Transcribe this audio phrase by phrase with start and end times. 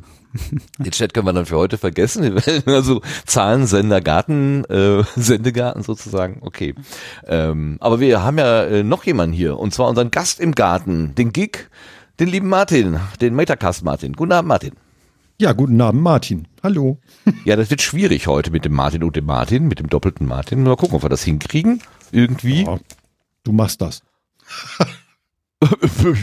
[0.80, 2.42] Den Chat können wir dann für heute vergessen.
[2.66, 6.40] Also Zahlen, Sender, Garten, äh, Sendegarten sozusagen.
[6.42, 6.74] Okay.
[7.28, 11.14] Ähm, aber wir haben ja äh, noch jemanden hier und zwar unseren Gast im Garten,
[11.14, 11.70] den Gig,
[12.20, 14.14] den lieben Martin, den Metacast Martin.
[14.14, 14.72] Guten Abend, Martin.
[15.40, 16.48] Ja, guten Abend, Martin.
[16.62, 17.00] Hallo.
[17.46, 20.64] Ja, das wird schwierig heute mit dem Martin und dem Martin, mit dem doppelten Martin.
[20.64, 21.82] Mal gucken, ob wir das hinkriegen.
[22.12, 22.64] Irgendwie.
[22.64, 22.80] Ja,
[23.44, 24.04] du machst das.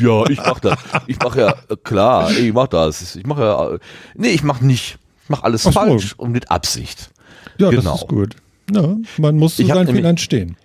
[0.00, 0.78] ja, ich mach das.
[1.06, 3.16] Ich mach ja, klar, ich mach das.
[3.16, 3.78] Ich mach ja,
[4.14, 4.98] nee, ich mach nicht.
[5.24, 6.22] Ich mach alles Ach falsch so.
[6.22, 7.10] und mit Absicht.
[7.58, 7.92] Ja, genau.
[7.92, 8.36] das ist gut.
[8.70, 10.56] Ja, man muss zu seinen Fehlern stehen.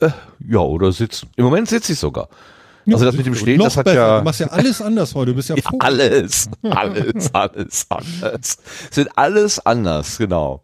[0.00, 0.10] Äh,
[0.46, 1.30] ja, oder sitzen.
[1.36, 2.28] Im Moment sitze ich sogar.
[2.92, 3.96] Also das mit dem Stehen, das hat besser.
[3.96, 4.18] ja.
[4.18, 5.30] Du machst ja alles anders heute.
[5.30, 8.58] Du bist ja, ja alles, alles, alles anders.
[8.90, 10.62] Es wird alles anders, genau.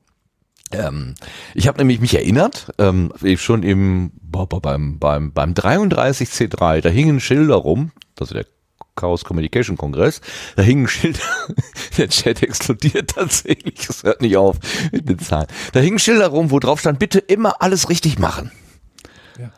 [0.73, 1.15] Ähm,
[1.55, 7.57] ich habe nämlich mich erinnert, ähm, schon im beim beim beim 33C3, da hingen Schilder
[7.57, 8.47] rum, also der
[8.95, 10.21] Chaos Communication Kongress,
[10.57, 11.21] da hingen Schilder,
[11.99, 14.59] der Chat explodiert tatsächlich, es hört nicht auf
[14.93, 15.49] mit den Zahlen.
[15.73, 18.53] Da hingen Schilder rum, wo drauf stand, bitte immer alles richtig machen.
[19.39, 19.51] Ja.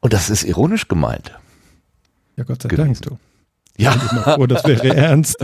[0.00, 1.32] Und das ist ironisch gemeint.
[2.36, 2.94] Ja, Gott sei gewesen.
[2.94, 3.18] Dank, du.
[3.76, 3.92] Ja.
[3.92, 5.36] Vor, das wäre ernst.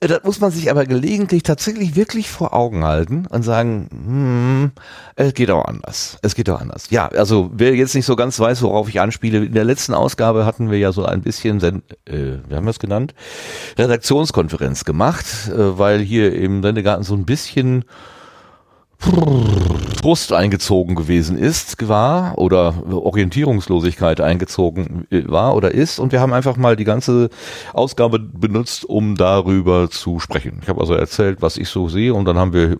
[0.00, 4.72] Das muss man sich aber gelegentlich tatsächlich wirklich vor Augen halten und sagen, hm,
[5.16, 6.18] es geht auch anders.
[6.20, 6.90] Es geht auch anders.
[6.90, 10.44] Ja, also wer jetzt nicht so ganz weiß, worauf ich anspiele, in der letzten Ausgabe
[10.44, 13.14] hatten wir ja so ein bisschen, äh, wir haben das genannt,
[13.78, 17.84] Redaktionskonferenz gemacht, äh, weil hier im Sendegarten so ein bisschen
[18.98, 26.32] Brust eingezogen gewesen ist, war oder Orientierungslosigkeit eingezogen äh, war oder ist und wir haben
[26.32, 27.30] einfach mal die ganze
[27.72, 30.60] Ausgabe benutzt, um darüber zu sprechen.
[30.62, 32.78] Ich habe also erzählt, was ich so sehe und dann haben wir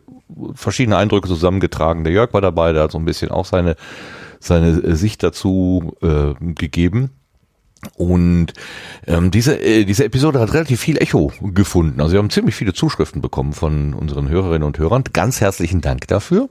[0.55, 2.05] verschiedene Eindrücke zusammengetragen.
[2.05, 3.77] Der Jörg war dabei, der hat so ein bisschen auch seine
[4.39, 7.11] seine Sicht dazu äh, gegeben.
[7.97, 8.53] Und
[9.07, 12.01] ähm, diese, äh, diese Episode hat relativ viel Echo gefunden.
[12.01, 15.05] Also wir haben ziemlich viele Zuschriften bekommen von unseren Hörerinnen und Hörern.
[15.13, 16.49] Ganz herzlichen Dank dafür.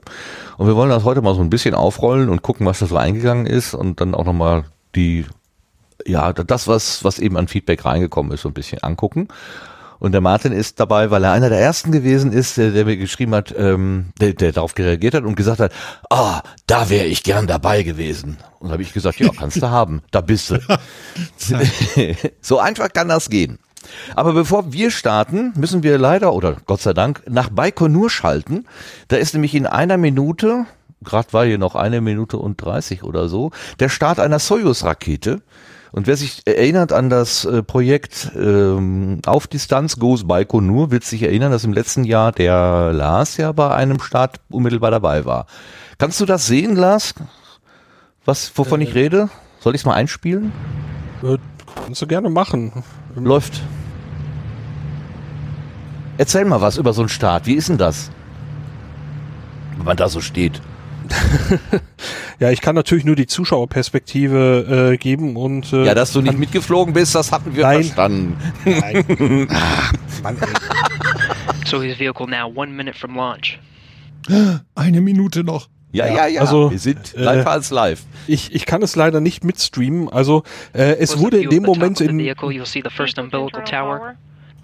[0.56, 2.96] Und wir wollen das heute mal so ein bisschen aufrollen und gucken, was da so
[2.96, 4.64] eingegangen ist und dann auch nochmal
[4.94, 5.26] die,
[6.04, 9.28] ja, das, was, was eben an Feedback reingekommen ist, so ein bisschen angucken.
[9.98, 12.96] Und der Martin ist dabei, weil er einer der ersten gewesen ist, der, der mir
[12.96, 15.72] geschrieben hat, ähm, der, der darauf reagiert hat und gesagt hat,
[16.10, 18.38] ah, da wäre ich gern dabei gewesen.
[18.58, 20.58] Und habe ich gesagt, ja, kannst du haben, da bist du.
[22.40, 23.58] so einfach kann das gehen.
[24.14, 28.66] Aber bevor wir starten, müssen wir leider oder Gott sei Dank nach Baikonur schalten.
[29.08, 30.66] Da ist nämlich in einer Minute,
[31.02, 35.42] gerade war hier noch eine Minute und dreißig oder so, der Start einer Soyuz-Rakete.
[35.92, 41.22] Und wer sich erinnert an das äh, Projekt ähm, Auf Distanz Goes Baikonur, wird sich
[41.22, 45.46] erinnern, dass im letzten Jahr der Lars ja bei einem Start unmittelbar dabei war.
[45.98, 47.14] Kannst du das sehen, Lars?
[48.24, 49.28] Was, wovon äh, ich rede?
[49.60, 50.52] Soll ich es mal einspielen?
[51.22, 51.38] Äh,
[51.84, 52.84] kannst du gerne machen.
[53.14, 53.62] Läuft.
[56.18, 57.46] Erzähl mal was über so einen Start.
[57.46, 58.10] Wie ist denn das?
[59.76, 60.60] Wenn man da so steht.
[62.38, 66.38] ja, ich kann natürlich nur die Zuschauerperspektive äh, geben und äh, ja, dass du nicht
[66.38, 67.84] mitgeflogen bist, das hatten wir nein.
[67.84, 68.36] verstanden.
[68.64, 69.48] Nein.
[69.50, 69.92] Ach,
[70.22, 70.36] Mann,
[71.64, 73.58] so his vehicle now one minute from launch.
[74.74, 75.68] Eine Minute noch.
[75.92, 76.40] Ja, ja, ja.
[76.42, 78.02] Also, wir sind äh, live als live.
[78.26, 80.08] Ich, ich kann es leider nicht mitstreamen.
[80.10, 80.42] Also
[80.74, 82.18] äh, es wurde in dem Moment in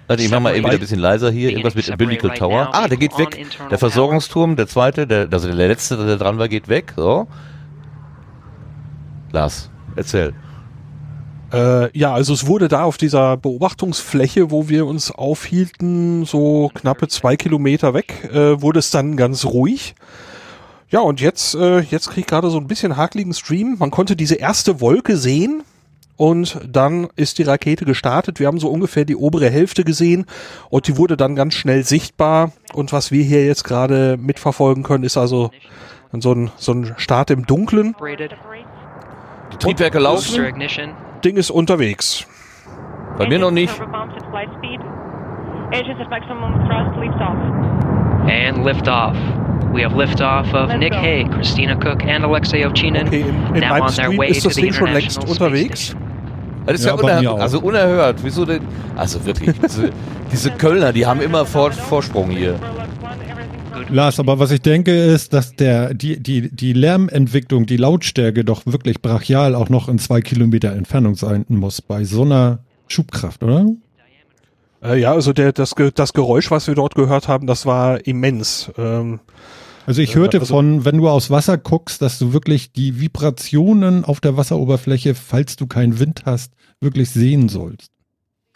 [0.06, 1.50] Warte, ich mach mal eben wieder ein bisschen leiser hier.
[1.50, 2.70] Irgendwas mit Umbilical Tower.
[2.72, 3.46] Ah, der geht weg.
[3.70, 6.94] Der Versorgungsturm, der zweite, der, also der letzte, der dran war, geht weg.
[6.96, 7.28] So.
[9.31, 10.34] Lars, erzähl.
[11.52, 17.08] Äh, ja, also es wurde da auf dieser Beobachtungsfläche, wo wir uns aufhielten, so knappe
[17.08, 19.94] zwei Kilometer weg, äh, wurde es dann ganz ruhig.
[20.88, 23.76] Ja, und jetzt, äh, jetzt krieg ich gerade so ein bisschen hakeligen Stream.
[23.78, 25.62] Man konnte diese erste Wolke sehen
[26.23, 28.39] und dann ist die Rakete gestartet.
[28.39, 30.25] Wir haben so ungefähr die obere Hälfte gesehen
[30.71, 32.53] und die wurde dann ganz schnell sichtbar.
[32.75, 35.51] Und was wir hier jetzt gerade mitverfolgen können, ist also
[36.13, 37.97] so ein, so ein Start im Dunklen.
[39.53, 40.55] Die Triebwerke laufen.
[41.25, 42.25] Ding ist unterwegs.
[43.19, 43.75] Bei mir noch nicht.
[48.29, 49.17] And lift off.
[49.73, 53.83] We have liftoff of Nick Hague, Christina Cook and Alexei Ovchinin Okay, in, in now
[53.83, 55.81] on their way ist to das the Ding schon International längst Space unterwegs.
[55.87, 56.12] Station.
[56.67, 57.41] Das ist Ja, ja, auch.
[57.41, 58.20] Also unerhört.
[58.23, 58.62] Wieso denn?
[58.97, 59.91] Also wirklich, diese,
[60.31, 62.59] diese Kölner, die haben immer Vor Vorsprung hier.
[63.88, 68.64] Lars, aber was ich denke ist, dass der, die, die, die Lärmentwicklung, die Lautstärke doch
[68.64, 73.67] wirklich brachial auch noch in zwei Kilometer Entfernung sein muss bei so einer Schubkraft, oder?
[74.82, 78.70] Äh, ja, also der, das, das Geräusch, was wir dort gehört haben, das war immens.
[78.79, 79.20] Ähm,
[79.87, 83.00] Also ich Äh, hörte also- von, wenn du aus Wasser guckst, dass du wirklich die
[83.00, 87.90] Vibrationen auf der Wasseroberfläche, falls du keinen Wind hast, wirklich sehen sollst.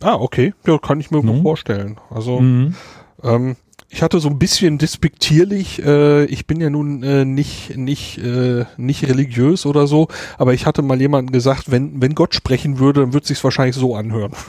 [0.03, 0.53] ah, okay.
[0.67, 1.43] Ja, kann ich mir Mhm.
[1.43, 1.99] vorstellen.
[2.11, 2.75] Also Mhm.
[3.23, 3.57] Ähm,
[3.89, 8.65] ich hatte so ein bisschen despektierlich, äh, ich bin ja nun äh, nicht, nicht, äh,
[8.77, 13.01] nicht religiös oder so, aber ich hatte mal jemanden gesagt, wenn, wenn Gott sprechen würde,
[13.01, 14.33] dann würde sich's wahrscheinlich so anhören.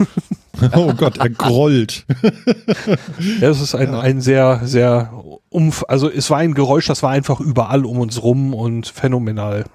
[0.74, 2.04] Oh Gott, er grollt.
[3.40, 5.12] ja, es ist ein, ein sehr, sehr
[5.50, 9.66] umf, also es war ein Geräusch, das war einfach überall um uns rum und phänomenal.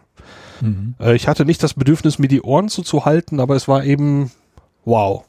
[0.59, 0.95] Mhm.
[0.99, 4.31] Äh, ich hatte nicht das Bedürfnis, mir die Ohren zuzuhalten, aber es war eben
[4.85, 5.23] wow.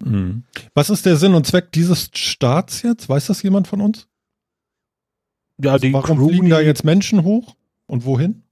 [0.00, 0.42] Mhm.
[0.74, 3.08] Was ist der Sinn und Zweck dieses Starts jetzt?
[3.08, 4.06] Weiß das jemand von uns?
[5.62, 7.54] Ja, Also warum Crew, fliegen da die- jetzt Menschen hoch?
[7.86, 8.42] Und wohin?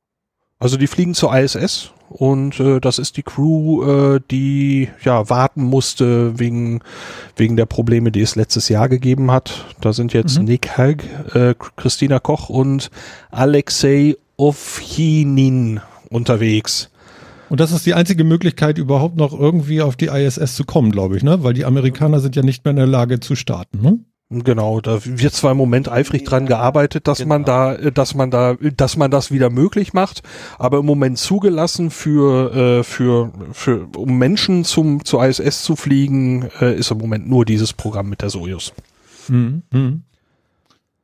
[0.60, 3.82] Also die fliegen zur ISS und äh, das ist die Crew,
[4.14, 6.80] äh, die ja warten musste wegen
[7.36, 9.66] wegen der Probleme, die es letztes Jahr gegeben hat.
[9.80, 10.44] Da sind jetzt Mhm.
[10.44, 11.02] Nick Hag,
[11.34, 12.90] äh, Christina Koch und
[13.30, 16.88] Alexei Ovchinin unterwegs.
[17.48, 21.16] Und das ist die einzige Möglichkeit, überhaupt noch irgendwie auf die ISS zu kommen, glaube
[21.16, 21.42] ich, ne?
[21.42, 23.98] Weil die Amerikaner sind ja nicht mehr in der Lage zu starten, ne?
[24.30, 28.30] Genau, da wird zwar im Moment eifrig dran gearbeitet, dass man da, äh, dass man
[28.30, 30.22] da, dass man das wieder möglich macht,
[30.58, 36.48] aber im Moment zugelassen für, äh, für, für, um Menschen zum, zur ISS zu fliegen,
[36.60, 38.72] äh, ist im Moment nur dieses Programm mit der Sojus.
[39.28, 39.62] Mhm.
[39.70, 40.02] Mhm.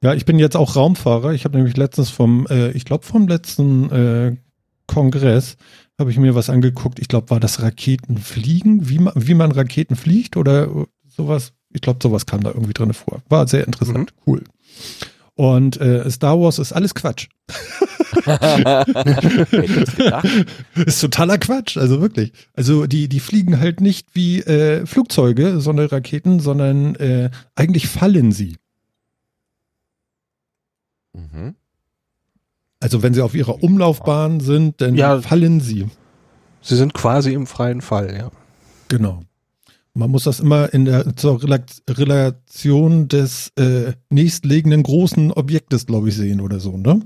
[0.02, 1.32] Ja, ich bin jetzt auch Raumfahrer.
[1.32, 4.36] Ich habe nämlich letztens vom, äh, ich glaube vom letzten äh,
[4.86, 5.56] Kongress
[6.00, 6.98] habe ich mir was angeguckt.
[6.98, 10.68] Ich glaube, war das Raketenfliegen, wie man, wie man Raketen fliegt oder
[11.06, 11.52] sowas.
[11.72, 13.22] Ich glaube, sowas kam da irgendwie drin vor.
[13.28, 14.42] War sehr interessant, cool.
[15.34, 17.28] Und äh, Star Wars ist alles Quatsch.
[20.74, 22.32] ist totaler Quatsch, also wirklich.
[22.54, 28.32] Also die, die fliegen halt nicht wie äh, Flugzeuge, sondern Raketen, sondern äh, eigentlich fallen
[28.32, 28.56] sie.
[31.12, 31.54] Mhm.
[32.80, 35.20] Also wenn sie auf ihrer Umlaufbahn sind, dann Ja.
[35.20, 35.86] fallen sie.
[36.62, 38.30] Sie sind quasi im freien Fall, ja.
[38.88, 39.20] Genau.
[39.92, 41.58] Man muss das immer in der zur Rela
[41.88, 47.00] Relation des äh, nächstliegenden großen Objektes, glaube ich, sehen oder so, ne?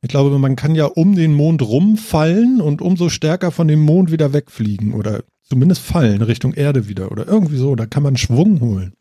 [0.00, 4.12] Ich glaube, man kann ja um den Mond rumfallen und umso stärker von dem Mond
[4.12, 7.74] wieder wegfliegen oder zumindest fallen Richtung Erde wieder oder irgendwie so.
[7.74, 8.92] Da kann man Schwung holen.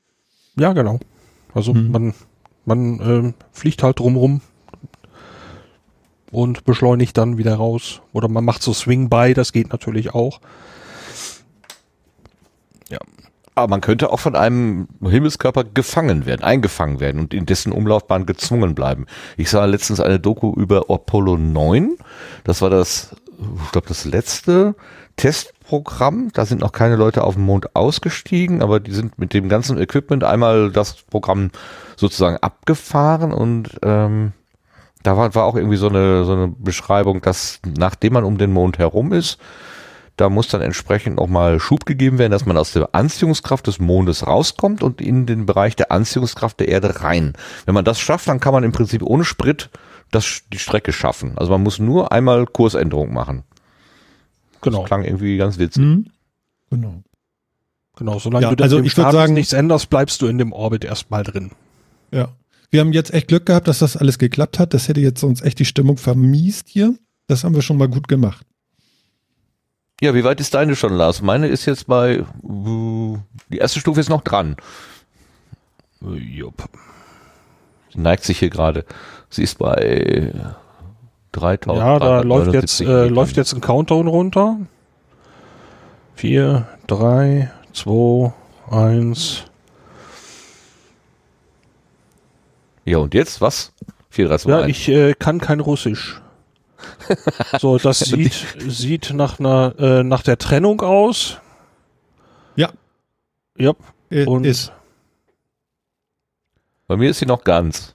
[0.57, 0.99] Ja, genau.
[1.53, 1.91] Also Mhm.
[1.91, 2.13] man,
[2.65, 4.41] man ähm, fliegt halt drumrum
[6.31, 8.01] und beschleunigt dann wieder raus.
[8.13, 10.39] Oder man macht so Swing by, das geht natürlich auch.
[13.57, 18.27] Aber man könnte auch von einem Himmelskörper gefangen werden, eingefangen werden und in dessen Umlaufbahn
[18.27, 19.07] gezwungen bleiben.
[19.35, 21.97] Ich sah letztens eine Doku über Apollo 9.
[22.43, 23.15] Das war das,
[23.65, 24.75] ich glaube, das letzte
[25.15, 26.29] Testprogramm.
[26.33, 29.79] Da sind noch keine Leute auf dem Mond ausgestiegen, aber die sind mit dem ganzen
[29.79, 31.49] Equipment einmal das Programm
[31.95, 34.33] sozusagen abgefahren und ähm,
[35.07, 38.51] da war, war auch irgendwie so eine, so eine Beschreibung, dass nachdem man um den
[38.51, 39.37] Mond herum ist,
[40.17, 43.79] da muss dann entsprechend auch mal Schub gegeben werden, dass man aus der Anziehungskraft des
[43.79, 47.33] Mondes rauskommt und in den Bereich der Anziehungskraft der Erde rein.
[47.65, 49.69] Wenn man das schafft, dann kann man im Prinzip ohne Sprit
[50.11, 51.37] das, die Strecke schaffen.
[51.37, 53.43] Also man muss nur einmal Kursänderung machen.
[54.61, 54.79] Genau.
[54.79, 55.83] Das klang irgendwie ganz witzig.
[55.83, 56.07] Mhm.
[56.69, 56.95] Genau.
[57.95, 60.51] Genau, solange Ja, du also ich würd Status sagen- nichts änderst, bleibst du in dem
[60.51, 61.51] Orbit erstmal drin.
[62.11, 62.27] Ja.
[62.69, 64.73] Wir haben jetzt echt Glück gehabt, dass das alles geklappt hat.
[64.73, 66.93] Das hätte jetzt uns echt die Stimmung vermiest hier.
[67.27, 68.45] Das haben wir schon mal gut gemacht.
[70.01, 71.21] Ja, wie weit ist deine schon, Lars?
[71.21, 74.55] Meine ist jetzt bei, die erste Stufe ist noch dran.
[76.01, 76.69] Jupp.
[77.93, 78.85] Sie neigt sich hier gerade.
[79.29, 80.33] Sie ist bei
[81.31, 81.83] 3000.
[81.83, 84.57] Ja, da läuft jetzt, äh, läuft jetzt ein Countdown runter.
[86.13, 88.33] Vier, drei, zwei,
[88.69, 89.45] eins.
[92.87, 93.73] Ja, und jetzt was?
[94.11, 94.69] 4, 3, 2, Ja, 1.
[94.69, 96.21] ich äh, kann kein Russisch.
[97.59, 98.33] So, das sieht,
[98.67, 101.37] sieht nach einer, äh, nach der Trennung aus.
[102.55, 102.69] Ja.
[103.57, 103.73] Ja.
[104.09, 104.71] Äh, Und ist.
[106.87, 107.93] Bei mir ist sie noch ganz.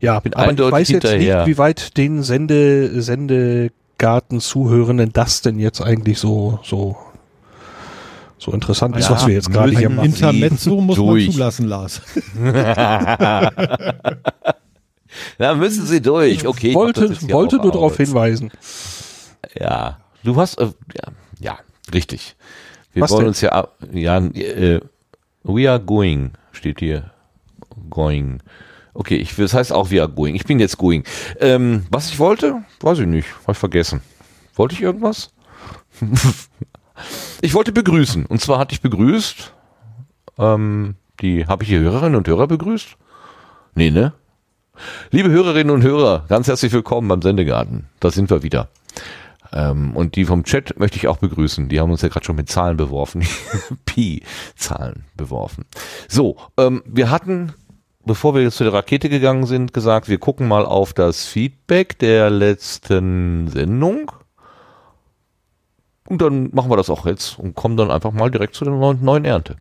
[0.00, 1.38] ja, bin aber ich weiß jetzt hinterher.
[1.38, 6.96] nicht, wie weit den Sende, Sendegarten-Zuhörenden das denn jetzt eigentlich so, so,
[8.44, 10.06] so interessant ist, Ja, was wir jetzt gerade hier machen.
[10.06, 11.26] Intermezzo muss durch.
[11.26, 12.02] man zulassen, Lars.
[15.38, 16.44] Da müssen sie durch.
[16.46, 16.68] Okay.
[16.70, 18.50] ich mach wollte, hier wollte nur darauf hinweisen.
[19.58, 19.98] Ja.
[20.24, 21.58] Du hast, äh, ja, ja,
[21.92, 22.34] richtig.
[22.92, 23.28] Wir Was wollen denn?
[23.28, 24.80] uns ja, ab- ja, äh,
[25.44, 27.10] we are going, steht hier.
[27.90, 28.42] Going.
[28.94, 30.34] Okay, ich, das heißt auch we are going.
[30.34, 31.04] Ich bin jetzt going.
[31.40, 33.28] Ähm, was ich wollte, weiß ich nicht.
[33.46, 34.00] Hab ich vergessen.
[34.56, 35.30] Wollte ich irgendwas?
[37.40, 38.26] ich wollte begrüßen.
[38.26, 39.52] Und zwar hatte ich begrüßt,
[40.38, 42.96] ähm, die, habe ich die Hörerinnen und Hörer begrüßt?
[43.74, 44.12] Nee, ne?
[45.10, 47.86] Liebe Hörerinnen und Hörer, ganz herzlich willkommen beim Sendegarten.
[48.00, 48.68] Da sind wir wieder.
[49.52, 51.68] Ähm, und die vom Chat möchte ich auch begrüßen.
[51.68, 53.24] Die haben uns ja gerade schon mit Zahlen beworfen.
[53.86, 55.64] Pi-Zahlen beworfen.
[56.08, 57.52] So, ähm, wir hatten,
[58.04, 61.98] bevor wir jetzt zu der Rakete gegangen sind, gesagt, wir gucken mal auf das Feedback
[62.00, 64.10] der letzten Sendung.
[66.08, 68.74] Und dann machen wir das auch jetzt und kommen dann einfach mal direkt zu der
[68.74, 69.56] neuen, Ernte.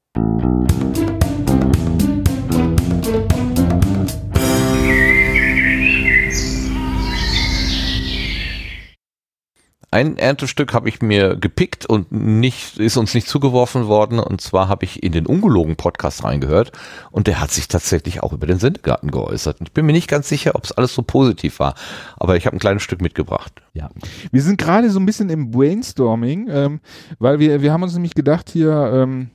[9.94, 14.18] Ein Erntestück habe ich mir gepickt und nicht, ist uns nicht zugeworfen worden.
[14.18, 16.72] Und zwar habe ich in den ungelogen Podcast reingehört
[17.12, 19.58] und der hat sich tatsächlich auch über den Sendegarten geäußert.
[19.62, 21.76] Ich bin mir nicht ganz sicher, ob es alles so positiv war,
[22.18, 23.54] aber ich habe ein kleines Stück mitgebracht.
[23.76, 23.92] Ja,
[24.32, 26.80] wir sind gerade so ein bisschen im Brainstorming, ähm,
[27.20, 29.30] weil wir, wir haben uns nämlich gedacht hier, ähm,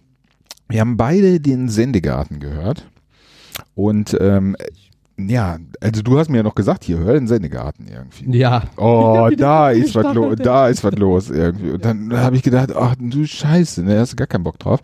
[0.68, 2.84] wir haben beide den Sendegarten gehört
[3.76, 4.56] und ähm,
[5.18, 8.38] ja, also du hast mir ja noch gesagt, hier, hör den Sendegarten irgendwie.
[8.38, 8.62] Ja.
[8.76, 10.68] Oh, da ist was los, da.
[10.68, 11.70] ist was los irgendwie.
[11.70, 14.80] Und dann habe ich gedacht, ach du Scheiße, ne, hast du gar keinen Bock drauf.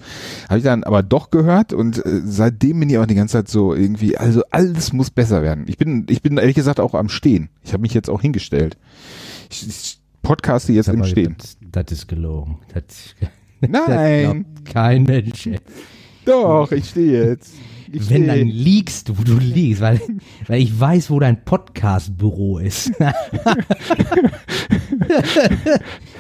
[0.49, 3.49] Habe ich dann aber doch gehört und äh, seitdem bin ich auch die ganze Zeit
[3.49, 5.67] so irgendwie, also alles muss besser werden.
[5.69, 7.49] Ich bin, ich bin ehrlich gesagt auch am Stehen.
[7.63, 8.77] Ich habe mich jetzt auch hingestellt.
[9.51, 11.37] Ich, ich podcaste jetzt im Stehen.
[11.61, 12.59] Das, ist gelogen.
[12.73, 12.83] Das,
[13.61, 15.49] Nein, das kein Mensch.
[16.25, 17.53] doch, ich stehe jetzt.
[17.93, 20.01] Ich Wenn, dann liegst du, du liegst, weil,
[20.47, 22.93] weil ich weiß, wo dein Podcast-Büro ist.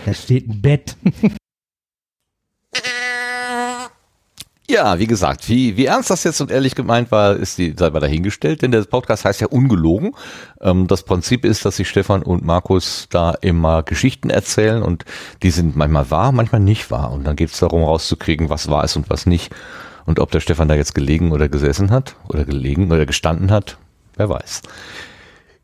[0.04, 0.96] da steht ein Bett.
[4.66, 7.90] Ja, wie gesagt, wie, wie ernst das jetzt und ehrlich gemeint war, ist die, sei
[7.90, 10.16] mal dahingestellt, denn der Podcast heißt ja ungelogen.
[10.62, 15.04] Ähm, das Prinzip ist, dass sich Stefan und Markus da immer Geschichten erzählen und
[15.42, 17.12] die sind manchmal wahr, manchmal nicht wahr.
[17.12, 19.54] Und dann geht es darum rauszukriegen, was wahr ist und was nicht.
[20.06, 23.78] Und ob der Stefan da jetzt gelegen oder gesessen hat oder gelegen oder gestanden hat,
[24.16, 24.62] wer weiß.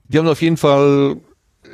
[0.08, 1.16] Die haben auf jeden Fall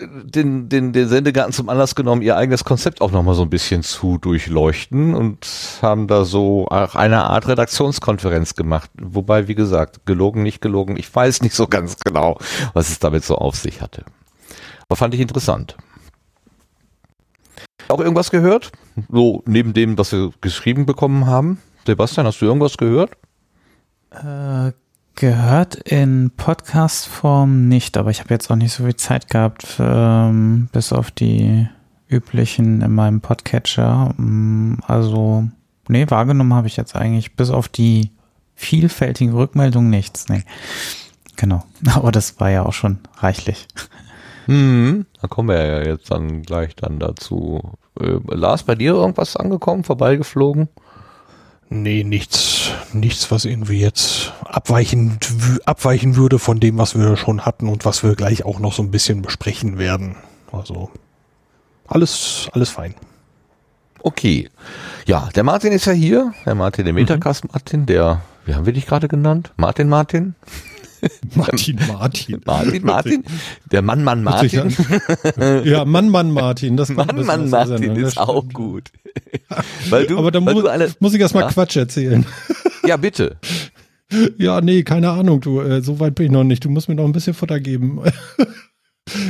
[0.00, 3.82] den, den, den Sendegarten zum Anlass genommen, ihr eigenes Konzept auch nochmal so ein bisschen
[3.82, 5.46] zu durchleuchten und
[5.80, 8.90] haben da so eine Art Redaktionskonferenz gemacht.
[9.00, 12.38] Wobei, wie gesagt, gelogen, nicht gelogen, ich weiß nicht so ganz genau,
[12.74, 14.04] was es damit so auf sich hatte.
[14.88, 15.76] Aber fand ich interessant.
[17.88, 18.72] Auch irgendwas gehört?
[19.08, 21.58] So, neben dem, was wir geschrieben bekommen haben?
[21.86, 23.12] Sebastian, hast du irgendwas gehört?
[24.10, 24.72] Äh,
[25.14, 30.68] gehört in Podcast-Form nicht, aber ich habe jetzt auch nicht so viel Zeit gehabt, ähm,
[30.72, 31.68] bis auf die
[32.08, 34.14] üblichen in meinem Podcatcher.
[34.16, 35.48] Mm, Also,
[35.88, 38.10] nee, wahrgenommen habe ich jetzt eigentlich bis auf die
[38.54, 40.28] vielfältigen Rückmeldungen nichts.
[40.28, 40.42] Nee.
[41.36, 41.64] Genau.
[41.94, 43.68] Aber das war ja auch schon reichlich.
[44.46, 47.60] Hm, da kommen wir ja jetzt dann gleich dann dazu.
[48.00, 50.68] Äh, Lars, bei dir irgendwas angekommen, vorbeigeflogen?
[51.68, 55.18] Nee, nichts, nichts, was irgendwie jetzt abweichen,
[55.64, 58.82] abweichen würde von dem, was wir schon hatten und was wir gleich auch noch so
[58.82, 60.16] ein bisschen besprechen werden.
[60.52, 60.90] Also
[61.88, 62.94] alles, alles fein.
[64.00, 64.48] Okay.
[65.06, 66.32] Ja, der Martin ist ja hier.
[66.44, 69.52] Der Martin, der Metacast Martin, der, wie haben wir dich gerade genannt?
[69.56, 70.36] Martin Martin?
[71.34, 72.40] Martin Martin.
[72.44, 73.24] Martin Martin?
[73.70, 74.74] Der Mann Mann Martin?
[75.64, 76.76] Ja, Mann, Mann, Martin.
[76.76, 78.90] Das Mann Mann Martin das ist auch gut.
[79.90, 81.50] weil du, Aber da weil mu alle, muss ich erstmal Ja?
[81.50, 82.24] Quatsch erzählen.
[82.86, 83.36] ja bitte.
[84.38, 86.64] Ja, nee, keine Ahnung, du, äh, so weit bin ich noch nicht.
[86.64, 88.02] Du musst mir noch ein bisschen Futter geben.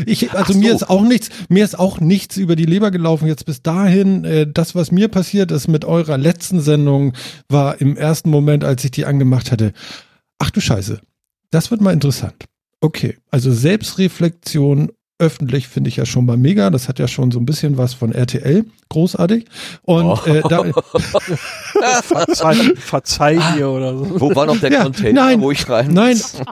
[0.07, 0.77] Ich, also Ach mir so.
[0.77, 4.25] ist auch nichts, mir ist auch nichts über die Leber gelaufen jetzt bis dahin.
[4.25, 7.13] Äh, das, was mir passiert ist mit eurer letzten Sendung,
[7.49, 9.73] war im ersten Moment, als ich die angemacht hatte.
[10.39, 11.01] Ach du Scheiße,
[11.51, 12.45] das wird mal interessant.
[12.81, 16.69] Okay, also Selbstreflexion öffentlich finde ich ja schon mal mega.
[16.69, 19.47] Das hat ja schon so ein bisschen was von RTL, großartig.
[19.83, 20.19] Und Oh.
[20.27, 20.63] äh, da,
[22.03, 24.21] Verzeih, verzeih mir oder so.
[24.21, 26.21] Wo war noch der Ja, Container, nein, wo ich rein nein,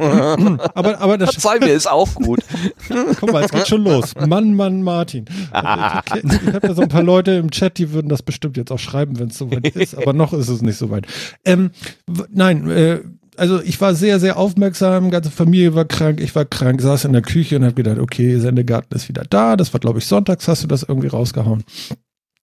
[0.75, 2.41] aber aber das Verzeih mir, ist auch gut.
[3.21, 4.15] Guck mal, es geht schon los.
[4.27, 5.27] Mann, Mann, Martin.
[5.53, 8.57] Also, ich ich habe ja so ein paar Leute im Chat, die würden das bestimmt
[8.57, 11.07] jetzt auch schreiben, wenn es soweit ist, aber noch ist es nicht soweit.
[11.45, 11.71] Ähm,
[12.31, 13.01] nein, äh,
[13.37, 17.12] also ich war sehr, sehr aufmerksam, ganze Familie war krank, ich war krank, saß in
[17.12, 19.57] der Küche und habe gedacht, okay, Sendegarten ist wieder da.
[19.57, 21.64] Das war, glaube ich, sonntags hast du das irgendwie rausgehauen.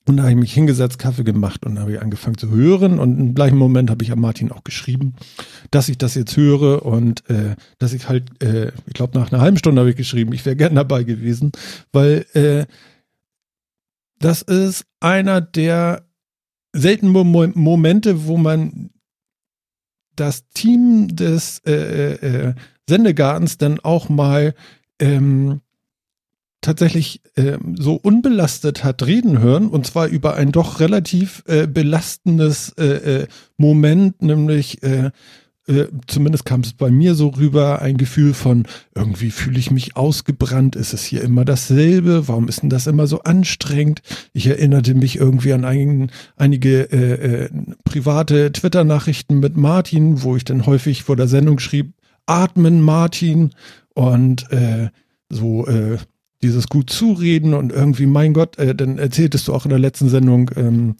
[0.08, 2.98] Und da habe ich mich hingesetzt, Kaffee gemacht und habe angefangen zu hören.
[3.00, 5.14] Und im gleichen Moment habe ich an Martin auch geschrieben,
[5.70, 9.42] dass ich das jetzt höre und äh, dass ich halt, äh, ich glaube, nach einer
[9.42, 11.52] halben Stunde habe ich geschrieben, ich wäre gern dabei gewesen,
[11.92, 12.66] weil äh,
[14.18, 16.04] das ist einer der
[16.74, 18.91] seltenen Mo Momente, wo man
[20.22, 22.54] das Team des äh, äh, äh,
[22.88, 24.54] Sendegartens dann auch mal
[25.00, 25.62] ähm,
[26.62, 29.68] tatsächlich ähm, so unbelastet hat reden hören.
[29.68, 35.10] Und zwar über ein doch relativ äh, belastendes äh, äh, Moment, nämlich äh,
[35.68, 38.66] äh, zumindest kam es bei mir so rüber, ein Gefühl von
[38.96, 43.06] irgendwie fühle ich mich ausgebrannt, ist es hier immer dasselbe, warum ist denn das immer
[43.06, 44.02] so anstrengend?
[44.34, 47.50] Ich erinnerte mich irgendwie an ein, einige äh, äh,
[47.84, 51.94] private Twitter-Nachrichten mit Martin, wo ich dann häufig vor der Sendung schrieb,
[52.26, 53.52] atmen Martin
[53.94, 54.90] und äh,
[55.30, 55.98] so äh,
[56.42, 60.50] dieses gut zureden und irgendwie, mein Gott, dann erzähltest du auch in der letzten Sendung,
[60.56, 60.96] ähm,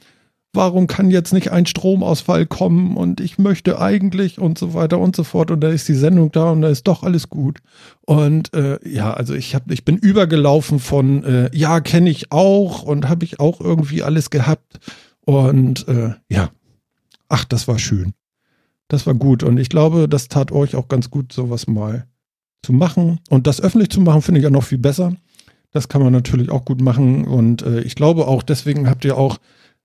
[0.54, 5.16] warum kann jetzt nicht ein Stromausfall kommen und ich möchte eigentlich und so weiter und
[5.16, 5.50] so fort.
[5.50, 7.60] Und da ist die Sendung da und da ist doch alles gut.
[8.02, 12.84] Und äh, ja, also ich habe, ich bin übergelaufen von äh, ja kenne ich auch
[12.84, 14.80] und habe ich auch irgendwie alles gehabt.
[15.22, 16.50] Und äh, ja,
[17.30, 18.14] ach das war schön,
[18.90, 19.44] das war gut.
[19.44, 22.08] Und ich glaube, das tat euch auch ganz gut, sowas mal
[22.62, 23.20] zu machen.
[23.30, 25.16] Und das öffentlich zu machen finde ich ja noch viel besser.
[25.72, 27.26] Das kann man natürlich auch gut machen.
[27.26, 29.38] Und äh, ich glaube auch deswegen habt ihr auch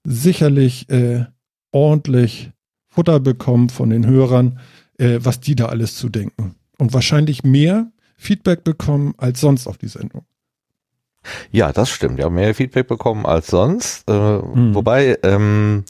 [0.07, 1.25] sicherlich äh,
[1.73, 2.51] ordentlich
[2.88, 4.59] Futter bekommen von den Hörern,
[4.99, 6.55] äh, was die da alles zu denken.
[6.79, 10.23] Und wahrscheinlich mehr Feedback bekommen als sonst auf die Sendung.
[11.51, 12.19] Ja, das stimmt.
[12.21, 14.09] Ja, mehr Feedback bekommen als sonst.
[14.09, 14.75] Äh, Mhm.
[14.75, 15.85] Wobei, ähm,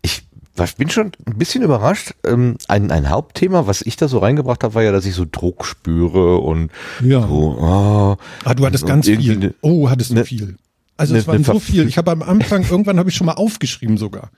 [0.00, 0.22] ich
[0.54, 2.14] war- bin schon ein bisschen überrascht.
[2.24, 5.26] Ähm, ein, ein Hauptthema, was ich da so reingebracht habe, war ja, dass ich so
[5.30, 6.70] Druck spüre und
[7.02, 7.20] Ja.
[7.26, 9.36] so, oh, Ah, du hattest ganz viel.
[9.36, 10.56] ne- oh, hattest du ne- viel.
[10.96, 11.86] Also ne- es waren so viel.
[11.88, 14.30] Ich habe am Anfang, irgendwann habe ich schon mal aufgeschrieben sogar.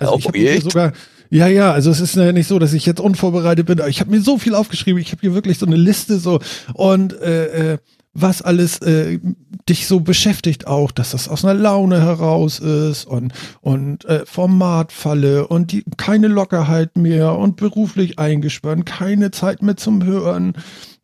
[0.00, 0.92] Also Oh, ich habe mir sogar,
[1.30, 4.00] ja, ja, also es ist ja nicht so, dass ich jetzt unvorbereitet bin, aber ich
[4.00, 5.00] habe mir so viel aufgeschrieben.
[5.02, 6.40] Ich habe hier wirklich so eine Liste so
[6.74, 7.78] und äh, äh,
[8.14, 9.20] was alles äh,
[9.68, 15.46] dich so beschäftigt auch, dass das aus einer Laune heraus ist und und äh, Formatfalle
[15.46, 20.54] und die keine Lockerheit mehr und beruflich eingespannt, keine Zeit mehr zum Hören.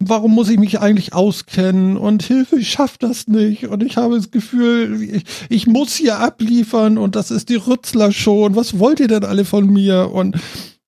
[0.01, 4.17] Warum muss ich mich eigentlich auskennen und Hilfe, ich schaff das nicht und ich habe
[4.17, 8.57] das Gefühl, ich, ich muss hier abliefern und das ist die Rützler schon.
[8.57, 10.11] Was wollt ihr denn alle von mir?
[10.13, 10.37] Und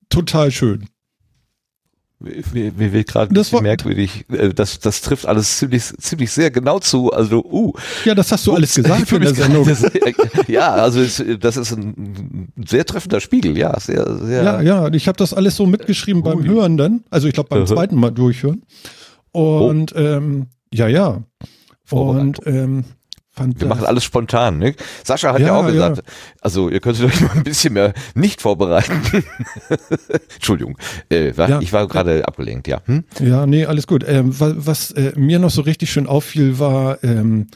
[0.08, 0.88] total schön.
[2.18, 4.24] Mir, wird gerade merkwürdig.
[4.30, 7.12] Äh, Das, das trifft alles ziemlich, ziemlich sehr genau zu.
[7.12, 7.72] Also, uh.
[8.04, 10.14] Ja, das hast du alles gesagt fühl in der mich Sendung.
[10.48, 11.00] ja, also
[11.36, 13.56] das ist ein sehr treffender Spiegel.
[13.58, 14.42] Ja, sehr, sehr.
[14.42, 16.48] Ja, ja, ich habe das alles so mitgeschrieben beim Ui.
[16.48, 17.04] Hören dann.
[17.10, 18.62] Also ich glaube beim zweiten Mal durchhören.
[19.32, 21.22] Und ähm, ja, ja.
[21.90, 22.84] Und ähm,
[23.36, 24.74] fand Wir machen alles spontan, ne?
[25.04, 25.70] Sascha hat ja, Ja, auch ja.
[25.70, 26.02] gesagt,
[26.40, 29.02] also ihr könntet euch mal ein bisschen mehr nicht vorbereiten.
[30.34, 30.78] Entschuldigung,
[31.10, 31.60] äh, war, Ja.
[31.60, 32.80] ich war gerade abgelenkt, ja.
[32.86, 33.04] Hm?
[33.20, 34.04] Ja, nee, alles gut.
[34.08, 37.48] Ähm, was was äh, mir noch so richtig schön auffiel, war, ähm,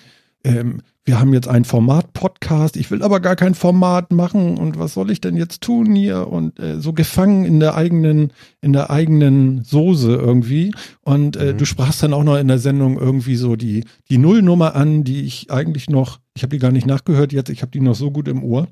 [0.45, 4.93] ähm, wir haben jetzt ein Format-Podcast, ich will aber gar kein Format machen und was
[4.95, 6.29] soll ich denn jetzt tun hier?
[6.29, 10.73] Und äh, so gefangen in der eigenen, in der eigenen Soße irgendwie.
[11.01, 11.59] Und äh, Mhm.
[11.59, 15.23] du sprachst dann auch noch in der Sendung irgendwie so die, die Nullnummer an, die
[15.23, 18.11] ich eigentlich noch, ich habe die gar nicht nachgehört jetzt, ich habe die noch so
[18.11, 18.69] gut im Ohr.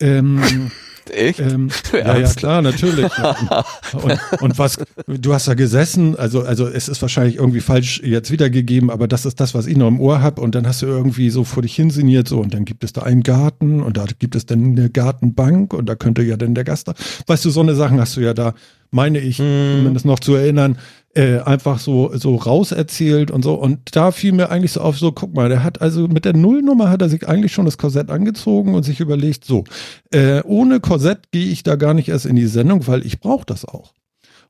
[0.00, 0.70] Ähm,
[1.10, 1.38] Echt?
[1.40, 3.10] ähm, ja, ja, klar, natürlich.
[3.92, 8.30] und, und was, du hast da gesessen, also, also es ist wahrscheinlich irgendwie falsch jetzt
[8.30, 10.40] wiedergegeben, aber das ist das, was ich noch im Ohr habe.
[10.40, 13.02] Und dann hast du irgendwie so vor dich hinsinniert, so, und dann gibt es da
[13.02, 16.64] einen Garten und da gibt es dann eine Gartenbank und da könnte ja dann der
[16.64, 16.94] Gast da.
[17.26, 18.54] Weißt du, so eine Sachen hast du ja da,
[18.90, 20.78] meine ich, zumindest noch zu erinnern,
[21.14, 23.54] äh, einfach so, so rauserzählt und so.
[23.54, 26.36] Und da fiel mir eigentlich so auf, so, guck mal, der hat also mit der
[26.36, 29.64] Nullnummer hat er sich eigentlich schon das Korsett angezogen und sich überlegt, so,
[30.12, 33.46] äh, ohne Korsett gehe ich da gar nicht erst in die Sendung, weil ich brauche
[33.46, 33.92] das auch.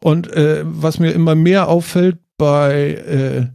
[0.03, 3.46] Und äh, was mir immer mehr auffällt bei äh,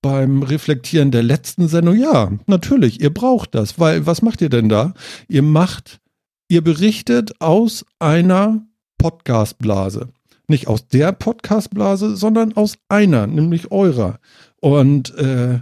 [0.00, 4.68] beim Reflektieren der letzten Sendung, ja, natürlich, ihr braucht das, weil was macht ihr denn
[4.68, 4.94] da?
[5.28, 6.00] Ihr macht,
[6.48, 8.62] ihr berichtet aus einer
[8.98, 10.08] Podcastblase.
[10.48, 14.18] Nicht aus der Podcastblase, sondern aus einer, nämlich eurer.
[14.60, 15.60] Und äh,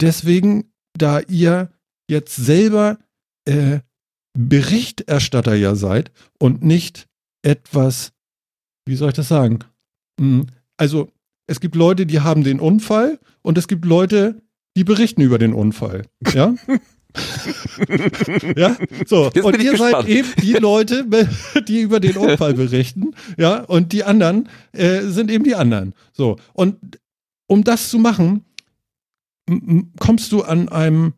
[0.00, 1.70] deswegen, da ihr
[2.08, 2.98] jetzt selber
[3.46, 3.80] äh,
[4.38, 7.08] Berichterstatter ja seid und nicht
[7.42, 8.12] etwas,
[8.86, 9.60] wie soll ich das sagen?
[10.20, 10.46] Hm,
[10.76, 11.10] Also
[11.46, 14.42] es gibt Leute, die haben den Unfall und es gibt Leute,
[14.76, 16.06] die berichten über den Unfall.
[16.32, 16.54] Ja?
[18.56, 19.30] ja, so.
[19.34, 20.08] Jetzt und ihr seid gespannt.
[20.08, 21.06] eben die Leute,
[21.66, 23.14] die über den Unfall berichten.
[23.36, 25.94] Ja, und die anderen äh, sind eben die anderen.
[26.12, 26.36] So.
[26.52, 26.76] Und
[27.46, 28.44] um das zu machen,
[29.98, 31.14] kommst du an einem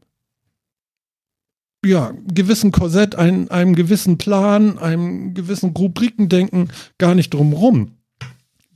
[1.84, 7.96] ja, gewissen Korsett, ein, einem gewissen Plan, einem gewissen Rubrikendenken gar nicht drum rum.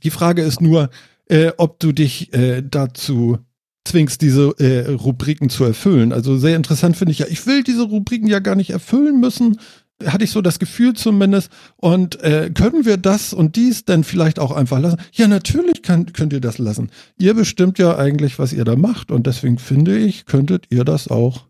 [0.03, 0.89] Die Frage ist nur,
[1.27, 3.37] äh, ob du dich äh, dazu
[3.85, 6.11] zwingst, diese äh, Rubriken zu erfüllen.
[6.11, 9.57] Also sehr interessant finde ich ja, ich will diese Rubriken ja gar nicht erfüllen müssen,
[10.03, 11.49] hatte ich so das Gefühl zumindest.
[11.77, 14.97] Und äh, können wir das und dies denn vielleicht auch einfach lassen?
[15.13, 16.89] Ja, natürlich kann, könnt ihr das lassen.
[17.17, 19.11] Ihr bestimmt ja eigentlich, was ihr da macht.
[19.11, 21.47] Und deswegen finde ich, könntet ihr das auch,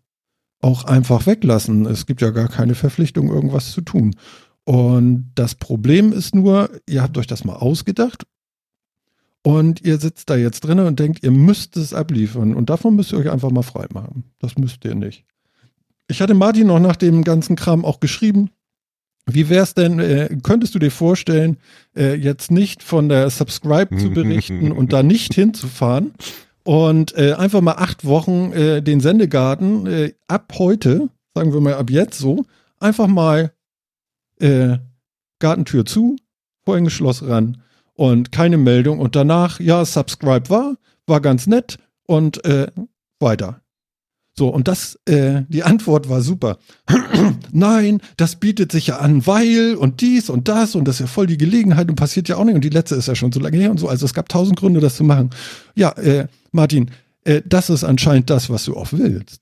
[0.61, 1.85] auch einfach weglassen.
[1.85, 4.15] Es gibt ja gar keine Verpflichtung, irgendwas zu tun.
[4.63, 8.25] Und das Problem ist nur, ihr habt euch das mal ausgedacht
[9.45, 12.55] und ihr sitzt da jetzt drin und denkt, ihr müsst es abliefern.
[12.55, 14.23] Und davon müsst ihr euch einfach mal frei machen.
[14.39, 15.23] Das müsst ihr nicht.
[16.07, 18.49] Ich hatte Martin noch nach dem ganzen Kram auch geschrieben.
[19.27, 21.57] Wie wär's denn, äh, könntest du dir vorstellen,
[21.95, 26.13] äh, jetzt nicht von der Subscribe zu berichten und da nicht hinzufahren
[26.63, 31.75] und äh, einfach mal acht Wochen äh, den Sendegarten äh, ab heute, sagen wir mal
[31.75, 32.45] ab jetzt so,
[32.79, 33.53] einfach mal
[34.39, 34.79] äh,
[35.37, 36.15] Gartentür zu,
[36.65, 37.61] Vorhängeschloss ran
[37.95, 40.75] und keine Meldung und danach, ja, Subscribe war,
[41.07, 42.67] war ganz nett und äh,
[43.19, 43.61] weiter.
[44.37, 46.57] So, und das, äh, die Antwort war super.
[47.53, 51.07] Nein, das bietet sich ja an, weil und dies und das und das ist ja
[51.07, 53.39] voll die Gelegenheit und passiert ja auch nicht und die letzte ist ja schon so
[53.39, 53.87] lange her und so.
[53.87, 55.29] Also es gab tausend Gründe, das zu machen.
[55.73, 56.91] Ja, äh, Martin,
[57.23, 59.39] äh, das ist anscheinend das, was du auch willst.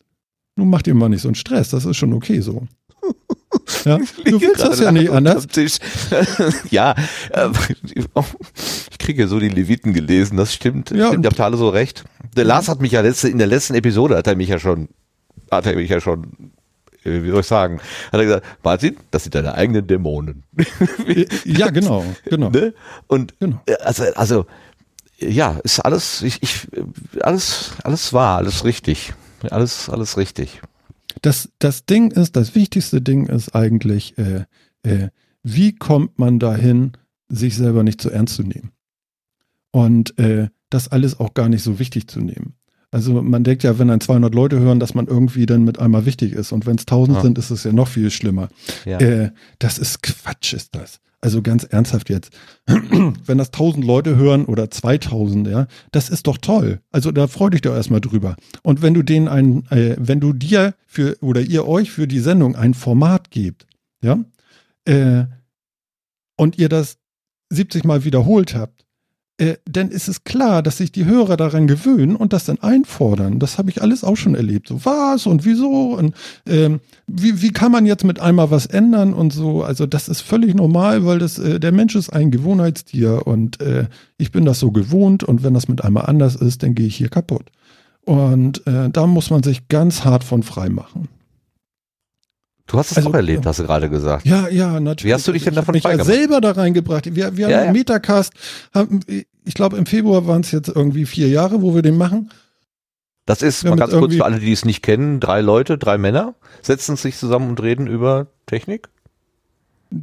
[0.55, 2.67] Nun mach dir mal nicht so einen Stress, das ist schon okay so.
[3.85, 5.47] Ja, du willst das ja nicht anders.
[6.69, 6.95] Ja,
[7.31, 7.49] äh,
[7.93, 10.91] ich kriege ja so die Leviten gelesen, das stimmt.
[10.91, 12.03] Ja, stimmt, ihr habt alle so recht.
[12.35, 14.89] Der Lars hat mich ja letzte, in der letzten Episode hat er mich ja schon,
[15.51, 16.51] hat er mich ja schon,
[17.03, 17.79] äh, wie soll ich sagen,
[18.11, 20.43] hat er gesagt, Martin, das sind deine eigenen Dämonen.
[21.45, 22.49] Ja, genau, genau.
[22.49, 22.73] ne?
[23.07, 23.61] Und Genau.
[23.65, 24.45] äh, also, also
[25.19, 26.67] ja, ist alles, ich, ich,
[27.21, 29.13] alles, alles wahr, alles richtig.
[29.49, 30.61] Alles, alles richtig.
[31.21, 34.45] Das, das Ding ist, das wichtigste Ding ist eigentlich, äh,
[34.83, 35.09] äh,
[35.43, 36.93] wie kommt man dahin,
[37.29, 38.71] sich selber nicht zu ernst zu nehmen?
[39.71, 42.55] Und äh, das alles auch gar nicht so wichtig zu nehmen.
[42.91, 46.05] Also man denkt ja, wenn dann 200 Leute hören, dass man irgendwie dann mit einmal
[46.05, 46.51] wichtig ist.
[46.51, 47.21] Und wenn es 1000 Ja.
[47.23, 48.49] sind, ist es ja noch viel schlimmer.
[48.85, 48.99] Ja.
[48.99, 50.99] Äh, das ist Quatsch, ist das.
[51.23, 52.31] Also ganz ernsthaft jetzt.
[52.67, 56.81] Wenn das 1000 Leute hören oder 2000, ja, das ist doch toll.
[56.91, 58.35] Also da freu dich doch erstmal drüber.
[58.61, 62.19] Und wenn du denen ein, äh, wenn du dir für oder ihr euch für die
[62.19, 63.65] Sendung ein Format gebt,
[64.01, 64.19] ja,
[64.83, 65.23] äh,
[66.35, 66.97] und ihr das
[67.51, 68.72] 70 Mal wiederholt habt,
[69.43, 73.39] äh, dann ist es klar, dass sich die Hörer daran gewöhnen und das dann einfordern.
[73.39, 74.67] Das habe ich alles auch schon erlebt.
[74.67, 76.15] So was und wieso und
[76.47, 79.63] ähm, wie, wie kann man jetzt mit einmal was ändern und so.
[79.63, 83.87] Also das ist völlig normal, weil das äh, der Mensch ist ein Gewohnheitstier und äh,
[84.17, 86.95] ich bin das so gewohnt und wenn das mit einmal anders ist, dann gehe ich
[86.95, 87.49] hier kaputt.
[88.05, 91.07] Und äh, da muss man sich ganz hart von frei machen.
[92.65, 93.49] Du hast es Also, auch erlebt, ja.
[93.49, 94.25] hast du gerade gesagt.
[94.25, 95.09] Ja, ja, natürlich.
[95.09, 96.07] Wie hast du dich denn Ich davon mich ja freigemacht?
[96.13, 97.13] selber da reingebracht.
[97.13, 97.71] Wir, wir Ja, haben ja.
[97.73, 98.33] Metacast,
[98.73, 99.01] haben,
[99.45, 102.29] ich glaube im Februar waren es jetzt irgendwie vier Jahre, wo wir den machen.
[103.25, 105.97] Das ist, Wir mal ganz kurz für alle, die es nicht kennen, drei Leute, drei
[105.97, 108.89] Männer setzen sich zusammen und reden über Technik.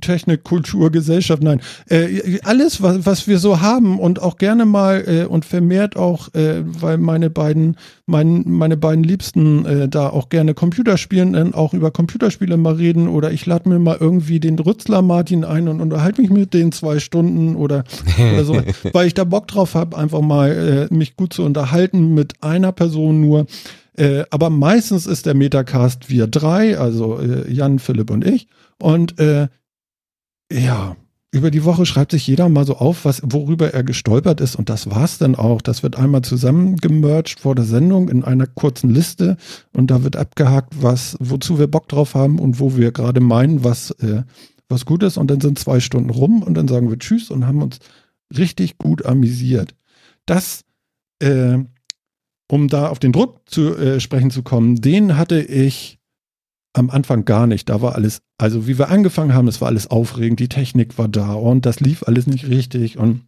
[0.00, 1.61] Technik, Kultur, Gesellschaft, nein.
[1.88, 6.33] Äh, alles, was, was wir so haben und auch gerne mal äh, und vermehrt auch,
[6.35, 7.76] äh, weil meine beiden,
[8.07, 12.74] mein, meine beiden Liebsten äh, da auch gerne Computer spielen, dann auch über Computerspiele mal
[12.74, 16.55] reden oder ich lade mir mal irgendwie den Rützler Martin ein und unterhalte mich mit
[16.55, 17.85] den zwei Stunden oder,
[18.18, 22.14] oder so, weil ich da Bock drauf habe, einfach mal äh, mich gut zu unterhalten
[22.14, 23.46] mit einer Person nur.
[23.96, 28.46] Äh, aber meistens ist der Metacast wir drei, also äh, Jan, Philipp und ich.
[28.79, 29.48] Und äh,
[30.52, 30.96] ja,
[31.32, 34.56] über die Woche schreibt sich jeder mal so auf, was, worüber er gestolpert ist.
[34.56, 35.62] Und das war's dann auch.
[35.62, 39.36] Das wird einmal zusammengemerged vor der Sendung in einer kurzen Liste.
[39.72, 43.62] Und da wird abgehakt, was, wozu wir Bock drauf haben und wo wir gerade meinen,
[43.62, 44.24] was, äh,
[44.68, 45.18] was gut ist.
[45.18, 47.78] Und dann sind zwei Stunden rum und dann sagen wir Tschüss und haben uns
[48.36, 49.74] richtig gut amüsiert.
[50.26, 50.64] Das,
[51.20, 51.58] äh,
[52.50, 55.99] um da auf den Druck zu äh, sprechen zu kommen, den hatte ich
[56.72, 57.68] am Anfang gar nicht.
[57.68, 61.09] Da war alles, also wie wir angefangen haben, es war alles aufregend, die Technik war
[61.09, 63.22] da und das lief alles nicht richtig und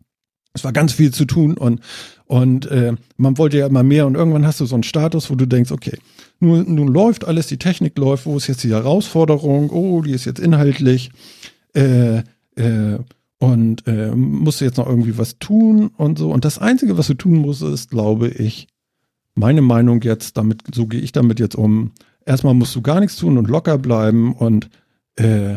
[0.55, 1.81] es war ganz viel zu tun und,
[2.27, 5.35] und äh, man wollte ja immer mehr und irgendwann hast du so einen Status, wo
[5.35, 5.99] du denkst, okay,
[6.41, 9.71] nun, nun läuft alles, die Technik läuft, wo ist jetzt die Herausforderung?
[9.71, 11.11] Oh, die ist jetzt inhaltlich
[11.75, 12.19] äh,
[12.57, 12.99] äh,
[13.39, 16.31] und äh, musst du jetzt noch irgendwie was tun und so.
[16.31, 18.69] Und das Einzige, was du tun musst, ist, glaube ich,
[19.35, 21.93] meine Meinung jetzt, damit, so gehe ich damit jetzt um.
[22.27, 24.69] Erstmal musst du gar nichts tun und locker bleiben und
[25.17, 25.57] äh,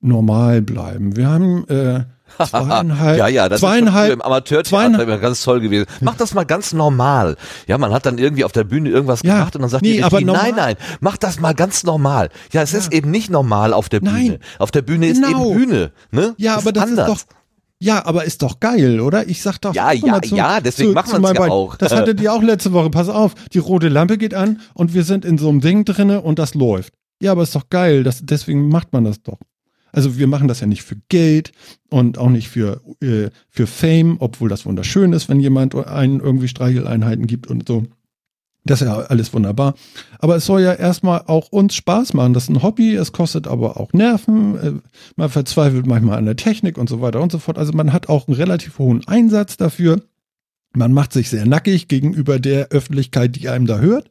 [0.00, 1.16] normal bleiben.
[1.16, 2.04] Wir haben äh,
[2.46, 5.86] zweieinhalb, ja, ja, das zweieinhalb, ist im Amateurtheater ganz toll gewesen.
[6.00, 7.36] Mach das mal ganz normal.
[7.66, 9.94] Ja, man hat dann irgendwie auf der Bühne irgendwas Ja, gemacht und dann sagt nee,
[9.94, 12.30] die aber Regie, nein, nein, mach das mal ganz normal.
[12.52, 14.12] Ja, es ist eben nicht normal auf der Bühne.
[14.12, 14.38] Nein.
[14.58, 15.50] Auf der Bühne ist Genau.
[15.50, 15.92] eben Bühne.
[16.10, 16.34] Ne?
[16.38, 17.08] Ja, aber das anders.
[17.08, 17.36] ist doch.
[17.82, 19.28] Ja, aber ist doch geil, oder?
[19.28, 19.74] Ich sag doch.
[19.74, 21.76] Ja, ja, zu- ja, deswegen machen wir's meinem ja auch.
[21.76, 22.90] Das hattet ihr auch letzte Woche.
[22.90, 26.20] Pass auf, die rote Lampe geht an und wir sind in so einem Ding drinne
[26.20, 26.94] und das läuft.
[27.20, 28.04] Ja, aber ist doch geil.
[28.04, 29.38] Das, deswegen macht man das doch.
[29.90, 31.52] Also wir machen das ja nicht für Geld
[31.90, 36.48] und auch nicht für, äh, für Fame, obwohl das wunderschön ist, wenn jemand einen irgendwie
[36.48, 37.82] Streicheleinheiten gibt und so.
[38.64, 39.74] Das ist ja alles wunderbar.
[40.20, 42.32] Aber es soll ja erstmal auch uns Spaß machen.
[42.32, 44.56] Das ist ein Hobby, es kostet aber auch Nerven.
[44.56, 44.72] äh,
[45.16, 47.58] Man verzweifelt manchmal an der Technik und so weiter und so fort.
[47.58, 50.00] Also man hat auch einen relativ hohen Einsatz dafür.
[50.74, 54.10] Man macht sich sehr nackig gegenüber der Öffentlichkeit, die einem da hört.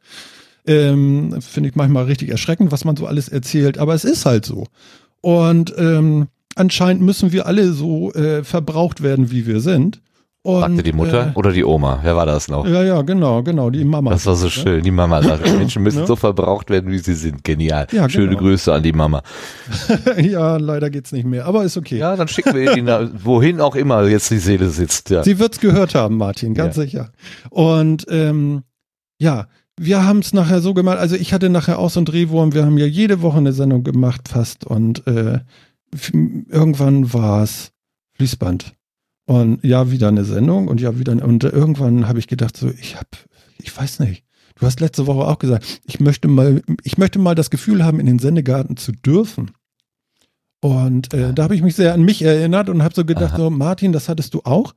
[0.68, 3.78] Ähm, Finde ich manchmal richtig erschreckend, was man so alles erzählt.
[3.78, 4.68] Aber es ist halt so.
[5.22, 10.02] Und ähm, anscheinend müssen wir alle so äh, verbraucht werden, wie wir sind.
[10.44, 12.00] Und, Sagte die Mutter Äh, oder die Oma?
[12.02, 12.66] Wer war das noch?
[12.66, 14.10] ja, ja, genau, genau, die Mama.
[14.10, 14.82] Das war so schön.
[14.82, 16.08] Die Mama sagt, Menschen müssen Ne?
[16.08, 17.44] so verbraucht werden, wie sie sind.
[17.44, 17.86] Genial.
[17.92, 18.40] Ja, Schöne genau.
[18.40, 19.22] Grüße an die Mama.
[20.18, 22.00] ja, leider geht's nicht mehr, aber ist okay.
[22.00, 22.88] Ja, dann schicken wir ihn,
[23.24, 25.12] wohin auch immer jetzt die Seele sitzt.
[25.12, 25.24] Ja.
[25.24, 27.12] Sie wird's gehört haben, Martin, ganz sicher.
[27.52, 28.64] Und ähm,
[29.20, 29.46] ja,
[29.80, 32.66] wir haben es nachher so gemacht, also ich hatte nachher auch so einen Drehwurm, wir
[32.66, 35.40] haben ja jede Woche eine Sendung gemacht fast und äh,
[36.50, 37.72] irgendwann war's
[38.16, 38.74] Fließband.
[39.26, 42.70] Und ja, wieder eine Sendung und ja, wieder eine, und irgendwann habe ich gedacht so,
[42.70, 43.08] ich hab,
[43.58, 44.26] ich weiß nicht.
[44.56, 48.00] Du hast letzte Woche auch gesagt, ich möchte mal, ich möchte mal das Gefühl haben,
[48.00, 49.52] in den Sendegarten zu dürfen.
[50.62, 53.38] Und äh, da habe ich mich sehr an mich erinnert und habe so gedacht, Aha.
[53.38, 54.76] so Martin, das hattest du auch.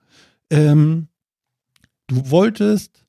[0.50, 1.08] Ähm,
[2.06, 3.04] du wolltest,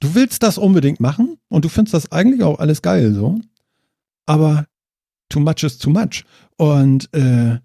[0.00, 3.40] du willst das unbedingt machen und du findest das eigentlich auch alles geil so,
[4.26, 4.66] aber
[5.28, 6.24] too much is too much.
[6.56, 7.58] Und äh,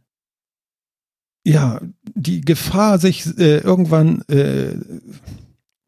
[1.46, 1.82] ja,
[2.16, 4.76] die Gefahr, sich äh, irgendwann äh,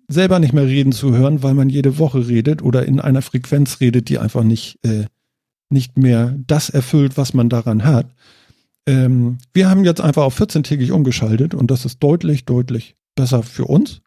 [0.07, 3.79] selber nicht mehr reden zu hören, weil man jede Woche redet oder in einer Frequenz
[3.79, 5.05] redet, die einfach nicht, äh,
[5.69, 8.07] nicht mehr das erfüllt, was man daran hat.
[8.85, 13.65] Ähm, wir haben jetzt einfach auf 14-tägig umgeschaltet und das ist deutlich, deutlich besser für
[13.65, 14.01] uns.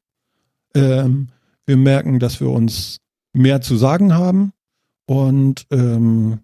[0.75, 1.29] Ähm,
[1.67, 2.99] wir merken, dass wir uns
[3.33, 4.53] mehr zu sagen haben
[5.07, 6.41] und ähm,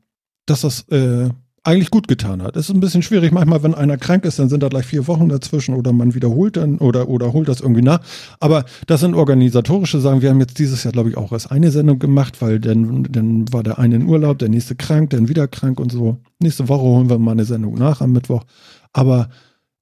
[0.46, 1.30] dass das äh,
[1.64, 2.56] eigentlich gut getan hat.
[2.56, 5.06] Es ist ein bisschen schwierig manchmal, wenn einer krank ist, dann sind da gleich vier
[5.06, 8.00] Wochen dazwischen oder man wiederholt dann oder, oder holt das irgendwie nach.
[8.38, 10.20] Aber das sind organisatorische Sachen.
[10.20, 13.50] Wir haben jetzt dieses Jahr, glaube ich, auch erst eine Sendung gemacht, weil dann, dann
[13.52, 16.18] war der eine in Urlaub, der nächste krank, dann wieder krank und so.
[16.38, 18.44] Nächste Woche holen wir mal eine Sendung nach am Mittwoch.
[18.92, 19.30] Aber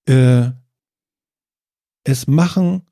[0.07, 0.51] äh,
[2.05, 2.83] es machen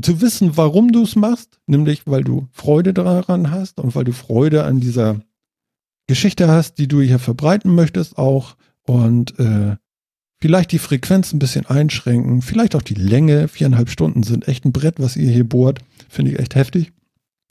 [0.00, 4.12] zu wissen, warum du es machst, nämlich weil du Freude daran hast und weil du
[4.12, 5.20] Freude an dieser
[6.12, 9.76] Geschichte hast, die du hier verbreiten möchtest auch und äh,
[10.42, 14.72] vielleicht die Frequenz ein bisschen einschränken, vielleicht auch die Länge, viereinhalb Stunden sind echt ein
[14.72, 15.78] Brett, was ihr hier bohrt,
[16.10, 16.92] finde ich echt heftig.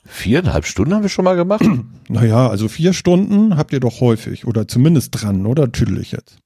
[0.05, 1.65] Viereinhalb Stunden haben wir schon mal gemacht.
[2.07, 6.37] Naja, also vier Stunden habt ihr doch häufig oder zumindest dran, oder tüdel ich jetzt?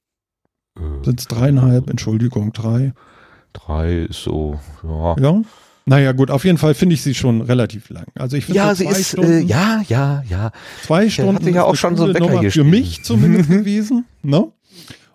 [1.02, 2.94] Sind es dreieinhalb, Entschuldigung, drei?
[3.52, 5.16] Drei ist so, ja.
[5.18, 5.42] Ja?
[5.88, 8.06] Naja, gut, auf jeden Fall finde ich sie schon relativ lang.
[8.16, 10.50] Also ich finde Ja, so sie ist, äh, Stunden, ja, ja, ja.
[10.82, 12.70] zwei Stunden hatte ja auch schon so Wecker hier für stehen.
[12.70, 14.04] mich zumindest gewesen.
[14.22, 14.48] Ne?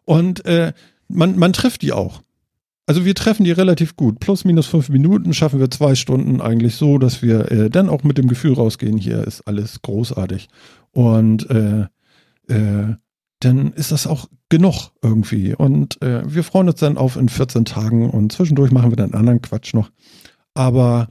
[0.05, 0.71] Und äh,
[1.09, 2.21] man, man trifft die auch.
[2.85, 4.19] Also wir treffen die relativ gut.
[4.21, 8.03] Plus minus fünf Minuten schaffen wir zwei Stunden eigentlich so, dass wir äh, dann auch
[8.03, 10.47] mit dem Gefühl rausgehen, hier ist alles großartig.
[10.91, 11.81] Und äh,
[12.47, 12.95] äh,
[13.39, 15.53] dann ist das auch genug irgendwie.
[15.53, 19.13] Und äh, wir freuen uns dann auf in 14 Tagen und zwischendurch machen wir dann
[19.13, 19.89] anderen Quatsch noch.
[20.53, 21.09] Aber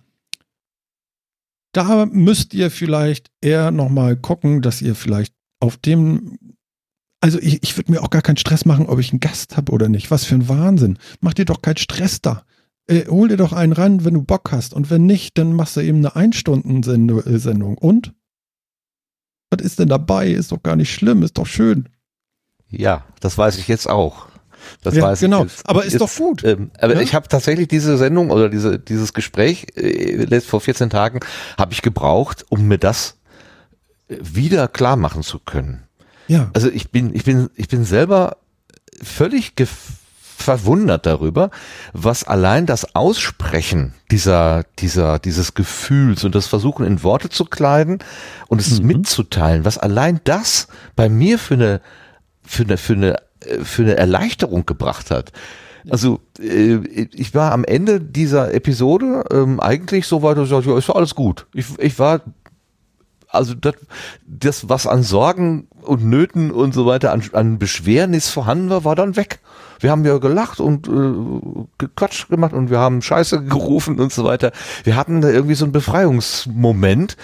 [1.73, 6.39] da müsst ihr vielleicht eher nochmal gucken, dass ihr vielleicht auf dem,
[7.21, 9.73] also ich, ich würde mir auch gar keinen Stress machen, ob ich einen Gast habe
[9.73, 10.11] oder nicht.
[10.11, 10.99] Was für ein Wahnsinn.
[11.21, 12.45] Mach dir doch keinen Stress da.
[12.87, 14.75] Äh, hol dir doch einen ran, wenn du Bock hast.
[14.75, 17.79] Und wenn nicht, dann machst du eben eine Ein-Stunden-Sendung.
[17.79, 18.15] Und?
[19.51, 20.31] Was ist denn dabei?
[20.31, 21.89] Ist doch gar nicht schlimm, ist doch schön.
[22.69, 24.30] Ja, das weiß ich jetzt auch.
[24.83, 25.27] Das Ja, weiß ich.
[25.27, 25.45] genau.
[25.45, 26.45] Ist- Aber ist doch gut.
[26.45, 27.01] Ähm, aber Ja?
[27.01, 31.21] ich habe tatsächlich diese Sendung oder diese, dieses Gespräch äh, vor 14 Tagen
[31.59, 33.17] habe ich gebraucht, um mir das
[34.09, 35.85] äh, wieder klar machen zu können.
[36.29, 36.51] Ja.
[36.53, 38.37] Also ich bin, ich bin, ich bin selber
[39.03, 39.55] völlig
[40.37, 41.51] verwundert darüber,
[41.93, 47.99] was allein das Aussprechen dieser, dieser, dieses Gefühls und das Versuchen in Worte zu kleiden
[48.49, 51.81] und es mitzuteilen, was allein das bei mir für eine,
[52.43, 53.17] für eine, für eine,
[53.63, 55.33] für eine Erleichterung gebracht hat.
[55.89, 56.77] Also äh,
[57.13, 60.89] ich war am Ende dieser Episode ähm, eigentlich so weit, dass ich sagte, ja, ist
[60.89, 61.47] doch alles gut.
[61.55, 62.21] Ich, ich war
[63.33, 63.75] also das,
[64.27, 68.97] das, was an Sorgen und Nöten und so weiter, an, an Beschwernis vorhanden war, war
[68.97, 69.39] dann weg.
[69.79, 74.25] Wir haben ja gelacht und äh, gequatscht gemacht und wir haben Scheiße gerufen und so
[74.25, 74.53] weiter.
[74.85, 77.17] Wir hatten da irgendwie so einen Befreiungsmoment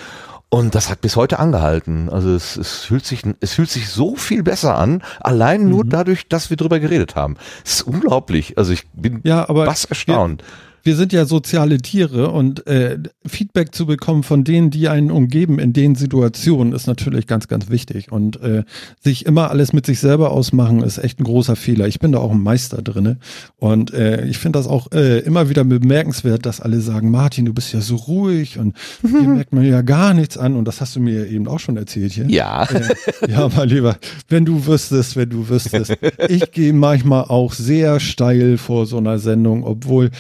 [0.49, 2.09] und das hat bis heute angehalten.
[2.09, 6.29] Also es, es fühlt sich, es fühlt sich so viel besser an, allein nur dadurch,
[6.29, 7.37] dass wir drüber geredet haben.
[7.65, 8.57] Es ist unglaublich.
[8.57, 10.45] Also ich bin Ja, aber was erstaunt.
[10.87, 15.59] Wir sind ja soziale Tiere und äh, Feedback zu bekommen von denen, die einen umgeben
[15.59, 18.13] in den Situationen, ist natürlich ganz, ganz wichtig.
[18.13, 18.63] Und äh,
[19.01, 21.89] sich immer alles mit sich selber ausmachen, ist echt ein großer Fehler.
[21.89, 23.19] Ich bin da auch ein Meister drinne.
[23.57, 27.53] Und äh, ich finde das auch äh, immer wieder bemerkenswert, dass alle sagen, Martin, du
[27.53, 30.55] bist ja so ruhig und hier merkt man ja gar nichts an.
[30.55, 32.27] Und das hast du mir eben auch schon erzählt hier.
[32.29, 32.63] Ja.
[32.63, 32.95] Äh,
[33.29, 33.97] ja, mein Lieber,
[34.29, 35.97] wenn du wüsstest, wenn du wüsstest.
[36.29, 40.13] Ich gehe manchmal auch sehr steil vor so einer Sendung, obwohl,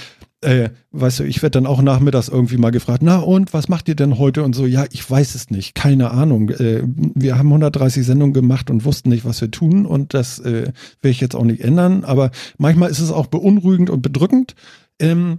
[0.46, 3.88] äh, weißt du, ich werde dann auch nachmittags irgendwie mal gefragt, na und, was macht
[3.88, 4.44] ihr denn heute?
[4.44, 6.50] Und so, ja, ich weiß es nicht, keine Ahnung.
[6.50, 10.72] Äh, wir haben 130 Sendungen gemacht und wussten nicht, was wir tun und das äh,
[11.02, 12.04] werde ich jetzt auch nicht ändern.
[12.04, 14.54] Aber manchmal ist es auch beunruhigend und bedrückend.
[15.00, 15.38] Ähm,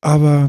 [0.00, 0.48] aber,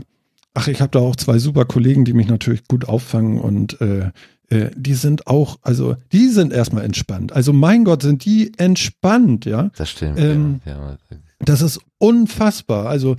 [0.54, 4.12] ach, ich habe da auch zwei super Kollegen, die mich natürlich gut auffangen und äh,
[4.50, 7.34] äh, die sind auch, also die sind erstmal entspannt.
[7.34, 9.70] Also mein Gott, sind die entspannt, ja.
[9.76, 10.17] Das stimmt.
[10.17, 11.17] Ähm, ja, ja.
[11.39, 12.88] Das ist unfassbar.
[12.88, 13.17] Also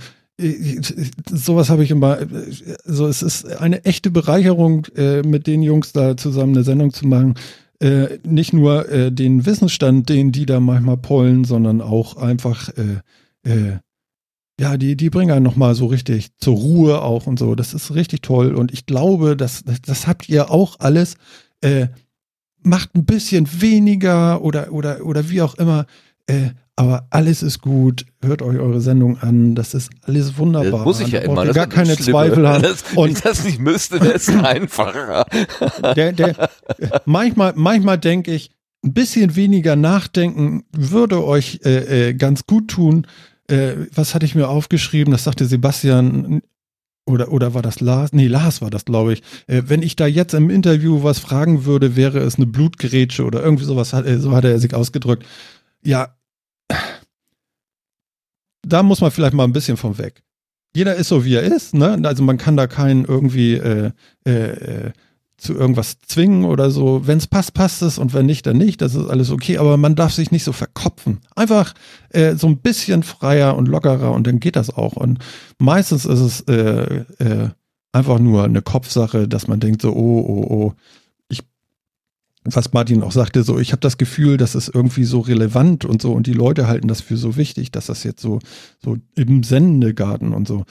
[1.31, 2.19] sowas habe ich immer,
[2.85, 7.07] so es ist eine echte Bereicherung, äh, mit den Jungs da zusammen eine Sendung zu
[7.07, 7.35] machen.
[7.79, 13.49] Äh, nicht nur äh, den Wissensstand, den die da manchmal pollen, sondern auch einfach äh,
[13.49, 13.77] äh,
[14.59, 17.55] ja, die, die bringen einen nochmal so richtig zur Ruhe auch und so.
[17.55, 18.53] Das ist richtig toll.
[18.53, 21.15] Und ich glaube, das, das, das habt ihr auch alles.
[21.61, 21.87] Äh,
[22.61, 25.85] macht ein bisschen weniger oder, oder, oder wie auch immer.
[26.29, 28.05] Äh, aber alles ist gut.
[28.23, 29.53] Hört euch eure Sendung an.
[29.53, 30.71] Das ist alles wunderbar.
[30.71, 31.43] Das muss ich ja immer.
[31.43, 32.11] Das gar keine das Schlimme.
[32.11, 32.63] Zweifel haben.
[32.63, 35.25] Das, Und ich das nicht müsste, wäre es einfacher.
[35.95, 36.49] der, der,
[37.03, 38.51] manchmal, manchmal denke ich,
[38.85, 43.07] ein bisschen weniger nachdenken würde euch äh, äh, ganz gut tun.
[43.49, 45.11] Äh, was hatte ich mir aufgeschrieben?
[45.11, 46.41] Das sagte Sebastian.
[47.05, 48.13] Oder, oder war das Lars?
[48.13, 49.23] Nee, Lars war das, glaube ich.
[49.47, 53.43] Äh, wenn ich da jetzt im Interview was fragen würde, wäre es eine Blutgerätsche oder
[53.43, 55.25] irgendwie sowas, hat, äh, so hat er sich ausgedrückt.
[55.83, 56.15] Ja,
[58.61, 60.23] da muss man vielleicht mal ein bisschen von weg.
[60.75, 61.99] Jeder ist so, wie er ist, ne?
[62.03, 63.91] Also man kann da keinen irgendwie äh,
[64.25, 64.91] äh, äh,
[65.37, 67.07] zu irgendwas zwingen oder so.
[67.07, 68.81] Wenn es passt, passt es und wenn nicht, dann nicht.
[68.81, 69.57] Das ist alles okay.
[69.57, 71.21] Aber man darf sich nicht so verkopfen.
[71.35, 71.73] Einfach
[72.09, 74.93] äh, so ein bisschen freier und lockerer und dann geht das auch.
[74.93, 75.19] Und
[75.57, 77.49] meistens ist es äh, äh,
[77.91, 80.73] einfach nur eine Kopfsache, dass man denkt so, oh, oh, oh.
[82.45, 86.01] Was Martin auch sagte, so, ich habe das Gefühl, das ist irgendwie so relevant und
[86.01, 88.39] so und die Leute halten das für so wichtig, dass das jetzt so,
[88.83, 90.63] so im Sendegarten und so.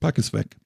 [0.00, 0.56] Pack es weg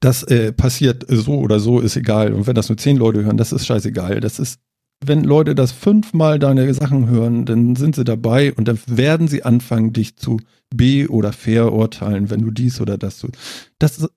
[0.00, 2.32] das äh, passiert so oder so, ist egal.
[2.32, 4.20] Und wenn das nur zehn Leute hören, das ist scheißegal.
[4.20, 4.60] Das ist,
[5.04, 9.42] wenn Leute das fünfmal deine Sachen hören, dann sind sie dabei und dann werden sie
[9.42, 10.38] anfangen, dich zu
[10.74, 13.36] be- oder verurteilen, wenn du dies oder das tust.
[13.78, 14.08] Das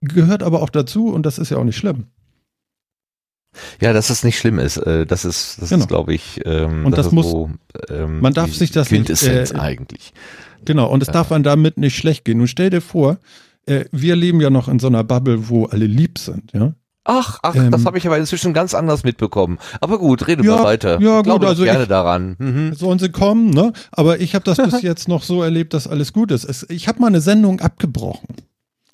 [0.00, 2.06] gehört aber auch dazu und das ist ja auch nicht schlimm.
[3.80, 4.76] Ja, dass es nicht schlimm ist.
[4.78, 5.82] äh, Das ist, das Genau.
[5.82, 7.50] ist, glaube ich, ähm, Und das ist muss- so,
[7.88, 10.12] ähm, man darf sich das nicht, äh, eigentlich.
[10.64, 11.12] Genau, und es Ja.
[11.14, 12.40] darf man damit nicht schlecht gehen.
[12.40, 13.18] Und stell dir vor,
[13.66, 16.72] äh, wir leben ja noch in so einer Bubble, wo alle lieb sind, ja.
[17.10, 19.56] Ach, ach, Ähm, das habe ich aber inzwischen ganz anders mitbekommen.
[19.80, 21.00] Aber gut, rede Ja, mal weiter.
[21.00, 22.36] ja, ich glaube gut, also gerne ich- daran.
[22.38, 22.74] Mhm.
[22.74, 23.72] Sollen sie kommen, ne?
[23.92, 26.44] Aber ich habe das bis jetzt noch so erlebt, dass alles gut ist.
[26.44, 28.28] Es, ich habe mal eine Sendung abgebrochen.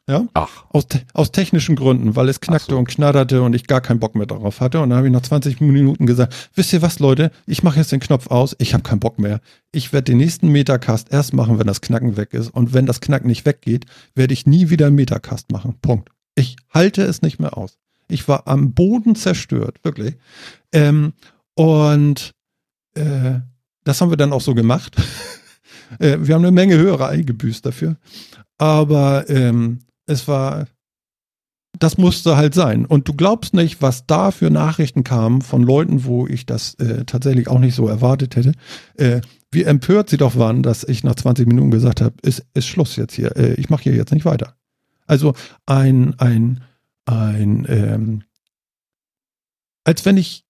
[0.07, 0.27] Ja?
[0.35, 2.79] Ach, Aus, te aus technischen Gründen, weil es knackte so.
[2.79, 4.81] und knatterte und ich gar keinen Bock mehr darauf hatte.
[4.81, 7.91] Und dann habe ich nach 20 Minuten gesagt, wisst ihr was, Leute, ich mache jetzt
[7.91, 9.41] den Knopf aus, ich habe keinen Bock mehr.
[9.73, 12.51] Ich werde den nächsten Metacast erst machen, wenn das Knacken weg ist.
[12.51, 15.79] Und wenn das Knacken nicht weggeht, werde ich nie wieder einen Metacast machen.
[15.81, 16.11] Punkt.
[16.35, 17.79] Ich halte es nicht mehr aus.
[18.09, 20.17] Ich war am Boden zerstört, wirklich.
[20.73, 21.15] Ähm,
[21.55, 22.33] und
[22.95, 23.37] äh,
[23.85, 24.97] das haben wir dann auch so gemacht.
[25.99, 27.97] äh, wir haben eine Menge Hörer eingebüßt dafür.
[28.59, 30.67] Aber ähm, es war,
[31.79, 32.87] das musste halt sein.
[32.87, 37.05] Und du glaubst nicht, was da für Nachrichten kamen von Leuten, wo ich das äh,
[37.05, 38.53] tatsächlich auch nicht so erwartet hätte.
[38.97, 42.67] Äh, wie empört sie doch waren, dass ich nach 20 Minuten gesagt habe, ist, ist
[42.67, 43.37] Schluss jetzt hier.
[43.37, 44.55] Äh, ich mache hier jetzt nicht weiter.
[45.07, 45.35] Also
[45.67, 46.63] ein, ein,
[47.07, 48.23] ein, ähm,
[49.85, 50.45] als wenn ich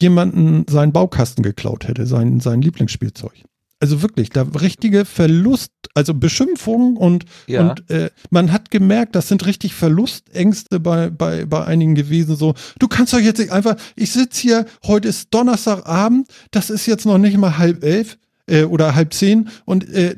[0.00, 3.44] jemanden seinen Baukasten geklaut hätte, sein, sein Lieblingsspielzeug.
[3.80, 7.70] Also wirklich, da richtige Verlust, also Beschimpfungen und, Ja.
[7.70, 12.34] und äh, man hat gemerkt, das sind richtig Verlustängste bei, bei, bei einigen gewesen.
[12.34, 16.86] So, du kannst doch jetzt nicht einfach, ich sitze hier, heute ist Donnerstagabend, das ist
[16.86, 20.16] jetzt noch nicht mal halb elf äh, oder halb zehn und äh,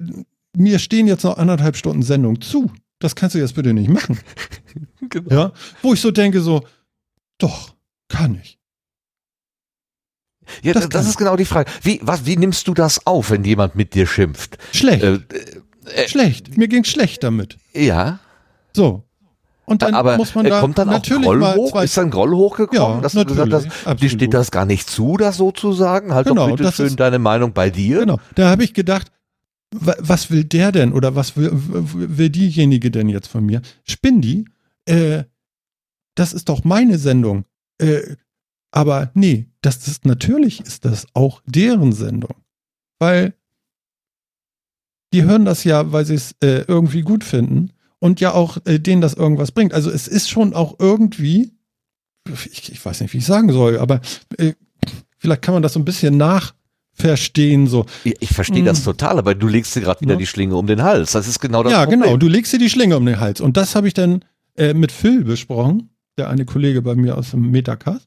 [0.57, 2.71] mir stehen jetzt noch anderthalb Stunden Sendung zu.
[2.99, 4.19] Das kannst du jetzt bitte nicht machen.
[5.09, 5.31] Genau.
[5.35, 5.53] Ja,
[5.83, 6.65] wo ich so denke, so,
[7.39, 7.75] doch,
[8.09, 8.60] kann ich.
[10.63, 11.71] Ja, Das das, ist genau die Frage.
[11.83, 14.59] Wie, was, wie nimmst du das auf, wenn jemand mit dir schimpft?
[14.73, 15.21] Schlecht, Äh,
[15.95, 16.57] äh, schlecht.
[16.57, 17.57] Mir ging schlecht damit.
[17.73, 18.19] ja,
[18.75, 19.05] So.
[19.67, 21.81] Und dann aber muss man äh, da kommt dann auch Groll hoch?
[21.81, 25.17] Ist dann Groll hochgekommen, Ja, dass du gesagt hast, dir steht das gar nicht zu,
[25.17, 26.13] das so zu sagen?
[26.13, 28.01] Halt Genau, doch bitte das schön ist- deine Meinung bei dir.
[28.01, 28.19] Genau.
[28.35, 29.13] Da habe ich gedacht,
[29.73, 33.63] wa- was will der denn oder was will, will diejenige denn jetzt von mir?
[33.85, 34.45] Spinn die?
[34.87, 35.23] Äh,
[36.17, 37.45] das ist doch meine Sendung.
[37.79, 38.17] Äh,
[38.71, 42.35] aber nee, das ist natürlich ist das auch deren Sendung.
[42.99, 43.35] Weil
[45.13, 48.79] die hören das ja, weil sie es äh, irgendwie gut finden und ja auch äh,
[48.79, 49.75] denen das irgendwas bringt.
[49.75, 51.53] Also es ist schon auch irgendwie,
[52.29, 54.01] ich, ich weiß nicht, wie ich sagen soll, aber
[54.39, 54.53] äh,
[55.19, 57.87] vielleicht kann man das so ein bisschen nachverstehen, so.
[58.05, 60.19] Ich, ich verstehe das total, aber du legst dir gerade wieder Ja.
[60.19, 61.13] die Schlinge um den Hals.
[61.13, 62.03] Das ist genau das ja, Problem.
[62.03, 62.17] genau.
[62.17, 63.41] Du legst dir die Schlinge um den Hals.
[63.41, 64.25] Und das habe ich dann
[64.57, 68.07] äh, mit Phil besprochen, der eine Kollege bei mir aus dem Metacast.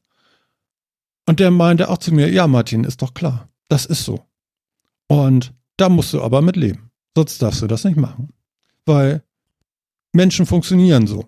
[1.26, 3.48] Und der meinte auch zu mir, ja, Martin, ist doch klar.
[3.68, 4.24] Das ist so.
[5.08, 6.90] Und da musst du aber mit leben.
[7.16, 8.32] Sonst darfst du das nicht machen.
[8.84, 9.22] Weil
[10.12, 11.26] Menschen funktionieren so.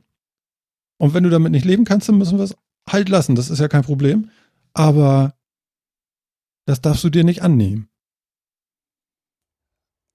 [0.98, 2.56] Und wenn du damit nicht leben kannst, dann müssen wir es
[2.88, 3.34] halt lassen.
[3.34, 4.30] Das ist ja kein Problem.
[4.72, 5.34] Aber
[6.66, 7.88] das darfst du dir nicht annehmen.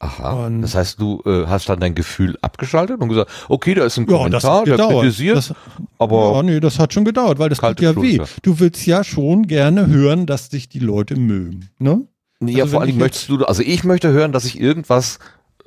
[0.04, 0.46] Aha.
[0.48, 3.98] Und- das heißt, du äh, hast dann dein Gefühl abgeschaltet und gesagt, okay, da ist
[3.98, 5.54] ein Ja, Kommentar, der kritisiert, Das,
[6.00, 8.24] aber ja, nee, das hat schon gedauert, weil das tut ja Schulter.
[8.24, 8.28] weh.
[8.42, 12.02] Du willst ja schon gerne hören, dass dich die Leute mögen, ne?
[12.44, 15.20] ja, also vor allen Dingen ich möchtest du, also ich möchte hören, dass ich irgendwas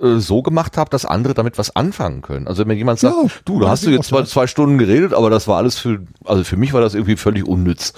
[0.03, 2.49] äh, so gemacht habe, dass andere damit was anfangen können.
[2.49, 4.30] Also wenn jemand sagt, Ja, du, da hast du jetzt das.
[4.30, 7.47] zwei Stunden geredet, aber das war alles für, also für mich war das irgendwie völlig
[7.47, 7.93] unnütz.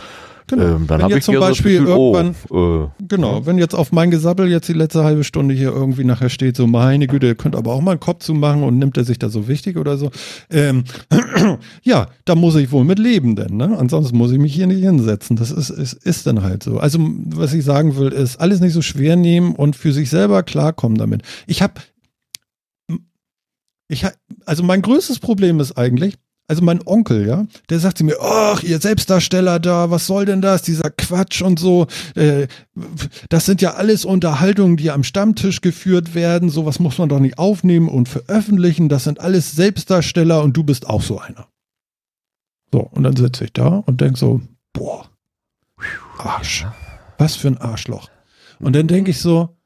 [0.49, 0.63] Genau.
[0.63, 3.59] Ähm, dann Wenn habe jetzt ich zum Beispiel so Gefühl, irgendwann, oh, äh, genau, wenn
[3.59, 7.09] jetzt auf mein Gesabbel jetzt die letzte halbe Stunde hier irgendwie nachher steht, so meine
[7.09, 9.49] Güte, ihr könnt aber auch mal einen Kopf zumachen und nimmt er sich da so
[9.49, 10.11] wichtig oder so.
[10.51, 10.85] Ähm,
[11.83, 13.77] ja, da muss ich wohl mit leben denn, ne?
[13.77, 15.37] Ansonsten muss ich mich hier nicht hinsetzen.
[15.37, 16.79] Das ist, ist, ist dann halt so.
[16.79, 20.43] Also, was ich sagen will, ist, alles nicht so schwer nehmen und für sich selber
[20.45, 21.23] klarkommen damit.
[21.49, 21.75] Ich habe
[23.89, 24.13] ich ha-
[24.45, 26.15] also mein größtes Problem ist eigentlich,
[26.49, 30.41] also mein Onkel, ja, der sagt zu mir, ach, ihr Selbstdarsteller da, was soll denn
[30.41, 32.47] das, dieser Quatsch und so, äh,
[33.29, 37.39] das sind ja alles Unterhaltungen, die am Stammtisch geführt werden, sowas muss man doch nicht
[37.39, 41.49] aufnehmen und veröffentlichen, das sind alles Selbstdarsteller und du bist auch so einer.
[42.73, 44.41] So, und dann sitze ich da und denk so,
[44.73, 45.09] boah,
[46.19, 46.67] Arsch,
[47.19, 48.09] was für ein Arschloch.
[48.59, 49.57] Und dann denke ich so,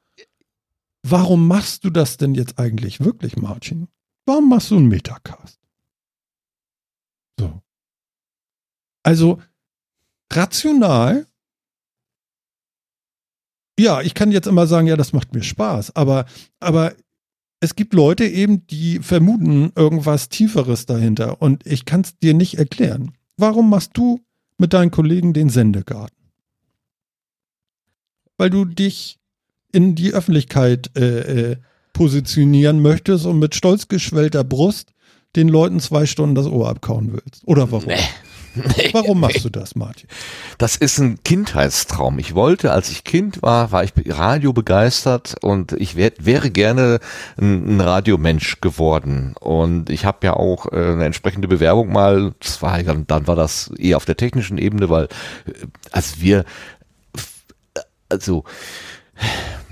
[1.02, 3.88] warum machst du das denn jetzt eigentlich wirklich, Martin?
[4.26, 5.58] Warum machst du einen Metacast?
[7.38, 7.62] So.
[9.02, 9.40] Also,
[10.32, 11.26] rational,
[13.78, 16.26] ja, ich kann jetzt immer sagen, ja, das macht mir Spaß, aber,
[16.58, 16.94] aber
[17.60, 22.58] es gibt Leute eben, die vermuten irgendwas Tieferes dahinter und ich kann es dir nicht
[22.58, 23.12] erklären.
[23.36, 24.20] Warum machst du
[24.58, 26.16] mit deinen Kollegen den Sendegarten?
[28.36, 29.18] Weil du dich
[29.72, 31.56] in die Öffentlichkeit äh, äh,
[31.92, 34.92] positionieren möchtest und mit stolz geschwellter Brust
[35.36, 37.42] den Leuten zwei Stunden das Ohr abkauen willst.
[37.46, 37.90] Oder warum?
[38.92, 40.08] Warum machst du das, Martin?
[40.58, 42.18] Das ist ein Kindheitstraum.
[42.18, 47.00] Ich wollte, als ich Kind war, war ich Radio begeistert und ich wär, wäre gerne
[47.40, 49.34] ein, ein Radiomensch geworden.
[49.38, 53.36] Und ich habe ja auch äh, eine entsprechende Bewerbung mal, das war, dann, dann war
[53.36, 55.52] das eher auf der technischen Ebene, weil äh,
[55.92, 56.44] als wir,
[58.08, 58.44] also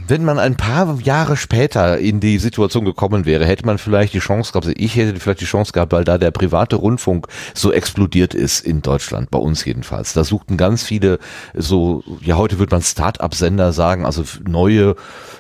[0.09, 4.19] wenn man ein paar Jahre später in die Situation gekommen wäre, hätte man vielleicht die
[4.19, 7.73] Chance gehabt, also ich hätte vielleicht die Chance gehabt, weil da der private Rundfunk so
[7.73, 10.13] explodiert ist in Deutschland, bei uns jedenfalls.
[10.13, 11.19] Da suchten ganz viele
[11.55, 14.97] so, ja heute würde man Start-up-Sender sagen, also neue,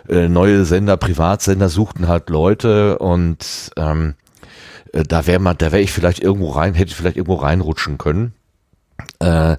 [0.08, 4.14] äh, neue Sender, Privatsender suchten halt Leute und ähm,
[4.92, 7.98] äh, da wäre man, da wäre ich vielleicht irgendwo rein, hätte ich vielleicht irgendwo reinrutschen
[7.98, 8.32] können.
[9.20, 9.56] Äh,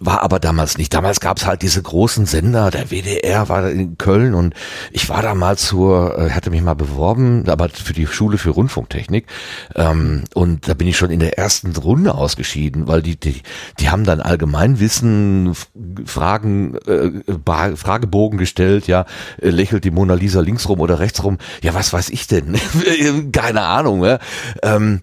[0.00, 0.94] war aber damals nicht.
[0.94, 4.54] Damals gab es halt diese großen Sender, der WDR war in Köln und
[4.92, 8.50] ich war da mal zur, äh, hatte mich mal beworben, aber für die Schule für
[8.50, 9.26] Rundfunktechnik.
[9.74, 13.42] Ähm, und da bin ich schon in der ersten Runde ausgeschieden, weil die, die,
[13.80, 15.54] die haben dann Allgemeinwissen,
[16.04, 19.04] Fragen, äh, Fragebogen gestellt, ja,
[19.42, 21.38] äh, lächelt die Mona Lisa links rum oder rechts rum.
[21.62, 22.56] Ja, was weiß ich denn?
[23.32, 24.20] Keine Ahnung, ja.
[24.62, 25.00] Ähm,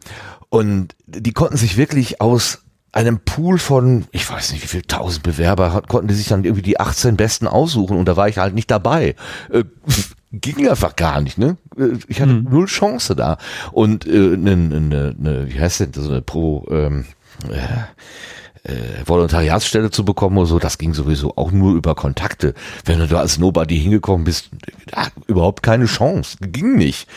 [0.50, 2.65] und die konnten sich wirklich aus
[2.96, 6.46] einem Pool von, ich weiß nicht, wie viel tausend Bewerber hat, konnten die sich dann
[6.46, 9.16] irgendwie die 18 Besten aussuchen und da war ich halt nicht dabei.
[9.52, 9.66] Äh,
[10.32, 11.58] ging einfach gar nicht, ne?
[11.78, 13.38] Äh, Ich hatte null Chance da.
[13.72, 17.06] Und äh, ne, ne, ne, wie heißt denn das, so eine Pro, ähm,
[17.50, 22.54] äh, äh, Volontariatsstelle zu bekommen oder so, das ging sowieso auch nur über Kontakte.
[22.86, 24.50] Wenn du da als Nobody hingekommen bist,
[24.96, 26.38] ja, überhaupt keine Chance.
[26.42, 27.08] Ging nicht.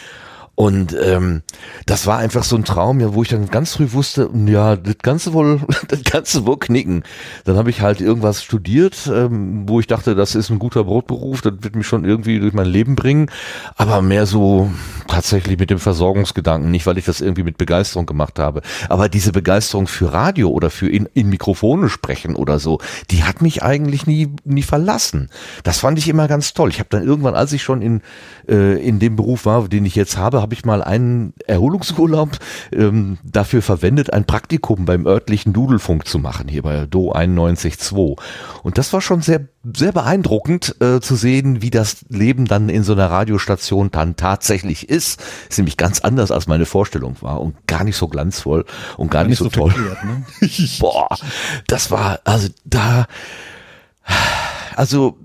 [0.59, 1.43] Und ähm,
[1.87, 4.99] das war einfach so ein Traum, ja, wo ich dann ganz früh wusste, ja, das
[4.99, 7.05] Ganze wohl, das Ganze wohl knicken.
[7.45, 11.43] Dann habe ich halt irgendwas studiert, ähm, wo ich dachte, das ist ein guter Brotberuf,
[11.43, 13.31] das wird mich schon irgendwie durch mein Leben bringen,
[13.77, 14.69] aber mehr so
[15.07, 18.63] tatsächlich mit dem Versorgungsgedanken, nicht weil ich das irgendwie mit Begeisterung gemacht habe.
[18.89, 22.81] Aber diese Begeisterung für Radio oder für in, in Mikrofone sprechen oder so,
[23.13, 25.31] die hat mich eigentlich nie, nie verlassen.
[25.63, 26.71] Das fand ich immer ganz toll.
[26.71, 28.03] Ich habe dann irgendwann, als ich schon in,
[28.49, 32.39] äh, in dem Beruf war, den ich jetzt habe, habe ich mal einen Erholungsurlaub
[32.73, 38.19] ähm, dafür verwendet, ein Praktikum beim örtlichen Dudelfunk zu machen, hier bei Do 91.2.
[38.63, 39.47] Und das war schon sehr,
[39.77, 44.89] sehr beeindruckend äh, zu sehen, wie das Leben dann in so einer Radiostation dann tatsächlich
[44.89, 45.23] ist.
[45.51, 48.65] Ist nämlich ganz anders, als meine Vorstellung war und gar nicht so glanzvoll
[48.97, 49.73] und gar, nicht, so, toll.
[49.73, 50.25] verkehrt, ne?
[50.81, 51.15] Boah,
[51.67, 53.07] das war, also da,
[54.79, 55.19] also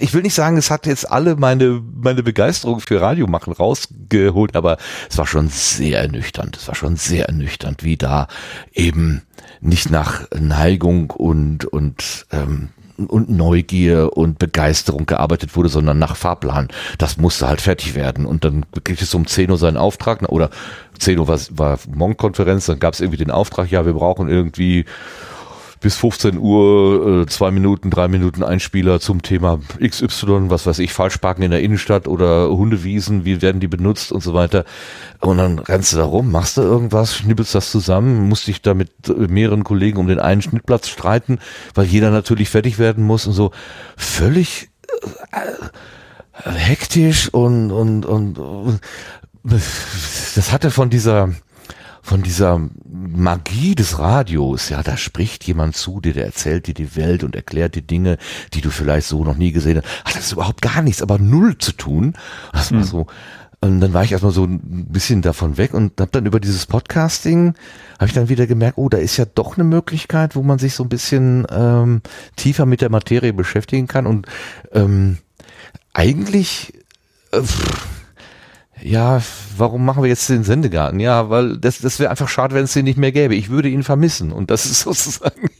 [0.00, 4.78] ich will nicht sagen, es hat jetzt alle meine, meine Begeisterung für Radiomachen rausgeholt, aber
[5.08, 6.56] es war schon sehr ernüchternd.
[6.56, 8.26] Es war schon sehr ernüchternd, wie da
[8.72, 9.22] eben
[9.60, 16.66] nicht nach Neigung und, und, ähm, und Neugier und Begeisterung gearbeitet wurde, sondern nach Fahrplan.
[16.98, 18.26] Das musste halt fertig werden.
[18.26, 20.50] Und dann kriegt es um 10 Uhr seinen Auftrag, oder
[20.98, 24.84] 10 Uhr war, war Monk-Konferenz, dann gab es irgendwie den Auftrag, ja, wir brauchen irgendwie
[25.80, 30.92] bis 15 Uhr, äh, zwei Minuten, drei Minuten Einspieler zum Thema XY, was weiß ich,
[30.92, 34.64] Falschparken in der Innenstadt oder Hundewiesen, wie werden die benutzt und so weiter.
[35.20, 38.74] Und dann rennst du da rum, machst du irgendwas, schnippelst das zusammen, musst dich da
[38.74, 41.38] mit äh, mehreren Kollegen um den einen Schnittplatz streiten,
[41.74, 43.50] weil jeder natürlich fertig werden muss und so.
[43.96, 44.68] Völlig
[45.32, 48.80] äh, hektisch und, und, und, und
[49.42, 51.30] das hatte von dieser
[52.10, 56.96] von dieser Magie des Radios, ja, da spricht jemand zu dir, der erzählt dir die
[56.96, 58.18] Welt und erklärt dir Dinge,
[58.52, 60.04] die du vielleicht so noch nie gesehen hast.
[60.04, 62.14] Hat das überhaupt gar nichts, aber null zu tun.
[62.52, 63.06] Das war so.
[63.60, 66.66] Und dann war ich erstmal so ein bisschen davon weg und habe dann über dieses
[66.66, 67.54] Podcasting,
[68.00, 70.74] habe ich dann wieder gemerkt, oh, da ist ja doch eine Möglichkeit, wo man sich
[70.74, 72.02] so ein bisschen ähm,
[72.34, 74.08] tiefer mit der Materie beschäftigen kann.
[74.08, 74.26] Und
[74.72, 75.18] ähm,
[75.92, 76.72] eigentlich
[77.30, 77.99] äh, pff,
[78.82, 79.22] ja,
[79.56, 81.00] warum machen wir jetzt den Sendegarten?
[81.00, 83.34] Ja, weil das, das wäre einfach schade, wenn es den nicht mehr gäbe.
[83.34, 84.32] Ich würde ihn vermissen.
[84.32, 85.50] Und das ist sozusagen,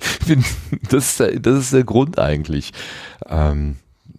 [0.91, 2.73] das, ist der, das ist der Grund eigentlich.
[3.29, 3.77] Ähm,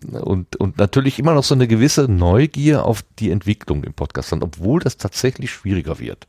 [0.09, 4.79] und, und natürlich immer noch so eine gewisse Neugier auf die Entwicklung im Podcast, obwohl
[4.79, 6.27] das tatsächlich schwieriger wird.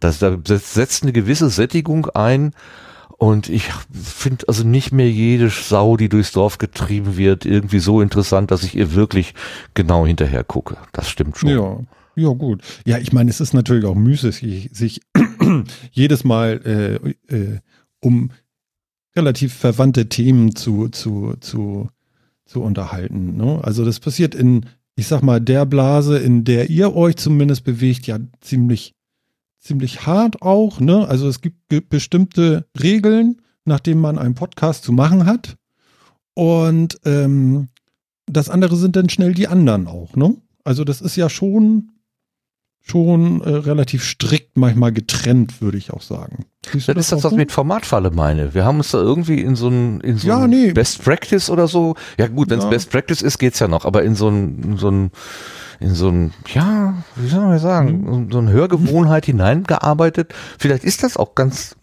[0.00, 2.52] Das, da setzt eine gewisse Sättigung ein.
[3.16, 8.00] Und ich finde also nicht mehr jede Sau, die durchs Dorf getrieben wird, irgendwie so
[8.00, 9.34] interessant, dass ich ihr wirklich
[9.74, 10.76] genau hinterher gucke.
[10.92, 11.48] Das stimmt schon.
[11.48, 11.78] Ja,
[12.18, 12.62] ja gut.
[12.86, 15.00] Ja, ich meine, es ist natürlich auch müßig, sich
[15.92, 17.00] jedes Mal
[17.30, 17.58] äh, äh,
[18.00, 18.30] um
[19.16, 21.88] relativ verwandte Themen zu, zu, zu,
[22.44, 23.36] zu unterhalten.
[23.36, 23.60] Ne?
[23.62, 28.06] Also das passiert in, ich sag mal, der Blase, in der ihr euch zumindest bewegt,
[28.06, 28.94] ja ziemlich,
[29.58, 30.80] ziemlich hart auch.
[30.80, 31.06] Ne?
[31.08, 35.56] Also es gibt bestimmte Regeln, nach denen man einen Podcast zu machen hat.
[36.34, 37.68] Und ähm,
[38.26, 40.14] das andere sind dann schnell die anderen auch.
[40.14, 40.36] Ne?
[40.64, 41.90] Also das ist ja schon
[42.82, 46.46] schon äh, relativ strikt manchmal getrennt, würde ich auch sagen.
[46.62, 48.54] Du Das ist das, was ich mit Formatfalle meine.
[48.54, 50.72] Wir haben uns da irgendwie in so ein, in so Ja, nee.
[50.72, 51.94] Best Practice oder so.
[52.18, 52.70] Ja gut, wenn es Ja.
[52.70, 55.10] Best Practice ist, geht's ja noch, aber in so ein, in so ein,
[55.80, 58.32] in so ein, ja, wie soll man sagen, Mhm.
[58.32, 60.34] so eine Hörgewohnheit hineingearbeitet.
[60.58, 61.76] Vielleicht ist das auch ganz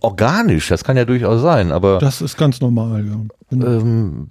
[0.00, 3.16] organisch, das kann ja durchaus sein, aber Das ist ganz normal, ja.
[3.52, 4.28] Ähm,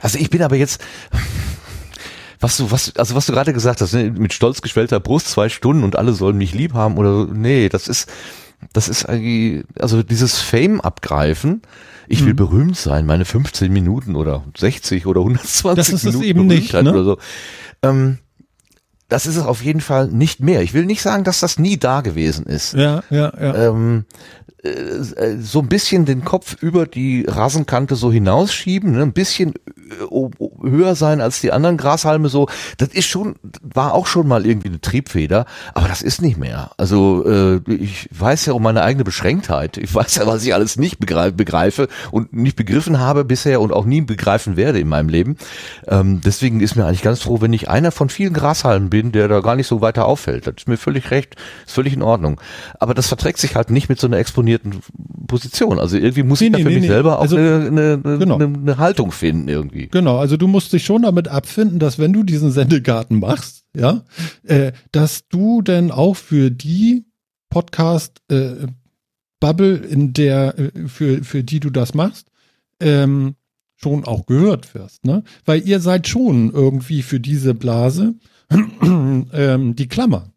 [0.00, 0.80] also ich bin aber jetzt,
[2.40, 5.48] was du, was, also was du gerade gesagt hast, ne, mit stolz geschwellter Brust zwei
[5.48, 8.08] Stunden und alle sollen mich lieb haben oder so, nee, das ist,
[8.72, 11.62] das ist eigentlich, also dieses Fame abgreifen,
[12.08, 12.36] ich will Mhm.
[12.36, 16.72] berühmt sein, meine 15 Minuten oder 60 oder 120 Das ist es Minuten eben nicht,
[16.72, 16.90] ne?
[16.90, 17.18] oder so.
[17.82, 18.18] Ähm,
[19.08, 20.62] das ist es auf jeden Fall nicht mehr.
[20.62, 22.74] Ich will nicht sagen, dass das nie da gewesen ist.
[22.74, 23.68] ja, ja, ja.
[23.68, 24.04] Ähm,
[24.66, 29.02] äh, so ein bisschen den Kopf über die Rasenkante so hinausschieben, ne?
[29.02, 30.30] ein bisschen äh,
[30.62, 32.48] höher sein als die anderen Grashalme so.
[32.78, 36.70] Das ist schon, war auch schon mal irgendwie eine Triebfeder, aber das ist nicht mehr.
[36.76, 39.76] Also äh, ich weiß ja um meine eigene Beschränktheit.
[39.76, 43.72] Ich weiß ja, was ich alles nicht begreife, begreife und nicht begriffen habe bisher und
[43.72, 45.36] auch nie begreifen werde in meinem Leben.
[45.86, 49.28] Ähm, deswegen ist mir eigentlich ganz froh, wenn ich einer von vielen Grashalmen bin, der
[49.28, 50.46] da gar nicht so weiter auffällt.
[50.46, 51.36] Das ist mir völlig recht,
[51.66, 52.40] ist völlig in Ordnung.
[52.80, 54.55] Aber das verträgt sich halt nicht mit so einer exponierten
[55.26, 55.78] Position.
[55.78, 58.00] Also irgendwie muss Nee, ich da nee, für nee, mich selber auch Also- eine, eine,
[58.04, 58.34] eine, Genau.
[58.36, 59.88] eine, eine Haltung finden irgendwie.
[59.88, 64.04] Genau, also du musst dich schon damit abfinden, dass wenn du diesen Sendegarten machst, ja,
[64.44, 67.04] äh, dass du denn auch für die
[67.50, 68.66] Podcast äh,
[69.40, 72.28] Bubble, in der äh, für für die du das machst,
[72.80, 73.34] ähm,
[73.76, 75.22] schon auch gehört wirst, ne?
[75.44, 78.14] Weil ihr seid schon irgendwie für diese Blase
[78.82, 80.32] ähm, die Klammer.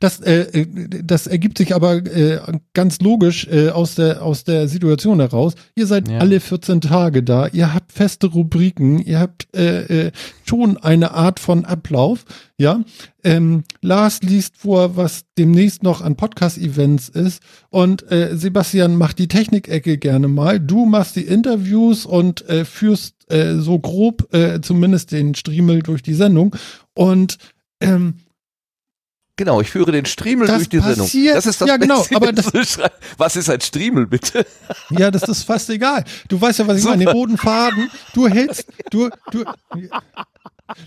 [0.00, 0.66] Das, äh, äh,
[1.04, 2.40] das ergibt sich aber äh,
[2.74, 5.54] ganz logisch äh, aus, der, aus der Situation heraus.
[5.76, 6.18] Ihr seid Ja.
[6.18, 10.12] alle 14 Tage da, ihr habt feste Rubriken, ihr habt äh, äh,
[10.44, 12.24] schon eine Art von Ablauf.
[12.58, 12.80] Ja,
[13.24, 19.28] ähm, Lars liest vor, was demnächst noch an Podcast-Events ist und äh, Sebastian macht die
[19.28, 20.58] Technikecke gerne mal.
[20.60, 26.02] Du machst die Interviews und äh, führst äh, so grob äh, zumindest den Striemel durch
[26.02, 26.56] die Sendung
[26.94, 27.36] und
[27.80, 28.14] ähm,
[29.40, 31.06] Genau, ich führe den Striemel Das durch die Sendung.
[31.06, 32.78] passiert- Das ist das ja, genau, Beste, aber das-.
[33.16, 34.44] Was ist ein Striemel, bitte?
[34.90, 36.04] Ja, das ist fast egal.
[36.28, 37.06] Du weißt ja, was ich meine.
[37.06, 37.90] Den roten Faden.
[38.12, 39.44] Du hältst, du, du,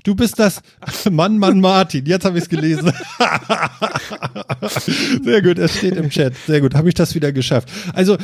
[0.04, 0.62] du bist das
[1.12, 2.06] Mann, Mann, Martin.
[2.06, 2.92] Jetzt habe ich es gelesen.
[5.24, 6.34] Sehr gut, es steht im Chat.
[6.48, 7.70] Sehr gut, habe ich das wieder geschafft.
[7.94, 8.18] Also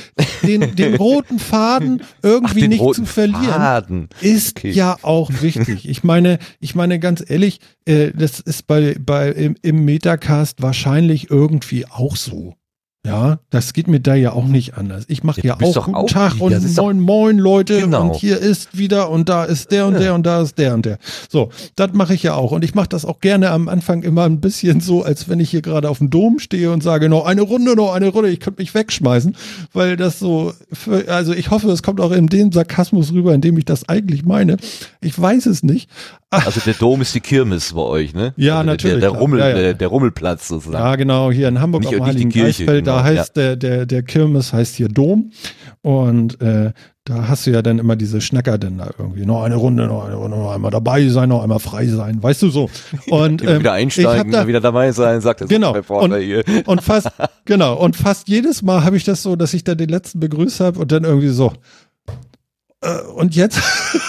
[0.43, 4.09] den, den roten Faden irgendwie den nicht zu verlieren Faden.
[4.21, 4.71] ist Okay.
[4.71, 5.87] ja auch wichtig.
[5.87, 11.29] Ich meine, ich meine ganz ehrlich, äh, das ist bei, bei im, im Metacast wahrscheinlich
[11.29, 12.55] irgendwie auch so.
[13.09, 15.03] Ja, das geht mir da ja auch nicht anders.
[15.07, 16.43] Ich mache Ja, auch guten auch Tag hier.
[16.43, 18.03] und moin moin Leute Genau.
[18.09, 19.99] und hier ist wieder und da ist der und Ja.
[19.99, 20.99] der und da ist der und der.
[21.29, 24.23] So, das mache ich ja auch und ich mache das auch gerne am Anfang immer
[24.25, 27.25] ein bisschen so, als wenn ich hier gerade auf dem Dom stehe und sage noch
[27.25, 28.29] eine Runde, noch eine Runde.
[28.29, 29.35] Ich könnte mich wegschmeißen,
[29.73, 33.41] weil das so, für, also ich hoffe, es kommt auch in dem Sarkasmus rüber, in
[33.41, 34.57] dem ich das eigentlich meine.
[35.01, 35.89] Ich weiß es nicht.
[36.31, 38.33] Also der Dom ist die Kirmes bei euch, ne?
[38.37, 39.19] Ja, also natürlich, Der, der.
[39.19, 39.55] Rummel, Ja, ja.
[39.55, 40.83] Der, der Rummelplatz sozusagen.
[40.83, 44.03] Ja, genau, hier in Hamburg Nicht- die Heiligen Kirche, da genau, heißt der, der, der
[44.03, 45.31] Kirmes heißt hier Dom.
[45.81, 46.71] Und äh,
[47.05, 49.25] da hast du ja dann immer diese Schnacker denn da irgendwie.
[49.25, 52.43] Noch eine Runde, noch eine Runde, noch einmal dabei sein, noch einmal frei sein, weißt
[52.43, 52.69] du so.
[53.09, 55.75] Und ähm, wieder einsteigen, da, wieder dabei sein, sagt der Genau.
[55.87, 56.43] Und- hier.
[56.67, 57.07] und fast,
[57.45, 60.59] genau, und fast jedes Mal habe ich das so, dass ich da den letzten begrüßt
[60.59, 61.53] habe und dann irgendwie so.
[62.81, 63.59] Äh, und jetzt?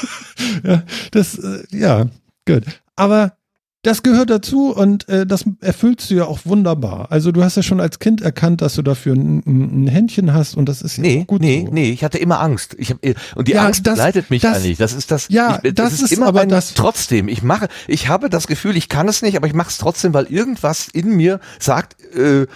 [0.65, 2.07] ja, das, äh, ja,
[2.47, 2.65] gut.
[2.97, 3.35] Aber
[3.83, 7.11] das gehört dazu und äh, das erfüllst du ja auch wunderbar.
[7.11, 10.55] Also du hast ja schon als Kind erkannt, dass du dafür ein, ein Händchen hast
[10.55, 11.73] und das ist ja Nee, auch gut nee, so.
[11.73, 12.77] nee, ich hatte immer Angst.
[12.79, 12.99] Ich hab,
[13.37, 14.77] und die Ja, Angst das- begleitet mich das- eigentlich.
[14.77, 15.29] Das ist das.
[15.31, 18.77] Ja, ich, das ist immer aber ein, das- Trotzdem, ich mache, ich habe das Gefühl,
[18.77, 22.47] ich kann es nicht, aber ich mache es trotzdem, weil irgendwas in mir sagt, äh,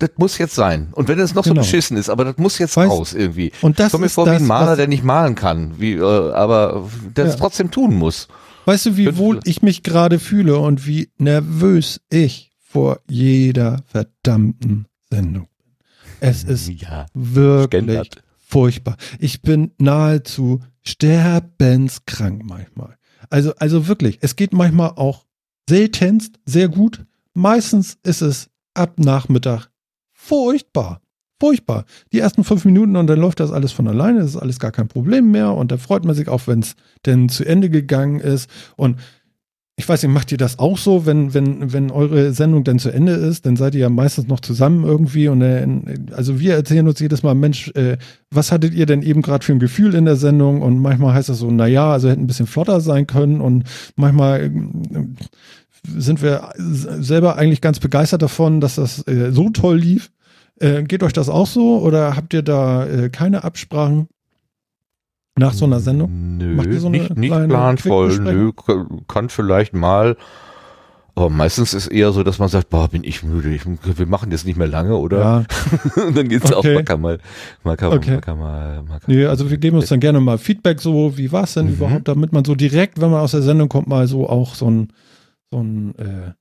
[0.00, 0.88] das muss jetzt sein.
[0.92, 1.56] Und wenn es noch Genau.
[1.56, 3.52] so beschissen ist, aber das muss jetzt Weißt- raus irgendwie.
[3.62, 6.02] Und das ich komme mir vor wie ein Maler, der nicht malen kann, wie, äh,
[6.32, 7.30] aber der Ja.
[7.30, 8.26] es trotzdem tun muss.
[8.64, 13.82] Weißt du, wie Fünf- wohl ich mich gerade fühle und wie nervös ich vor jeder
[13.86, 15.76] verdammten Sendung bin.
[16.20, 17.06] Es ist ja.
[17.14, 18.22] wirklich Gendert.
[18.38, 18.96] furchtbar.
[19.18, 22.96] Ich bin nahezu sterbenskrank manchmal.
[23.28, 25.24] Also, also wirklich, es geht manchmal auch
[25.68, 27.04] seltenst sehr gut.
[27.34, 29.68] Meistens ist es ab Nachmittag
[30.20, 31.00] furchtbar.
[31.40, 31.86] Furchtbar.
[32.12, 34.72] Die ersten fünf Minuten und dann läuft das alles von alleine, das ist alles gar
[34.72, 38.20] kein Problem mehr und da freut man sich auch, wenn es denn zu Ende gegangen
[38.20, 38.50] ist.
[38.76, 38.96] Und
[39.80, 42.90] ich weiß nicht, macht ihr das auch so, wenn, wenn, wenn eure Sendung dann zu
[42.90, 45.66] Ende ist, dann seid ihr ja meistens noch zusammen irgendwie und äh,
[46.12, 47.96] also wir erzählen uns jedes Mal, Mensch, äh,
[48.30, 50.60] was hattet ihr denn eben gerade für ein Gefühl in der Sendung?
[50.60, 53.64] Und manchmal heißt das so, naja, also hätte ein bisschen flotter sein können und
[53.96, 54.50] manchmal äh,
[55.86, 60.10] sind wir selber eigentlich ganz begeistert davon, dass das äh, so toll lief.
[60.58, 64.08] Äh, geht euch das auch so oder habt ihr da äh, keine Absprachen
[65.38, 66.36] nach so einer Sendung?
[66.38, 68.52] Nö, Macht ihr so eine nicht, planvoll, nö,
[69.08, 70.16] kann- vielleicht mal.
[71.16, 74.30] Aber meistens ist eher so, dass man sagt, boah, bin ich müde, ich, wir machen
[74.30, 75.18] jetzt nicht mehr lange, oder?
[75.18, 75.44] Ja,
[76.06, 76.74] Und dann geht's auch, Okay.
[76.76, 77.18] man kann mal,
[77.64, 78.12] man kann, Okay.
[78.12, 81.32] man kann mal, kann nee, also wir geben uns dann gerne mal Feedback so, wie
[81.32, 81.72] war es denn Mhm.
[81.72, 84.70] überhaupt, damit man so direkt, wenn man aus der Sendung kommt, mal so auch so
[84.70, 84.88] ein,
[85.50, 86.32] so ein, äh,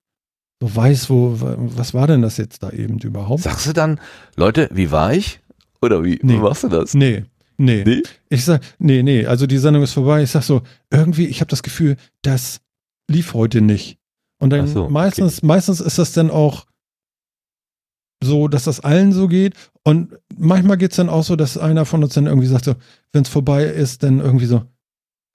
[0.62, 3.44] so weiß, wo, was war denn das jetzt da eben überhaupt?
[3.44, 4.00] Sagst du dann,
[4.36, 5.40] Leute, wie war ich?
[5.82, 6.34] Oder wie, Nee.
[6.34, 6.94] wie machst du das?
[6.94, 7.24] Nee,
[7.58, 7.84] nee.
[7.86, 8.04] Nee?
[8.30, 10.24] Ich sag, nee, nee, also die Sendung ist vorbei.
[10.24, 12.60] Ich sag so, irgendwie, ich habe das Gefühl, das
[13.10, 13.98] lief heute nicht.
[14.42, 14.92] Und dann so, okay.
[14.94, 16.66] meistens, meistens ist das dann auch
[18.22, 19.54] so, dass das allen so geht.
[19.84, 22.76] Und manchmal geht's dann auch so, dass einer von uns dann irgendwie sagt, so,
[23.14, 24.64] wenn es vorbei ist, dann irgendwie so,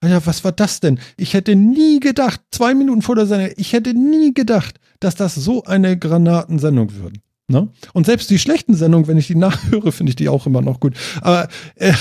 [0.01, 0.99] "Ah ja, was war das denn?
[1.17, 5.35] Ich hätte nie gedacht, zwei Minuten vor der Sendung, ich hätte nie gedacht, dass das
[5.35, 7.13] so eine Granatensendung wird.
[7.47, 7.69] Ne?
[7.93, 10.79] Und selbst die schlechten Sendungen, wenn ich die nachhöre, finde ich die auch immer noch
[10.79, 10.95] gut.
[11.21, 11.93] Aber äh,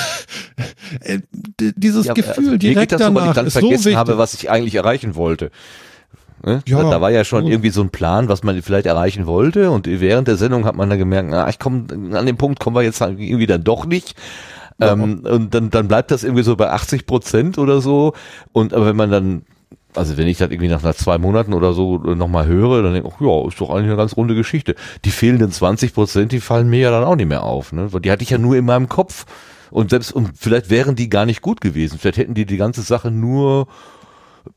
[1.01, 1.21] äh,
[1.77, 3.97] dieses Ja, Gefühl also direkt das so, danach ich dann ist so vergessen wichtig.
[3.97, 5.51] habe, was ich eigentlich erreichen wollte.
[6.45, 6.63] Ne?
[6.67, 9.71] Ja, da, da war ja schon irgendwie so ein Plan, was man vielleicht erreichen wollte
[9.71, 12.77] und während der Sendung hat man dann gemerkt, na, ich komme an dem Punkt kommen
[12.77, 14.15] wir jetzt halt irgendwie dann doch nicht.
[14.81, 18.13] Ähm, und dann, dann bleibt das irgendwie so bei 80 Prozent oder so.
[18.53, 19.43] Und aber wenn man dann,
[19.95, 23.15] also wenn ich das irgendwie nach, zwei Monaten oder so nochmal höre, dann denke ich,
[23.15, 24.75] ach ja, ist doch eigentlich eine ganz runde Geschichte.
[25.05, 27.73] Die fehlenden 20 Prozent, die fallen mir ja dann auch nicht mehr auf.
[27.73, 27.89] Ne?
[28.03, 29.27] Die hatte ich ja nur in meinem Kopf.
[29.71, 31.99] Und selbst, und vielleicht wären die gar nicht gut gewesen.
[31.99, 33.67] Vielleicht hätten die die ganze Sache nur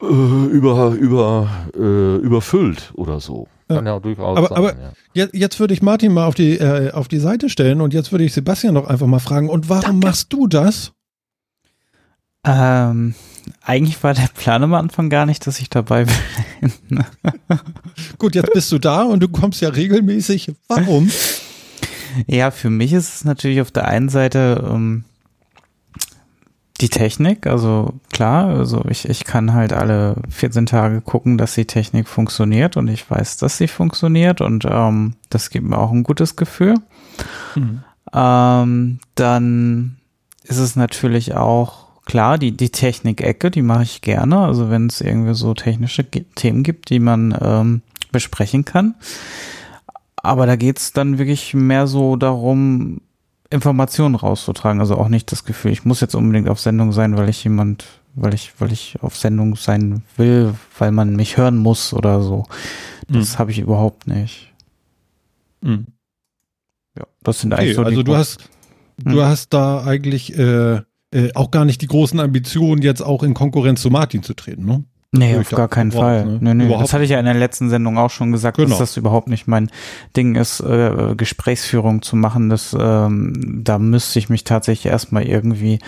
[0.01, 3.47] äh, über, über, äh, überfüllt oder so.
[3.68, 4.57] Kann ja, durchaus Aber- sein.
[4.57, 4.91] aber- ja.
[5.13, 8.11] Jetzt, jetzt würde ich Martin mal auf die, äh, auf die Seite stellen und jetzt
[8.11, 10.93] würde ich Sebastian noch einfach mal fragen, und warum machst du das?
[12.45, 13.13] Ähm,
[13.61, 16.05] eigentlich war der Plan am Anfang gar nicht, dass ich dabei
[16.61, 17.03] bin.
[18.18, 20.53] Gut, jetzt bist du da und du kommst ja regelmäßig.
[20.68, 21.11] Warum?
[22.26, 25.03] Ja, für mich ist es natürlich auf der einen Seite ähm,
[26.82, 31.65] die Technik, also klar, also ich, ich kann halt alle 14 Tage gucken, dass die
[31.65, 36.03] Technik funktioniert und ich weiß, dass sie funktioniert und ähm, das gibt mir auch ein
[36.03, 36.75] gutes Gefühl.
[38.13, 39.97] Ähm, dann
[40.43, 44.39] ist es natürlich auch klar, die, die Technik-Ecke, die mache ich gerne.
[44.39, 48.95] Also wenn es irgendwie so technische Themen gibt, die man ähm, besprechen kann.
[50.15, 53.01] Aber da geht's dann wirklich mehr so darum,
[53.49, 54.79] Informationen rauszutragen.
[54.81, 57.85] Also auch nicht das Gefühl, ich muss jetzt unbedingt auf Sendung sein, weil ich jemand,
[58.15, 62.45] weil ich, weil ich auf Sendung sein will, weil man mich hören muss oder so.
[63.07, 64.51] Das habe ich überhaupt nicht.
[65.61, 65.87] Mhm.
[66.97, 68.49] Ja, das sind Okay, eigentlich so die also du Grund- hast,
[68.97, 69.21] du Hm.
[69.21, 70.81] hast da eigentlich äh,
[71.11, 74.65] äh, auch gar nicht die großen Ambitionen, jetzt auch in Konkurrenz zu Martin zu treten,
[74.65, 74.83] ne?
[75.13, 76.25] Nee, auf gar keinen Fall.
[76.25, 76.37] ne?
[76.41, 78.69] Nee, nee, das hatte ich ja in der letzten Sendung auch schon gesagt, Genau.
[78.69, 79.71] dass das überhaupt nicht mein
[80.17, 82.49] Ding ist, äh, Gesprächsführung zu machen.
[82.49, 85.79] Das, ähm, da müsste ich mich tatsächlich erstmal irgendwie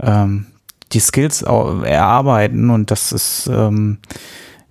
[0.00, 0.46] ähm,
[0.92, 3.98] die Skills erarbeiten und das ist ähm,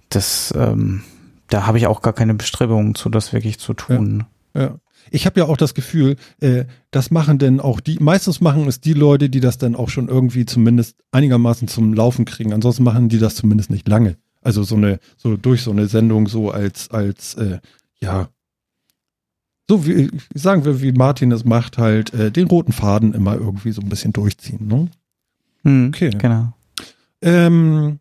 [0.09, 1.03] das ähm,
[1.49, 4.25] da habe ich auch gar keine Bestrebungen zu, das wirklich zu tun.
[4.53, 4.75] Ja.
[5.12, 8.80] Ich habe ja auch das Gefühl, äh, das machen denn auch die, meistens machen es
[8.82, 12.53] die Leute, die das dann auch schon irgendwie zumindest einigermaßen zum Laufen kriegen.
[12.53, 14.18] Ansonsten machen die das zumindest nicht lange.
[14.41, 17.59] Also so eine, so durch so eine Sendung so als, als, äh,
[18.01, 18.30] ja,
[19.70, 23.72] so wie, sagen wir, wie Martin es macht, halt äh, den roten Faden immer irgendwie
[23.72, 24.68] so ein bisschen durchziehen.
[24.68, 24.89] Ne?
[25.64, 26.09] Hm, Okay.
[26.18, 26.53] Genau.
[27.22, 27.99] Ähm,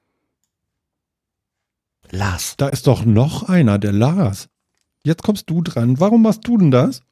[2.11, 2.55] Lars.
[2.57, 4.49] da ist doch noch einer, der Lars.
[5.05, 5.99] Jetzt kommst du dran.
[6.01, 7.03] Warum machst du denn das?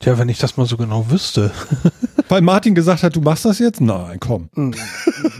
[0.00, 1.50] Tja, wenn ich das mal so genau wüsste.
[2.28, 3.80] Weil Martin gesagt hat, du machst das jetzt?
[3.80, 4.48] Nein, komm.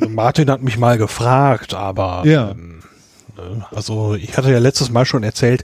[0.08, 2.50] Martin hat mich mal gefragt, aber Ja.
[2.52, 2.80] ähm,
[3.36, 5.62] ne, also ich hatte ja letztes Mal schon erzählt,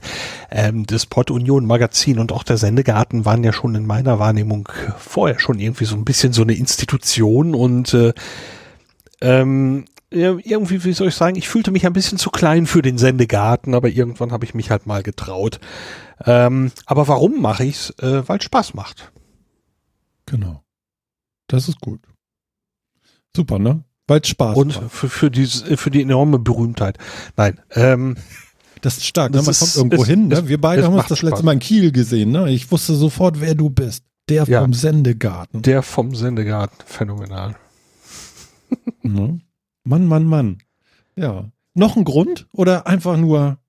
[0.51, 4.69] ähm, das Pod Union Magazin und auch der Sendegarten waren ja schon in meiner Wahrnehmung
[4.97, 8.13] vorher schon irgendwie so ein bisschen so eine Institution und äh,
[9.21, 9.85] ähm,
[10.15, 13.73] irgendwie, wie soll ich sagen, ich fühlte mich ein bisschen zu klein für den Sendegarten,
[13.75, 15.59] aber irgendwann habe ich mich halt mal getraut.
[16.25, 17.91] Ähm, aber warum mache ich's?
[17.99, 19.11] Äh, Weil es Spaß macht.
[20.25, 20.63] Genau.
[21.47, 21.99] Das ist gut.
[23.35, 23.83] Super, ne?
[24.07, 24.91] Weil es Spaß Und macht.
[24.91, 26.97] für, für, diese, für die enorme Berühmtheit.
[27.35, 28.15] Nein, ähm,
[28.81, 29.31] Das ist stark.
[29.31, 29.37] Ne?
[29.37, 30.31] Das Man ist- kommt irgendwo es- hin.
[30.31, 30.47] es- Ne?
[30.49, 31.43] Wir beide es haben uns das letzte Spaß.
[31.43, 32.31] Mal in Kiel gesehen.
[32.31, 32.51] Ne?
[32.51, 34.03] Ich wusste sofort, wer du bist.
[34.29, 34.61] Der Ja.
[34.61, 35.61] vom Sendegarten.
[35.63, 37.55] der vom Sendegarten, phänomenal.
[39.01, 39.39] Ne?
[39.85, 40.57] Mann, Mann, Mann.
[41.15, 41.51] Ja.
[41.73, 43.59] Noch ein Grund oder einfach nur,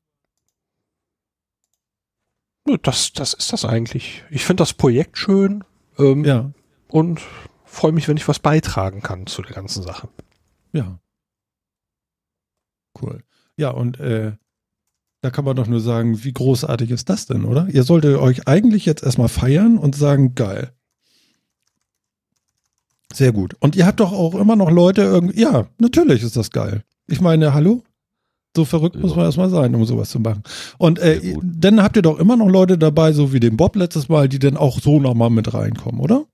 [2.83, 4.25] Das, das ist das eigentlich.
[4.31, 5.63] Ich finde das Projekt schön
[5.99, 6.51] ähm, ja,
[6.89, 7.21] und
[7.65, 10.09] freue mich, wenn ich was beitragen kann zu der ganzen Sache.
[10.73, 10.99] ja.
[13.01, 13.23] Cool.
[13.59, 14.33] Ja, und äh,
[15.21, 17.69] da kann man doch nur sagen, wie großartig ist das denn, oder?
[17.69, 20.73] Ihr solltet euch eigentlich jetzt erstmal feiern und sagen, geil.
[23.17, 23.57] Sehr gut.
[23.61, 26.83] Und ihr habt doch auch immer noch Leute irgendwie, ja, natürlich ist das geil.
[27.09, 27.83] Ich meine, hallo?
[28.55, 29.17] So verrückt muss Ja.
[29.17, 30.43] man erstmal sein, um sowas zu machen.
[30.77, 34.11] Und äh, dann habt ihr doch immer noch Leute dabei, so wie den Bob letztes
[34.11, 36.25] Mal, die dann auch so nochmal mit reinkommen, oder?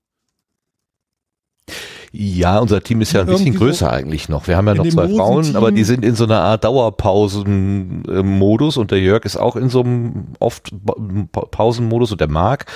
[2.15, 4.47] Ja, unser Team ist ja ein bisschen Irgendwie so größer eigentlich noch.
[4.47, 8.91] Wir haben ja noch zwei Frauen, aber die sind in so einer Art Dauerpausen-Modus und
[8.91, 10.93] der Jörg ist auch in so einem oft Pa-
[11.31, 12.67] Pa- Pausenmodus und der Marc.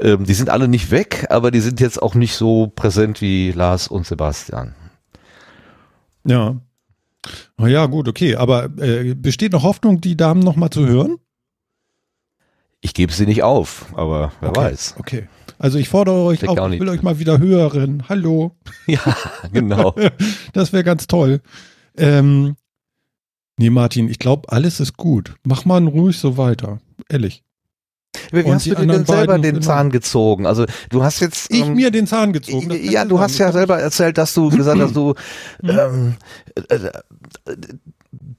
[0.00, 3.52] Ähm, die sind alle nicht weg, aber die sind jetzt auch nicht so präsent wie
[3.52, 4.74] Lars und Sebastian.
[6.26, 6.56] Ja.
[7.60, 8.34] Ja, gut, okay.
[8.34, 11.18] Aber äh, besteht noch Hoffnung, die Damen nochmal zu hören?
[12.80, 14.60] Ich gebe sie nicht auf, aber wer okay.
[14.60, 14.96] weiß.
[14.98, 15.28] Okay.
[15.62, 18.02] Also ich fordere euch auch ich will euch mal wieder hören.
[18.08, 18.56] Hallo.
[18.88, 19.16] Ja,
[19.52, 19.94] genau.
[20.52, 21.40] Das wäre ganz toll.
[21.96, 22.56] Ähm,
[23.58, 25.36] nee, Martin, ich glaube, alles ist gut.
[25.44, 26.80] Mach mal ruhig so weiter.
[27.08, 27.44] Ehrlich.
[28.32, 29.64] Wie Und hast du dir denn selber den genau.
[29.64, 30.46] Zahn gezogen?
[30.46, 32.68] Also du hast jetzt Ich ähm, mir den Zahn gezogen.
[32.72, 35.14] Ja, ich du hast ja selber erzählt, dass du gesagt hast, du
[35.62, 35.68] Mhm.
[35.70, 36.14] ähm,
[36.56, 36.90] äh, äh,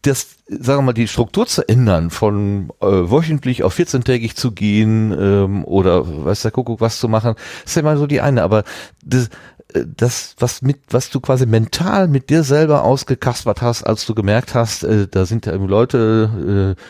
[0.03, 5.15] das, sagen wir mal, die Struktur zu ändern, von äh, wöchentlich auf 14-tägig zu gehen
[5.17, 7.35] ähm, oder weiß der Kuckuck was zu machen,
[7.65, 8.43] ist ja mal so die eine.
[8.43, 8.63] Aber
[9.03, 9.29] das,
[9.73, 14.13] äh, das, was mit, was du quasi mental mit dir selber ausgekaspert hast, als du
[14.13, 16.81] gemerkt hast, äh, da sind ja irgendwie Leute äh,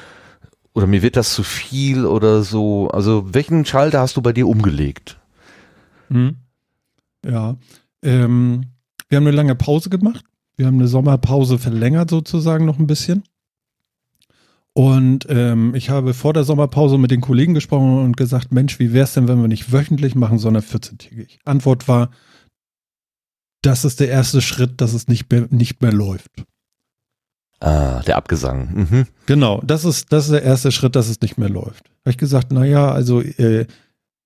[0.74, 2.90] oder mir wird das zu viel oder so.
[2.90, 5.20] Also welchen Schalter hast du bei dir umgelegt?
[6.10, 6.38] Hm.
[7.24, 7.58] Ja.
[8.02, 8.66] Ähm,
[9.08, 10.26] wir haben eine lange Pause gemacht.
[10.56, 13.24] Wir haben eine Sommerpause verlängert sozusagen noch ein bisschen.
[14.74, 18.92] Und ähm, ich habe vor der Sommerpause mit den Kollegen gesprochen und gesagt, Mensch, wie
[18.92, 21.38] wäre es denn, wenn wir nicht wöchentlich machen, sondern 14-tägig?
[21.46, 22.10] Antwort war,
[23.62, 26.44] das ist der erste Schritt, dass es nicht mehr, nicht mehr läuft.
[27.60, 28.74] Ah, der Abgesang.
[28.74, 29.08] Mhm.
[29.26, 31.86] Genau, das ist, das ist der erste Schritt, dass es nicht mehr läuft.
[32.02, 33.68] Habe ich gesagt, naja, also äh,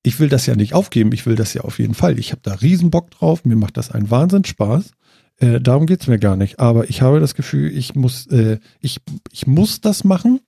[0.02, 2.18] ich will das ja nicht aufgeben, ich will das ja auf jeden Fall.
[2.18, 4.92] Ich habe da riesen Bock drauf, mir macht das einen Wahnsinn Spaß.
[5.40, 6.60] Äh, darum geht's mir gar nicht.
[6.60, 9.00] Aber ich habe das Gefühl, ich muss, äh, ich,
[9.32, 10.40] ich muss das machen,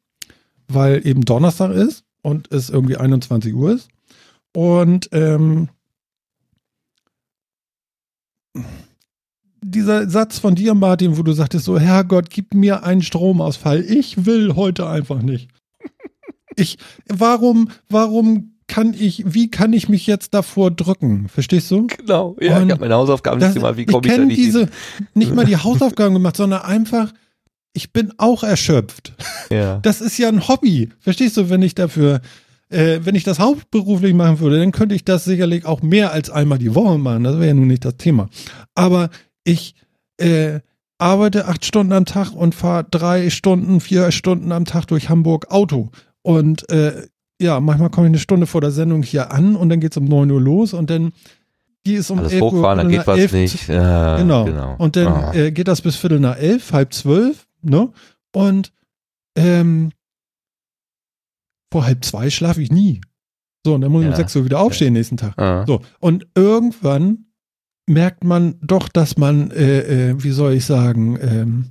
[0.67, 3.89] weil eben Donnerstag ist und es irgendwie 21 Uhr ist.
[4.53, 5.69] Und ähm,
[9.61, 13.81] dieser Satz von dir, Martin, wo du sagtest so, Herrgott, gib mir einen Stromausfall.
[13.81, 15.49] Ich will heute einfach nicht.
[16.55, 16.77] Ich,
[17.07, 21.27] warum, warum kann ich, wie kann ich mich jetzt davor drücken?
[21.27, 21.87] Verstehst du?
[21.87, 24.15] Genau, ja, Und ich habe meine Hausaufgaben Das, nicht gemacht, wie ich komme ich da
[24.15, 24.69] kenne nicht diese, hin?
[25.13, 27.11] nicht mal die Hausaufgaben gemacht, sondern einfach,
[27.73, 29.13] ich bin auch erschöpft.
[29.49, 29.77] Ja.
[29.81, 30.89] Das ist ja ein Hobby.
[30.99, 32.21] Verstehst du, wenn ich dafür,
[32.69, 36.29] äh, wenn ich das hauptberuflich machen würde, dann könnte ich das sicherlich auch mehr als
[36.29, 37.25] einmal die Woche machen.
[37.25, 38.29] Das wäre ja nun nicht das Thema.
[38.75, 39.09] Aber
[39.43, 39.75] ich
[40.17, 40.59] äh,
[40.99, 45.49] arbeite acht Stunden am Tag und fahre drei Stunden, vier Stunden am Tag durch Hamburg
[45.49, 45.89] Auto.
[46.21, 47.07] Und äh,
[47.41, 49.97] ja, manchmal komme ich eine Stunde vor der Sendung hier an und dann geht es
[49.97, 51.11] um 9 Uhr los und dann
[51.85, 52.75] hier ist um Alles 11 Uhr.
[52.75, 53.67] dann geht was elf nicht.
[53.69, 54.45] Ja, Genau.
[54.45, 54.75] genau.
[54.77, 55.33] Und dann Ah.
[55.33, 57.89] äh, geht das bis Viertel nach elf, halb zwölf, ne?
[58.33, 58.73] Und
[59.37, 59.91] ähm,
[61.71, 63.01] vor halb zwei schlafe ich nie.
[63.65, 64.17] So, und dann muss ich um Ja.
[64.17, 65.37] sechs Uhr wieder aufstehen nächsten Tag.
[65.37, 65.65] Ah.
[65.67, 67.25] So, und irgendwann
[67.87, 71.65] merkt man doch, dass man, äh, äh, wie soll ich sagen, ähm,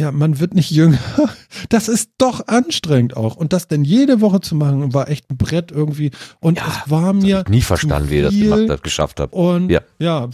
[0.00, 0.98] ja, man wird nicht jünger.
[1.70, 3.34] Das ist doch anstrengend auch.
[3.36, 6.12] Und das denn jede Woche zu machen, war echt ein Brett irgendwie.
[6.40, 9.34] Und Ja, es war mir ich nie verstanden, wie ihr das gemacht habt, geschafft habt.
[9.34, 9.80] und Ja.
[9.98, 10.28] ja.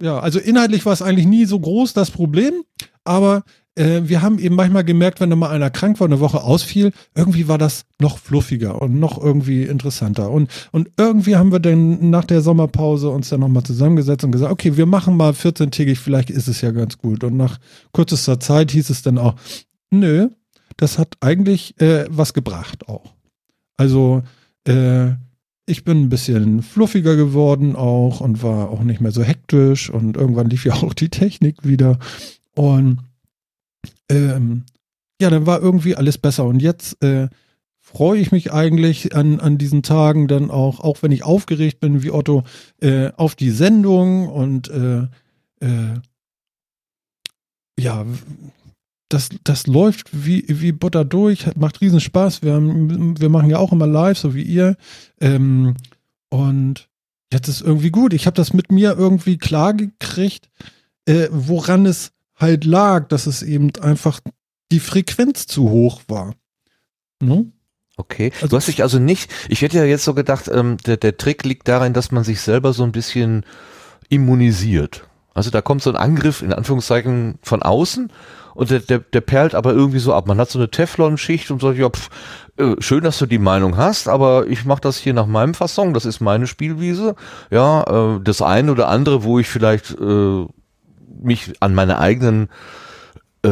[0.00, 2.62] ja, also inhaltlich war es eigentlich nie so groß das Problem,
[3.04, 3.42] aber
[3.74, 6.92] äh, wir haben eben manchmal gemerkt, wenn da mal einer krank war, eine Woche ausfiel,
[7.14, 10.30] irgendwie war das noch fluffiger und noch irgendwie interessanter.
[10.30, 14.52] Und, und irgendwie haben wir dann nach der Sommerpause uns dann nochmal zusammengesetzt und gesagt,
[14.52, 17.24] okay, wir machen mal 14-tägig, vielleicht ist es ja ganz gut.
[17.24, 17.58] Und nach
[17.92, 19.34] kürzester Zeit hieß es dann auch,
[19.90, 20.28] nö,
[20.76, 23.14] das hat eigentlich äh, was gebracht auch.
[23.76, 24.22] Also,
[24.66, 25.12] äh,
[25.64, 30.16] ich bin ein bisschen fluffiger geworden auch und war auch nicht mehr so hektisch und
[30.16, 31.98] irgendwann lief ja auch die Technik wieder
[32.56, 32.98] und
[34.12, 34.64] ähm,
[35.20, 37.28] ja, dann war irgendwie alles besser und jetzt äh,
[37.80, 42.02] freue ich mich eigentlich an, an diesen Tagen dann auch, auch wenn ich aufgeregt bin
[42.02, 42.44] wie Otto,
[42.80, 45.02] äh, auf die Sendung und äh,
[45.60, 46.00] äh,
[47.78, 48.06] ja,
[49.08, 52.42] das, das läuft wie, wie Butter durch, macht riesen Spaß.
[52.42, 54.76] Wir, wir machen ja auch immer live, so wie ihr.
[55.20, 55.74] Ähm,
[56.30, 56.88] und
[57.32, 58.14] jetzt ist irgendwie gut.
[58.14, 60.48] Ich habe das mit mir irgendwie klar gekriegt,
[61.04, 62.12] äh, woran es
[62.42, 64.20] halt lag, dass es eben einfach
[64.70, 66.34] die Frequenz zu hoch war.
[67.22, 67.46] Ne?
[67.96, 68.32] Okay.
[68.34, 71.16] Also- du hast dich also nicht, ich hätte ja jetzt so gedacht, ähm, der, der
[71.16, 73.44] Trick liegt darin, dass man sich selber so ein bisschen
[74.08, 75.08] immunisiert.
[75.34, 78.12] Also da kommt so ein Angriff in Anführungszeichen von außen
[78.54, 80.26] und der, der, der perlt aber irgendwie so ab.
[80.26, 82.10] Man hat so eine Teflon-Schicht und sagt, ja, pf,
[82.58, 85.94] äh, schön, dass du die Meinung hast, aber ich mache das hier nach meinem Fasson,
[85.94, 87.14] das ist meine Spielwiese.
[87.50, 90.46] Ja, äh, das eine oder andere, wo ich vielleicht äh,
[91.20, 92.48] mich an meine eigenen
[93.44, 93.48] äh,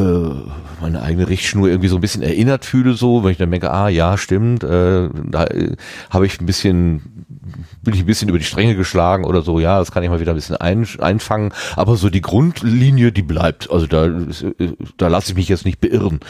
[0.80, 3.88] meine eigene Richtschnur irgendwie so ein bisschen erinnert fühle, so, wenn ich dann denke, ah
[3.88, 5.74] ja, stimmt, äh, da äh,
[6.10, 7.24] habe ich ein bisschen,
[7.82, 10.20] bin ich ein bisschen über die Stränge geschlagen oder so, ja, das kann ich mal
[10.20, 15.08] wieder ein bisschen ein, einfangen, aber so die Grundlinie, die bleibt, also da, äh, da
[15.08, 16.20] lasse ich mich jetzt nicht beirren,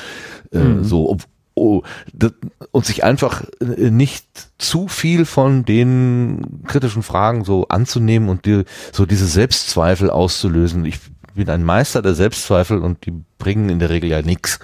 [0.52, 0.84] äh, Mhm.
[0.84, 1.24] so, ob,
[1.54, 1.82] oh,
[2.14, 2.32] das,
[2.72, 4.24] und sich einfach äh, nicht
[4.56, 10.86] zu viel von den kritischen Fragen so anzunehmen und dir so diese Selbstzweifel auszulösen.
[10.86, 10.98] Ich
[11.34, 14.58] bin ein Meister der Selbstzweifel und die bringen in der Regel ja nichts.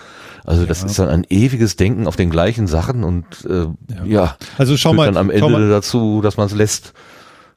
[0.45, 0.87] Also das Ja.
[0.87, 3.67] ist dann ein ewiges Denken auf den gleichen Sachen und äh,
[4.05, 6.93] ja, Also schau mal, dann am Ende mal, dazu, dass man es lässt.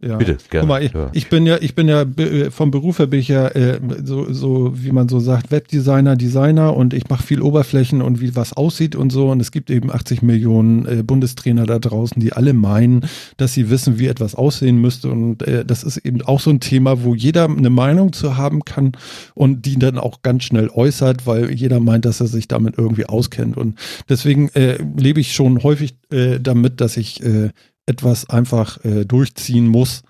[0.01, 0.15] Ja.
[0.15, 0.61] Bitte, gerne.
[0.61, 1.09] Guck mal, ich, Ja.
[1.11, 4.31] ich bin ja, ich bin ja be- vom Beruf her bin ich ja äh, so,
[4.31, 8.53] so, wie man so sagt, Webdesigner, Designer und ich mache viel Oberflächen und wie was
[8.53, 9.29] aussieht und so.
[9.29, 13.01] Und es gibt eben 80 Millionen äh, Bundestrainer da draußen, die alle meinen,
[13.35, 15.09] dass sie wissen, wie etwas aussehen müsste.
[15.09, 18.63] Und äh, das ist eben auch so ein Thema, wo jeder eine Meinung zu haben
[18.63, 18.93] kann
[19.35, 23.05] und die dann auch ganz schnell äußert, weil jeder meint, dass er sich damit irgendwie
[23.05, 23.57] auskennt.
[23.57, 23.77] Und
[24.07, 27.49] deswegen äh, lebe ich schon häufig äh, damit, dass ich äh,
[27.89, 30.03] etwas einfach äh, durchziehen muss,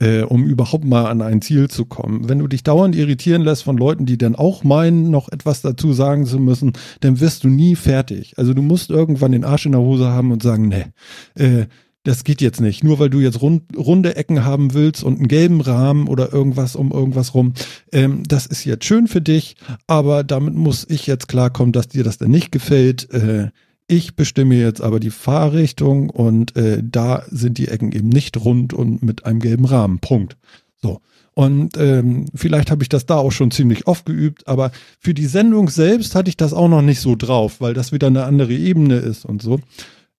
[0.00, 2.28] äh, um überhaupt mal an ein Ziel zu kommen.
[2.28, 5.92] Wenn du dich dauernd irritieren lässt von Leuten, die dann auch meinen, noch etwas dazu
[5.92, 8.34] sagen zu müssen, dann wirst du nie fertig.
[8.38, 10.86] Also du musst irgendwann den Arsch in der Hose haben und sagen, nee,
[11.34, 11.66] äh,
[12.04, 12.84] das geht jetzt nicht.
[12.84, 16.74] Nur weil du jetzt rund, runde Ecken haben willst und einen gelben Rahmen oder irgendwas
[16.74, 17.52] um irgendwas rum,
[17.92, 19.56] ähm, das ist jetzt schön für dich,
[19.86, 23.10] aber damit muss ich jetzt klarkommen, dass dir das dann nicht gefällt.
[23.12, 23.50] Äh,
[23.88, 28.74] ich bestimme jetzt aber die Fahrrichtung und äh, da sind die Ecken eben nicht rund
[28.74, 29.98] und mit einem gelben Rahmen.
[29.98, 30.36] Punkt.
[30.80, 31.00] So.
[31.32, 35.26] Und ähm, vielleicht habe ich das da auch schon ziemlich oft geübt, aber für die
[35.26, 38.52] Sendung selbst hatte ich das auch noch nicht so drauf, weil das wieder eine andere
[38.52, 39.60] Ebene ist und so.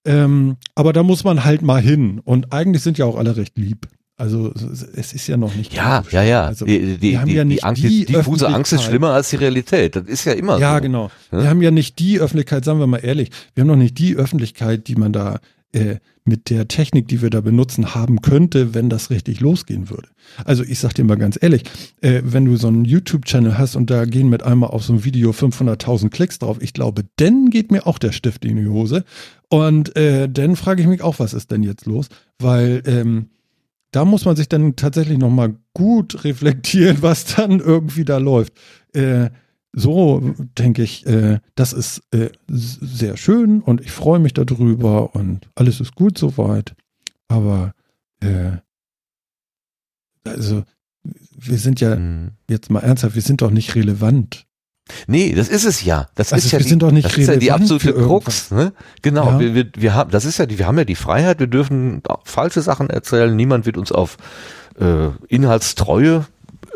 [0.04, 2.20] Ähm, aber da muss man halt mal hin.
[2.24, 3.86] Und eigentlich sind ja auch alle recht lieb.
[4.20, 4.52] Also
[4.94, 5.72] es ist ja noch nicht.
[5.72, 6.44] Ja, ja, ja.
[6.44, 8.82] Also, die, die, wir haben die, ja die, nicht Angst, die die diffuse Angst ist
[8.82, 9.96] schlimmer als die Realität.
[9.96, 10.82] Das ist ja immer Ja, so.
[10.82, 11.10] genau.
[11.32, 11.42] Ja?
[11.42, 14.16] Wir haben ja nicht die Öffentlichkeit, sagen wir mal ehrlich, wir haben noch nicht die
[14.16, 15.40] Öffentlichkeit, die man da
[15.72, 20.08] äh, mit der Technik, die wir da benutzen, haben könnte, wenn das richtig losgehen würde.
[20.44, 21.62] Also ich sag dir mal ganz ehrlich,
[22.02, 25.04] äh, wenn du so einen YouTube-Channel hast und da gehen mit einmal auf so ein
[25.04, 29.04] Video 500.000 Klicks drauf, ich glaube, dann geht mir auch der Stift in die Hose.
[29.48, 32.08] Und äh, dann frage ich mich auch, was ist denn jetzt los?
[32.38, 33.30] Weil ähm,
[33.92, 38.52] da muss man sich dann tatsächlich nochmal gut reflektieren, was dann irgendwie da läuft.
[38.94, 39.30] Äh,
[39.72, 45.48] so denke ich, äh, das ist äh, sehr schön und ich freue mich darüber und
[45.54, 46.74] alles ist gut soweit.
[47.28, 47.72] Aber
[48.20, 48.56] äh,
[50.24, 50.64] also
[51.36, 52.32] wir sind ja Mhm.
[52.48, 54.46] jetzt mal ernsthaft, wir sind doch nicht relevant.
[55.06, 56.08] Nee, das ist es ja.
[56.14, 57.92] Das Also ist ja wir die, sind doch nicht das ist ja die absolute.
[57.92, 58.50] Krux.
[58.50, 58.72] Ne?
[59.02, 59.40] Genau, Ja.
[59.40, 62.02] wir, wir, wir haben, das ist ja die, wir haben ja die Freiheit, wir dürfen
[62.24, 64.16] falsche Sachen erzählen, niemand wird uns auf
[64.80, 66.26] äh, Inhaltstreue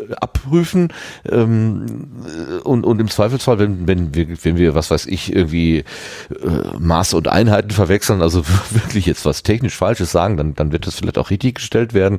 [0.09, 0.89] äh, abprüfen
[1.31, 1.85] ähm,
[2.25, 6.77] äh, und, und im Zweifelsfall, wenn, wenn, wir, wenn wir, was weiß ich, irgendwie äh,
[6.77, 10.95] Maße und Einheiten verwechseln, also wirklich jetzt was technisch Falsches sagen, dann, dann wird das
[10.95, 12.17] vielleicht auch richtig gestellt werden.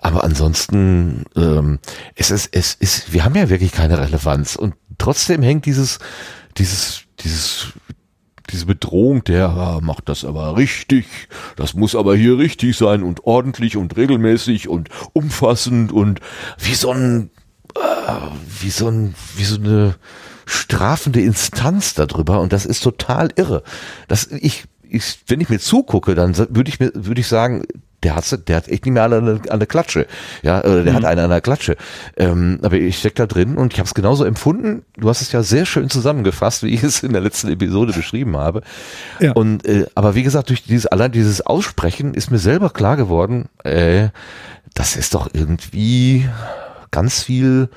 [0.00, 1.78] Aber ansonsten, ähm,
[2.16, 5.98] es ist, es ist, wir haben ja wirklich keine Relevanz und trotzdem hängt dieses,
[6.56, 7.72] dieses, dieses
[8.50, 11.06] diese Bedrohung, der ah, macht das aber richtig,
[11.56, 16.20] das muss aber hier richtig sein und ordentlich und regelmäßig und umfassend und
[16.58, 17.30] wie so ein,
[17.76, 17.80] äh,
[18.60, 19.94] wie so ein, wie so eine
[20.44, 23.62] strafende Instanz darüber und das ist total irre.
[24.08, 27.64] Das, ich, ich, wenn ich mir zugucke, dann würde ich mir, würde ich sagen,
[28.02, 30.06] der hat, der hat echt nicht mehr alle eine, eine Klatsche.
[30.42, 31.76] Ja, oder der hat eine an der Klatsche.
[32.16, 34.84] Ähm, aber ich steck da drin und ich habe es genauso empfunden.
[34.96, 38.36] Du hast es ja sehr schön zusammengefasst, wie ich es in der letzten Episode beschrieben
[38.36, 38.62] habe.
[39.20, 39.32] Ja.
[39.32, 43.48] Und äh, aber wie gesagt, durch dieses allein dieses Aussprechen ist mir selber klar geworden,
[43.64, 44.08] äh,
[44.74, 46.28] das ist doch irgendwie
[46.90, 47.68] ganz viel.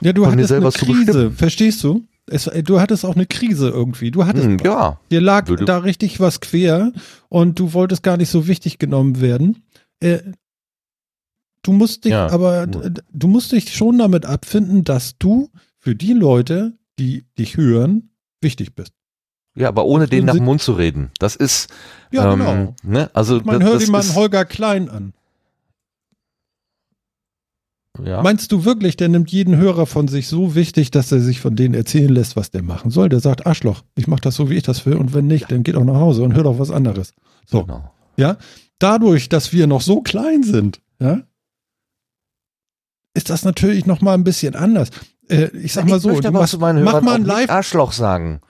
[0.00, 1.36] Ja, du Von mir eine selber zu Krise, bestimmen.
[1.36, 2.04] verstehst du?
[2.32, 4.10] Es, äh, du hattest auch eine Krise irgendwie.
[4.10, 6.92] Du hattest Hm, ja, Dir lag Würde- da richtig was quer
[7.28, 9.62] und du wolltest gar nicht so wichtig genommen werden.
[10.00, 10.18] Äh,
[11.62, 12.28] du musst dich Ja.
[12.30, 17.56] aber, d- du musst dich schon damit abfinden, dass du für die Leute, die dich
[17.56, 18.10] hören,
[18.40, 18.92] wichtig bist.
[19.54, 21.10] ja, aber ohne den nach dem Mund zu reden.
[21.18, 21.68] Das ist,
[22.10, 22.74] Ja, ähm, genau.
[22.82, 25.12] ne, also Man hört ist, einen Holger Klein an.
[28.02, 28.22] Ja.
[28.22, 31.56] Meinst du wirklich, der nimmt jeden Hörer von sich so wichtig, dass er sich von
[31.56, 33.08] denen erzählen lässt, was der machen soll?
[33.08, 35.62] Der sagt, Arschloch, ich mach das so, wie ich das will und wenn nicht, dann
[35.62, 37.12] geht auch nach Hause und hör doch was anderes.
[37.46, 37.64] So.
[37.64, 37.92] Genau.
[38.16, 38.38] Ja,
[38.78, 41.22] dadurch, dass wir noch so klein sind, ja,
[43.14, 44.88] ist das natürlich noch mal ein bisschen anders.
[45.28, 47.50] Äh, ich sag mal so, möchte du aber machst, mach mal auch ein Live.
[47.50, 48.40] Arschloch sagen.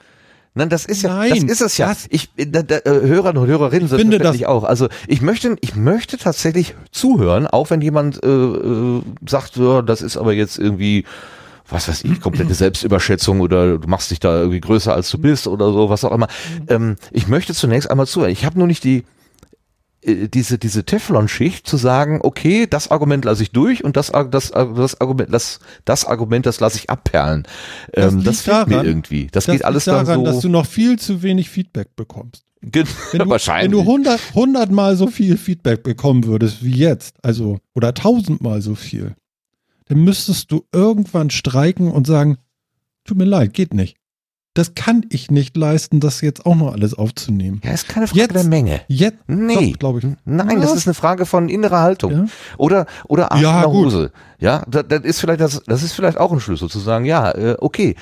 [0.54, 1.88] Nein, das ist ja, Nein, das ist es ja.
[1.88, 4.64] das- Ich, da, da, äh, Hörer und Hörerinnen sind finde natürlich auch.
[4.64, 10.02] Also ich möchte, ich möchte tatsächlich zuhören, auch wenn jemand äh, äh, sagt, ja, das
[10.02, 11.04] ist aber jetzt irgendwie,
[11.70, 15.46] was weiß ich, komplette Selbstüberschätzung oder du machst dich da irgendwie größer als du bist
[15.46, 16.28] oder so, was auch immer.
[16.68, 18.30] Ähm, ich möchte zunächst einmal zuhören.
[18.30, 19.04] Ich habe nur nicht die
[20.04, 25.00] diese diese Teflon-Schicht zu sagen, okay, das Argument lasse ich durch und das das das
[25.00, 27.44] Argument das das Argument das lasse ich abperlen.
[27.92, 29.28] Das Ähm, das fehlt mir daran- irgendwie.
[29.30, 31.94] Das, Das geht alles liegt daran, dann dass so du noch viel zu wenig Feedback
[31.94, 32.44] bekommst.
[32.62, 33.64] Gen- Wenn du, wahrscheinlich.
[33.72, 38.40] wenn du 100, 100 Mal so viel Feedback bekommen würdest wie jetzt, also oder 1000
[38.40, 39.14] Mal so viel,
[39.86, 42.38] dann müsstest du irgendwann streiken und sagen,
[43.04, 43.96] tut mir leid, geht nicht.
[44.54, 47.62] Das kann ich nicht leisten, das jetzt auch noch alles aufzunehmen.
[47.64, 48.80] Ja, ist keine Frage Jetzt- der Menge.
[48.86, 50.06] Jetzt, Nee, glaube ich.
[50.26, 52.12] Nein, das ist eine Frage von innerer Haltung.
[52.12, 52.24] Ja.
[52.58, 53.64] Oder, oder Arsch Ja.
[53.64, 54.12] Hose.
[54.38, 57.30] Ja, das, das ist vielleicht das, das ist vielleicht auch ein Schlüssel zu sagen, ja,
[57.30, 57.94] äh, okay.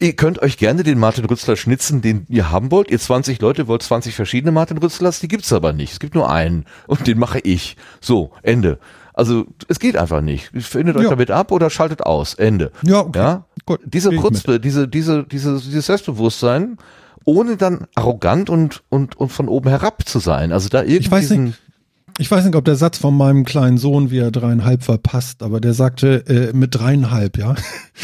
[0.00, 2.90] Ihr könnt euch gerne den Martin Rützler schnitzen, den ihr haben wollt.
[2.90, 5.92] Ihr 20 Leute wollt 20 verschiedene Martin Rützlers, die gibt's aber nicht.
[5.92, 7.76] Es gibt nur einen und den mache ich.
[8.00, 8.80] So, Ende.
[9.16, 10.50] Also, es geht einfach nicht.
[10.54, 11.10] Findet euch Ja.
[11.10, 12.34] damit ab oder schaltet aus.
[12.34, 12.70] Ende.
[12.84, 13.18] Ja, okay.
[13.18, 13.44] Ja?
[13.64, 16.76] Gut, Diese Chutzpe, diese, diese, diese, dieses Selbstbewusstsein,
[17.24, 20.52] ohne dann arrogant und, und, und von oben herab zu sein.
[20.52, 21.58] Also da irgendwie Ich weiß nicht,
[22.18, 25.42] Ich weiß nicht, ob der Satz von meinem kleinen Sohn, wie er dreieinhalb war, passt,
[25.42, 27.54] aber der sagte äh, mit dreieinhalb, ja,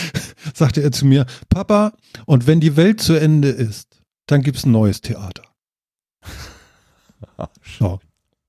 [0.55, 1.93] sagte er zu mir, Papa,
[2.27, 5.43] und wenn die Welt zu Ende ist, dann gibt's ein neues Theater.
[7.79, 8.01] So.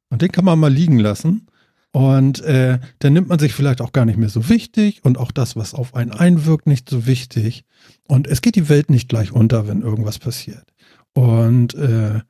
[0.10, 1.48] Und den kann man mal liegen lassen.
[1.94, 5.32] Und äh, dann nimmt man sich vielleicht auch gar nicht mehr so wichtig und auch
[5.32, 7.66] das, was auf einen einwirkt, nicht so wichtig.
[8.08, 10.74] Und es geht die Welt nicht gleich unter, wenn irgendwas passiert.
[11.14, 12.22] Und äh,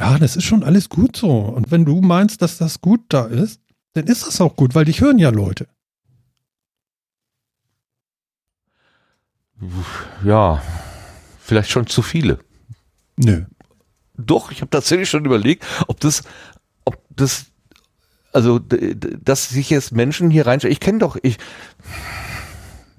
[0.00, 1.30] ja, das ist schon alles gut so.
[1.30, 3.62] Und wenn du meinst, dass das gut da ist,
[3.94, 5.66] dann ist das auch gut, weil dich hören ja Leute.
[10.24, 10.62] ja,
[11.40, 12.38] vielleicht schon zu viele.
[13.16, 13.44] Nö.
[14.16, 16.22] Doch, ich habe tatsächlich schon überlegt, ob das,
[16.84, 17.46] ob das,
[18.32, 20.72] also, dass sich jetzt Menschen hier reinstellen.
[20.72, 21.38] Ich kenne doch, ich,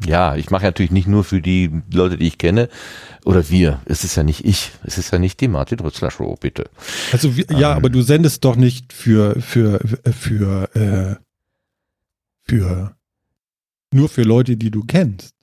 [0.06, 2.70] ja, ich mache natürlich nicht nur für die Leute, die ich kenne,
[3.24, 3.82] oder wir.
[3.86, 6.70] Es ist ja nicht ich, es ist ja nicht die Martin Rützler Show, bitte.
[7.12, 7.78] Also ja, Ähm.
[7.78, 9.80] aber du sendest doch nicht für für
[10.12, 11.16] für äh,
[12.42, 12.96] für
[13.94, 15.36] nur für Leute, die du kennst.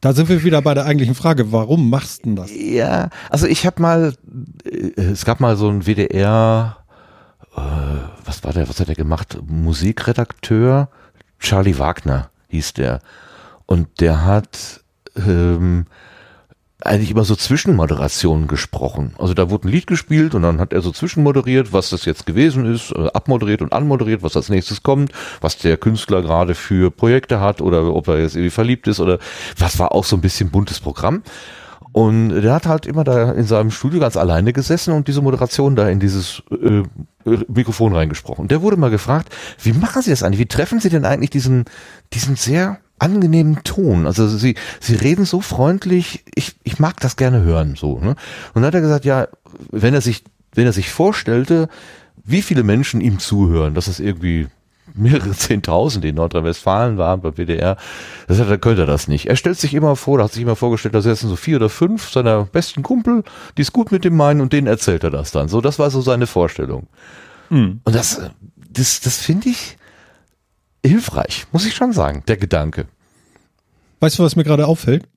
[0.00, 2.50] Da sind wir wieder bei der eigentlichen Frage, warum machst du denn das?
[2.54, 4.14] Ja, also ich habe mal,
[4.64, 6.83] äh, es gab mal so ein WDR,
[7.56, 7.60] äh,
[8.24, 9.38] was war der, was hat er gemacht?
[9.46, 10.88] Musikredakteur
[11.38, 13.00] Charlie Wagner hieß der.
[13.66, 14.82] Und der hat
[15.16, 15.86] ähm,
[16.80, 19.14] eigentlich über so Zwischenmoderationen gesprochen.
[19.18, 22.26] Also da wurde ein Lied gespielt und dann hat er so zwischenmoderiert, was das jetzt
[22.26, 26.90] gewesen ist, äh, abmoderiert und anmoderiert, was als nächstes kommt, was der Künstler gerade für
[26.90, 29.18] Projekte hat oder ob er jetzt irgendwie verliebt ist oder
[29.58, 31.22] was war auch so ein bisschen buntes Programm.
[31.94, 35.76] Und der hat halt immer da in seinem Studio ganz alleine gesessen und diese Moderation
[35.76, 36.82] da in dieses äh,
[37.46, 38.42] Mikrofon reingesprochen.
[38.42, 39.32] Und der wurde mal gefragt,
[39.62, 40.40] wie machen Sie das eigentlich?
[40.40, 41.66] Wie treffen Sie denn eigentlich diesen,
[42.12, 44.08] diesen sehr angenehmen Ton?
[44.08, 48.16] Also Sie, Sie reden so freundlich, ich, ich mag das gerne hören, so, ne?
[48.54, 49.28] Und dann hat er gesagt, ja,
[49.70, 51.68] wenn er sich, wenn er sich vorstellte,
[52.24, 54.48] wie viele Menschen ihm zuhören, dass es irgendwie
[54.94, 57.76] mehrere Zehntausend in Nordrhein-Westfalen waren beim WDR,
[58.26, 59.26] das hat, dann könnte er das nicht.
[59.26, 61.68] Er stellt sich immer vor, da hat sich immer vorgestellt, da sitzen so vier oder
[61.68, 63.24] fünf seiner besten Kumpel,
[63.56, 65.48] die es gut mit dem meinen und denen erzählt er das dann.
[65.48, 66.86] So, das war so seine Vorstellung.
[67.48, 67.80] Hm.
[67.84, 68.30] Und das, äh,
[68.70, 69.76] das, das finde ich
[70.84, 72.86] hilfreich, muss ich schon sagen, der Gedanke.
[74.00, 75.08] Weißt du, was mir gerade auffällt?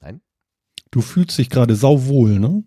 [0.00, 0.20] Nein.
[0.90, 2.64] Du fühlst dich gerade sauwohl, ne?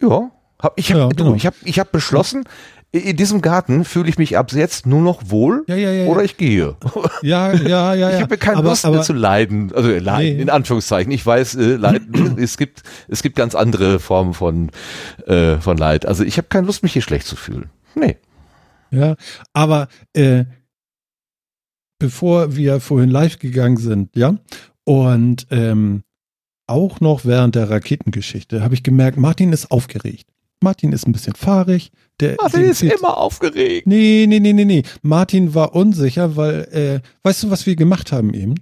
[0.00, 0.30] Ja,
[0.60, 1.34] hab, ich habe Ja, genau.
[1.34, 2.44] ich hab, ich hab beschlossen,
[2.92, 6.06] in diesem Garten fühle ich mich ab jetzt nur noch wohl Ja, ja, ja.
[6.06, 6.76] oder ich gehe.
[7.22, 8.10] ja, ja, ja, ja.
[8.16, 9.72] Ich habe keine aber, Lust aber, mehr zu leiden.
[9.72, 10.42] Also äh, leiden, Nee.
[10.42, 11.12] in Anführungszeichen.
[11.12, 14.70] Ich weiß, äh, leiden, es gibt es gibt ganz andere Formen von
[15.26, 16.04] äh, von Leid.
[16.04, 17.70] Also ich habe keine Lust, mich hier schlecht zu fühlen.
[17.94, 18.16] Nee.
[18.90, 19.14] Ja,
[19.52, 20.44] aber äh,
[22.00, 24.34] bevor wir vorhin live gegangen sind, ja,
[24.84, 26.02] und ähm,
[26.66, 30.26] auch noch während der Raketengeschichte habe ich gemerkt, Martin ist aufgeregt.
[30.62, 31.90] Martin ist ein bisschen fahrig.
[32.20, 33.86] Der, Martin ist fehlt- immer aufgeregt.
[33.86, 34.82] Nee, nee, nee, nee, nee.
[35.02, 38.54] Martin war unsicher, weil, äh, weißt du, was wir gemacht haben eben?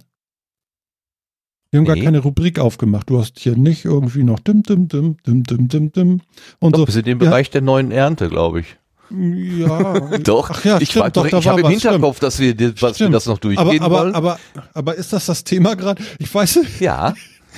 [1.71, 2.03] Wir haben gar Nee.
[2.03, 3.09] keine Rubrik aufgemacht.
[3.09, 6.21] Du hast hier nicht irgendwie noch dim, dim, dim, dim, dim, dim, dim
[6.59, 6.87] und Doch, so.
[6.87, 7.29] wir sind im Ja.
[7.29, 8.77] Bereich der neuen Ernte, glaube ich.
[9.11, 9.99] Ja.
[10.19, 12.81] Doch, Ach ja, ich, stimmt, war- doch, ich war habe im Hinterkopf, dass wir, was
[12.81, 13.15] wir Stimmt.
[13.15, 14.15] das noch aber, durchgehen aber, wollen.
[14.15, 14.39] aber,
[14.73, 16.01] aber ist das das Thema gerade?
[16.19, 17.13] Ich weiß ja,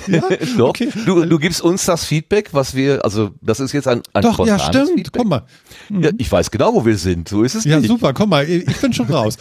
[0.06, 0.22] ja,
[0.56, 0.70] doch.
[0.70, 0.90] okay.
[1.06, 4.44] Du, du gibst uns das Feedback, was wir, also das ist jetzt ein, ein Doch,
[4.46, 4.90] ja, stimmt.
[4.94, 5.20] Feedback.
[5.22, 5.46] Komm mal.
[5.90, 7.28] Ja, ich weiß genau, wo wir sind.
[7.28, 7.88] So ist es Ja, nicht.
[7.88, 8.48] super, komm mal.
[8.48, 9.36] Ich bin schon raus.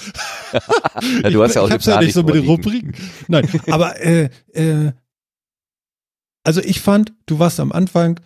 [1.23, 2.45] Ja, du hast ja auch ich hab's ja nicht so mit den.
[2.45, 2.93] Rubriken.
[3.27, 4.91] Nein, aber äh, äh,
[6.43, 8.19] also ich fand, du warst am Anfang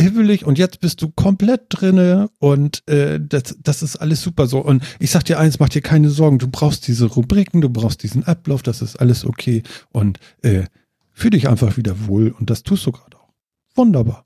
[0.00, 4.58] hibbelig und jetzt bist du komplett drinne und äh, das, das ist alles super so.
[4.60, 8.02] Und ich sag dir eins, mach dir keine Sorgen, du brauchst diese Rubriken, du brauchst
[8.02, 10.64] diesen Ablauf, das ist alles okay und äh,
[11.12, 13.32] fühl dich einfach wieder wohl und das tust du gerade auch.
[13.74, 14.24] Wunderbar.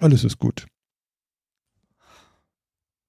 [0.00, 0.66] Alles ist gut.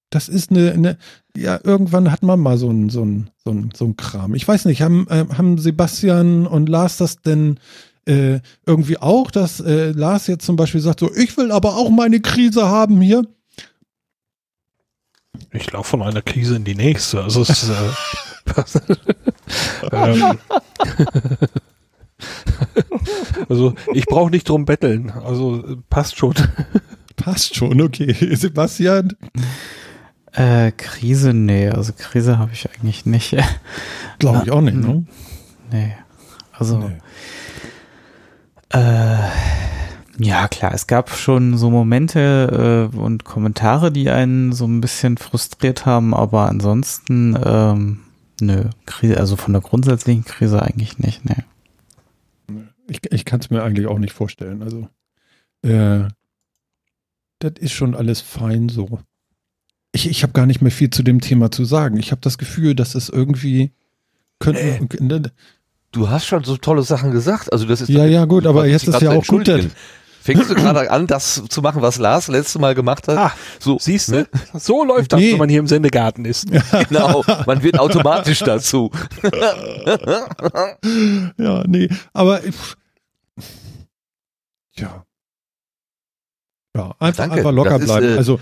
[0.10, 0.98] Das ist eine, eine,
[1.36, 4.36] ja, irgendwann hat man mal so ein, so ein, so ein, so ein Kram.
[4.36, 7.60] Ich weiß nicht, haben, äh, haben Sebastian und Lars das denn
[8.06, 11.90] äh, irgendwie auch, dass äh, Lars jetzt zum Beispiel sagt, so, ich will aber auch
[11.90, 13.24] meine Krise haben hier?
[15.52, 17.22] Ich laufe von einer Krise in die nächste.
[17.22, 17.92] Also es ist, äh,
[19.92, 20.40] ähm,
[23.50, 25.12] Also ich brauche nicht drum betteln.
[25.12, 26.34] Also passt schon.
[27.16, 28.14] Passt schon, okay.
[28.36, 29.16] Sebastian?
[30.34, 33.36] Äh, Krise, nee, also Krise habe ich eigentlich nicht.
[34.20, 35.04] Glaube ich auch nicht, ne?
[35.72, 35.96] nee.
[36.52, 36.98] Also, Nee.
[38.70, 39.18] Äh,
[40.20, 45.18] ja, klar, es gab schon so Momente äh, und Kommentare, die einen so ein bisschen
[45.18, 48.00] frustriert haben, aber ansonsten, ähm,
[48.42, 51.44] nö, Krise, also von der grundsätzlichen Krise eigentlich nicht, ne.
[52.90, 54.62] Ich, ich kann es mir eigentlich auch nicht vorstellen.
[54.62, 54.88] Also,
[55.62, 56.08] äh,
[57.40, 59.00] das ist schon alles fein so.
[59.92, 61.98] Ich, ich habe gar nicht mehr viel zu dem Thema zu sagen.
[61.98, 63.72] Ich habe das Gefühl, dass es irgendwie
[64.40, 65.32] könnten.
[65.92, 67.52] Du hast schon so tolle Sachen gesagt.
[67.52, 69.72] Also das ist Ja, ja, gut, aber jetzt ist ja auch gut, entschuldigen.
[70.28, 73.18] Fängst du gerade an, das zu machen, was Lars letztes Mal gemacht hat?
[73.18, 74.12] Ah, so, Siehst du?
[74.18, 74.28] ne?
[74.56, 75.32] So läuft das, Nee.
[75.32, 76.48] wenn man hier im Sendegarten ist.
[76.90, 78.92] Genau, man wird automatisch dazu.
[81.38, 82.42] Ja, nee, aber
[84.76, 85.04] ja.
[86.76, 88.14] Ja, einfach, Danke, einfach locker ist, bleiben.
[88.14, 88.40] äh, also,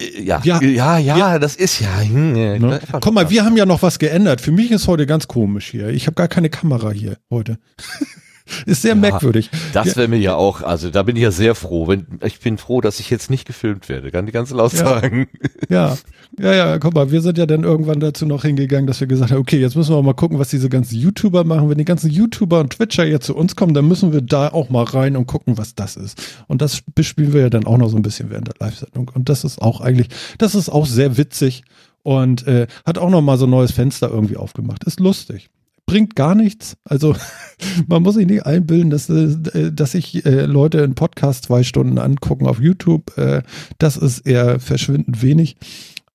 [0.00, 0.60] Äh, Ja, Ja.
[0.62, 1.98] ja, ja, das ist ja.
[2.00, 2.80] hm, ne?
[3.00, 4.40] Guck mal, wir haben ja noch was geändert.
[4.40, 5.88] Für mich ist heute ganz komisch hier.
[5.88, 7.58] Ich habe gar keine Kamera hier heute.
[8.66, 9.00] ist sehr Ja.
[9.00, 9.50] merkwürdig.
[9.72, 11.88] Das wäre mir ja auch, also da bin ich ja sehr froh.
[11.88, 14.78] Wenn, ich bin froh, dass ich jetzt nicht gefilmt werde, kann ich ganz laut Ja.
[14.78, 15.26] sagen.
[15.70, 15.96] Ja,
[16.38, 19.30] ja, ja, guck mal, wir sind ja dann irgendwann dazu noch hingegangen, dass wir gesagt
[19.32, 21.70] haben, okay, jetzt müssen wir mal gucken, was diese ganzen YouTuber machen.
[21.70, 24.68] Wenn die ganzen YouTuber und Twitcher jetzt zu uns kommen, dann müssen wir da auch
[24.70, 26.20] mal rein und gucken, was das ist.
[26.46, 29.10] Und das bespielen wir ja dann auch noch so ein bisschen während der Live-Sendung.
[29.14, 30.08] Und das ist auch eigentlich,
[30.38, 31.62] das ist auch sehr witzig
[32.02, 34.84] und äh, hat auch noch mal so ein neues Fenster irgendwie aufgemacht.
[34.84, 35.48] Ist lustig.
[35.86, 36.76] Bringt gar nichts.
[36.84, 37.14] Also
[37.86, 41.98] man muss sich nicht einbilden, dass, äh, dass sich äh, Leute einen Podcast zwei Stunden
[41.98, 43.16] angucken auf YouTube.
[43.18, 43.42] Äh,
[43.78, 45.56] das ist eher verschwindend wenig.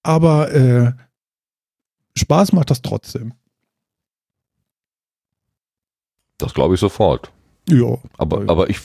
[0.01, 0.93] Aber äh,
[2.17, 3.33] Spaß macht das trotzdem.
[6.37, 7.31] Das glaube ich sofort.
[7.69, 7.97] Ja.
[8.17, 8.79] Aber, aber ich,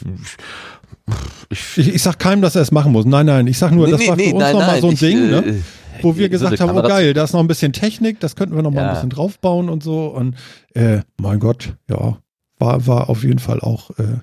[1.51, 3.05] ich, Ich, ich sag keinem, dass er es machen muss.
[3.05, 3.47] Nein, nein.
[3.47, 5.31] Ich sag nur, Nee, das nee, war für nee, uns nochmal so ein ich, Ding,
[5.31, 5.63] ne?
[6.03, 8.63] Wo wir gesagt haben, oh geil, da ist noch ein bisschen Technik, das könnten wir
[8.63, 8.89] noch mal Ja.
[8.89, 10.07] ein bisschen draufbauen und so.
[10.09, 10.37] Und
[10.75, 12.19] äh, mein Gott, ja,
[12.59, 14.19] war, war auf jeden Fall auch äh,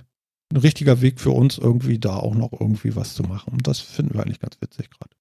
[0.54, 3.54] ein richtiger Weg für uns, irgendwie da auch noch irgendwie was zu machen.
[3.54, 5.16] Und das finden wir eigentlich ganz witzig gerade.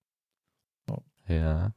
[1.28, 1.34] Ja.
[1.36, 1.70] Ja,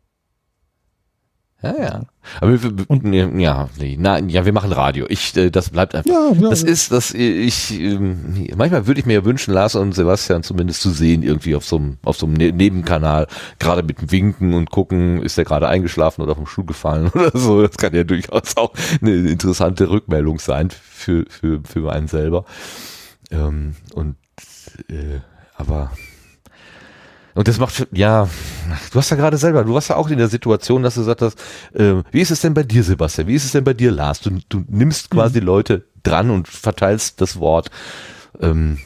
[1.72, 2.02] ja.
[2.42, 5.06] Aber wir, Und- ja, nee, nein, ja, wir machen Radio.
[5.10, 6.10] Ich, äh, das bleibt einfach.
[6.10, 9.94] Ja, ja, Das ist, das ich, ähm, manchmal würde ich mir ja wünschen, Lars und
[9.94, 13.28] Sebastian zumindest zu sehen, irgendwie auf so einem, auf so einem Ne- Nebenkanal,
[13.60, 17.32] gerade mit dem Winken und gucken, ist der gerade eingeschlafen oder vom Stuhl gefallen oder
[17.38, 17.62] so.
[17.66, 22.46] Das kann ja durchaus auch eine interessante Rückmeldung sein für, für, für einen selber.
[23.32, 24.16] Ähm, und,
[24.90, 25.20] äh,
[25.56, 25.92] aber,
[27.36, 28.30] und das macht, ja,
[28.92, 31.22] du hast ja gerade selber, du warst ja auch in der Situation, dass du gesagt
[31.22, 31.40] hast,
[31.74, 33.28] äh, wie ist es denn bei dir, Sebastian?
[33.28, 34.22] Wie ist es denn bei dir, Lars?
[34.22, 37.72] Du, du nimmst quasi Leute dran und verteilst das Wort.
[38.40, 38.78] Ähm,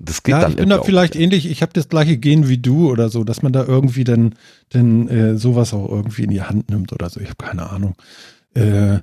[0.00, 2.58] das geht ja, dann ich bin da vielleicht ähnlich, ich habe das gleiche Gen wie
[2.58, 4.34] du oder so, dass man da irgendwie dann,
[4.70, 7.20] dann äh, sowas auch irgendwie in die Hand nimmt oder so.
[7.20, 7.94] Ich habe keine Ahnung.
[8.54, 9.00] Äh,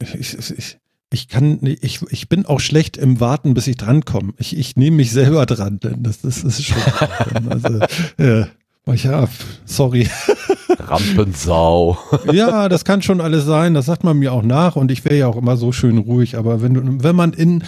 [0.18, 0.78] ich, ich, ich,
[1.12, 4.32] ich kann, ich, ich bin auch schlecht im Warten, bis ich drankomme.
[4.38, 6.80] Ich, ich nehme mich selber dran, denn das, das ist schon.
[7.48, 7.80] also,
[8.18, 8.44] äh,
[8.92, 9.28] ich, ja,
[9.64, 10.08] sorry.
[10.78, 11.98] Rampensau.
[12.32, 13.74] Ja, das kann schon alles sein.
[13.74, 16.36] Das sagt man mir auch nach und ich wäre ja auch immer so schön ruhig.
[16.36, 17.64] Aber wenn du, wenn man in,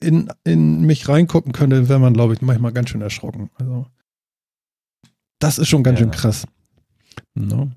[0.00, 3.50] in, in mich reingucken könnte, wäre man, glaube ich, manchmal ganz schön erschrocken.
[3.54, 3.86] Also,
[5.38, 6.04] das ist schon ganz Ja.
[6.04, 6.46] schön krass.
[7.34, 7.70] Ne?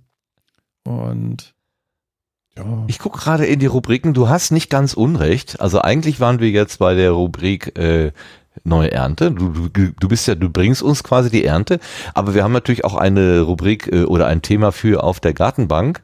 [0.85, 1.52] Und
[2.57, 2.63] ja.
[2.87, 5.59] Ich gucke gerade in die Rubriken, du hast nicht ganz unrecht.
[5.59, 8.11] Also eigentlich waren wir jetzt bei der Rubrik äh,
[8.63, 9.31] Neue Ernte.
[9.31, 11.79] Du, du, du bist ja, du bringst uns quasi die Ernte,
[12.13, 16.01] aber wir haben natürlich auch eine Rubrik äh, oder ein Thema für auf der Gartenbank.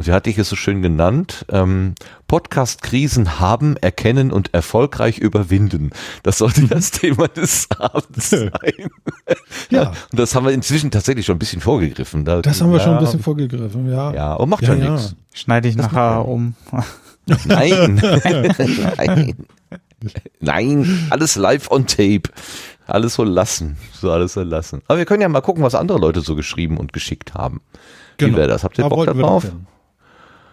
[0.00, 1.44] Und wie hatte ich es so schön genannt?
[1.50, 1.94] Ähm,
[2.26, 5.90] Podcast-Krisen haben, erkennen und erfolgreich überwinden.
[6.22, 8.50] Das sollte das Thema des Abends sein.
[9.68, 9.90] Ja.
[10.10, 12.24] Und das haben wir inzwischen tatsächlich schon ein bisschen vorgegriffen.
[12.24, 14.14] Da, Das haben wir schon ein ja, bisschen vorgegriffen, ja.
[14.14, 14.90] Ja, und macht Ja, ja, ja.
[14.92, 15.16] nichts.
[15.34, 16.54] Schneide ich Das nachher ja um.
[17.44, 17.96] Nein.
[18.96, 19.34] Nein.
[20.40, 21.06] Nein.
[21.10, 22.22] Alles live on tape.
[22.86, 23.76] Alles so lassen.
[23.92, 24.80] So alles so lassen.
[24.88, 27.60] Aber wir können ja mal gucken, was andere Leute so geschrieben und geschickt haben.
[28.16, 28.64] Wie wäre das?
[28.64, 29.44] Habt ihr Da Bock darauf?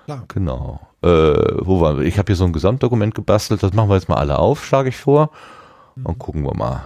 [0.08, 0.24] Klar.
[0.30, 0.80] Genau.
[1.02, 2.06] Äh, wo waren wir?
[2.06, 3.62] Ich habe hier so ein Gesamtdokument gebastelt.
[3.62, 5.32] Das machen wir jetzt mal alle auf, schlage ich vor.
[6.02, 6.86] Und gucken wir mal.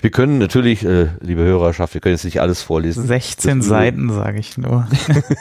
[0.00, 3.06] Wir können natürlich, äh, liebe Hörerschaft, wir können jetzt nicht alles vorlesen.
[3.06, 4.86] 16 Das- Seiten, sage ich nur.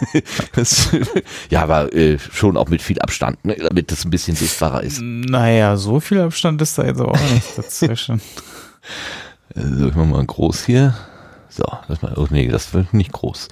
[0.54, 0.90] Das,
[1.50, 5.00] ja, aber äh, schon auch mit viel Abstand, ne, damit das ein bisschen sichtbarer ist.
[5.02, 8.20] Naja, so viel Abstand ist da jetzt auch nicht dazwischen.
[9.56, 10.96] So, ich mach mal groß hier.
[11.50, 13.50] So, das mal, oh nee, das wird nicht groß.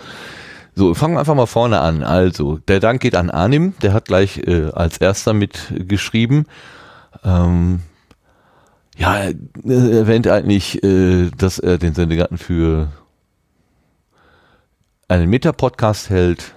[0.80, 2.04] So, fangen wir einfach mal vorne an.
[2.04, 6.46] Also, der Dank geht an Arnim, der hat gleich äh, als erster mitgeschrieben.
[7.22, 7.82] Ähm,
[8.96, 9.34] Ja, er
[9.66, 12.94] äh, erwähnt eigentlich, äh, dass er den Sendegarten für
[15.10, 16.54] einen Meta-Podcast hält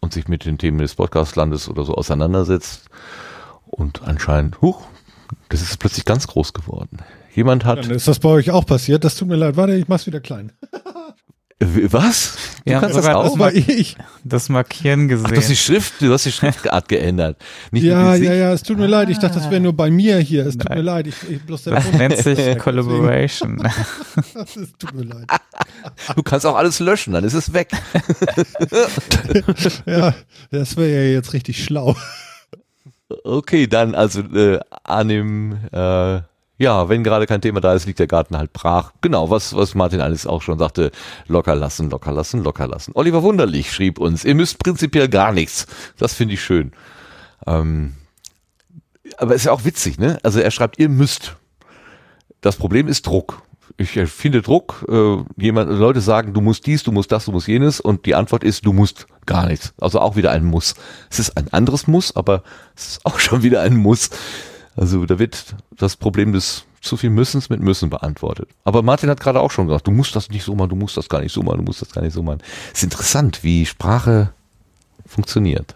[0.00, 2.90] und sich mit den Themen des Podcastlandes oder so auseinandersetzt.
[3.66, 4.88] Und anscheinend, huch,
[5.50, 6.98] das ist plötzlich ganz groß geworden.
[7.32, 7.78] Jemand hat.
[7.78, 9.04] Dann ist das bei euch auch passiert.
[9.04, 9.56] Das tut mir leid.
[9.56, 10.50] Warte, ich mach's wieder klein.
[11.90, 12.36] Was?
[12.64, 13.38] Du haben kannst das sogar auch?
[13.38, 13.96] das ich.
[14.24, 15.26] Das Markieren gesehen.
[15.26, 17.36] Ach, du hast die Schrift, du hast die Schriftart geändert.
[17.70, 19.08] Nicht Ja, ja, ja, es tut mir leid.
[19.10, 20.46] Ich dachte, das wäre nur bei mir hier.
[20.46, 20.78] Es tut Nein.
[20.78, 21.06] mir leid.
[21.06, 23.62] Ich, ich bloß der das Bund- nennt sich Collaboration.
[24.34, 25.26] Es tut mir leid.
[26.16, 27.70] Du kannst auch alles löschen, dann ist es weg.
[29.86, 30.14] Ja,
[30.50, 31.96] das wäre ja jetzt richtig schlau.
[33.24, 36.20] Okay, dann also äh, annehmen, äh,
[36.58, 38.92] ja, wenn gerade kein Thema da ist, liegt der Garten halt brach.
[39.00, 40.92] Genau, was, was Martin alles auch schon sagte,
[41.26, 42.92] locker lassen, locker lassen, locker lassen.
[42.94, 45.66] Oliver Wunderlich schrieb uns, ihr müsst prinzipiell gar nichts.
[45.98, 46.72] Das finde ich schön.
[47.46, 47.94] Ähm,
[49.16, 50.18] aber ist ja auch witzig, ne?
[50.22, 51.36] Also er schreibt, ihr müsst.
[52.40, 53.42] Das Problem ist Druck.
[53.78, 57.48] Ich finde Druck, äh, jemand, Leute sagen, du musst dies, du musst das, du musst
[57.48, 59.72] jenes und die Antwort ist, du musst gar nichts.
[59.80, 60.74] Also auch wieder ein Muss.
[61.10, 62.42] Es ist ein anderes Muss, aber
[62.76, 64.10] es ist auch schon wieder ein Muss.
[64.76, 68.48] Also da wird das Problem des zu viel Müssens mit Müssen beantwortet.
[68.64, 70.96] Aber Martin hat gerade auch schon gesagt, du musst das nicht so machen, du musst
[70.96, 72.40] das gar nicht so machen, du musst das gar nicht so machen.
[72.72, 74.32] Es ist interessant, wie Sprache
[75.06, 75.74] funktioniert.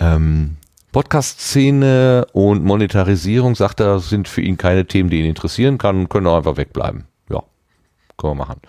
[0.00, 0.56] Ähm,
[0.92, 6.26] Podcast-Szene und Monetarisierung, sagt er, sind für ihn keine Themen, die ihn interessieren kann, können
[6.26, 7.04] auch einfach wegbleiben.
[7.30, 7.42] Ja,
[8.16, 8.60] können wir machen.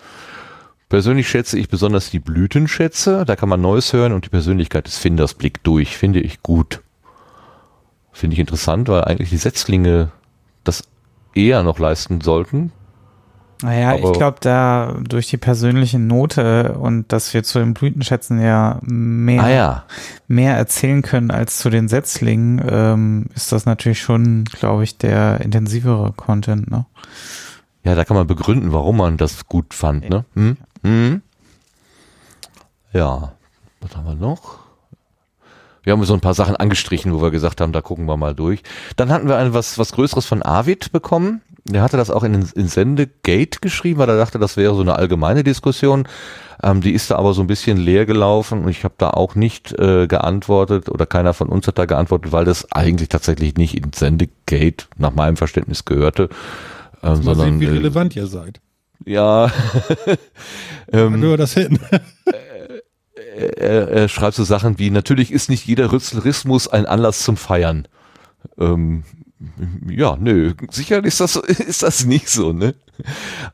[0.90, 4.98] Persönlich schätze ich besonders die Blütenschätze, da kann man Neues hören und die Persönlichkeit des
[4.98, 6.83] Finders blickt durch, finde ich gut.
[8.14, 10.10] Finde ich interessant, weil eigentlich die Setzlinge
[10.62, 10.84] das
[11.34, 12.72] eher noch leisten sollten.
[13.62, 18.40] Naja, ich Aber- glaube, da durch die persönliche Note und dass wir zu den Blütenschätzen
[18.40, 19.84] ja mehr, Ah ja,
[20.28, 25.40] mehr erzählen können als zu den Setzlingen, ähm, ist das natürlich schon, glaube ich, der
[25.40, 26.70] intensivere Content.
[26.70, 26.86] Ne?
[27.84, 30.08] ja, da kann man begründen, warum man das gut fand.
[30.08, 30.24] Ne?
[30.34, 30.56] Hm?
[30.82, 31.22] Hm?
[32.92, 33.32] Ja,
[33.80, 34.63] was haben wir noch?
[35.84, 38.34] Wir haben so ein paar Sachen angestrichen, wo wir gesagt haben, da gucken wir mal
[38.34, 38.62] durch.
[38.96, 41.42] Dann hatten wir ein was, was Größeres von Arvid bekommen.
[41.66, 44.96] Der hatte das auch in, in Sendegate geschrieben, weil er dachte, das wäre so eine
[44.96, 46.08] allgemeine Diskussion.
[46.62, 49.34] Ähm, die ist da aber so ein bisschen leer gelaufen und ich habe da auch
[49.34, 53.76] nicht äh, geantwortet oder keiner von uns hat da geantwortet, weil das eigentlich tatsächlich nicht
[53.76, 56.28] in Sendegate nach meinem Verständnis gehörte.
[57.02, 58.60] Ähm, Mal sondern sehen, wie äh, relevant ihr seid.
[59.04, 59.50] ja,
[60.86, 61.78] Dann ähm, gehört das hin.
[63.34, 67.88] er, er schreibt so Sachen wie, natürlich ist nicht jeder Rützlerismus ein Anlass zum Feiern.
[68.58, 69.04] Ähm,
[69.88, 72.74] ja, nö, sicher ist das, ist das nicht so, ne?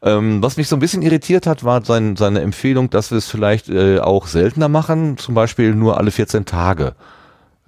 [0.03, 3.29] Ähm, was mich so ein bisschen irritiert hat, war sein, seine Empfehlung, dass wir es
[3.29, 6.95] vielleicht äh, auch seltener machen, zum Beispiel nur alle 14 Tage.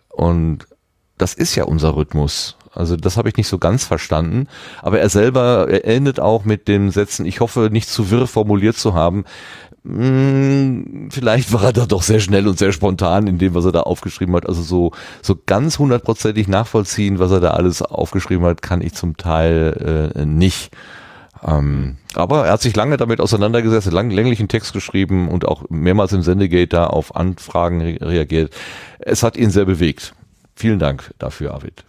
[0.09, 0.67] Und
[1.17, 2.57] das ist ja unser Rhythmus.
[2.75, 4.49] Also das habe ich nicht so ganz verstanden.
[4.81, 8.77] Aber er selber er endet auch mit den Sätzen, ich hoffe nicht zu wirr formuliert
[8.77, 9.25] zu haben.
[9.85, 13.73] Hm, vielleicht war er da doch sehr schnell und sehr spontan in dem, was er
[13.73, 14.49] da aufgeschrieben hat.
[14.49, 14.93] Also so,
[15.23, 20.25] so ganz hundertprozentig nachvollziehen, was er da alles aufgeschrieben hat, kann ich zum Teil äh,
[20.25, 20.71] nicht.
[21.45, 26.13] Ähm, aber er hat sich lange damit auseinandergesetzt, lang, länglichen Text geschrieben und auch mehrmals
[26.13, 28.55] im Sendegate da auf Anfragen re reagiert.
[29.01, 30.15] Es hat ihn sehr bewegt.
[30.55, 31.85] Vielen Dank dafür, Arvid.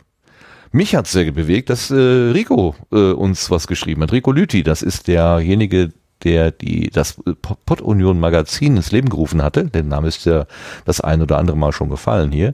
[0.72, 4.12] Mich hat sehr bewegt, dass äh, Rico äh, uns was geschrieben hat.
[4.12, 5.92] Rico Lüthi, das ist derjenige,
[6.24, 9.66] der die das Pod Union Magazin ins Leben gerufen hatte.
[9.66, 10.46] Der Name ist ja
[10.86, 12.54] das ein oder andere Mal schon gefallen hier.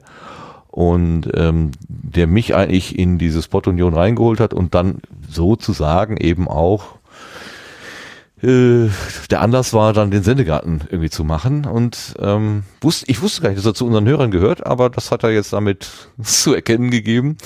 [0.68, 6.46] Und ähm, der mich eigentlich in dieses Pod Union reingeholt hat und dann sozusagen eben
[6.46, 7.00] auch
[8.42, 8.88] äh,
[9.30, 11.66] der Anlass war, dann den Sendegarten irgendwie zu machen.
[11.66, 15.10] Und ähm, wusste, ich wusste gar nicht, dass er zu unseren Hörern gehört, aber das
[15.10, 15.90] hat er jetzt damit
[16.22, 17.36] zu erkennen gegeben.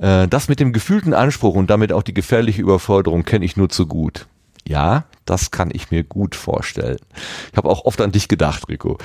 [0.00, 3.68] Äh, das mit dem gefühlten Anspruch und damit auch die gefährliche Überforderung kenne ich nur
[3.68, 4.26] zu gut.
[4.66, 6.98] Ja, das kann ich mir gut vorstellen.
[7.52, 8.98] Ich habe auch oft an dich gedacht, Rico.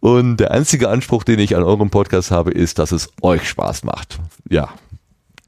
[0.00, 3.84] Und der einzige Anspruch, den ich an eurem Podcast habe, ist, dass es euch Spaß
[3.84, 4.18] macht.
[4.48, 4.70] Ja,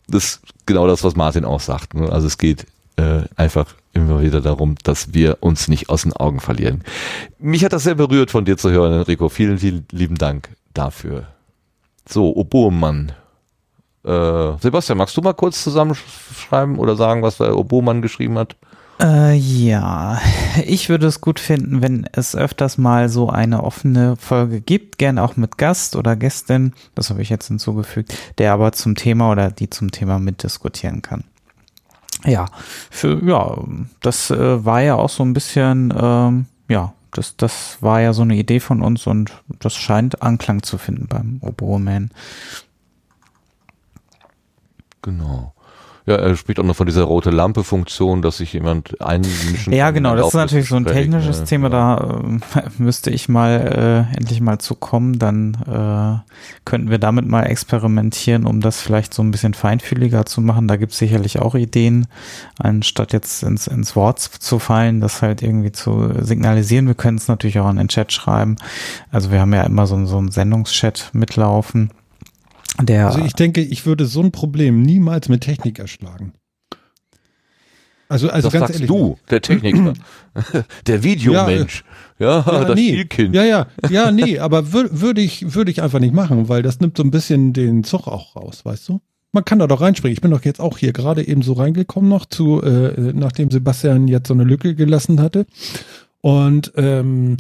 [0.09, 1.95] das ist genau das, was Martin auch sagt.
[1.95, 2.11] Ne?
[2.11, 2.67] Also es geht
[2.97, 6.83] äh, einfach immer wieder darum, dass wir uns nicht aus den Augen verlieren.
[7.39, 9.29] Mich hat das sehr berührt, von dir zu hören, Rico.
[9.29, 11.27] Vielen, vielen lieben Dank dafür.
[12.09, 13.13] So, Oboemann.
[14.05, 18.57] Äh, Sebastian, magst du mal kurz zusammenschreiben oder sagen, was der Oboemann geschrieben hat?
[19.01, 20.21] Äh, ja,
[20.67, 25.19] ich würde es gut finden, wenn es öfters mal so eine offene Folge gibt, gern
[25.19, 29.51] auch mit Gast oder Gästin, das habe ich jetzt hinzugefügt, der aber zum Thema oder
[29.51, 31.25] die zum Thema mitdiskutieren kann.
[32.27, 32.47] Ja,
[32.91, 33.57] für, ja,
[34.01, 38.23] das äh, war ja auch so ein bisschen, ähm, ja, das, das war ja so
[38.23, 42.11] eine Idee von uns und das scheint Anklang zu finden beim Oboe-Man.
[45.01, 45.55] Genau.
[46.11, 50.16] Ja, er spricht auch noch von dieser rote Lampe-Funktion, dass sich jemand einmischen Ja, genau,
[50.16, 51.45] das ist natürlich so ein technisches ne?
[51.45, 52.20] Thema, da
[52.57, 56.19] äh, müsste ich mal äh, endlich mal zu kommen, dann äh,
[56.65, 60.66] könnten wir damit mal experimentieren, um das vielleicht so ein bisschen feinfühliger zu machen.
[60.66, 62.09] Da gibt es sicherlich auch Ideen,
[62.59, 66.89] anstatt jetzt ins, ins Wort zu fallen, das halt irgendwie zu signalisieren.
[66.89, 68.57] Wir können es natürlich auch in den Chat schreiben.
[69.12, 71.93] Also wir haben ja immer so, so einen Sendungschat mitlaufen.
[72.81, 76.33] Der, Also ich denke, ich würde so ein Problem niemals mit Technik erschlagen.
[78.09, 78.89] Also, also das ganz sagst ehrlich.
[78.89, 79.93] du, der Techniker,
[80.87, 81.85] der Videomensch,
[82.19, 82.89] ja, Ja, das nee.
[82.89, 83.35] Spielkind.
[83.37, 86.81] Ja, ja, ja, nee, aber würde würd ich, würde ich einfach nicht machen, weil das
[86.81, 89.01] nimmt so ein bisschen den Zug auch raus, weißt du?
[89.31, 90.13] Man kann da doch reinspringen.
[90.13, 94.09] Ich bin doch jetzt auch hier gerade eben so reingekommen noch zu, äh, nachdem Sebastian
[94.09, 95.47] jetzt so eine Lücke gelassen hatte.
[96.21, 97.37] Und ähm,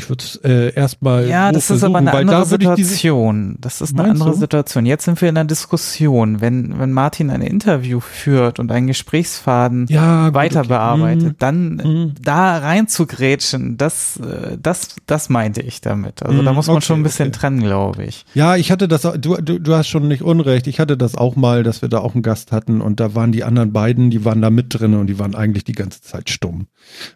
[0.00, 3.56] ich würde es äh, erstmal Ja, das ist aber eine andere da Situation.
[3.60, 4.36] Das ist eine andere du?
[4.36, 4.86] Situation.
[4.86, 6.40] Jetzt sind wir in einer Diskussion.
[6.40, 10.68] Wenn, wenn Martin ein Interview führt und einen Gesprächsfaden ja, gut, weiter okay.
[10.68, 11.36] bearbeitet, Mhm.
[11.38, 12.14] dann Mhm.
[12.20, 16.22] da rein zu grätschen, das, äh, das, das meinte ich damit.
[16.22, 17.38] Also da Mhm, muss man okay, schon ein bisschen okay.
[17.38, 18.24] trennen, glaube ich.
[18.34, 20.66] Ja, ich hatte das, du, du, du hast schon nicht unrecht.
[20.66, 23.32] Ich hatte das auch mal, dass wir da auch einen Gast hatten und da waren
[23.32, 26.30] die anderen beiden, die waren da mit drin und die waren eigentlich die ganze Zeit
[26.30, 26.66] stumm.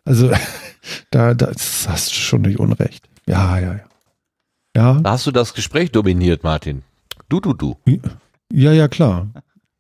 [0.05, 0.31] Also
[1.11, 1.51] da, da
[1.89, 2.74] hast du schon nicht unrecht.
[3.27, 3.81] Ja, ja, ja.
[4.77, 6.83] Ja, Da hast du das Gespräch dominiert, Martin.
[7.29, 7.77] Du, du, du.
[8.53, 9.29] ja, ja, klar.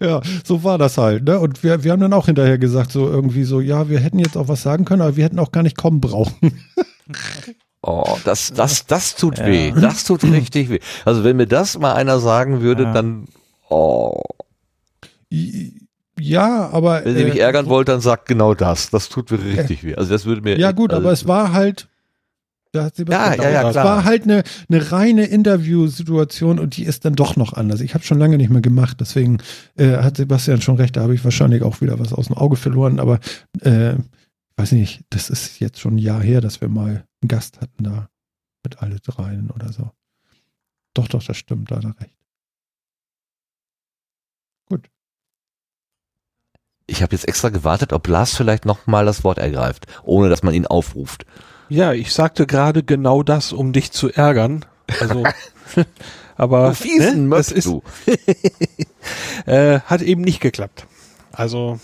[0.00, 1.24] ja, so war das halt.
[1.24, 1.38] Ne?
[1.38, 4.36] Und wir, wir haben dann auch hinterher gesagt, so irgendwie so, ja, wir hätten jetzt
[4.36, 6.60] auch was sagen können, aber wir hätten auch gar nicht kommen brauchen.
[7.84, 9.46] Oh, das, das, das tut Ja.
[9.46, 9.72] weh.
[9.72, 10.78] Das tut richtig weh.
[11.04, 12.92] Also wenn mir das mal einer sagen würde, Ja.
[12.92, 13.26] dann,
[13.68, 14.22] oh,
[16.20, 17.04] Ja, aber.
[17.04, 18.90] wenn ihr mich äh, ärgern wollt, dann sagt genau das.
[18.90, 19.94] Das tut mir richtig weh.
[19.94, 20.58] Also das würde mir.
[20.58, 21.88] Ja, gut, also, aber es war halt.
[22.74, 23.84] Da hat Sebastian Ja, ja, ja, auch- Es klar.
[23.84, 27.82] war halt eine, eine reine Interviewsituation und die ist dann doch noch anders.
[27.82, 29.38] Ich habe schon lange nicht mehr gemacht, deswegen
[29.76, 32.56] äh, hat Sebastian schon recht, da habe ich wahrscheinlich auch wieder was aus dem Auge
[32.56, 33.20] verloren, aber
[33.60, 33.96] äh,
[34.56, 37.84] weiß nicht, das ist jetzt schon ein Jahr her, dass wir mal einen Gast hatten
[37.84, 38.08] da
[38.64, 39.90] mit alle dreien oder so.
[40.94, 42.14] Doch, doch, das stimmt, da hat er recht.
[46.92, 50.42] Ich habe jetzt extra gewartet, ob Lars vielleicht noch mal das Wort ergreift, ohne dass
[50.42, 51.24] man ihn aufruft.
[51.70, 54.66] Ja, ich sagte gerade genau das, um dich zu ärgern.
[55.00, 55.24] Also,
[56.36, 57.82] aber Du fiesen ne, ist, du.
[59.46, 60.86] äh, hat eben nicht geklappt.
[61.32, 61.80] Also,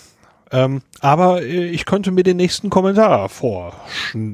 [0.53, 3.73] ähm, aber äh, ich konnte mir den nächsten Kommentar vor,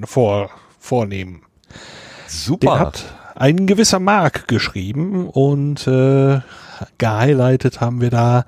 [0.07, 1.43] vor, vornehmen.
[1.71, 2.81] Den Super.
[2.81, 3.05] hat
[3.37, 6.41] ein gewisser Mark geschrieben und äh,
[6.99, 8.45] gehighlightet haben wir da.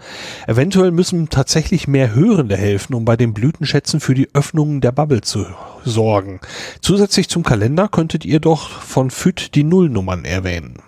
[0.46, 5.20] Eventuell müssen tatsächlich mehr Hörende helfen, um bei den Blütenschätzen für die Öffnungen der Bubble
[5.20, 5.46] zu
[5.84, 6.40] sorgen.
[6.80, 10.82] Zusätzlich zum Kalender könntet ihr doch von FÜD die Nullnummern erwähnen.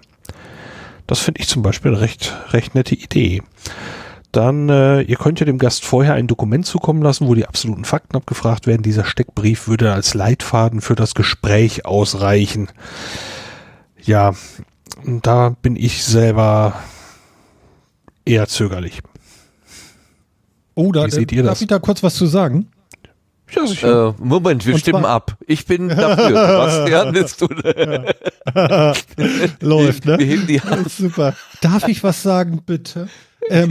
[1.07, 3.43] Das finde ich zum Beispiel eine recht, recht nette Idee.
[4.31, 7.87] Dann, äh, ihr könnt ja dem Gast vorher ein Dokument zukommen lassen, wo die absoluten
[7.87, 8.83] Fakten abgefragt werden.
[8.83, 12.69] Dieser Steckbrief würde als Leitfaden für das Gespräch ausreichen.
[14.03, 14.35] Ja,
[15.05, 16.75] da bin ich selber
[18.29, 19.01] eher zögerlich.
[20.75, 21.63] Oh, da Wie seht ihr darf das?
[21.63, 22.69] ich da kurz was zu sagen?
[23.51, 24.15] Ja, sicher.
[24.19, 25.37] Äh, Moment, wir Und stimmen zwar- ab.
[25.47, 26.29] Ich bin dafür.
[26.29, 27.49] Sebastian, willst du?
[29.67, 30.25] Läuft, Wir ne?
[30.25, 30.91] heben die Hand.
[30.91, 31.35] Super.
[31.61, 33.09] Darf ich was sagen, bitte?
[33.49, 33.71] Ähm,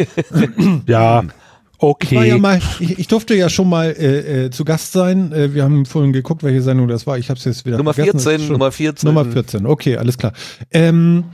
[0.88, 1.34] ja, Ich war
[1.78, 2.28] okay.
[2.30, 5.32] ja mal, ich, ich durfte ja schon mal äh, äh, zu Gast sein.
[5.32, 7.18] Äh, wir haben vorhin geguckt, welche Sendung das war.
[7.20, 8.18] Ich habe es jetzt wieder Nummer vergessen.
[8.18, 9.08] Das ist 14, schon- Nummer 14.
[9.08, 9.66] Nummer 14.
[9.68, 10.34] Okay, alles klar.
[10.72, 11.26] Ähm,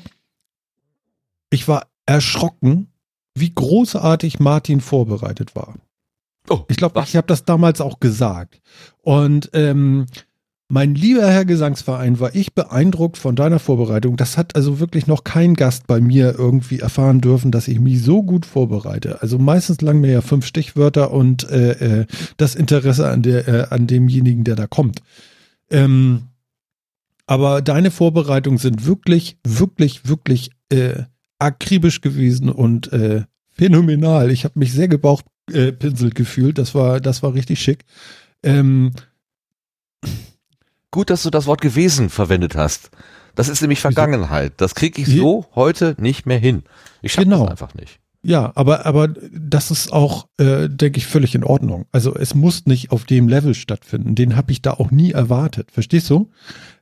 [1.50, 2.90] ich war erschrocken,
[3.36, 5.76] wie großartig Martin vorbereitet war.
[6.50, 8.62] Oh, Ich glaube, ich habe das damals auch gesagt.
[9.02, 10.06] Und ähm,
[10.70, 14.18] mein lieber Herr Gesangsverein, war ich beeindruckt von deiner Vorbereitung.
[14.18, 18.02] Das hat also wirklich noch kein Gast bei mir irgendwie erfahren dürfen, dass ich mich
[18.02, 19.22] so gut vorbereite.
[19.22, 22.06] Also meistens lang mir ja fünf Stichwörter und äh, äh,
[22.38, 25.02] das Interesse an, der, äh, an demjenigen, der da kommt.
[25.70, 26.24] Ähm,
[27.28, 31.04] aber deine Vorbereitungen sind wirklich, wirklich, wirklich äh,
[31.44, 34.32] akribisch gewesen und äh, phänomenal.
[34.32, 36.58] Ich habe mich sehr gebauchpinselt gefühlt.
[36.58, 37.86] Das war, das war richtig schick.
[38.44, 38.92] Ähm,
[40.92, 42.92] Gut, dass du das Wort gewesen verwendet hast.
[43.34, 44.54] Das ist nämlich Vergangenheit.
[44.58, 46.64] Das kriege ich so heute nicht mehr hin.
[47.02, 47.44] Ich schaffe Genau.
[47.44, 48.00] das einfach nicht.
[48.22, 51.88] Ja, aber, aber das ist auch, äh, denke ich, völlig in Ordnung.
[51.92, 54.14] Also es muss nicht auf dem Level stattfinden.
[54.16, 55.72] Den habe ich da auch nie erwartet.
[55.72, 56.30] Verstehst du?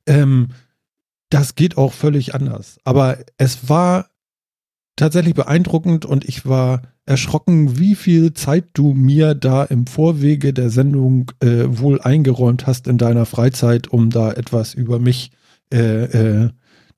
[0.05, 0.49] Ähm,
[1.29, 2.79] das geht auch völlig anders.
[2.83, 4.10] Aber es war
[4.95, 10.69] tatsächlich beeindruckend und ich war erschrocken, wie viel Zeit du mir da im Vorwege der
[10.69, 15.31] Sendung äh, wohl eingeräumt hast in deiner Freizeit, um da etwas über mich
[15.73, 16.03] äh,
[16.45, 16.49] äh,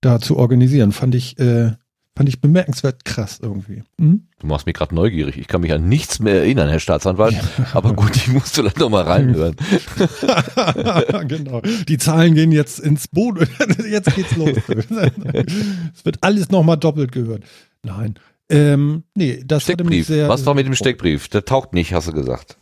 [0.01, 0.91] da zu organisieren.
[0.91, 1.71] Fand ich, äh,
[2.15, 3.81] Fand ich bemerkenswert krass irgendwie.
[3.99, 4.27] Hm?
[4.37, 5.35] Du machst mich gerade neugierig.
[5.39, 7.35] Ich kann mich an nichts mehr erinnern, Herr Staatsanwalt.
[7.73, 9.55] Aber gut, ich muss vielleicht noch mal reinhören.
[11.27, 11.61] genau.
[11.87, 13.47] Die Zahlen gehen jetzt ins Boden.
[13.89, 14.51] jetzt geht's los.
[14.67, 17.45] es wird alles nochmal doppelt gehört.
[17.83, 18.15] Nein.
[18.49, 20.07] Ähm, nee, das hatte mich Steckbrief.
[20.07, 20.29] sehr.
[20.29, 21.27] Was war mit dem Steckbrief?
[21.29, 22.57] Der taucht nicht, hast du gesagt.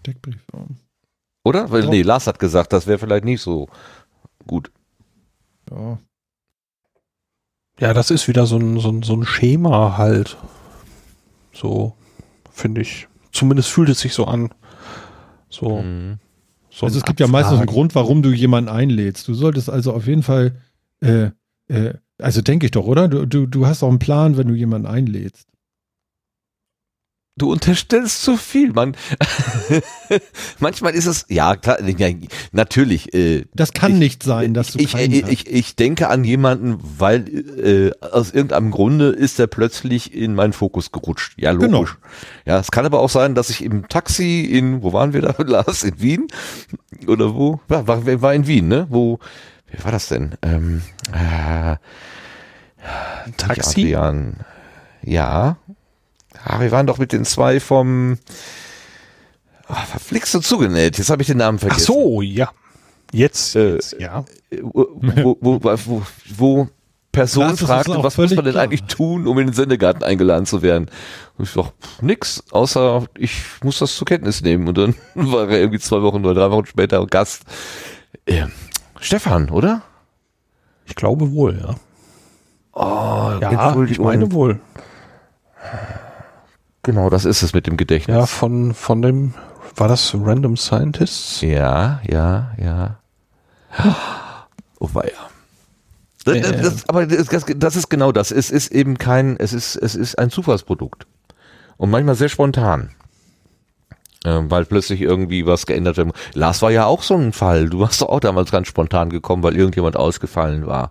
[0.00, 0.44] Steckbrief?
[0.52, 0.64] ja.
[1.44, 1.70] Oder?
[1.70, 3.68] Weil, nee, Lars hat gesagt, das wäre vielleicht nicht so
[4.46, 4.70] gut.
[5.70, 5.98] Ja.
[7.78, 10.36] Ja, das ist wieder so ein, so ein, so ein Schema halt.
[11.52, 11.94] So,
[12.50, 13.08] finde ich.
[13.32, 14.50] Zumindest fühlt es sich so an.
[15.48, 16.18] So, Mhm.
[16.68, 17.74] so Also es gibt ja meistens einen Abfragen.
[17.74, 19.26] Grund, warum du jemanden einlädst.
[19.28, 20.60] Du solltest also auf jeden Fall,
[21.00, 21.30] äh,
[21.68, 23.08] äh, also denke ich doch, oder?
[23.08, 25.46] Du, du, du hast auch einen Plan, wenn du jemanden einlädst.
[27.38, 28.94] Du unterstellst zu viel, Mann.
[30.58, 31.78] Manchmal ist es, ja, klar,
[32.52, 33.14] natürlich.
[33.14, 36.78] Äh, Das kann Ich- nicht sein, dass du ich, ich, ich, ich denke an jemanden,
[36.98, 37.26] weil
[37.58, 41.34] äh, aus irgendeinem Grunde ist er plötzlich in meinen Fokus gerutscht.
[41.38, 41.78] Ja, Genau.
[41.78, 41.96] logisch.
[42.44, 45.34] Ja, es kann aber auch sein, dass ich im Taxi in, wo waren wir da,
[45.42, 45.82] Lars?
[45.84, 46.26] In Wien?
[47.06, 47.60] Oder wo?
[47.70, 48.86] Ja, war, war in Wien, ne?
[48.90, 49.18] Wo,
[49.70, 50.34] wie war das denn?
[50.42, 50.82] Ähm,
[51.12, 51.76] äh,
[53.36, 53.80] Taxi?
[53.80, 54.36] Adrian.
[55.02, 55.56] Ja.
[56.44, 58.18] Ah, wir waren doch mit den zwei vom
[59.68, 60.98] ah, verflixt und zugenäht.
[60.98, 61.86] Jetzt habe ich den Namen Ach vergessen.
[61.86, 62.50] so, ja.
[63.12, 64.24] Jetzt, Äh, jetzt ja.
[64.62, 66.02] wo, wo, wo,
[66.36, 66.68] wo,
[67.12, 68.62] Person fragte, was muss man denn klar.
[68.62, 70.88] eigentlich tun, um in den Sendegarten eingeladen zu werden?
[71.36, 71.72] Und ich pff,
[72.02, 74.68] nix, außer ich muss das zur Kenntnis nehmen.
[74.68, 77.42] Und dann war er irgendwie zwei Wochen oder drei Wochen später Gast.
[78.26, 78.46] Äh,
[79.00, 79.82] Stefan, oder?
[80.84, 81.74] Ich glaube wohl, ja.
[82.72, 84.60] Oh, Ja, ich meine wohl.
[86.82, 88.16] Genau, das ist es mit dem Gedächtnis.
[88.16, 89.34] Ja, von, von dem,
[89.76, 91.40] war das Random Scientists?
[91.42, 92.98] Ja, ja, ja.
[94.78, 95.10] Oh weia.
[96.24, 96.62] Das, Äh.
[96.62, 98.30] das, aber das, das, das ist genau das.
[98.30, 101.06] Es ist eben kein, es ist, es ist ein Zufallsprodukt.
[101.76, 102.90] Und manchmal sehr spontan.
[104.24, 106.12] Ähm, weil plötzlich irgendwie was geändert wird.
[106.34, 107.70] Lars war ja auch so ein Fall.
[107.70, 110.90] Du warst doch auch damals ganz spontan gekommen, weil irgendjemand ausgefallen war.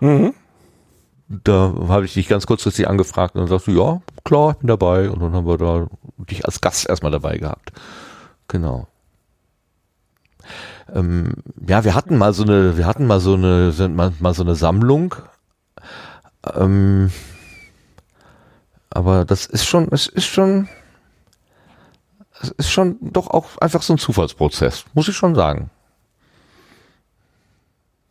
[0.00, 0.34] Mhm.
[1.28, 4.66] Da habe ich dich ganz kurzfristig angefragt und dann sagst du, ja, klar, ich bin
[4.66, 5.08] dabei.
[5.08, 5.86] Und dann haben wir da
[6.18, 7.72] dich als Gast erstmal dabei gehabt.
[8.48, 8.88] Genau.
[10.94, 11.34] Ähm,
[11.66, 14.54] ja, wir hatten mal so eine, wir hatten mal so eine, mal, mal so eine
[14.54, 15.14] Sammlung.
[16.54, 17.10] Ähm,
[18.90, 20.68] aber das ist schon, es ist schon,
[22.42, 25.70] es ist schon doch auch einfach so ein Zufallsprozess, muss ich schon sagen.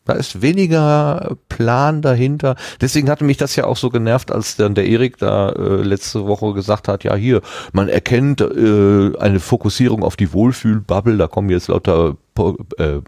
[0.06, 2.56] Da ist weniger Plan dahinter.
[2.82, 6.26] Deswegen hatte mich das ja auch so genervt, als dann der Erik da äh, letzte
[6.26, 7.42] Woche gesagt hat, ja hier,
[7.74, 13.02] man erkennt äh, eine Fokussierung auf die Wohlfühlbubble, da kommen jetzt lauter po äh,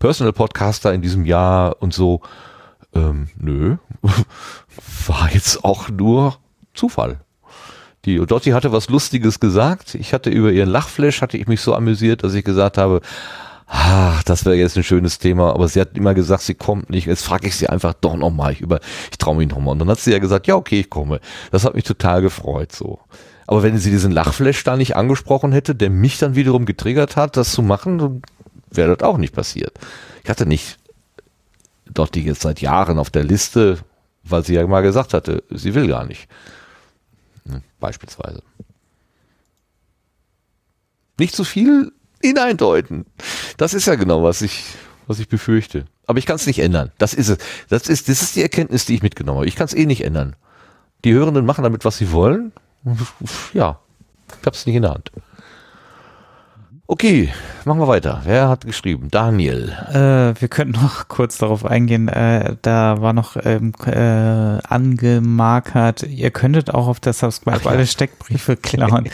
[0.00, 2.20] Personal Podcaster in diesem Jahr und so.
[2.94, 3.76] Ähm, nö,
[5.06, 6.36] war jetzt auch nur
[6.74, 7.20] Zufall.
[8.04, 9.94] Die Dotti hatte was Lustiges gesagt.
[9.94, 13.00] Ich hatte über ihren Lachflash, hatte ich mich so amüsiert, dass ich gesagt habe,
[13.68, 17.06] ach, das wäre jetzt ein schönes Thema, aber sie hat immer gesagt, sie kommt nicht.
[17.06, 18.52] Jetzt frage ich sie einfach doch nochmal.
[18.52, 18.80] Ich, über,
[19.10, 19.72] ich traue mich nochmal.
[19.72, 21.20] Und dann hat sie ja gesagt, ja, okay, ich komme.
[21.52, 22.98] Das hat mich total gefreut, so.
[23.46, 27.36] Aber wenn sie diesen Lachflash da nicht angesprochen hätte, der mich dann wiederum getriggert hat,
[27.36, 28.22] das zu machen,
[28.70, 29.78] wäre das auch nicht passiert.
[30.24, 30.78] Ich hatte nicht
[31.88, 33.78] Dotti jetzt seit Jahren auf der Liste,
[34.24, 36.28] weil sie ja mal gesagt hatte, sie will gar nicht.
[37.48, 38.42] Hm, Beispielsweise.
[41.18, 41.92] Nicht zu viel
[42.22, 43.06] hineindeuten.
[43.56, 44.64] Das ist ja genau, was ich,
[45.06, 45.86] was ich befürchte.
[46.06, 46.90] Aber ich kann es nicht ändern.
[46.98, 47.38] Das ist es.
[47.68, 49.48] Das ist, das ist die Erkenntnis, die ich mitgenommen habe.
[49.48, 50.36] Ich kann es eh nicht ändern.
[51.04, 52.52] Die Hörenden machen damit, was sie wollen.
[53.52, 53.78] Ja,
[54.28, 55.12] ich habe es nicht in der Hand.
[56.92, 57.32] Okay,
[57.64, 58.20] machen wir weiter.
[58.24, 59.08] Wer hat geschrieben?
[59.10, 59.70] Daniel.
[59.88, 62.08] Äh, wir könnten noch kurz darauf eingehen.
[62.08, 67.70] Äh, da war noch ähm, äh, angemarkert, ihr könntet auch auf der Subscribe Ach ja.
[67.70, 69.08] alle Steckbriefe klauen.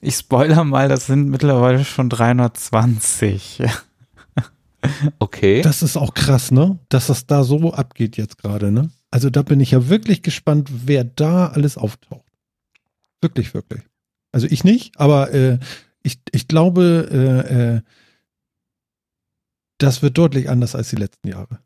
[0.00, 3.64] ich spoiler mal, das sind mittlerweile schon 320.
[5.18, 5.62] Okay.
[5.62, 6.78] Das ist auch krass, ne?
[6.90, 8.90] Dass das da so abgeht jetzt gerade, ne?
[9.10, 12.30] Also da bin ich ja wirklich gespannt, wer da alles auftaucht.
[13.20, 13.82] Wirklich, wirklich.
[14.32, 15.58] Also ich nicht, aber äh,
[16.02, 17.80] ich, ich glaube, äh, äh,
[19.78, 21.58] das wird deutlich anders als die letzten Jahre.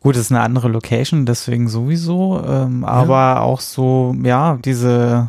[0.00, 5.28] Gut, es ist eine andere Location, deswegen sowieso, ähm, aber auch so, ja, diese,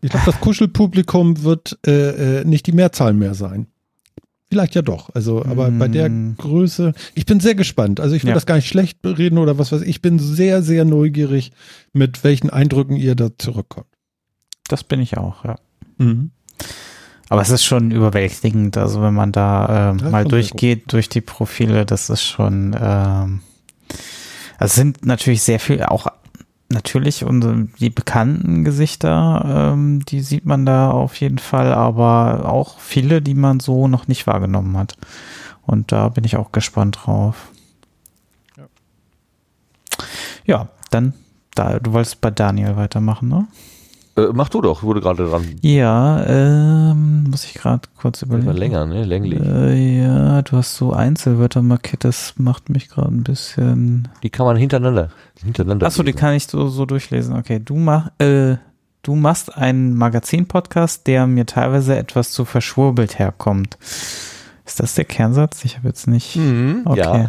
[0.00, 3.66] Ich glaube, das Kuschelpublikum wird äh, äh, nicht die Mehrzahl mehr sein.
[4.50, 5.10] Vielleicht ja doch.
[5.14, 6.36] Also, aber bei der Mm.
[6.38, 8.00] Größe, ich bin sehr gespannt.
[8.00, 8.34] Also ich will Ja.
[8.34, 9.88] das gar nicht schlecht reden oder was weiß ich.
[9.88, 11.52] Ich bin sehr, sehr neugierig,
[11.92, 13.88] mit welchen Eindrücken ihr da zurückkommt.
[14.68, 15.56] Das bin ich auch, ja.
[15.98, 16.30] Mhm.
[17.28, 21.84] Aber es ist schon überwältigend, also wenn man da Ja, mal durchgeht durch die Profile,
[21.84, 23.40] das ist schon ähm,
[24.58, 26.06] Es sind natürlich sehr viel, auch
[26.70, 32.78] natürlich unsere, die bekannten Gesichter, ähm, die sieht man da auf jeden Fall, aber auch
[32.78, 34.96] viele, die man so noch nicht wahrgenommen hat.
[35.62, 37.48] Und da bin ich auch gespannt drauf.
[38.56, 38.64] Ja.
[40.44, 41.14] Ja, dann,
[41.54, 43.46] da, du wolltest bei Daniel weitermachen, ne?
[44.18, 45.46] Äh, mach du doch, wurde gerade dran.
[45.62, 48.52] Ja, ähm, muss ich gerade kurz überlegen.
[48.52, 49.04] länger, ne?
[49.04, 49.40] Länglich.
[49.40, 54.08] Äh, ja, du hast so Einzelwörter markiert, das macht mich gerade ein bisschen.
[54.22, 55.86] Die kann man hintereinander, hintereinander.
[55.86, 57.36] Achso, die kann ich so, so durchlesen.
[57.36, 58.56] Okay, du mach, äh,
[59.02, 63.78] du machst einen Magazin-Podcast, der mir teilweise etwas zu verschwurbelt herkommt.
[64.68, 65.64] Ist das der Kernsatz?
[65.64, 66.36] Ich habe jetzt nicht.
[66.36, 67.00] Mhm, Okay.
[67.00, 67.26] Ja.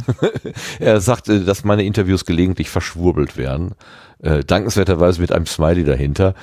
[0.80, 3.76] er sagte, dass meine Interviews gelegentlich verschwurbelt werden.
[4.22, 6.34] Äh, dankenswerterweise mit einem Smiley dahinter.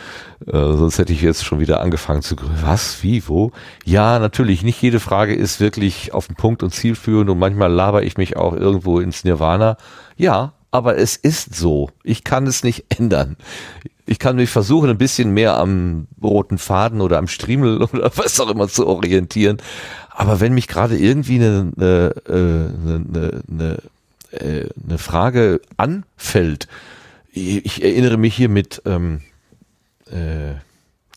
[0.47, 2.63] Äh, sonst hätte ich jetzt schon wieder angefangen zu grüßen.
[2.63, 3.03] Was?
[3.03, 3.29] Wie?
[3.29, 3.53] Wo?
[3.85, 4.63] Ja, natürlich.
[4.63, 8.39] Nicht jede Frage ist wirklich auf den Punkt und zielführend und manchmal laber ich mich
[8.39, 9.77] auch irgendwo ins Nirvana.
[10.17, 11.91] Ja, aber es ist so.
[12.05, 13.37] Ich kann es nicht ändern.
[14.07, 18.41] Ich kann mich versuchen, ein bisschen mehr am roten Faden oder am Striemel oder was
[18.41, 19.59] auch immer zu orientieren.
[20.11, 23.79] Aber wenn mich gerade irgendwie eine, eine, eine, eine,
[24.31, 26.69] eine, äh, Frage anfällt,
[27.33, 29.21] ich, ich erinnere mich hier mit ähm,
[30.11, 30.55] äh,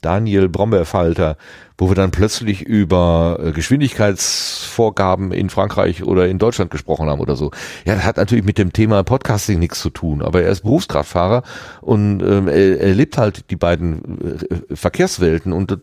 [0.01, 1.37] Daniel Brombeerfalter,
[1.77, 7.35] wo wir dann plötzlich über äh, Geschwindigkeitsvorgaben in Frankreich oder in Deutschland gesprochen haben oder
[7.35, 7.51] so.
[7.85, 11.43] Ja, das hat natürlich mit dem Thema Podcasting nichts zu tun, aber er ist Berufskraftfahrer
[11.81, 14.39] und ähm, er, er lebt halt die beiden
[14.69, 15.79] äh, Verkehrswelten und das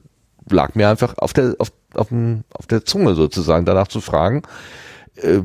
[0.48, 4.42] lag mir einfach auf der auf, auf, dem, auf der Zunge sozusagen danach zu fragen.
[5.16, 5.40] Äh,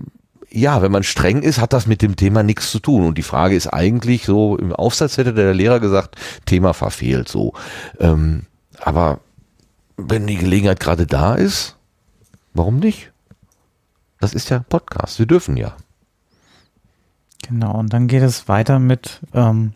[0.53, 3.05] ja, wenn man streng ist, hat das mit dem Thema nichts zu tun.
[3.05, 6.15] Und die Frage ist eigentlich so, im Aufsatz hätte der Lehrer gesagt,
[6.45, 7.53] Thema verfehlt so.
[7.99, 8.47] Ähm,
[8.81, 9.19] aber
[9.97, 11.77] wenn die Gelegenheit gerade da ist,
[12.53, 13.11] warum nicht?
[14.19, 15.75] Das ist ja Podcast, wir dürfen ja.
[17.47, 19.73] Genau, und dann geht es weiter mit ähm,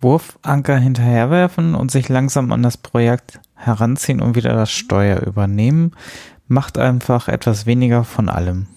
[0.00, 5.92] Wurfanker hinterherwerfen und sich langsam an das Projekt heranziehen und wieder das Steuer übernehmen.
[6.46, 8.68] Macht einfach etwas weniger von allem.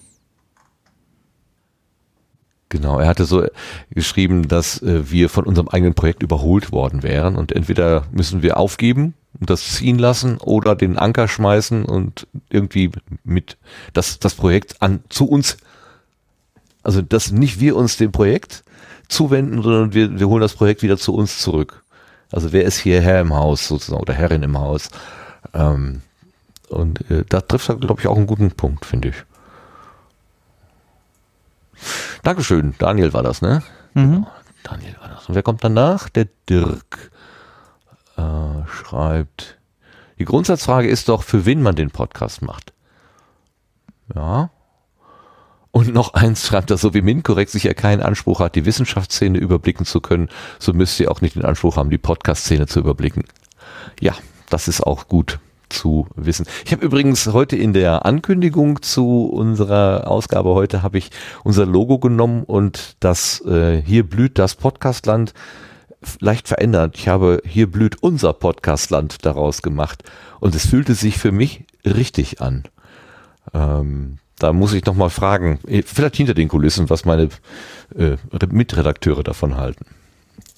[2.70, 3.46] Genau, er hatte so
[3.92, 8.58] geschrieben, dass äh, wir von unserem eigenen Projekt überholt worden wären und entweder müssen wir
[8.58, 12.92] aufgeben und das ziehen lassen oder den Anker schmeißen und irgendwie
[13.24, 13.58] mit
[13.92, 15.58] das, das Projekt an zu uns,
[16.84, 18.64] also dass nicht wir uns dem Projekt
[19.10, 21.84] zuwenden, sondern wir, wir holen das Projekt wieder zu uns zurück.
[22.32, 24.90] Also wer ist hier Herr im Haus sozusagen oder Herrin im Haus?
[25.54, 26.04] Ähm,
[26.70, 29.16] und äh, da trifft er, glaube ich, auch einen guten Punkt, finde ich.
[32.24, 33.64] Dankeschön, Daniel war das, ne?
[33.96, 34.28] Mhm.
[34.64, 35.28] Daniel war das.
[35.28, 36.10] Und wer kommt danach?
[36.10, 37.11] Der Dirk
[38.22, 39.58] äh, schreibt,
[40.20, 42.74] die Grundsatzfrage ist doch, für wen man den Podcast macht.
[44.14, 44.52] Ja.
[45.72, 49.86] Und noch eins schreibt er, so wie Minkorrekt sicher keinen Anspruch hat, die Wissenschaftsszene überblicken
[49.86, 50.30] zu können,
[50.60, 53.24] so müsst ihr auch nicht den Anspruch haben, die Podcast-Szene zu überblicken.
[54.00, 54.14] Ja,
[54.50, 55.40] das ist auch gut
[55.70, 56.46] zu wissen.
[56.66, 61.10] Ich habe übrigens heute in der Ankündigung zu unserer Ausgabe heute habe ich
[61.44, 65.34] unser Logo genommen und das äh, hier blüht das Podcastland
[66.20, 66.98] leicht verändert.
[66.98, 70.04] Ich habe hier blüht unser Podcastland daraus gemacht
[70.40, 72.64] und es fühlte sich für mich richtig an.
[73.54, 77.30] Ähm, da muss ich noch mal fragen, eh, vielleicht hinter den Kulissen, was meine
[77.96, 78.16] äh,
[78.50, 79.86] Mitredakteure davon halten.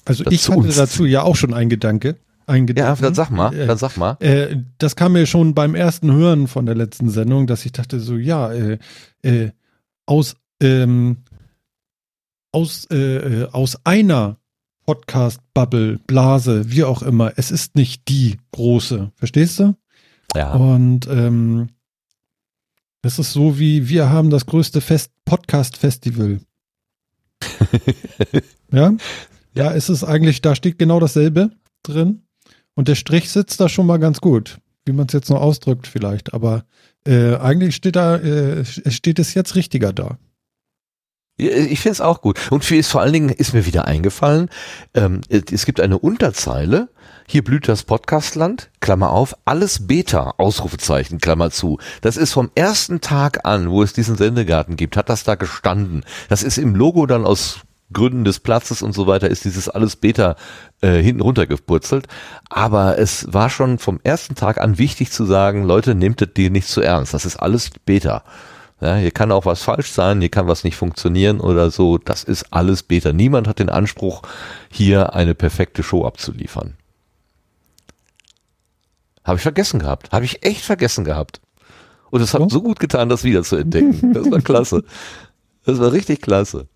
[0.06, 0.76] Also Das ich hatte uns.
[0.76, 2.16] dazu ja auch schon ein Gedanke.
[2.46, 3.02] Ein Ja, Gedanken.
[3.02, 4.16] dann sag mal, Äh, dann sag mal.
[4.20, 8.00] Äh, das kam mir schon beim ersten Hören von der letzten Sendung, dass ich dachte
[8.00, 8.78] so, ja, äh,
[9.22, 9.50] äh,
[10.06, 11.18] aus, ähm,
[12.52, 14.36] aus, äh, aus einer
[14.84, 19.74] Podcast-Bubble, Blase, wie auch immer, es ist nicht die große, verstehst du?
[20.34, 20.52] Ja.
[20.54, 21.68] Und ähm,
[23.02, 26.40] es ist so wie, wir haben das größte Fest Podcast-Festival.
[28.72, 28.94] ja?
[29.54, 31.50] Ja, es ist eigentlich, da steht genau dasselbe
[31.82, 32.22] drin.
[32.74, 35.86] Und der Strich sitzt da schon mal ganz gut, wie man es jetzt noch ausdrückt
[35.86, 36.34] vielleicht.
[36.34, 36.64] Aber
[37.06, 40.18] äh, eigentlich steht da, äh, steht es jetzt richtiger da.
[41.36, 42.38] Ich finde es auch gut.
[42.52, 44.50] Und für, vor allen Dingen ist mir wieder eingefallen,
[44.94, 46.90] ähm, es gibt eine Unterzeile,
[47.26, 51.78] hier blüht das Podcastland, Klammer auf, alles Beta, Ausrufezeichen, Klammer zu.
[52.02, 56.04] Das ist vom ersten Tag an, wo es diesen Sendegarten gibt, hat das da gestanden.
[56.28, 57.60] Das ist im Logo dann aus
[57.92, 60.36] Gründen des Platzes und so weiter, ist dieses alles Beta
[60.82, 62.06] äh, hinten runtergepurzelt.
[62.48, 66.50] Aber es war schon vom ersten Tag an wichtig zu sagen, Leute, nehmt das dir
[66.50, 67.12] nicht zu ernst.
[67.12, 68.22] Das ist alles Beta.
[68.84, 71.96] Ja, hier kann auch was falsch sein, hier kann was nicht funktionieren oder so.
[71.96, 73.14] Das ist alles Beta.
[73.14, 74.20] Niemand hat den Anspruch,
[74.70, 76.74] hier eine perfekte Show abzuliefern.
[79.24, 80.12] Habe ich vergessen gehabt.
[80.12, 81.40] Habe ich echt vergessen gehabt.
[82.10, 82.48] Und es hat So?
[82.50, 84.12] so gut getan, das wieder zu entdecken.
[84.12, 84.84] Das war klasse.
[85.64, 86.68] Das war richtig klasse.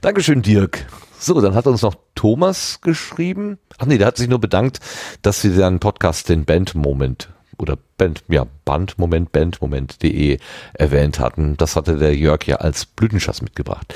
[0.00, 0.86] Dankeschön, Dirk.
[1.18, 3.58] So, dann hat uns noch Thomas geschrieben.
[3.78, 4.78] Ach nee, der hat sich nur bedankt,
[5.22, 7.28] dass wir seinen Podcast den Bandmoment
[7.58, 10.38] oder Band, ja, Bandmoment, bandmoment.de
[10.74, 11.56] erwähnt hatten.
[11.56, 13.94] Das hatte der Jörg ja als Blütenschatz mitgebracht.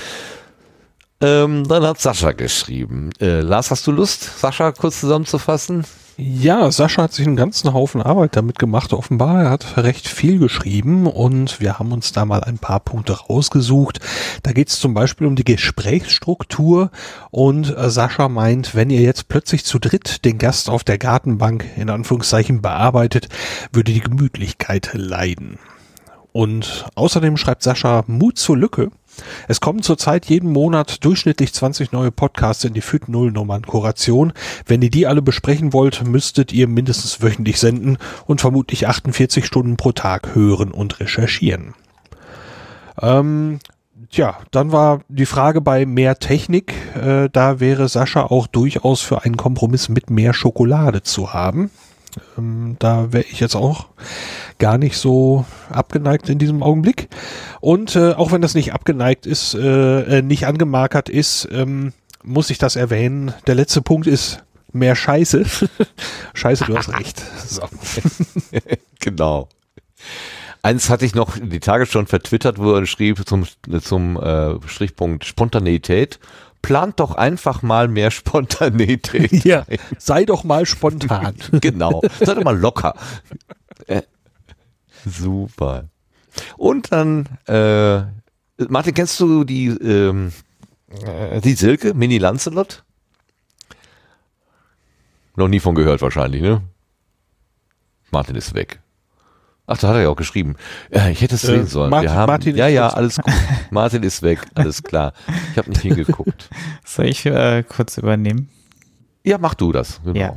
[1.20, 3.10] Ähm, dann hat Sascha geschrieben.
[3.20, 5.84] Äh, Lars, hast du Lust, Sascha kurz zusammenzufassen?
[6.18, 8.92] Ja, Sascha hat sich einen ganzen Haufen Arbeit damit gemacht.
[8.92, 13.18] Offenbar, er hat recht viel geschrieben und wir haben uns da mal ein paar Punkte
[13.18, 13.98] rausgesucht.
[14.42, 16.90] Da geht es zum Beispiel um die Gesprächsstruktur
[17.30, 21.64] und äh, Sascha meint, wenn ihr jetzt plötzlich zu dritt den Gast auf der Gartenbank
[21.76, 23.28] in Anführungszeichen bearbeitet,
[23.72, 25.58] würde die Gemütlichkeit leiden.
[26.32, 28.90] Und außerdem schreibt Sascha Mut zur Lücke.
[29.48, 34.32] Es kommen zurzeit jeden Monat durchschnittlich 20 neue Podcasts in die FIT Nullnummern Kuration.
[34.66, 39.76] Wenn ihr die alle besprechen wollt, müsstet ihr mindestens wöchentlich senden und vermutlich 48 Stunden
[39.76, 41.74] pro Tag hören und recherchieren.
[43.00, 43.58] Ähm,
[44.12, 46.74] Tja, dann war die Frage bei mehr Technik.
[46.94, 51.70] Äh, da wäre Sascha auch durchaus für einen Kompromiss mit mehr Schokolade zu haben.
[52.36, 53.86] Ähm, da wäre ich jetzt auch
[54.58, 57.08] gar nicht so abgeneigt in diesem Augenblick.
[57.60, 62.50] Und äh, auch wenn das nicht abgeneigt ist, äh, äh, nicht angemarkert ist, ähm, muss
[62.50, 63.34] ich das erwähnen.
[63.46, 65.44] Der letzte Punkt ist mehr Scheiße.
[66.34, 67.22] Scheiße, du hast recht.
[67.46, 67.62] So.
[69.00, 69.48] genau.
[70.62, 73.46] Eins hatte ich noch die Tage schon vertwittert, wo er schrieb zum,
[73.80, 76.20] zum äh, Strichpunkt Spontaneität.
[76.62, 79.32] Plant doch einfach mal mehr Spontaneität.
[79.44, 79.66] Ja,
[79.98, 81.34] sei doch mal spontan.
[81.60, 82.02] genau.
[82.20, 82.94] Sei doch mal locker.
[83.86, 84.02] Äh,
[85.04, 85.88] super.
[86.56, 88.02] Und dann, äh,
[88.68, 90.32] Martin, kennst du die, ähm,
[91.04, 92.84] äh, die Silke, Mini Lancelot?
[95.34, 96.62] Noch nie von gehört wahrscheinlich, ne?
[98.10, 98.81] Martin ist weg.
[99.66, 100.56] Ach, da hat er ja auch geschrieben.
[100.92, 101.90] Ja, ich hätte es sehen sollen.
[101.90, 103.32] Martin- Wir haben, Martin ja, ja, alles gut.
[103.70, 105.12] Martin ist weg, alles klar.
[105.52, 106.50] Ich habe nicht hingeguckt.
[106.84, 108.48] Soll ich äh, kurz übernehmen?
[109.24, 110.00] Ja, mach du das.
[110.04, 110.36] Genau.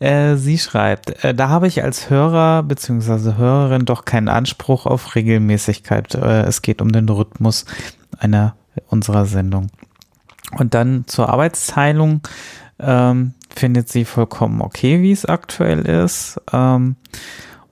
[0.00, 0.06] Ja.
[0.06, 3.34] Äh, sie schreibt, äh, da habe ich als Hörer bzw.
[3.36, 6.14] Hörerin doch keinen Anspruch auf Regelmäßigkeit.
[6.14, 7.64] Äh, es geht um den Rhythmus
[8.18, 8.54] einer
[8.86, 9.66] unserer Sendung.
[10.56, 12.20] Und dann zur Arbeitsteilung
[12.78, 16.40] ähm, findet sie vollkommen okay, wie es aktuell ist.
[16.52, 16.94] Ähm,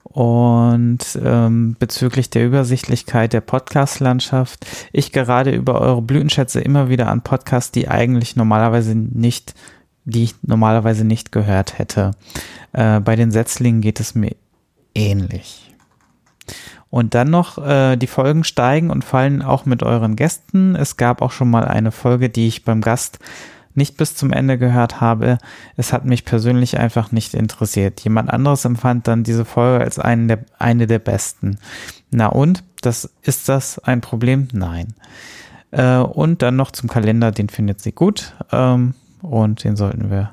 [0.09, 7.21] und ähm, bezüglich der Übersichtlichkeit der Podcast-Landschaft, ich gerade über eure Blütenschätze immer wieder an
[7.21, 9.53] Podcasts, die eigentlich normalerweise nicht,
[10.05, 12.11] die ich normalerweise nicht gehört hätte.
[12.73, 14.35] Äh, bei den Setzlingen geht es mir
[14.95, 15.73] ähnlich.
[16.89, 20.75] Und dann noch, äh, die Folgen steigen und fallen auch mit euren Gästen.
[20.75, 23.19] Es gab auch schon mal eine Folge, die ich beim Gast
[23.73, 25.37] nicht bis zum Ende gehört habe.
[25.77, 28.01] Es hat mich persönlich einfach nicht interessiert.
[28.01, 31.57] Jemand anderes empfand dann diese Folge als einen der, eine der besten.
[32.11, 32.63] Na und?
[32.81, 34.47] Das, ist das ein Problem?
[34.53, 34.93] Nein.
[35.71, 38.33] Äh, und dann noch zum Kalender, den findet sie gut.
[38.51, 40.31] Ähm, und den sollten wir,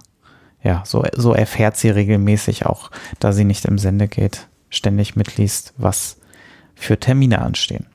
[0.63, 5.75] ja, so, so erfährt sie regelmäßig auch, da sie nicht im Sende geht, ständig mitliest,
[5.77, 6.19] was
[6.75, 7.87] für Termine anstehen.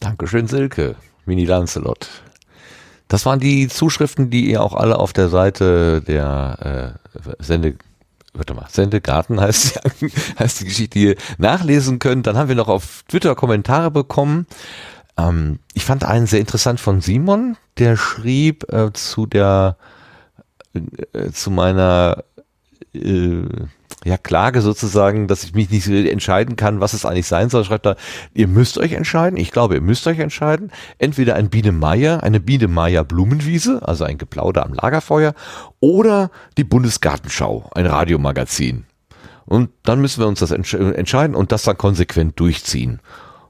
[0.00, 0.96] Dankeschön, Silke.
[1.26, 2.08] Mini Lancelot.
[3.10, 7.74] Das waren die Zuschriften, die ihr auch alle auf der Seite der äh, Sende,
[8.32, 12.28] warte mal, Sendegarten heißt, die- heißt die Geschichte, die ihr nachlesen könnt.
[12.28, 14.46] Dann haben wir noch auf Twitter Kommentare bekommen.
[15.18, 19.76] Ähm, ich fand einen sehr interessant von Simon, der schrieb äh, zu der,
[21.12, 22.22] äh, zu meiner
[22.94, 23.44] äh,
[24.04, 27.86] ja, Klage sozusagen, dass ich mich nicht entscheiden kann, was es eigentlich sein soll, schreibt
[27.86, 27.96] er,
[28.32, 32.40] ihr müsst euch entscheiden, ich glaube, ihr müsst euch entscheiden, entweder ein Biene Meier, eine
[32.40, 35.34] Biene Meier Blumenwiese, also ein Geplauder am Lagerfeuer,
[35.80, 38.84] oder die Bundesgartenschau, ein Radiomagazin.
[39.44, 43.00] Und dann müssen wir uns das entsch entscheiden und das dann konsequent durchziehen.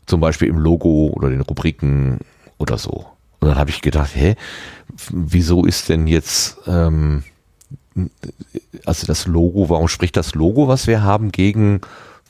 [0.07, 2.19] Zum Beispiel im Logo oder den Rubriken
[2.59, 3.07] oder so.
[3.39, 4.35] Und dann habe ich gedacht, hä,
[5.11, 7.23] wieso ist denn jetzt ähm,
[8.85, 11.81] also das Logo, warum spricht das Logo, was wir haben, gegen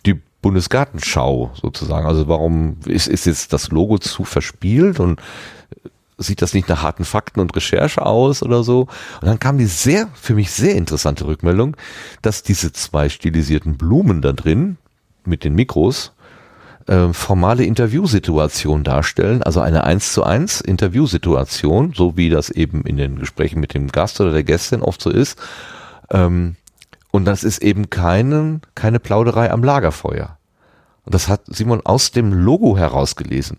[0.07, 2.07] die Bundesgartenschau sozusagen?
[2.07, 5.21] Also warum ist, ist jetzt das Logo zu verspielt und
[6.19, 8.83] sieht das nicht nach harten Fakten und Recherche aus oder so?
[9.21, 11.77] Und dann kam die sehr, für mich sehr interessante Rückmeldung,
[12.23, 14.77] dass diese zwei stilisierten Blumen da drin
[15.25, 16.13] mit den Mikros
[16.91, 22.97] äh, formale Interviewsituation darstellen, also eine 1 zu 1 Interviewsituation, so wie das eben in
[22.97, 25.39] den Gesprächen mit dem Gast oder der Gästin oft so ist.
[26.11, 26.57] Ähm,
[27.13, 30.37] und das ist eben keine, keine Plauderei am Lagerfeuer.
[31.05, 33.59] Und das hat Simon aus dem Logo herausgelesen.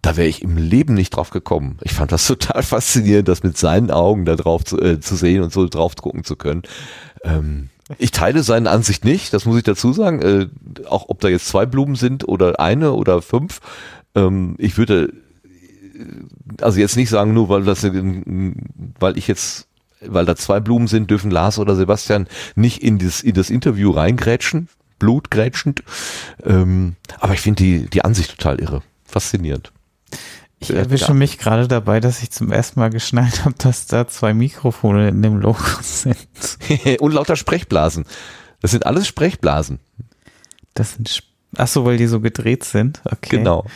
[0.00, 1.78] Da wäre ich im Leben nicht drauf gekommen.
[1.82, 5.42] Ich fand das total faszinierend, das mit seinen Augen da drauf zu, äh, zu sehen
[5.42, 6.62] und so drauf gucken zu können.
[7.24, 10.22] Ähm, ich teile seine Ansicht nicht, das muss ich dazu sagen.
[10.22, 10.48] Äh,
[10.86, 13.60] auch ob da jetzt zwei Blumen sind oder eine oder fünf.
[14.14, 15.12] Ähm, ich würde
[16.60, 19.66] also jetzt nicht sagen, nur weil das, weil ich jetzt,
[20.00, 23.90] weil da zwei Blumen sind, dürfen Lars oder Sebastian nicht in das, in das Interview
[23.90, 25.82] reingrätschen, blutgrätschend.
[26.44, 28.82] Ähm, aber ich finde die, die Ansicht total irre.
[29.04, 29.72] Faszinierend.
[30.62, 34.32] Ich erwische mich gerade dabei, dass ich zum ersten Mal geschnallt habe, dass da zwei
[34.32, 36.16] Mikrofone in dem Logo sind.
[37.00, 38.04] Und lauter Sprechblasen.
[38.60, 39.80] Das sind alles Sprechblasen.
[40.74, 41.26] Das sind, Sp
[41.56, 43.02] ach so, weil die so gedreht sind.
[43.04, 43.38] Okay.
[43.38, 43.66] Genau.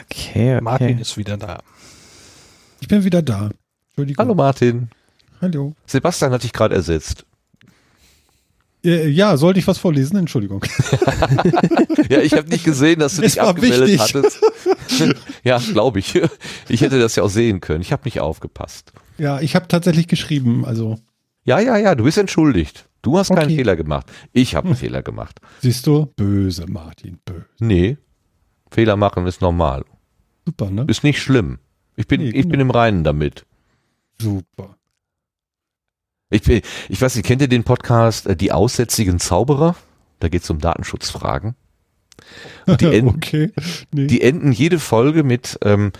[0.00, 0.60] Okay, okay.
[0.62, 1.60] Martin ist wieder da.
[2.80, 3.50] Ich bin wieder da.
[3.90, 4.24] Entschuldigung.
[4.24, 4.88] Hallo Martin.
[5.40, 5.74] Hallo.
[5.86, 7.25] Sebastian hat dich gerade ersetzt.
[8.84, 10.16] Äh, ja, sollte ich was vorlesen?
[10.16, 10.64] Entschuldigung.
[12.08, 14.14] Ja, ich habe nicht gesehen, dass du dich abgemeldet wichtig.
[14.14, 14.40] hattest.
[15.44, 16.20] ja, glaube ich.
[16.68, 17.80] Ich hätte das ja auch sehen können.
[17.80, 18.92] Ich habe nicht aufgepasst.
[19.18, 20.98] Ja, ich habe tatsächlich geschrieben, also
[21.44, 22.88] Ja, ja, ja, du bist entschuldigt.
[23.02, 23.56] Du hast keinen Okay.
[23.56, 24.06] Fehler gemacht.
[24.32, 25.40] Ich habe einen Fehler gemacht.
[25.62, 27.44] siehst du, böse Martin, böse.
[27.58, 27.96] Nee,
[28.70, 29.84] Fehler machen ist normal.
[30.44, 30.84] Super, ne?
[30.88, 31.58] Ist nicht schlimm.
[31.96, 33.46] Ich bin, Nee, ich bin im Reinen damit.
[34.20, 34.76] Super.
[36.30, 39.76] Ich, ich weiß nicht, kennt ihr den Podcast äh, Die aussätzigen Zauberer?
[40.18, 41.54] Da geht es um Datenschutzfragen.
[42.66, 43.52] Und die, enden, okay.
[43.92, 44.06] Nee.
[44.08, 45.92] die enden jede Folge mit, ähm,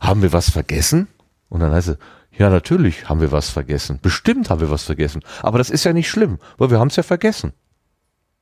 [0.00, 1.08] haben wir was vergessen?
[1.50, 1.98] Und dann heißt es,
[2.36, 3.98] ja, natürlich haben wir was vergessen.
[4.00, 5.22] Bestimmt haben wir was vergessen.
[5.42, 7.52] Aber das ist ja nicht schlimm, weil wir haben es ja vergessen.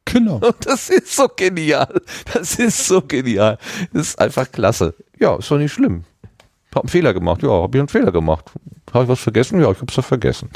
[0.05, 0.37] genau.
[0.47, 2.01] Und das ist so genial.
[2.33, 3.59] Das ist so genial.
[3.93, 4.95] Das ist einfach klasse.
[5.19, 6.05] Ja, ist doch nicht schlimm.
[6.75, 7.43] Hab einen Fehler gemacht.
[7.43, 8.53] Ja, hab ich einen Fehler gemacht.
[8.93, 9.61] Habe ich was vergessen?
[9.61, 10.51] Ja, ich hab's ja vergessen.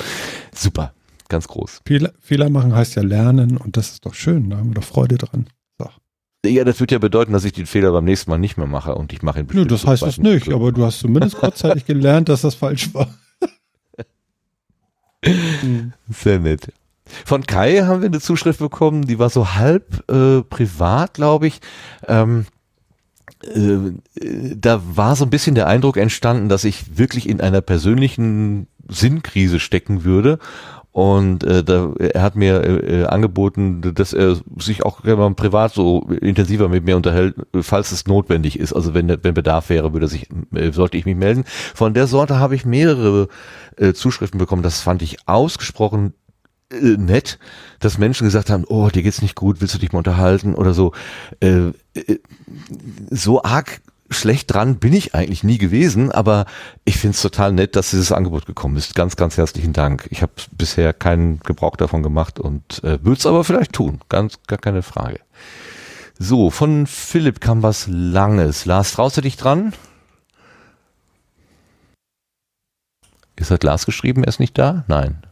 [0.55, 0.93] Super.
[1.29, 1.81] Ganz groß.
[1.85, 4.85] Fehler, Fehler machen heißt ja lernen und das ist doch schön, da haben wir doch
[4.85, 5.49] Freude dran.
[5.79, 5.89] So.
[6.45, 8.95] Ja, das wird ja bedeuten, dass ich den Fehler beim nächsten Mal nicht mehr mache
[8.95, 11.37] und ich mache ihn Nö, bestimmt das zum heißt es nicht, aber du hast zumindest
[11.37, 13.09] kurzzeitig gelernt, dass das falsch war.
[16.09, 16.73] Sehr nett.
[17.25, 21.61] Von Kai haben wir eine Zuschrift bekommen, die war so halb äh, privat, glaube ich.
[22.07, 22.56] Ähm, äh, äh,
[23.43, 29.61] da war so ein bisschen der Eindruck entstanden, dass ich wirklich in einer persönlichen Sinnkrise
[29.61, 30.39] stecken würde.
[30.93, 35.75] Und äh, da, er hat mir äh, äh, angeboten, dass er sich auch mal privat
[35.75, 38.73] so intensiver mit mir unterhält, falls es notwendig ist.
[38.73, 41.45] Also wenn, wenn Bedarf wäre, würde sich, äh, sollte ich mich melden.
[41.75, 43.29] Von der Sorte habe ich mehrere
[43.77, 44.63] äh, Zuschriften bekommen.
[44.63, 46.15] Das fand ich ausgesprochen
[46.73, 47.39] äh, nett,
[47.81, 50.75] dass Menschen gesagt haben, oh, dir geht's nicht gut, willst du dich mal unterhalten oder
[50.75, 50.93] so.
[51.41, 52.19] Äh, äh,
[53.11, 53.81] so arg
[54.11, 56.47] schlecht dran bin ich eigentlich nie gewesen, aber
[56.85, 58.95] ich finde es total nett, dass dieses Angebot gekommen ist.
[58.95, 60.07] Ganz, ganz herzlichen Dank.
[60.11, 64.01] Ich habe bisher keinen Gebrauch davon gemacht und äh, würde es aber vielleicht tun.
[64.09, 65.21] Ganz, gar keine Frage.
[66.19, 68.65] So, von Philipp kam was Langes.
[68.65, 69.73] Lars, traust du dich dran?
[73.37, 74.85] Ist hat Lars geschrieben, er ist nicht da?
[74.89, 75.26] Nein.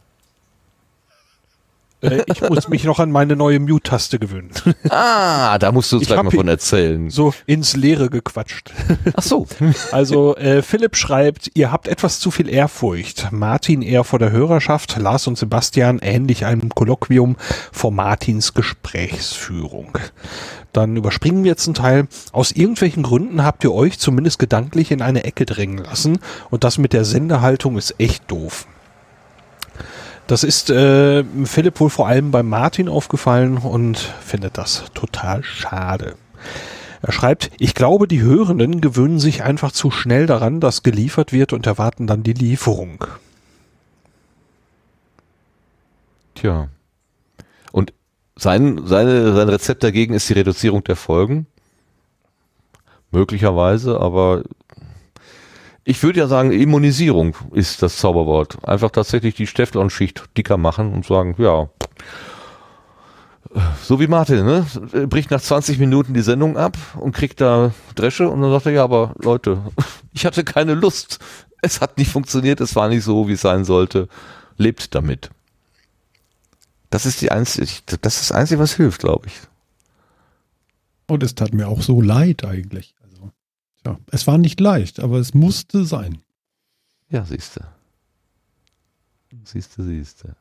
[2.05, 4.51] Äh, ich muss mich noch an meine neue Mute-Taste gewöhnen.
[4.89, 7.09] Ah, da musst du uns Ich gleich mal von erzählen.
[7.09, 8.71] So ins Leere gequatscht.
[9.15, 9.47] Ach so.
[9.91, 13.31] Also äh, Philipp schreibt, ihr habt etwas zu viel Ehrfurcht.
[13.31, 17.35] Martin eher vor der Hörerschaft, Lars und Sebastian ähnlich einem Kolloquium
[17.71, 19.97] vor Martins Gesprächsführung.
[20.73, 22.07] Dann überspringen wir jetzt einen Teil.
[22.31, 26.19] Aus irgendwelchen Gründen habt ihr euch zumindest gedanklich in eine Ecke drängen lassen
[26.49, 28.67] und das mit der Sendehaltung ist echt doof.
[30.27, 36.15] Das ist äh, Philipp wohl vor allem bei Martin aufgefallen und findet das total schade.
[37.03, 41.53] Er schreibt, ich glaube, die Hörenden gewöhnen sich einfach zu schnell daran, dass geliefert wird
[41.53, 43.05] und erwarten dann die Lieferung.
[46.33, 46.69] Tja.
[47.71, 47.93] Und
[48.35, 51.45] sein, seine, sein Rezept dagegen ist die Reduzierung der Folgen.
[53.11, 54.41] Möglicherweise, aber
[55.87, 58.57] ich würde ja sagen, Immunisierung ist das Zauberwort.
[58.67, 61.69] Einfach tatsächlich die Steflon-Schicht dicker machen und sagen, ja,
[63.83, 64.65] so wie Martin, ne?
[65.07, 68.71] Bricht nach 20 Minuten die Sendung ab und kriegt da Dresche und dann sagt er,
[68.71, 69.61] ja, aber Leute,
[70.13, 71.19] ich hatte keine Lust.
[71.61, 74.09] Es hat nicht funktioniert, es war nicht so, wie es sein sollte.
[74.57, 75.29] Lebt damit.
[76.89, 77.67] Das ist die einzige,
[78.01, 79.33] das ist das Einzige, was hilft, glaube ich.
[81.07, 82.95] Und es tat mir auch so leid eigentlich.
[83.85, 86.19] Ja, es war nicht leicht, aber es musste sein.
[87.09, 87.67] Ja, siehste.
[89.43, 90.35] Siehste, siehste.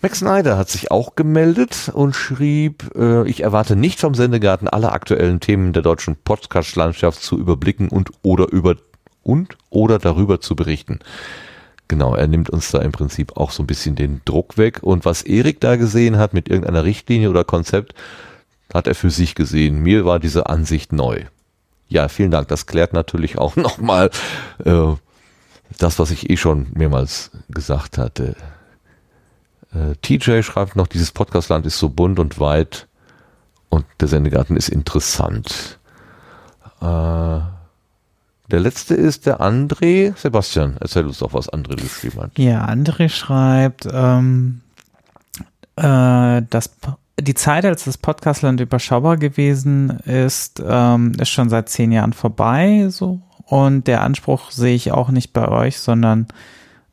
[0.00, 4.92] Max Snyder hat sich auch gemeldet und schrieb, äh, ich erwarte nicht vom Sendegarten alle
[4.92, 8.76] aktuellen Themen der deutschen Podcast-Landschaft zu überblicken und oder über
[9.22, 10.98] und oder darüber zu berichten.
[11.88, 14.82] Genau, er nimmt uns da im Prinzip auch so ein bisschen den Druck weg.
[14.82, 17.94] Und was Erik da gesehen hat mit irgendeiner Richtlinie oder Konzept,
[18.72, 19.82] hat er für sich gesehen.
[19.82, 21.26] Mir war diese Ansicht neu.
[21.92, 22.48] Ja, vielen Dank.
[22.48, 24.10] Das klärt natürlich auch nochmal
[24.64, 24.94] äh,
[25.78, 28.34] das, was ich eh schon mehrmals gesagt hatte.
[29.74, 32.88] Äh, TJ schreibt noch, dieses Podcastland ist so bunt und weit
[33.68, 35.78] und der Sendegarten ist interessant.
[36.80, 37.40] Äh,
[38.50, 40.16] der letzte ist der André.
[40.16, 42.38] Sebastian, erzähl uns doch, was André geschrieben hat.
[42.38, 44.62] Ja, André schreibt, ähm,
[45.76, 46.70] äh, das,
[47.22, 52.86] die Zeit, als das Podcastland überschaubar gewesen ist, ähm, ist schon seit zehn Jahren vorbei,
[52.90, 53.20] so.
[53.44, 56.26] Und der Anspruch sehe ich auch nicht bei euch, sondern,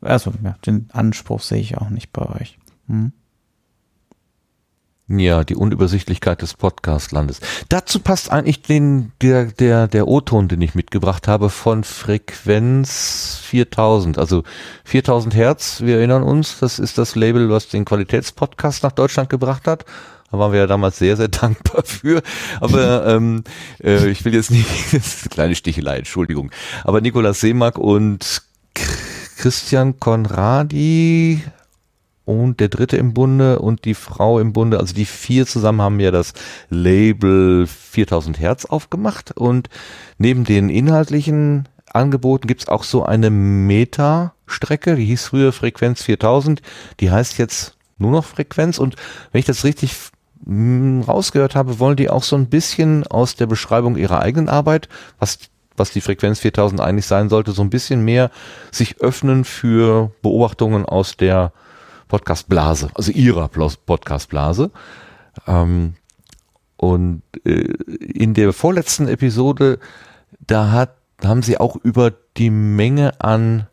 [0.01, 2.57] also, ja, den Anspruch sehe ich auch nicht bei euch.
[2.88, 3.14] Hm?
[5.11, 7.41] Ja, die Unübersichtlichkeit des Podcastlandes.
[7.68, 14.19] Dazu passt eigentlich den, der, der, der O-Ton, den ich mitgebracht habe von Frequenz 4000.
[14.19, 14.44] Also
[14.86, 19.65] 4000 Hertz, wir erinnern uns, das ist das Label, was den Qualitätspodcast nach Deutschland gebracht
[19.68, 19.84] hat.
[20.31, 22.22] Da waren wir ja damals sehr, sehr dankbar für.
[22.61, 23.44] Aber ähm,
[23.84, 26.52] äh, ich will jetzt nicht, das ist eine kleine Stichelei, Entschuldigung.
[26.84, 28.44] Aber Nikolaus Seemack und
[29.38, 31.41] Christian Konradi
[32.30, 35.99] und der dritte im Bunde und die Frau im Bunde, also die vier zusammen haben
[35.99, 36.34] ja das
[36.69, 39.31] Label 4000 Hertz aufgemacht.
[39.35, 39.68] Und
[40.19, 46.61] neben den inhaltlichen Angeboten gibt's auch so eine Meta-Strecke, die hieß früher Frequenz 4000,
[46.99, 48.77] die heißt jetzt nur noch Frequenz.
[48.77, 48.95] Und
[49.31, 49.95] wenn ich das richtig
[50.45, 54.88] mm, rausgehört habe, wollen die auch so ein bisschen aus der Beschreibung ihrer eigenen Arbeit,
[55.18, 55.39] was
[55.77, 58.31] was die Frequenz 4000 eigentlich sein sollte, so ein bisschen mehr
[58.69, 61.53] sich öffnen für Beobachtungen aus der
[62.10, 64.72] Podcast-Blase, also ihrer Podcast-Blase.
[65.48, 65.94] Ähm,
[66.76, 67.52] und äh,
[67.99, 69.80] in der vorletzten Episode,
[70.45, 73.68] da hat, haben sie auch über die Menge an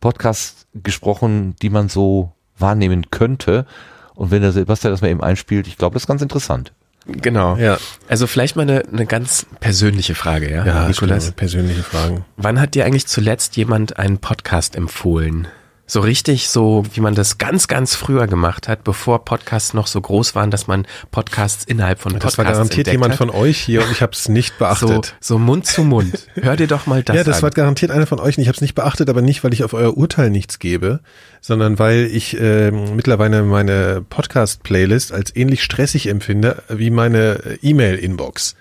[0.00, 3.66] Podcasts gesprochen, die man so wahrnehmen könnte.
[4.14, 6.72] Und wenn der Sebastian das mal eben einspielt, ich glaube, das ist ganz interessant.
[7.06, 7.56] Genau.
[7.56, 7.78] Ja.
[8.08, 11.22] Also vielleicht mal eine, eine ganz persönliche Frage, ja, Ja, Nikolas.
[11.24, 12.24] stimmt, persönliche Fragen.
[12.36, 15.48] Wann hat dir eigentlich zuletzt jemand einen Podcast empfohlen?
[15.90, 19.98] So richtig, so wie man das ganz, ganz früher gemacht hat, bevor Podcasts noch so
[19.98, 23.18] groß waren, dass man Podcasts innerhalb von Podcasts Das war garantiert jemand hat.
[23.18, 25.16] von euch hier und ich habe es nicht so, beachtet.
[25.18, 26.28] so Mund zu Mund.
[26.34, 27.44] Hör dir doch mal das ja, das an.
[27.44, 29.64] war garantiert einer von euch und ich habe es nicht beachtet, aber nicht, weil ich
[29.64, 31.00] auf euer Urteil nichts gebe,
[31.40, 38.56] sondern weil ich ähm, mittlerweile meine Podcast-Playlist als ähnlich stressig empfinde wie meine äh, E-Mail-Inbox.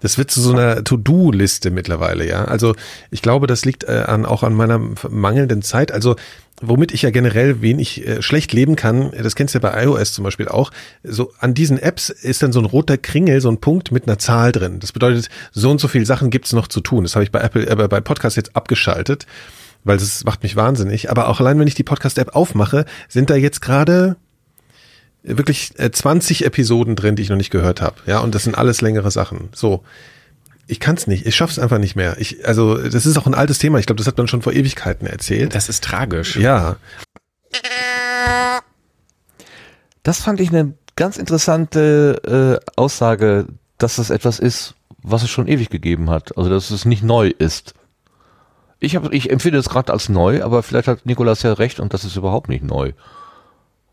[0.00, 2.44] Das wird zu so einer To-Do-Liste mittlerweile, ja.
[2.44, 2.74] Also
[3.10, 5.92] ich glaube, das liegt äh, an, auch an meiner mangelnden Zeit.
[5.92, 6.16] Also
[6.62, 10.12] womit ich ja generell wenig äh, schlecht leben kann, das kennst du ja bei iOS
[10.12, 10.70] zum Beispiel auch,
[11.02, 14.18] so an diesen Apps ist dann so ein roter Kringel, so ein Punkt mit einer
[14.18, 14.78] Zahl drin.
[14.80, 17.02] Das bedeutet, so und so viele Sachen gibt's noch zu tun.
[17.02, 19.26] Das habe ich bei Apple, äh, bei Podcast jetzt abgeschaltet,
[19.84, 21.10] weil das macht mich wahnsinnig.
[21.10, 24.16] Aber auch allein, wenn ich die Podcast-App aufmache, sind da jetzt gerade
[25.22, 27.96] wirklich äh, 20 Episoden drin, die ich noch nicht gehört habe.
[28.06, 29.48] Ja, und das sind alles längere Sachen.
[29.54, 29.82] So.
[30.66, 31.26] Ich kann's nicht.
[31.26, 32.16] Ich schaff's einfach nicht mehr.
[32.18, 33.78] Ich, also, das ist auch ein altes Thema.
[33.78, 35.54] Ich glaube, das hat man schon vor Ewigkeiten erzählt.
[35.54, 36.36] das ist tragisch.
[36.36, 36.76] Ja,
[40.02, 43.46] Das fand ich eine ganz interessante äh, Aussage,
[43.78, 46.36] dass das etwas ist, was es schon ewig gegeben hat.
[46.36, 47.74] Also dass es nicht neu ist.
[48.80, 51.94] Ich, hab, ich empfinde es gerade als neu, aber vielleicht hat Nikolas ja recht und
[51.94, 52.92] das ist überhaupt nicht neu.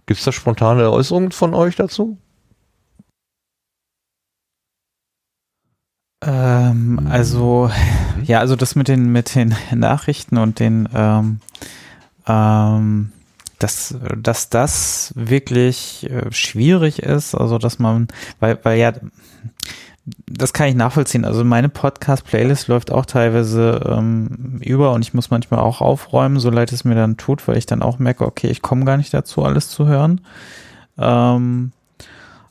[0.10, 2.18] Gibt es da spontane Äußerungen von euch dazu?
[6.26, 7.70] Ähm, also,
[8.24, 11.42] ja, also das mit den, mit den Nachrichten und den, ähm,
[12.26, 13.12] ähm,
[13.60, 18.08] dass, dass das wirklich äh, schwierig ist, also dass man,
[18.40, 18.94] weil, weil ja,
[20.28, 21.26] das kann ich nachvollziehen.
[21.26, 26.50] Also meine Podcast-Playlist läuft auch teilweise ähm, über und ich muss manchmal auch aufräumen, so
[26.50, 29.14] leid es mir dann tut, weil ich dann auch merke, okay, ich komme gar nicht
[29.14, 30.22] dazu, alles zu hören.
[30.98, 31.72] Ähm,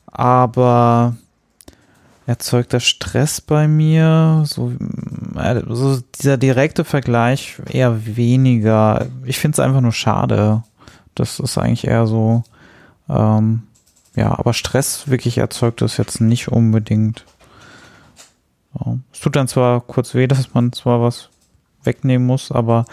[0.07, 1.17] aber
[2.27, 4.43] erzeugt das Stress bei mir?
[4.45, 4.73] So,
[5.37, 9.07] äh, so dieser direkte Vergleich eher weniger.
[9.25, 10.63] Ich finde es einfach nur schade.
[11.15, 12.45] Das ist eigentlich eher so,
[13.09, 13.63] ähm,
[14.15, 17.25] ja, aber Stress wirklich erzeugt das jetzt nicht unbedingt.
[19.13, 21.31] Es tut dann zwar kurz weh, dass man zwar was
[21.83, 22.85] wegnehmen muss, aber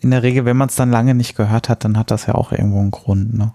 [0.00, 2.34] in der Regel, wenn man es dann lange nicht gehört hat, dann hat das ja
[2.34, 3.36] auch irgendwo einen Grund.
[3.36, 3.52] Ne?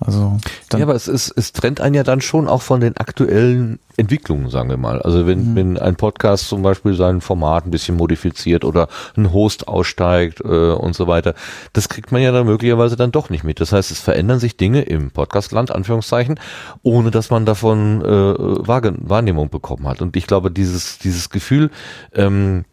[0.00, 0.38] Also
[0.72, 4.48] ja, aber es ist, es trennt einen ja dann schon auch von den aktuellen Entwicklungen,
[4.48, 5.02] sagen wir mal.
[5.02, 5.56] Also wenn, Mhm.
[5.56, 10.70] wenn ein Podcast zum Beispiel sein Format ein bisschen modifiziert oder ein Host aussteigt äh,
[10.72, 11.34] und so weiter,
[11.72, 13.60] das kriegt man ja dann möglicherweise dann doch nicht mit.
[13.60, 16.38] Das heißt, es verändern sich Dinge im Podcastland, Anführungszeichen,
[16.82, 20.00] ohne dass man davon äh, Wahrnehmung bekommen hat.
[20.00, 21.70] Und ich glaube, dieses, dieses Gefühl,
[22.14, 22.64] ähm,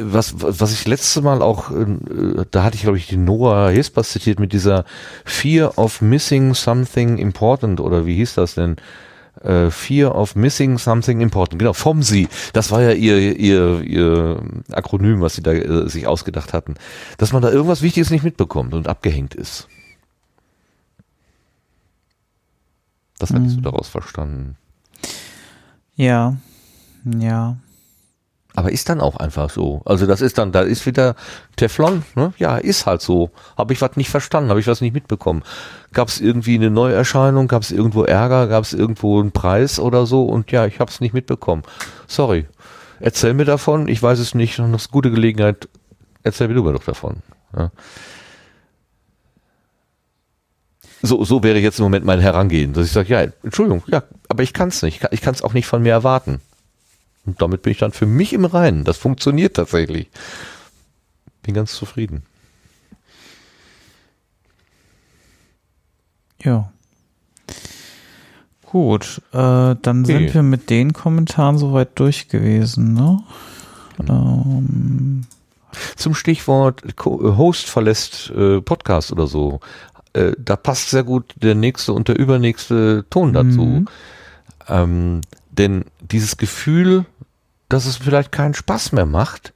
[0.00, 4.10] was, was ich letzte Mal auch, äh, da hatte ich glaube ich die Noah Hespas
[4.10, 4.84] zitiert mit dieser
[5.24, 8.76] Fear of Missing Something Important oder wie hieß das denn?
[9.42, 15.20] Äh, Fear of Missing Something Important, genau, FOMSI, das war ja ihr, ihr, ihr Akronym,
[15.20, 16.74] was sie da äh, sich ausgedacht hatten,
[17.18, 19.68] dass man da irgendwas Wichtiges nicht mitbekommt und abgehängt ist.
[23.18, 23.62] Das hatte ich so Mhm.
[23.62, 24.56] daraus verstanden.
[25.96, 26.36] ja,
[27.04, 27.56] ja.
[28.54, 29.80] Aber ist dann auch einfach so.
[29.86, 31.14] Also das ist dann, da ist wieder
[31.56, 32.34] Teflon, ne?
[32.36, 33.30] Ja, ist halt so.
[33.56, 35.42] Habe ich was nicht verstanden, habe ich was nicht mitbekommen.
[35.92, 40.04] Gab es irgendwie eine Neuerscheinung, gab es irgendwo Ärger, gab es irgendwo einen Preis oder
[40.04, 41.62] so und ja, ich habe es nicht mitbekommen.
[42.06, 42.46] Sorry.
[43.00, 45.68] Erzähl mir davon, ich weiß es nicht, noch eine gute Gelegenheit,
[46.22, 47.16] erzähl mir du doch davon.
[47.56, 47.70] Ja.
[51.00, 54.44] So, so wäre jetzt im Moment mein Herangehen, dass ich sage, ja, Entschuldigung, ja, aber
[54.44, 55.04] ich kann es nicht.
[55.10, 56.40] Ich kann es auch nicht von mir erwarten.
[57.24, 58.84] Und damit bin ich dann für mich im Reinen.
[58.84, 60.08] Das funktioniert tatsächlich.
[61.42, 62.22] Bin ganz zufrieden.
[66.42, 66.72] Ja.
[68.64, 70.12] Gut, äh, dann Okay.
[70.18, 73.22] sind wir mit den Kommentaren soweit durch gewesen, ne?
[74.08, 75.26] Ähm,
[75.96, 79.60] Zum Stichwort Co- Host verlässt äh, Podcast oder so.
[80.14, 83.64] Äh, da passt sehr gut der nächste und der übernächste Ton dazu.
[83.64, 83.88] Mhm.
[84.68, 85.20] Ähm,
[85.52, 87.04] denn dieses Gefühl,
[87.68, 89.52] dass es vielleicht keinen Spaß mehr macht.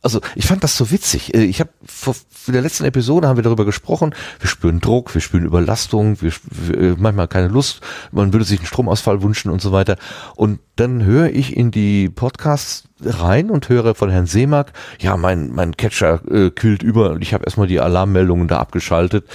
[0.00, 1.34] Also ich fand das so witzig.
[1.34, 2.14] Äh, Ich habe vor
[2.46, 4.14] in der letzten Episode haben wir darüber gesprochen.
[4.40, 7.80] Wir spüren Druck, wir spüren Überlastung, wir, wir äh, manchmal keine Lust.
[8.10, 9.96] Man würde sich einen Stromausfall wünschen und so weiter.
[10.34, 15.52] Und dann höre ich in die Podcasts rein und höre von Herrn Seemack, ja, mein
[15.52, 19.26] mein Catcher äh, kühlt über und ich habe erstmal die Alarmmeldungen da abgeschaltet.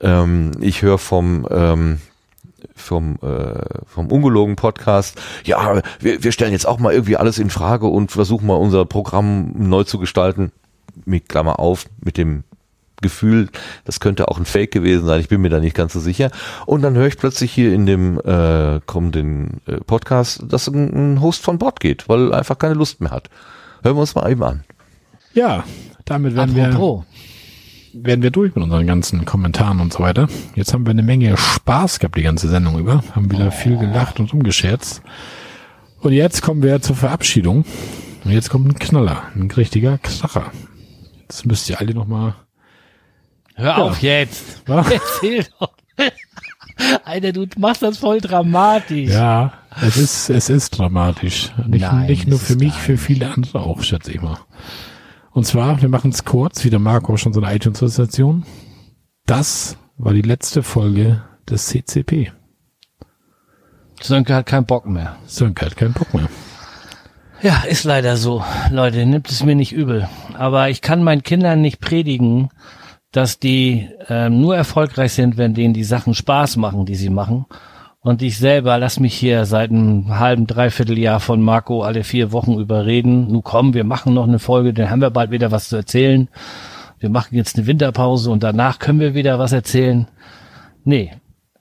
[0.00, 2.00] Ähm, ich höre vom ähm,
[2.74, 7.50] vom, äh, vom ungelogen Podcast, ja, wir, wir stellen jetzt auch mal irgendwie alles in
[7.50, 10.52] Frage und versuchen mal unser Programm neu zu gestalten.
[11.04, 12.44] Mit Klammer auf, mit dem
[13.00, 13.48] Gefühl,
[13.84, 16.30] das könnte auch ein Fake gewesen sein, ich bin mir da nicht ganz so sicher.
[16.64, 21.20] Und dann höre ich plötzlich hier in dem äh, kommenden äh, Podcast, dass ein, ein
[21.20, 23.28] Host von Bord geht, weil er einfach keine Lust mehr hat.
[23.82, 24.64] Hören wir uns mal eben an.
[25.34, 25.64] Ja,
[26.04, 26.70] damit werden wir,
[27.94, 30.28] Werden wir durch mit unseren ganzen Kommentaren und so weiter.
[30.54, 34.18] Jetzt haben wir eine Menge Spaß gehabt die ganze Sendung über, haben wieder viel gelacht
[34.18, 35.02] und umgescherzt.
[36.00, 37.64] Und jetzt kommen wir zur Verabschiedung.
[38.24, 40.52] Und jetzt kommt ein Knaller, ein richtiger Kracher.
[41.22, 42.34] Jetzt müsst ihr alle nochmal.
[43.54, 44.62] Hör auf jetzt.
[44.66, 44.90] Was?
[44.90, 45.72] Erzähl doch.
[47.04, 49.10] Alter, du machst das voll dramatisch.
[49.10, 51.50] Ja, es ist, es ist dramatisch.
[51.66, 54.38] Nicht, Nein, nicht nur für mich, für viele andere auch, schätze ich mal.
[55.32, 58.44] Und zwar, wir machen es kurz, wie der Marco schon so eine iTunes-Station.
[59.24, 62.32] Das war die letzte Folge des CCP.
[64.00, 65.16] Sönke hat keinen Bock mehr.
[65.26, 66.28] Sönke hat keinen Bock mehr.
[67.40, 68.44] Ja, ist leider so.
[68.70, 70.08] Leute, nimmt es mir nicht übel.
[70.34, 72.50] Aber ich kann meinen Kindern nicht predigen,
[73.10, 77.46] dass die ähm, nur erfolgreich sind, wenn denen die Sachen Spaß machen, die sie machen.
[78.04, 82.32] Und ich selber lass mich hier seit einem halben, dreiviertel Jahr von Marco alle vier
[82.32, 83.28] Wochen überreden.
[83.30, 86.28] Nu komm, wir machen noch eine Folge, dann haben wir bald wieder was zu erzählen.
[86.98, 90.08] Wir machen jetzt eine Winterpause und danach können wir wieder was erzählen.
[90.84, 91.12] Nee,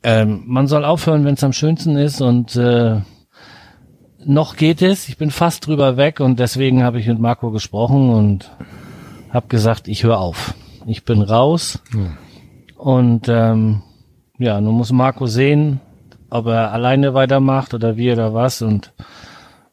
[0.02, 3.02] ähm, man soll aufhören, wenn es am schönsten ist und äh,
[4.26, 5.10] noch geht es.
[5.10, 8.52] Ich bin fast drüber weg und deswegen habe ich mit Marco gesprochen und
[9.30, 10.56] habe gesagt, ich höre auf.
[10.88, 11.82] Ich bin raus.
[12.78, 13.84] Und ähm,
[14.40, 15.80] ja, nun muss Marco sehen,
[16.32, 18.94] ob er alleine weitermacht oder wie oder was und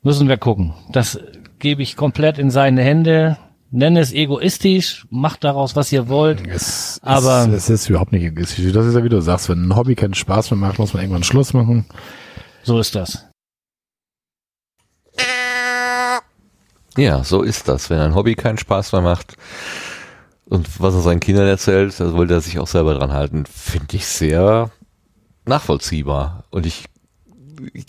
[0.03, 0.75] müssen wir gucken.
[0.93, 1.19] Das
[1.59, 3.39] gebe ich komplett in seine Hände.
[3.71, 6.47] Nenne es egoistisch, macht daraus, was ihr wollt.
[6.47, 8.73] Es, Aber- es, es ist überhaupt nicht egoistisch.
[8.73, 11.03] Das ist ja, wie du sagst, wenn ein Hobby keinen Spaß mehr macht, muss man
[11.03, 11.85] irgendwann Schluss machen.
[12.63, 13.27] So ist das.
[16.97, 17.91] Ja, so ist das.
[17.91, 19.35] Wenn ein Hobby keinen Spaß mehr macht
[20.47, 23.97] und was er seinen Kindern erzählt, da wollte er sich auch selber dran halten, finde
[23.97, 24.71] ich sehr
[25.49, 26.45] nachvollziehbar.
[26.51, 26.85] Und ich,
[27.73, 27.87] ich,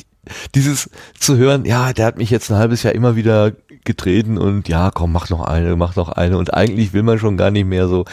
[0.56, 3.52] dieses zu hören, ja, der hat mich jetzt ein halbes Jahr immer wieder
[3.84, 7.38] getreten und ja, komm, mach noch eine, mach noch eine und eigentlich will man schon
[7.38, 8.06] gar nicht mehr so,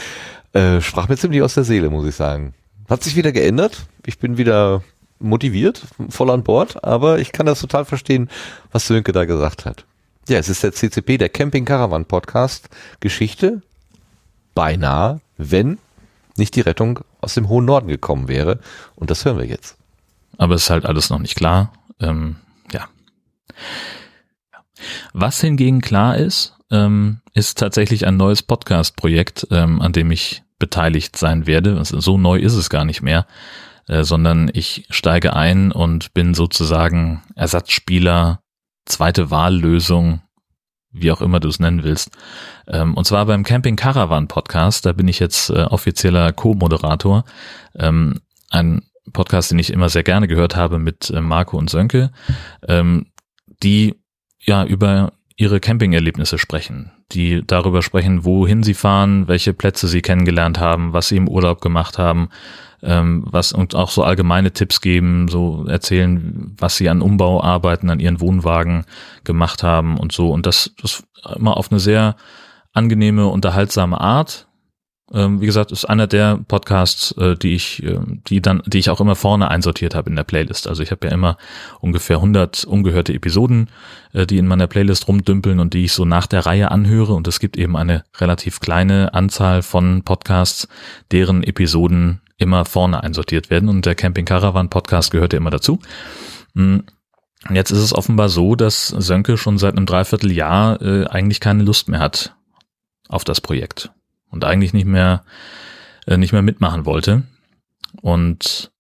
[0.53, 2.55] äh, sprach mir ziemlich aus der Seele, muss ich sagen.
[2.89, 3.87] Hat sich wieder geändert.
[4.05, 4.83] Ich bin wieder
[5.19, 8.29] motiviert, voll an Bord, aber ich kann das total verstehen,
[8.71, 9.85] was Sönke da gesagt hat.
[10.29, 12.69] Ja, es ist der CCP, der Camping Caravan Podcast.
[13.01, 13.63] Geschichte
[14.55, 15.79] beinahe, wenn
[16.39, 18.61] nicht die Rettung aus dem hohen Norden gekommen wäre.
[18.95, 19.77] Und das hören wir jetzt.
[20.39, 21.73] aber es ist halt alles noch nicht klar.
[22.01, 22.37] Ähm,
[22.73, 22.89] ja.
[25.13, 31.17] Was hingegen klar ist, ähm, ist tatsächlich ein neues Podcast-Projekt, ähm, an dem ich beteiligt
[31.17, 31.83] sein werde.
[31.85, 33.27] So neu ist es gar nicht mehr,
[33.89, 38.41] äh, sondern ich steige ein und bin sozusagen Ersatzspieler,
[38.85, 40.23] zweite Wahllösung,
[41.01, 42.11] wie auch immer du es nennen willst.
[42.67, 47.25] Ähm, und zwar beim Camping Caravan Podcast, da bin ich jetzt äh, offizieller Co-Moderator.
[47.79, 48.21] Ähm,
[48.51, 48.83] ein
[49.13, 52.11] Podcast, den ich immer sehr gerne gehört habe mit äh, Marco und Sönke,
[52.67, 53.07] ähm,
[53.63, 53.95] die
[54.41, 60.59] ja über ihre Campingerlebnisse sprechen, die darüber sprechen, wohin sie fahren, welche Plätze sie kennengelernt
[60.59, 62.31] haben, was sie im Urlaub gemacht haben,
[62.83, 68.01] ähm, was und auch so allgemeine Tipps geben, so erzählen, was sie an Umbauarbeiten an
[68.01, 68.85] ihren Wohnwagen
[69.25, 70.31] gemacht haben und so.
[70.31, 71.05] Und das, das
[71.37, 72.17] immer auf eine sehr
[72.73, 74.47] angenehme, unterhaltsame Art.
[75.13, 78.91] Ähm, wie gesagt, ist einer der Podcasts, äh, die ich, äh, die dann, die ich
[78.91, 80.67] auch immer vorne einsortiert habe in der Playlist.
[80.67, 81.37] Also ich habe ja immer
[81.81, 83.71] ungefähr 100 ungehörte Episoden,
[84.13, 87.13] äh, die in meiner Playlist rumdümpeln und die ich so nach der Reihe anhöre.
[87.15, 90.67] Und es gibt eben eine relativ kleine Anzahl von Podcasts,
[91.13, 93.69] deren Episoden immer vorne einsortiert werden.
[93.69, 95.81] Und der Camping Caravan Podcast gehört ja immer dazu.
[96.55, 96.79] Mm.
[97.51, 101.89] Jetzt ist es offenbar so, dass Sönke schon seit einem Dreivierteljahr äh, eigentlich keine Lust
[101.89, 102.35] mehr hat
[103.09, 103.93] auf das Projekt
[104.31, 105.23] und eigentlich nicht mehr
[106.07, 107.23] äh, nicht mehr mitmachen wollte.
[108.01, 108.71] Und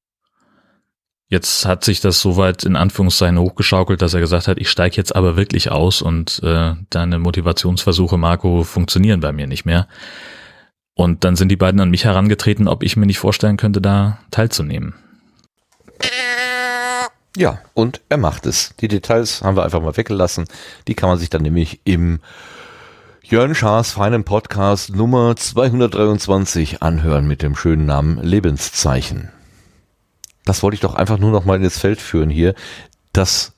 [1.28, 5.14] jetzt hat sich das soweit in Anführungszeichen hochgeschaukelt, dass er gesagt hat, ich steige jetzt
[5.14, 9.88] aber wirklich aus und äh, deine Motivationsversuche, Marco, funktionieren bei mir nicht mehr.
[10.98, 14.18] Und dann sind die beiden an mich herangetreten, ob ich mir nicht vorstellen könnte, da
[14.30, 14.94] teilzunehmen.
[17.36, 18.74] Ja, und er macht es.
[18.80, 20.46] Die Details haben wir einfach mal weggelassen.
[20.88, 22.20] Die kann man sich dann nämlich im
[23.22, 29.30] Jörn Schaas feinen Podcast Nummer 223 anhören mit dem schönen Namen Lebenszeichen.
[30.46, 32.54] Das wollte ich doch einfach nur noch mal ins Feld führen hier.
[33.12, 33.52] Das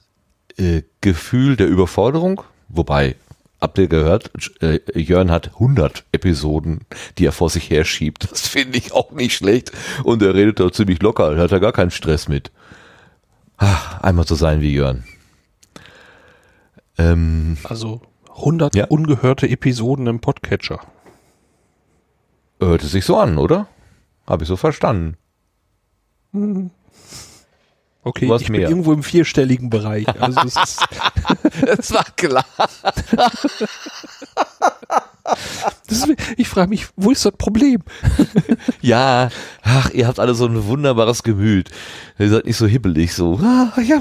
[0.57, 3.15] äh, Gefühl der Überforderung, wobei
[3.61, 4.31] habt ihr gehört,
[4.63, 6.81] äh, Jörn hat 100 Episoden,
[7.19, 8.31] die er vor sich her schiebt.
[8.31, 9.73] Das finde ich auch nicht schlecht.
[10.05, 12.51] Und er redet da ziemlich locker, hat er gar keinen Stress mit.
[13.57, 15.05] Ach, einmal so sein wie Jörn.
[16.97, 18.01] Ähm, Also
[18.37, 18.87] 100 Ja.
[18.87, 20.81] ungehörte Episoden im Podcatcher.
[22.61, 23.69] hört es sich so an, oder?
[24.27, 25.17] Habe ich so verstanden.
[28.09, 28.71] Okay, ich bin mehr.
[28.71, 30.07] irgendwo im vierstelligen Bereich.
[30.21, 30.87] Also es ist,
[31.67, 32.45] Das war klar.
[35.89, 37.83] ist, ich frage mich, wo ist das Problem?
[38.81, 39.29] Ja,
[39.63, 41.71] ach, ihr habt alle so ein wunderbares Gemüt.
[42.19, 43.39] Ihr seid nicht so hibbelig, so.
[43.43, 44.01] Ah, ja,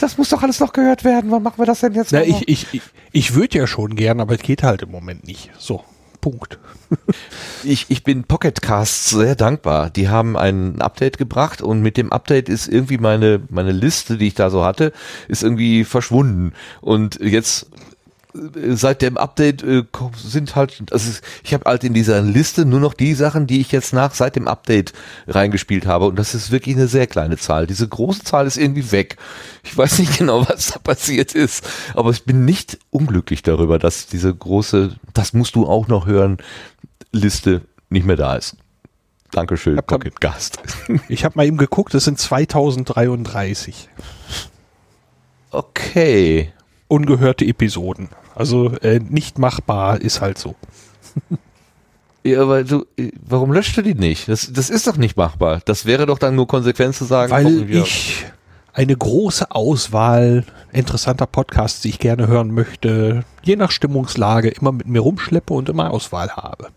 [0.00, 1.30] das muss doch alles noch gehört werden.
[1.30, 2.12] Wann machen wir das denn jetzt?
[2.12, 5.26] Na, ich ich, ich, ich würde ja schon gern, aber es geht halt im Moment
[5.26, 5.50] nicht.
[5.58, 5.84] So,
[6.22, 6.58] Punkt.
[7.64, 9.90] ich, ich bin Pocketcasts sehr dankbar.
[9.90, 14.28] Die haben ein Update gebracht und mit dem Update ist irgendwie meine, meine Liste, die
[14.28, 14.92] ich da so hatte,
[15.28, 16.54] ist irgendwie verschwunden.
[16.80, 17.66] Und jetzt
[18.34, 19.84] seit dem Update äh,
[20.16, 23.72] sind halt, also ich habe halt in dieser Liste nur noch die Sachen, die ich
[23.72, 24.92] jetzt nach seit dem Update
[25.28, 27.66] reingespielt habe und das ist wirklich eine sehr kleine Zahl.
[27.66, 29.16] Diese große Zahl ist irgendwie weg.
[29.64, 34.06] Ich weiß nicht genau, was da passiert ist, aber ich bin nicht unglücklich darüber, dass
[34.06, 36.38] diese große, das musst du auch noch hören,
[37.12, 38.56] Liste nicht mehr da ist.
[39.32, 40.58] Dankeschön, Hab Pocket Gast.
[41.08, 43.88] Ich habe mal eben geguckt, es sind 2033
[45.50, 46.52] Okay.
[46.88, 48.08] ungehörte Episoden.
[48.34, 50.54] Also äh, nicht machbar ist halt so.
[52.24, 54.28] Ja, aber du, äh, warum löscht du die nicht?
[54.28, 55.60] Das, das ist doch nicht machbar.
[55.64, 58.24] Das wäre doch dann nur konsequent zu sagen, Weil ich
[58.72, 64.86] eine große Auswahl interessanter Podcasts, die ich gerne hören möchte, je nach Stimmungslage immer mit
[64.86, 66.68] mir rumschleppe und immer Auswahl habe.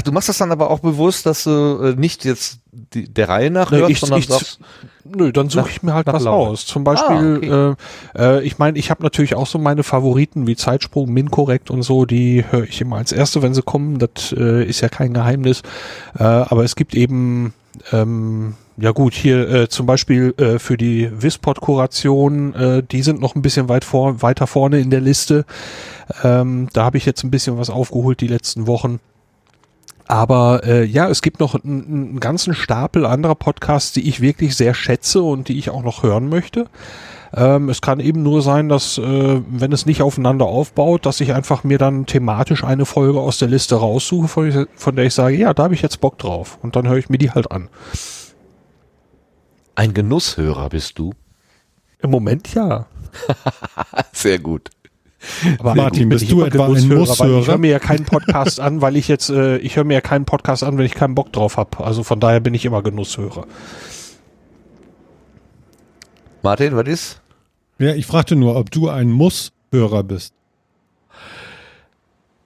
[0.00, 1.50] Ach, du machst das dann aber auch bewusst, dass du
[1.82, 4.58] äh, nicht jetzt die, der Reihe nach Nee, hörst, ich- sondern ich- sagst,
[5.04, 6.50] Nö, dann suche ich mir halt was Laune.
[6.50, 6.64] aus.
[6.66, 7.76] Zum Beispiel,
[8.16, 11.82] äh, äh, ich meine, ich habe natürlich auch so meine Favoriten wie Zeitsprung, Minkorrekt und
[11.82, 13.98] so, die höre ich immer als erste, wenn sie kommen.
[13.98, 15.62] Das äh, ist ja kein Geheimnis.
[16.18, 17.52] Äh, aber es gibt eben,
[17.92, 23.34] ähm, ja gut, hier äh, zum Beispiel äh, für die Wispod-Kuration, äh, die sind noch
[23.34, 25.44] ein bisschen weit vor, weiter vorne in der Liste.
[26.22, 29.00] Ähm, da habe ich jetzt ein bisschen was aufgeholt die letzten Wochen.
[30.10, 34.74] Aber äh, ja, es gibt noch einen, ganzen Stapel anderer Podcasts, die ich wirklich sehr
[34.74, 36.66] schätze und die ich auch noch hören möchte.
[37.32, 41.32] Ähm, es kann eben nur sein, dass, äh, wenn es nicht aufeinander aufbaut, dass ich
[41.32, 45.36] einfach mir dann thematisch eine Folge aus der Liste raussuche, von, von der ich sage,
[45.36, 46.58] ja, da habe ich jetzt Bock drauf.
[46.60, 47.68] Und dann höre ich mir die halt an.
[49.76, 51.12] ein Genusshörer bist du.
[52.00, 52.86] Im Moment ja.
[54.12, 54.70] Sehr gut.
[55.58, 57.40] Aber Martin, bin bist ich du immer etwa ein Genusshörer, Weil Musshörer?
[57.40, 60.00] ich höre mir ja keinen Podcast an, weil ich jetzt, äh, ich höre mir ja
[60.00, 61.84] keinen Podcast an, wenn ich keinen Bock drauf habe.
[61.84, 63.46] Also von daher bin ich immer Genusshörer.
[66.42, 67.20] Martin, was ist?
[67.78, 70.32] Ja, ich fragte nur, ob du ein Muss-Hörer bist.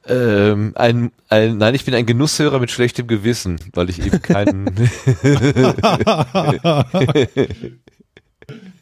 [0.07, 4.67] Ähm, ein, ein, nein, ich bin ein Genusshörer mit schlechtem Gewissen, weil ich eben keinen.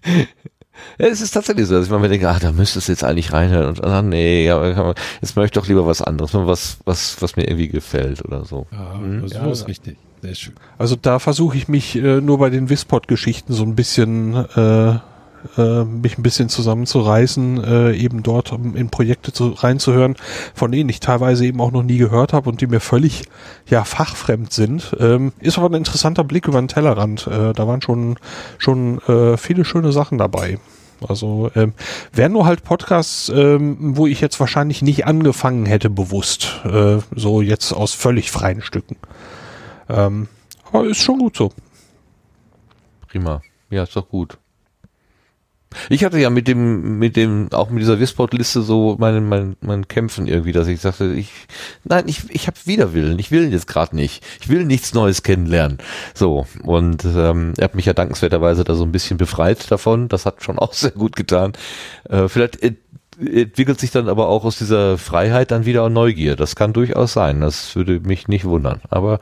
[0.98, 3.32] Ja, es ist tatsächlich so, dass ich mir denke, ach, da müsstest du jetzt eigentlich
[3.32, 7.36] reinhören und ach, nee, man- jetzt möchte ich doch lieber was anderes, was, was, was
[7.36, 8.66] mir irgendwie gefällt oder so.
[8.72, 9.28] Ja, Mhm.
[9.28, 9.98] so Ja, ist richtig.
[10.22, 10.54] Sehr schön.
[10.78, 14.98] Also da versuche ich mich äh, nur bei den Wispod-Geschichten so ein bisschen äh,
[15.56, 20.16] äh, mich ein bisschen zusammenzureißen, äh, eben dort in Projekte zu, reinzuhören,
[20.54, 23.24] von denen ich teilweise eben auch noch nie gehört habe und die mir völlig
[23.68, 24.96] ja fachfremd sind.
[24.98, 27.26] Ähm, ist aber ein interessanter Blick über den Tellerrand.
[27.26, 28.18] Äh, da waren schon
[28.58, 30.58] schon äh, viele schöne Sachen dabei.
[31.08, 31.74] Also ähm,
[32.12, 36.60] wären nur halt Podcasts, ähm, wo ich jetzt wahrscheinlich nicht angefangen hätte, bewusst.
[36.64, 38.96] Äh, so jetzt aus völlig freien Stücken.
[39.88, 40.28] Ähm,
[40.70, 41.52] aber ist schon gut so.
[43.08, 43.42] Prima.
[43.70, 44.38] Ja, ist doch gut.
[45.88, 49.88] Ich hatte ja mit dem, mit dem, auch mit dieser Wisport-Liste so meinen, mein, mein
[49.88, 51.30] Kämpfen irgendwie, dass ich sagte, ich,
[51.84, 55.78] nein, ich, ich habe Widerwillen, ich will jetzt gerade nicht, ich will nichts Neues kennenlernen.
[56.14, 60.26] So, und ähm, er hat mich ja dankenswerterweise da so ein bisschen befreit davon, das
[60.26, 61.52] hat schon auch sehr gut getan.
[62.08, 62.58] Äh, vielleicht
[63.18, 66.36] entwickelt sich dann aber auch aus dieser Freiheit dann wieder Neugier.
[66.36, 67.40] Das kann durchaus sein.
[67.40, 68.80] Das würde mich nicht wundern.
[68.88, 69.20] Aber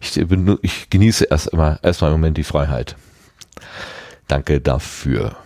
[0.00, 0.16] ich,
[0.62, 2.96] ich genieße erst immer erstmal im Moment die Freiheit.
[4.28, 5.36] Danke dafür.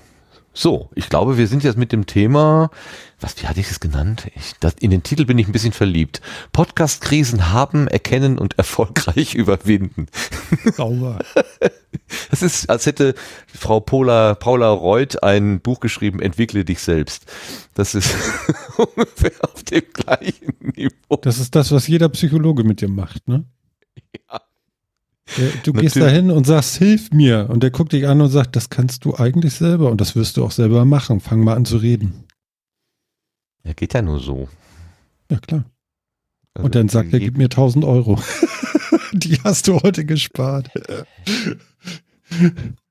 [0.61, 2.73] So, ich glaube, wir sind jetzt mit dem Thema,
[3.21, 4.27] was, wie hatte ich es genannt?
[4.35, 6.21] Ich, das, in den Titel bin ich ein bisschen verliebt.
[6.51, 10.09] Podcast-Krisen haben, erkennen und erfolgreich überwinden.
[10.75, 11.21] Sauber.
[12.31, 13.15] Das ist, als hätte
[13.47, 17.31] Frau Paula, Paula Reuth ein Buch geschrieben, Entwickle dich selbst.
[17.75, 18.15] Das ist
[18.77, 21.17] ungefähr auf dem gleichen Niveau.
[21.23, 23.45] Das ist das, was jeder Psychologe mit dir macht, ne?
[24.31, 24.41] Ja.
[25.63, 27.49] Du gehst da hin und sagst, hilf mir.
[27.51, 30.37] Und der guckt dich an und sagt, das kannst du eigentlich selber und das wirst
[30.37, 31.21] du auch selber machen.
[31.21, 32.25] Fang mal an zu reden.
[33.65, 34.49] Ja, geht ja nur so.
[35.31, 35.65] Ja, klar.
[36.55, 38.19] Also und dann sagt er, gib mir 1000 Euro.
[39.13, 40.71] Die hast du heute gespart.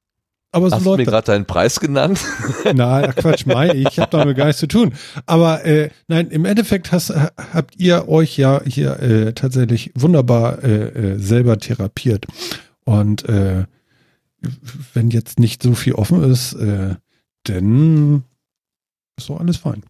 [0.51, 2.19] Aber so Hast du mir gerade deinen Preis genannt?
[2.73, 4.93] Nein, Quatsch, mein, ich habe damit gar nichts zu tun.
[5.25, 7.13] Aber äh, nein, im Endeffekt hast,
[7.53, 12.25] habt ihr euch ja hier äh, tatsächlich wunderbar äh, äh, selber therapiert.
[12.85, 13.65] Und äh,
[14.93, 16.95] wenn jetzt nicht so viel offen ist, äh,
[17.43, 18.23] dann
[19.17, 19.83] ist doch alles fein.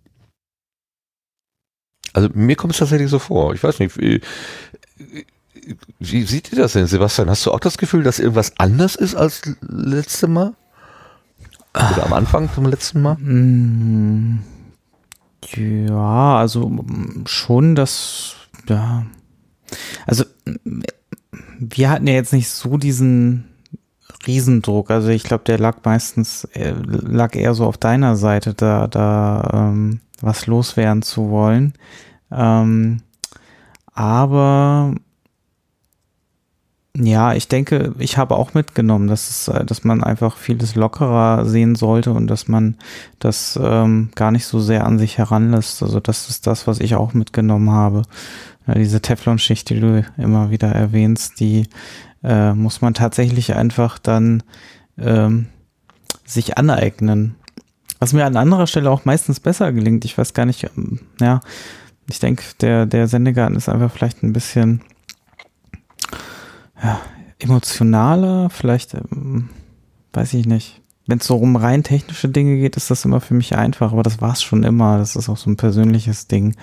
[2.13, 3.53] Also mir kommt es tatsächlich so vor.
[3.53, 3.95] Ich weiß nicht,
[5.99, 7.29] wie, sieht ihr das denn, Sebastian?
[7.29, 10.53] Hast du auch das Gefühl, dass irgendwas anders ist als letzte Mal?
[11.73, 13.15] Oder am Anfang zum letzten Mal?
[13.15, 14.39] Mm,
[15.55, 18.35] ja, also mm, schon das,
[18.67, 19.05] ja.
[20.05, 20.23] Also
[21.59, 23.45] wir hatten ja jetzt nicht so diesen
[24.25, 24.91] Riesendruck.
[24.91, 29.49] Also ich glaube, der lag meistens, äh, lag eher so auf deiner Seite, da, da
[29.53, 31.73] ähm, was loswerden zu wollen.
[32.31, 33.01] Ähm,
[33.93, 34.95] aber
[36.99, 41.45] ja, ich denke, ich habe auch mitgenommen, dass es, äh, dass man einfach vieles lockerer
[41.45, 42.75] sehen sollte und dass man
[43.19, 45.83] das ähm, gar nicht so sehr an sich heranlässt.
[45.83, 48.03] Also das ist das, was ich auch mitgenommen habe.
[48.65, 51.67] Ja, diese Teflonschicht, die du immer wieder erwähnst, die
[52.23, 54.41] äh, muss man tatsächlich einfach dann
[54.97, 55.47] ähm,
[56.25, 57.35] sich aneignen.
[57.99, 60.03] Was mir an anderer Stelle auch meistens besser gelingt.
[60.05, 61.41] Ich weiß gar nicht, ähm, ja,
[62.09, 64.81] ich denke, der, der Sendegarten ist einfach vielleicht ein bisschen
[66.81, 67.01] ja,
[67.39, 69.49] emotionaler, vielleicht, ähm,
[70.13, 70.81] weiß ich nicht.
[71.05, 74.03] Wenn es so um rein technische Dinge geht, ist das immer für mich einfach, aber
[74.03, 74.97] das war es schon immer.
[74.97, 76.55] Das ist auch so ein persönliches Ding,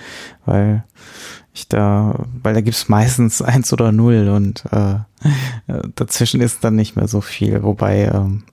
[0.45, 0.85] weil
[1.55, 4.99] ich da, weil da gibt's meistens eins oder null und äh,
[5.95, 8.45] dazwischen ist dann nicht mehr so viel, wobei ähm,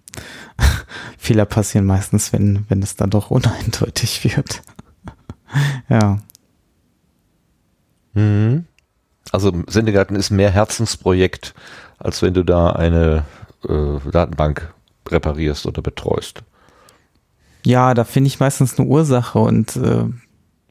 [1.18, 4.62] Fehler passieren meistens, wenn, wenn es dann doch uneindeutig wird.
[5.90, 6.20] ja.
[8.14, 8.66] Mhm.
[9.32, 11.54] Also Sendegarten ist mehr Herzensprojekt,
[11.98, 13.24] als wenn du da eine
[13.68, 14.74] äh, Datenbank
[15.10, 16.44] reparierst oder betreust.
[17.66, 20.06] Ja, da finde ich meistens eine Ursache und äh,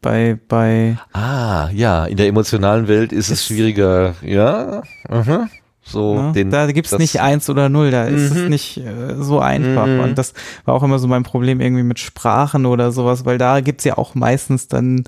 [0.02, 4.82] bei bei Ah, ja, in der emotionalen Welt ist, ist es schwieriger, ja.
[5.08, 5.48] Aha.
[5.82, 6.32] So, ja, ne?
[6.32, 8.48] den, da gibt's nicht eins oder null, da ist es mhm.
[8.48, 9.86] nicht äh, so einfach.
[9.86, 10.00] Mhm.
[10.00, 10.34] Und das
[10.64, 13.98] war auch immer so mein Problem irgendwie mit Sprachen oder sowas, weil da gibt's ja
[13.98, 15.04] auch meistens dann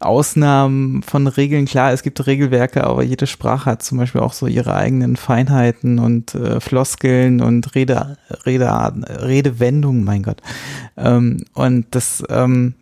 [0.00, 1.64] Ausnahmen von Regeln.
[1.64, 5.98] Klar, es gibt Regelwerke, aber jede Sprache hat zum Beispiel auch so ihre eigenen Feinheiten
[5.98, 10.42] und äh, Floskeln und Rede, Redearten, Redewendungen, mein Gott.
[10.98, 12.74] Ähm, und das, ähm,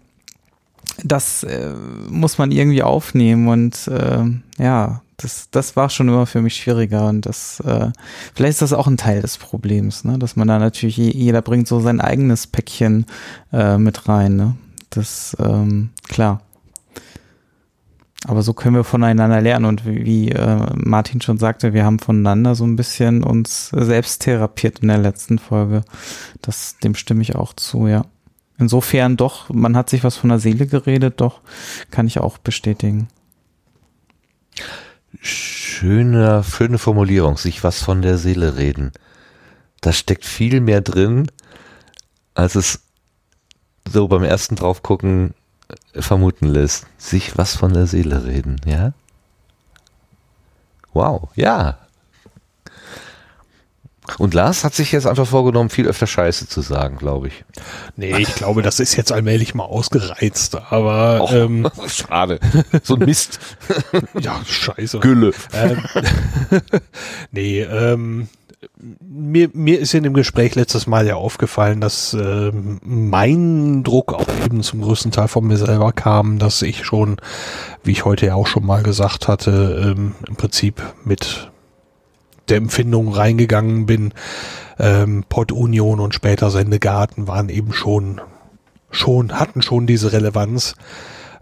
[1.04, 1.72] das äh,
[2.08, 4.24] muss man irgendwie aufnehmen und äh,
[4.62, 7.90] ja, das, das war schon immer für mich schwieriger und das, äh,
[8.34, 10.18] vielleicht ist das auch ein Teil des Problems, ne?
[10.18, 13.06] dass man da natürlich, jeder bringt so sein eigenes Päckchen
[13.52, 14.56] äh, mit rein, ne?
[14.90, 16.40] Das, ähm, klar.
[18.26, 21.98] Aber so können wir voneinander lernen und wie, wie äh, Martin schon sagte, wir haben
[21.98, 25.84] voneinander so ein bisschen uns selbst therapiert in der letzten Folge.
[26.40, 28.06] Das, dem stimme ich auch zu, ja.
[28.56, 31.40] Insofern doch, man hat sich was von der Seele geredet, doch,
[31.90, 33.08] kann ich auch bestätigen.
[35.20, 38.92] Schöne, schöne Formulierung, sich was von der Seele reden.
[39.80, 41.26] Da steckt viel mehr drin,
[42.34, 42.80] als es
[43.86, 45.34] so beim ersten draufgucken
[45.96, 46.86] vermuten lässt.
[46.98, 48.92] Sich was von der Seele reden, ja?
[50.92, 51.78] Wow, ja.
[54.18, 57.44] Und Lars hat sich jetzt einfach vorgenommen, viel öfter Scheiße zu sagen, glaube ich.
[57.96, 62.38] Nee, ich glaube, das ist jetzt allmählich mal ausgereizt, aber Och, ähm, schade.
[62.82, 63.38] So ein Mist.
[64.20, 65.00] ja, scheiße.
[65.00, 65.32] Gülle.
[65.54, 65.82] Ähm,
[67.30, 68.28] nee, ähm,
[68.78, 74.26] mir, mir ist in dem Gespräch letztes Mal ja aufgefallen, dass ähm, mein Druck auch
[74.44, 77.16] eben zum größten Teil von mir selber kam, dass ich schon,
[77.82, 81.50] wie ich heute ja auch schon mal gesagt hatte, ähm, im Prinzip mit
[82.48, 84.12] der Empfindung reingegangen bin.
[84.78, 88.20] Ähm, Pod Union und später Sendegarten waren eben schon,
[88.90, 90.74] schon, hatten schon diese Relevanz.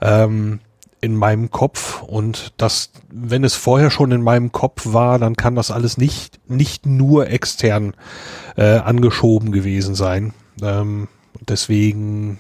[0.01, 0.61] Ähm,
[1.03, 5.57] in meinem Kopf und das, wenn es vorher schon in meinem Kopf war, dann kann
[5.57, 7.95] das alles nicht, nicht nur extern
[8.57, 10.33] äh, angeschoben gewesen sein.
[10.63, 11.09] Ähm,
[11.41, 12.39] deswegen,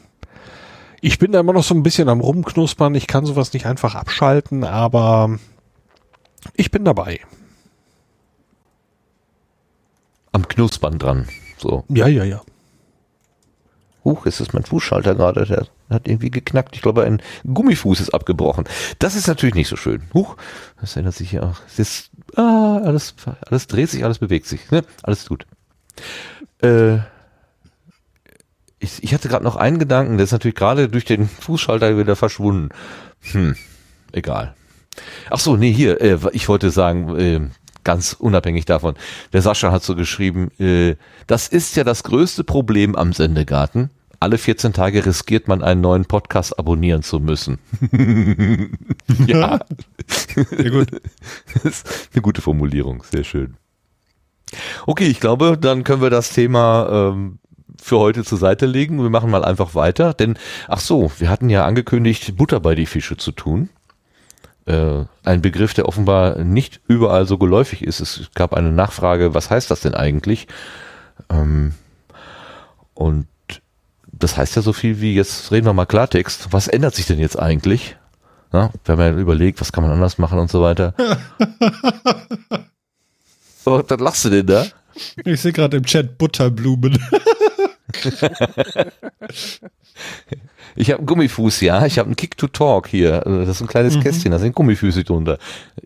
[1.00, 2.94] ich bin da immer noch so ein bisschen am Rumknuspern.
[2.94, 5.40] Ich kann sowas nicht einfach abschalten, aber
[6.54, 7.20] ich bin dabei.
[10.30, 11.28] Am Knuspern dran.
[11.58, 11.84] So.
[11.88, 12.42] Ja, ja, ja.
[14.04, 16.74] Huch, ist mein Fußschalter gerade, der hat irgendwie geknackt.
[16.74, 18.64] Ich glaube, ein Gummifuß ist abgebrochen.
[18.98, 20.02] Das ist natürlich nicht so schön.
[20.12, 20.36] Huch,
[20.80, 21.60] das ändert sich ja auch.
[21.76, 23.14] Ist, ah, alles,
[23.46, 24.70] alles dreht sich, alles bewegt sich.
[24.70, 24.82] Ne?
[25.02, 25.46] Alles gut.
[26.62, 26.96] Äh,
[28.80, 32.16] ich, ich hatte gerade noch einen Gedanken, der ist natürlich gerade durch den Fußschalter wieder
[32.16, 32.70] verschwunden.
[33.30, 33.54] Hm,
[34.10, 34.54] egal.
[35.30, 37.40] Ach so, nee, hier, äh, ich wollte sagen, äh,
[37.84, 38.94] ganz unabhängig davon.
[39.32, 40.96] Der Sascha hat so geschrieben, äh,
[41.26, 43.90] das ist ja das größte Problem am Sendegarten.
[44.20, 47.58] Alle 14 Tage riskiert man einen neuen Podcast abonnieren zu müssen.
[49.26, 49.58] ja.
[50.06, 50.88] Sehr gut.
[51.54, 53.56] Das ist eine gute Formulierung, sehr schön.
[54.86, 57.38] Okay, ich glaube, dann können wir das Thema ähm,
[57.80, 59.02] für heute zur Seite legen.
[59.02, 60.38] Wir machen mal einfach weiter, denn
[60.68, 63.70] ach so, wir hatten ja angekündigt, Butter bei die Fische zu tun
[64.66, 68.00] äh, ein Begriff, der offenbar nicht überall so geläufig ist.
[68.00, 70.46] Es gab eine Nachfrage, was heißt das denn eigentlich?
[71.30, 71.74] Ähm,
[72.94, 73.26] und
[74.06, 77.18] das heißt ja so viel wie, jetzt reden wir mal Klartext, was ändert sich denn
[77.18, 77.96] jetzt eigentlich?
[78.52, 80.94] Ja, wir haben ja überlegt, was kann man anders machen und so weiter.
[83.64, 84.66] oh, dann lachst du denn da?
[85.24, 86.98] Ich sehe gerade im Chat Butterblumen.
[90.74, 91.84] Ich habe einen Gummifuß, ja.
[91.84, 93.20] Ich habe einen Kick to Talk hier.
[93.20, 94.00] Das ist ein kleines mhm.
[94.00, 95.38] Kästchen, da sind Gummifüße drunter.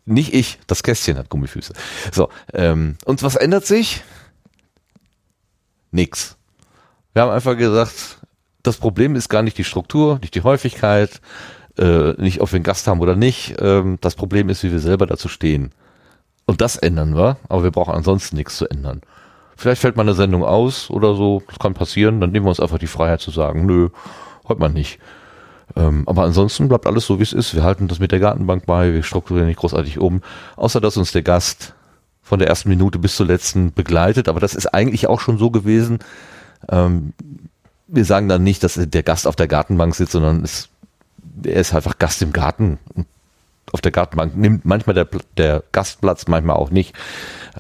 [0.04, 1.72] Nicht ich, das Kästchen hat Gummifüße.
[2.12, 4.02] So, ähm, und was ändert sich?
[5.90, 6.36] Nix.
[7.12, 8.18] Wir haben einfach gesagt,
[8.62, 11.20] das Problem ist gar nicht die Struktur, nicht die Häufigkeit,
[11.78, 13.54] äh, nicht ob wir einen Gast haben oder nicht.
[13.60, 15.72] Ähm, das Problem ist, wie wir selber dazu stehen.
[16.46, 19.00] Und das ändern wir, aber wir brauchen ansonsten nichts zu ändern.
[19.56, 22.60] Vielleicht fällt mal eine Sendung aus oder so, das kann passieren, dann nehmen wir uns
[22.60, 23.88] einfach die Freiheit zu sagen, nö,
[24.46, 24.98] heute mal nicht.
[25.74, 27.54] Ähm, aber ansonsten bleibt alles so, wie es ist.
[27.54, 30.22] Wir halten das mit der Gartenbank bei, wir strukturieren nicht großartig um,
[30.56, 31.74] außer dass uns der Gast
[32.22, 34.28] von der ersten Minute bis zur letzten begleitet.
[34.28, 36.00] Aber das ist eigentlich auch schon so gewesen.
[36.68, 37.12] Ähm,
[37.86, 40.68] wir sagen dann nicht, dass der Gast auf der Gartenbank sitzt, sondern es,
[41.44, 42.78] er ist einfach Gast im Garten.
[43.72, 46.94] Auf der Gartenbank nimmt manchmal der, der Gastplatz, manchmal auch nicht.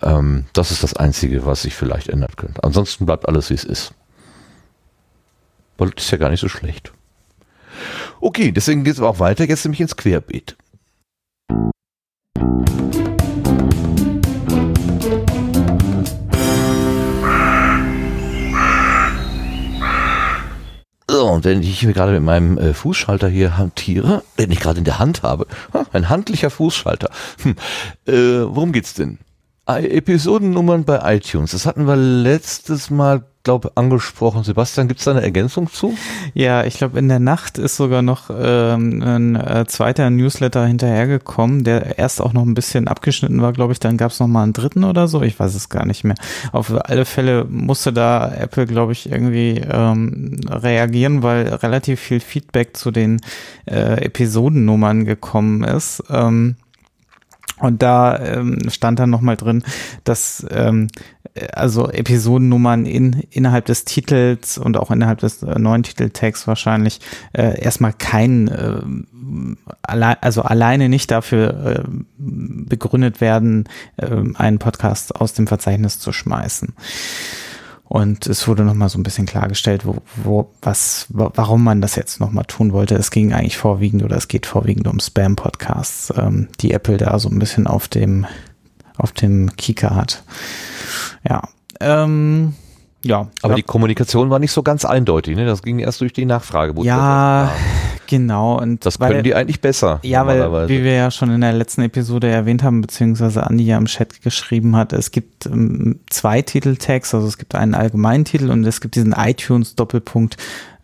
[0.02, 2.62] Ähm, das ist das Einzige, was sich vielleicht ändern könnte.
[2.62, 3.92] Ansonsten bleibt alles, wie es ist.
[5.78, 6.92] Weil das ist ja gar nicht so schlecht.
[8.20, 10.56] Okay, deswegen geht es auch weiter, jetzt nämlich ins Querbeet.
[21.36, 24.98] Und wenn ich gerade mit meinem äh, Fußschalter hier hantiere, den ich gerade in der
[24.98, 25.46] Hand habe,
[25.92, 27.10] ein handlicher Fußschalter.
[27.42, 27.56] Hm,
[28.06, 29.18] äh, worum geht's denn?
[29.66, 31.50] Episodennummern bei iTunes.
[31.50, 34.44] Das hatten wir letztes Mal, glaube angesprochen.
[34.44, 35.96] Sebastian, gibt es da eine Ergänzung zu?
[36.34, 41.64] Ja, ich glaube, in der Nacht ist sogar noch ähm, ein äh, zweiter Newsletter hinterhergekommen,
[41.64, 43.80] der erst auch noch ein bisschen abgeschnitten war, glaube ich.
[43.80, 45.22] Dann gab es mal einen dritten oder so.
[45.22, 46.16] Ich weiß es gar nicht mehr.
[46.52, 52.76] Auf alle Fälle musste da Apple, glaube ich, irgendwie ähm, reagieren, weil relativ viel Feedback
[52.76, 53.20] zu den
[53.68, 56.04] äh, Episodennummern gekommen ist.
[56.08, 56.56] Ähm,
[57.58, 59.62] und da ähm, stand dann nochmal drin,
[60.04, 60.88] dass ähm,
[61.52, 67.00] also Episodennummern in, innerhalb des Titels und auch innerhalb des äh, neuen Titeltags wahrscheinlich
[67.32, 68.80] äh, erstmal kein, äh,
[69.82, 71.84] alle, also alleine nicht dafür äh,
[72.18, 76.74] begründet werden, äh, einen Podcast aus dem Verzeichnis zu schmeißen.
[77.88, 82.18] Und es wurde nochmal so ein bisschen klargestellt, wo, wo, was, warum man das jetzt
[82.18, 82.96] nochmal tun wollte.
[82.96, 87.28] Es ging eigentlich vorwiegend oder es geht vorwiegend um Spam-Podcasts, ähm, die Apple da so
[87.28, 88.26] ein bisschen auf dem,
[88.96, 90.24] auf dem Kika hat.
[91.28, 91.42] Ja.
[91.78, 92.54] Ähm,
[93.02, 93.28] ja.
[93.42, 93.56] Aber ja.
[93.56, 95.46] die Kommunikation war nicht so ganz eindeutig, ne?
[95.46, 96.74] Das ging erst durch die Nachfrage.
[96.82, 97.52] Ja,
[98.06, 98.58] genau.
[98.60, 100.00] Und Das weil- können die eigentlich besser.
[100.02, 103.78] Ja, weil, wie wir ja schon in der letzten Episode erwähnt haben, beziehungsweise Andi ja
[103.78, 108.50] im Chat geschrieben hat, es gibt ähm, zwei Titeltags, also es gibt einen allgemeinen Titel
[108.50, 110.36] und es gibt diesen iTunes-Doppelpunkt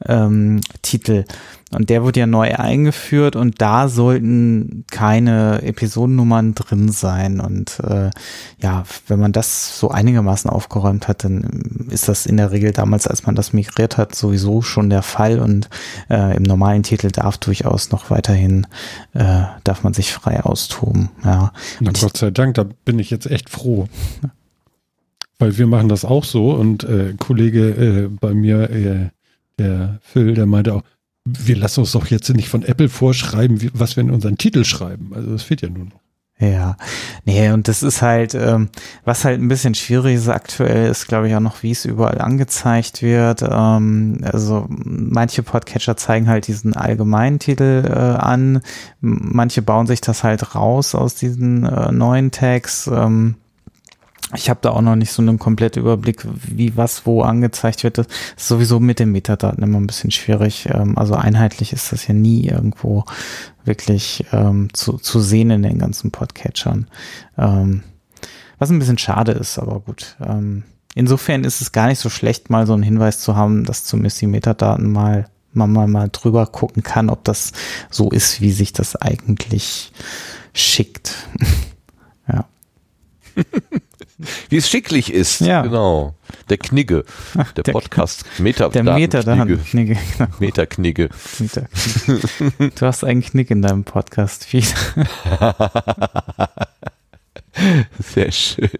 [0.06, 1.24] ähm, Titel.
[1.74, 7.40] Und der wurde ja neu eingeführt und da sollten keine Episodennummern drin sein.
[7.40, 8.10] Und äh,
[8.60, 13.06] ja, wenn man das so einigermaßen aufgeräumt hat, dann ist das in der Regel damals,
[13.06, 15.38] als man das migriert hat, sowieso schon der Fall.
[15.38, 15.70] Und
[16.10, 18.66] äh, im normalen Titel darf durchaus noch weiterhin,
[19.14, 21.10] äh, darf man sich frei austoben.
[21.24, 21.52] Ja.
[21.80, 23.88] Na Und Gott sei Dank, da bin ich jetzt echt froh.
[25.38, 29.08] Weil wir machen das auch so und äh, Kollege äh, bei mir, äh,
[29.58, 30.82] der Phil, der meinte auch,
[31.24, 35.12] wir lassen uns doch jetzt nicht von Apple vorschreiben, was wir in unseren Titel schreiben.
[35.14, 36.00] Also das fehlt ja nur noch.
[36.38, 36.76] Ja,
[37.24, 38.68] nee, und das ist halt, ähm,
[39.04, 42.20] was halt ein bisschen schwierig ist aktuell, ist glaube ich auch noch, wie es überall
[42.20, 43.42] angezeigt wird.
[43.42, 48.60] Ähm, also manche Podcatcher zeigen halt diesen allgemeinen Titel äh, an,
[49.00, 52.88] manche bauen sich das halt raus aus diesen äh, neuen Tags.
[52.92, 53.36] Ähm,
[54.34, 57.98] ich habe da auch noch nicht so einen kompletten Überblick, wie was wo angezeigt wird.
[57.98, 60.68] Das ist sowieso mit den Metadaten immer ein bisschen schwierig.
[60.72, 63.04] Ähm, also einheitlich ist das ja nie irgendwo
[63.64, 66.88] wirklich ähm, zu, zu sehen in den ganzen Podcatchern.
[67.36, 67.82] Ähm,
[68.58, 70.16] was ein bisschen schade ist, aber gut.
[70.24, 70.62] Ähm,
[70.94, 74.20] insofern ist es gar nicht so schlecht, mal so einen Hinweis zu haben, dass zumindest
[74.20, 77.52] die Metadaten mal man mal, mal drüber gucken kann, ob das
[77.90, 79.92] so ist, wie sich das eigentlich
[80.54, 81.28] schickt.
[82.28, 82.46] ja.
[84.48, 85.40] Wie es schicklich ist.
[85.40, 85.62] Ja.
[85.62, 86.14] Genau.
[86.48, 87.04] Der Knigge.
[87.56, 88.24] Der, Der- Podcast.
[88.38, 89.96] Meta Der Meter da Knigge.
[90.16, 90.30] Genau.
[90.38, 91.08] Metaknigge.
[91.38, 91.66] Meter.
[92.74, 94.74] Du hast einen Knick in deinem Podcast-Feed.
[97.98, 98.70] Sehr schön.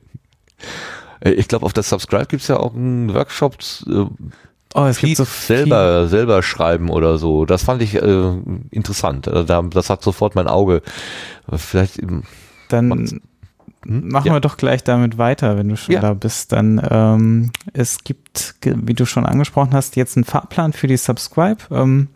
[1.21, 3.57] Äh, Ich glaube, auf der Subscribe gibt es ja auch einen Workshop
[3.87, 4.05] äh,
[4.75, 7.45] Oh, es Feed gibt so selber, selber schreiben oder so.
[7.45, 8.33] Das fand ich äh,
[8.71, 9.29] interessant.
[9.29, 10.81] Also da, das hat sofort mein Auge.
[11.55, 12.23] Vielleicht ähm,
[12.69, 13.21] Dann?
[13.85, 14.33] Machen Ja.
[14.35, 16.01] wir doch gleich damit weiter, wenn du schon Ja.
[16.01, 16.53] da bist.
[16.53, 21.59] Dann ähm, es gibt, wie du schon angesprochen hast, jetzt einen Fahrplan für die Subscribe.
[21.71, 22.09] Ähm,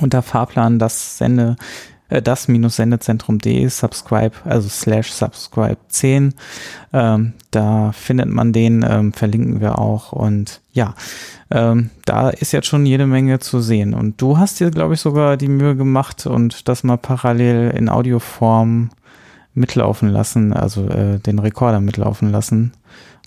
[0.00, 1.56] unter Fahrplan das Sende,
[2.08, 6.34] äh, das minus Sendezentrum.de subscribe, also slash subscribe 10.
[6.92, 10.94] Ähm, da findet man den, ähm, verlinken wir auch und ja,
[11.50, 13.92] ähm, da ist jetzt schon jede Menge zu sehen.
[13.94, 17.88] Und du hast dir, glaube ich, sogar die Mühe gemacht und das mal parallel in
[17.88, 18.90] Audioform
[19.60, 22.72] mitlaufen lassen, also äh, den Rekorder mitlaufen lassen.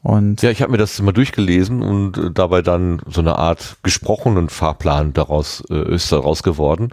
[0.01, 3.77] Und Ja, ich habe mir das mal durchgelesen und äh, dabei dann so eine Art
[3.83, 6.89] gesprochenen Fahrplan daraus äh, ist daraus geworden.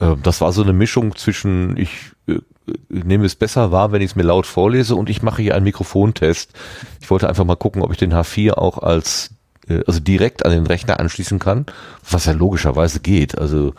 [0.00, 2.40] Äh, das war so eine Mischung zwischen ich äh,
[2.88, 5.64] nehme es besser wahr, wenn ich es mir laut vorlese und ich mache hier einen
[5.64, 6.52] Mikrofontest.
[7.00, 9.30] Ich wollte einfach mal gucken, ob ich den H4 auch als
[9.68, 11.66] äh, also direkt an den Rechner anschließen kann,
[12.10, 13.38] was ja logischerweise geht.
[13.38, 13.74] Also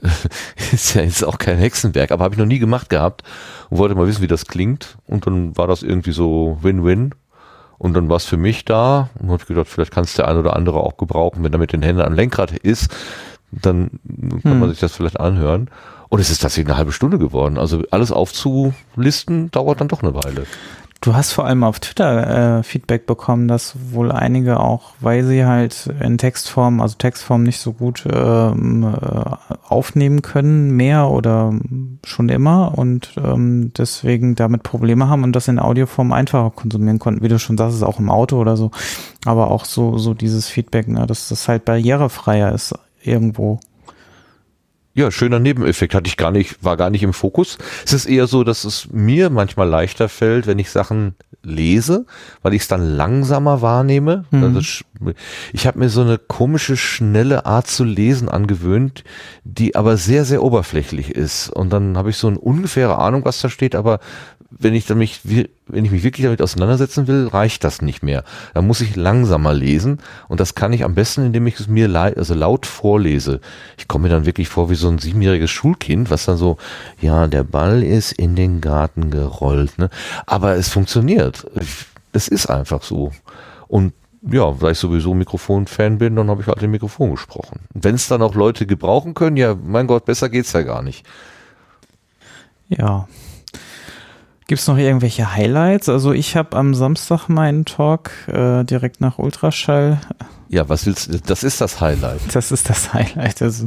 [0.72, 3.22] ist ja jetzt auch kein Hexenwerk, aber habe ich noch nie gemacht gehabt
[3.70, 4.96] und wollte mal wissen, wie das klingt.
[5.06, 7.14] Und dann war das irgendwie so Win-Win.
[7.78, 10.36] Und dann war es für mich da und habe gedacht, vielleicht kann es der ein
[10.36, 12.94] oder andere auch gebrauchen, wenn er mit den Händen am Lenkrad ist,
[13.50, 13.98] dann
[14.42, 14.70] kann man Hm.
[14.70, 15.68] sich das vielleicht anhören.
[16.08, 17.58] Und es ist tatsächlich eine halbe Stunde geworden.
[17.58, 20.46] Also alles aufzulisten dauert dann doch eine Weile.
[21.02, 25.44] Du hast vor allem auf Twitter äh, Feedback bekommen, dass wohl einige auch, weil sie
[25.44, 31.54] halt in Textform, also Textform nicht so gut ähm, äh, aufnehmen können, mehr oder
[32.06, 37.24] schon immer und ähm, deswegen damit Probleme haben und das in Audioform einfacher konsumieren konnten.
[37.24, 38.70] Wie du schon sagst, ist auch im Auto oder so,
[39.24, 43.58] aber auch so so dieses Feedback, ne, dass das halt barrierefreier ist irgendwo.
[44.94, 47.56] Ja, schöner Nebeneffekt hatte ich gar nicht, war gar nicht im Fokus.
[47.84, 52.06] Es ist eher so, dass es mir manchmal leichter fällt, wenn ich Sachen lese,
[52.42, 54.24] weil ich es dann langsamer wahrnehme.
[54.30, 54.44] Mhm.
[54.44, 54.60] Also
[55.52, 59.02] ich habe mir so eine komische, schnelle Art zu lesen angewöhnt,
[59.44, 61.48] die aber sehr, sehr oberflächlich ist.
[61.48, 63.98] Und dann habe ich so eine ungefähre Ahnung, was da steht, aber
[64.58, 68.24] wenn ich, mich, wenn ich mich wirklich damit auseinandersetzen will, reicht das nicht mehr.
[68.54, 69.98] Da muss ich langsamer lesen
[70.28, 73.40] und das kann ich am besten, indem ich es mir lei- also laut vorlese.
[73.78, 76.58] Ich komme mir dann wirklich vor wie so ein siebenjähriges Schulkind, was dann so,
[77.00, 79.90] ja, der Ball ist in den Garten gerollt, ne?
[80.26, 81.46] Aber es funktioniert.
[82.12, 83.12] Es ist einfach so.
[83.68, 83.94] Und
[84.30, 87.60] ja, da ich sowieso Mikrofon-Fan bin, dann habe ich halt den Mikrofon gesprochen.
[87.74, 91.04] Wenn es dann auch Leute gebrauchen können, ja, mein Gott, besser geht's ja gar nicht.
[92.68, 93.08] Ja.
[94.52, 95.88] Gibt's noch irgendwelche Highlights?
[95.88, 99.98] Also ich habe am Samstag meinen Talk äh, direkt nach Ultraschall.
[100.50, 101.18] Ja, was willst du?
[101.20, 102.20] Das ist das Highlight.
[102.34, 103.40] Das ist das Highlight.
[103.40, 103.64] Also,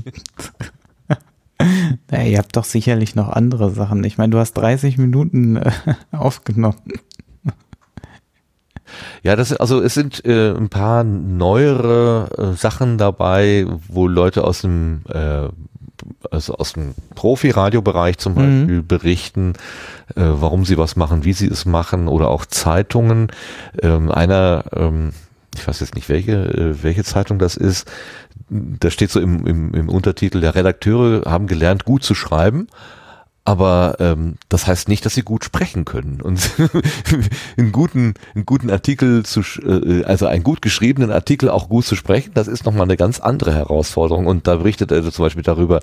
[2.12, 4.04] na, ihr habt doch sicherlich noch andere Sachen.
[4.04, 5.72] Ich meine, du hast 30 Minuten äh,
[6.12, 6.78] aufgenommen.
[9.24, 14.62] Ja, das also es sind äh, ein paar neuere äh, Sachen dabei, wo Leute aus
[14.62, 15.48] dem äh,
[16.32, 19.54] also aus dem Profi-Radiobereich zum Beispiel berichten,
[20.16, 23.32] äh, warum sie was machen, wie sie es machen oder auch Zeitungen.
[23.82, 25.12] Ähm, einer, ähm,
[25.56, 27.90] ich weiß jetzt nicht welche, äh, welche Zeitung das ist,
[28.50, 32.68] da steht so im, im, im Untertitel, der Redakteure haben gelernt, gut zu schreiben.
[33.48, 36.20] Aber ähm, das heißt nicht, dass sie gut sprechen können.
[36.20, 36.50] Und
[37.58, 41.96] einen guten, einen guten Artikel zu, äh, also einen gut geschriebenen Artikel auch gut zu
[41.96, 44.26] sprechen, das ist nochmal eine ganz andere Herausforderung.
[44.26, 45.82] Und da berichtet er zum Beispiel darüber,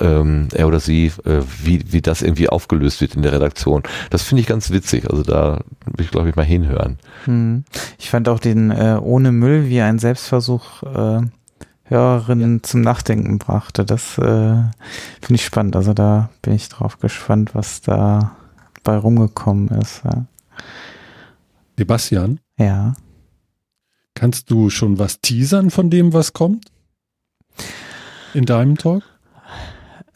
[0.00, 3.82] ähm, er oder sie, äh, wie, wie das irgendwie aufgelöst wird in der Redaktion.
[4.08, 5.10] Das finde ich ganz witzig.
[5.10, 6.98] Also da will ich, glaube ich, mal hinhören.
[7.26, 7.64] Hm.
[7.98, 11.20] Ich fand auch den äh, Ohne Müll wie ein Selbstversuch äh,
[11.92, 13.84] Hörerinnen zum Nachdenken brachte.
[13.84, 15.76] Das äh, finde ich spannend.
[15.76, 18.36] Also da bin ich drauf gespannt, was da
[18.82, 20.02] bei rumgekommen ist.
[20.04, 20.26] Ja.
[21.78, 22.94] Sebastian, ja.
[24.14, 26.66] kannst du schon was teasern von dem, was kommt?
[28.34, 29.02] In deinem Talk?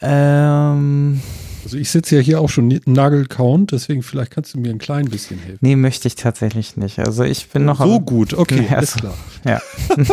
[0.01, 1.21] Ähm,
[1.63, 5.05] Also ich sitze ja hier auch schon Nagelcount, deswegen vielleicht kannst du mir ein klein
[5.09, 5.57] bisschen helfen.
[5.61, 6.99] nee, möchte ich tatsächlich nicht.
[6.99, 9.13] Also ich bin noch so gut, okay, Ja, alles klar.
[9.43, 9.61] Ja.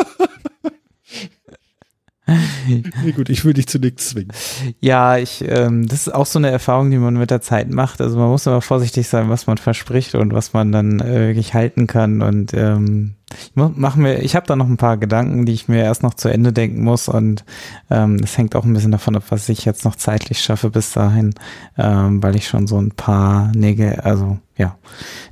[2.26, 4.32] Nee, gut, ich will dich zu nichts zwingen.
[4.80, 8.01] Ja, ich, ähm, das ist auch so eine Erfahrung, die man mit der Zeit macht.
[8.01, 11.52] Also man muss immer vorsichtig sein, was man verspricht und was man dann äh, wirklich
[11.52, 12.22] halten kann.
[12.22, 15.82] Und ähm, ich mach mir, ich habe da noch ein paar Gedanken, die ich mir
[15.82, 17.09] erst noch zu Ende denken muss.
[17.09, 17.44] Und
[17.90, 20.92] ähm, das hängt auch ein bisschen davon ab, was ich jetzt noch zeitlich schaffe bis
[20.92, 21.34] dahin,
[21.76, 24.78] ähm, weil ich schon so ein paar Nägel, also ja,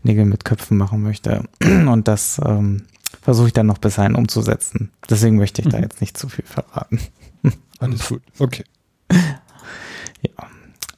[0.02, 1.44] Nägel mit Köpfen machen möchte.
[1.62, 2.82] Und das ähm,
[3.22, 4.90] versuche ich dann noch bis dahin umzusetzen.
[5.08, 7.00] Deswegen möchte ich da jetzt nicht zu viel verraten.
[7.78, 8.64] Alles gut, okay.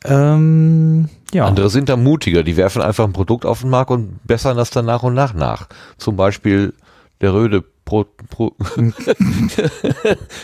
[0.05, 1.46] Ähm, ja.
[1.46, 4.70] Andere sind da mutiger, die werfen einfach ein Produkt auf den Markt und bessern das
[4.70, 5.68] dann nach und nach nach.
[5.96, 6.74] Zum Beispiel
[7.20, 8.52] der Röde Pro, Pro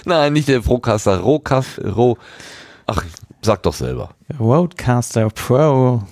[0.05, 2.17] Nein, nicht der Procaster, Rohcast, Roh,
[2.87, 3.05] ach,
[3.43, 4.15] sag doch selber.
[4.39, 6.03] Roadcaster Pro.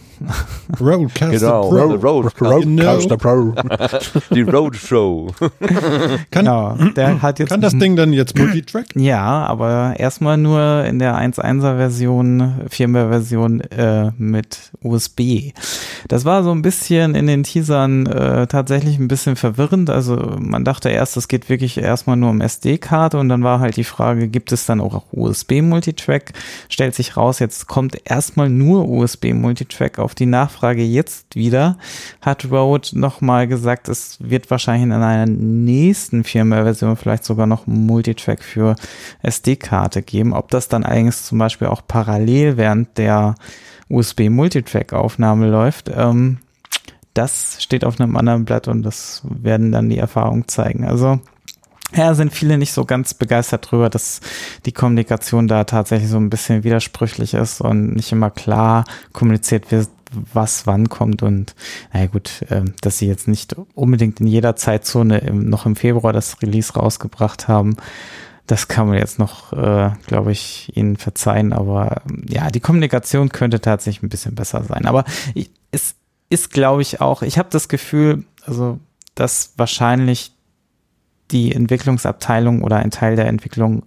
[0.81, 2.20] Roadcaster Genau, Pro.
[2.20, 3.55] Road, Roadcaster Pro.
[4.35, 5.28] die Roadshow.
[6.31, 8.86] Kann, Genau, der hat jetzt kann das Ding dann jetzt Multitrack?
[8.95, 15.53] Ja, aber erstmal nur in der 1.1er Version, Firmware-Version äh, mit USB.
[16.09, 19.91] Das war so ein bisschen in den Teasern äh, tatsächlich ein bisschen verwirrend.
[19.91, 23.76] Also man dachte erst, es geht wirklich erstmal nur um SD-Karte und dann war halt
[23.76, 26.33] die Frage, gibt es dann auch USB-Multitrack?
[26.68, 29.99] Stellt sich raus, jetzt kommt erstmal nur USB-Multitrack.
[29.99, 31.78] Auf die Nachfrage jetzt wieder
[32.20, 38.43] hat Rode nochmal gesagt, es wird wahrscheinlich in einer nächsten Firmware-Version vielleicht sogar noch Multitrack
[38.43, 38.77] für
[39.23, 40.33] SD-Karte geben.
[40.33, 43.35] Ob das dann eigentlich zum Beispiel auch parallel während der
[43.89, 46.39] USB-Multitrack-Aufnahme läuft, ähm,
[47.15, 50.85] das steht auf einem anderen Blatt und das werden dann die Erfahrungen zeigen.
[50.85, 51.20] Also
[51.95, 54.20] ja, sind viele nicht so ganz begeistert drüber, dass
[54.67, 59.89] die Kommunikation da tatsächlich so ein bisschen widersprüchlich ist und nicht immer klar kommuniziert wird,
[60.33, 61.55] was wann kommt und
[61.93, 66.12] naja gut, ähm, dass sie jetzt nicht unbedingt in jeder Zeitzone im, noch im Februar
[66.12, 67.77] das Release rausgebracht haben,
[68.49, 73.28] das kann man jetzt noch, äh, glaube ich, ihnen verzeihen, aber ähm, ja, die Kommunikation
[73.28, 74.87] könnte tatsächlich ein bisschen besser sein.
[74.87, 75.05] Aber
[75.35, 75.95] ich, es
[76.31, 78.78] ist, glaube ich, auch, ich habe das Gefühl, also,
[79.15, 80.33] dass wahrscheinlich
[81.31, 83.83] die Entwicklungsabteilung oder ein Teil der Entwicklung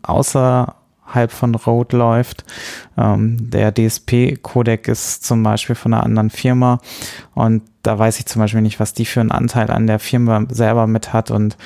[1.12, 2.44] außerhalb von Rode läuft.
[2.98, 6.80] Ähm, der DSP-Codec ist zum Beispiel von einer anderen Firma
[7.34, 10.46] und da weiß ich zum Beispiel nicht, was die für einen Anteil an der Firma
[10.50, 11.58] selber mit hat und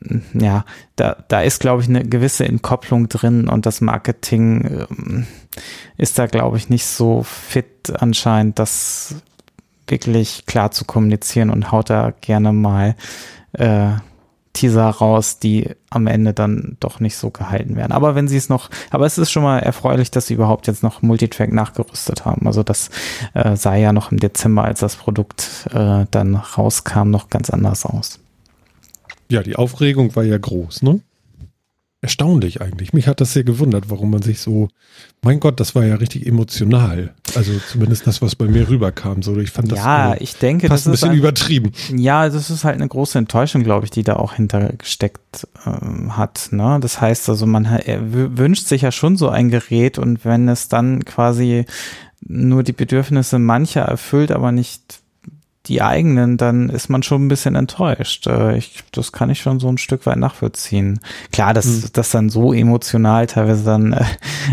[0.00, 0.64] mm, ja,
[0.96, 5.26] da, da ist, glaube ich, eine gewisse Entkopplung drin und das Marketing ähm,
[5.96, 9.16] ist da, glaube ich, nicht so fit anscheinend, das
[9.88, 12.96] wirklich klar zu kommunizieren und haut da gerne mal
[13.52, 13.90] äh,
[14.56, 17.92] Teaser raus, die am Ende dann doch nicht so gehalten werden.
[17.92, 20.82] Aber wenn sie es noch, aber es ist schon mal erfreulich, dass sie überhaupt jetzt
[20.82, 22.46] noch Multitrack nachgerüstet haben.
[22.46, 22.90] Also das
[23.34, 27.84] äh, sah ja noch im Dezember, als das Produkt äh, dann rauskam, noch ganz anders
[27.84, 28.18] aus.
[29.28, 31.00] Ja, die Aufregung war ja groß, ne?
[32.06, 32.92] Erstaunlich eigentlich.
[32.92, 34.68] Mich hat das sehr gewundert, warum man sich so,
[35.22, 37.12] mein Gott, das war ja richtig emotional.
[37.34, 39.22] Also zumindest das, was bei mir rüberkam.
[39.24, 41.72] So, ich fand das ja, ich denke, fast ein das ist bisschen ein- übertrieben.
[41.96, 46.50] Ja, das ist halt eine große Enttäuschung, glaube ich, die da auch hintergesteckt ähm, hat.
[46.52, 46.78] Ne?
[46.80, 51.04] Das heißt also, man wünscht sich ja schon so ein Gerät und wenn es dann
[51.04, 51.64] quasi
[52.20, 55.00] nur die Bedürfnisse mancher erfüllt, aber nicht
[55.68, 58.26] die eigenen, dann ist man schon ein bisschen enttäuscht.
[58.26, 61.00] Äh, ich, das kann ich schon so ein Stück weit nachvollziehen.
[61.32, 61.84] Klar, dass Hm.
[61.92, 64.04] das dann so emotional teilweise dann äh,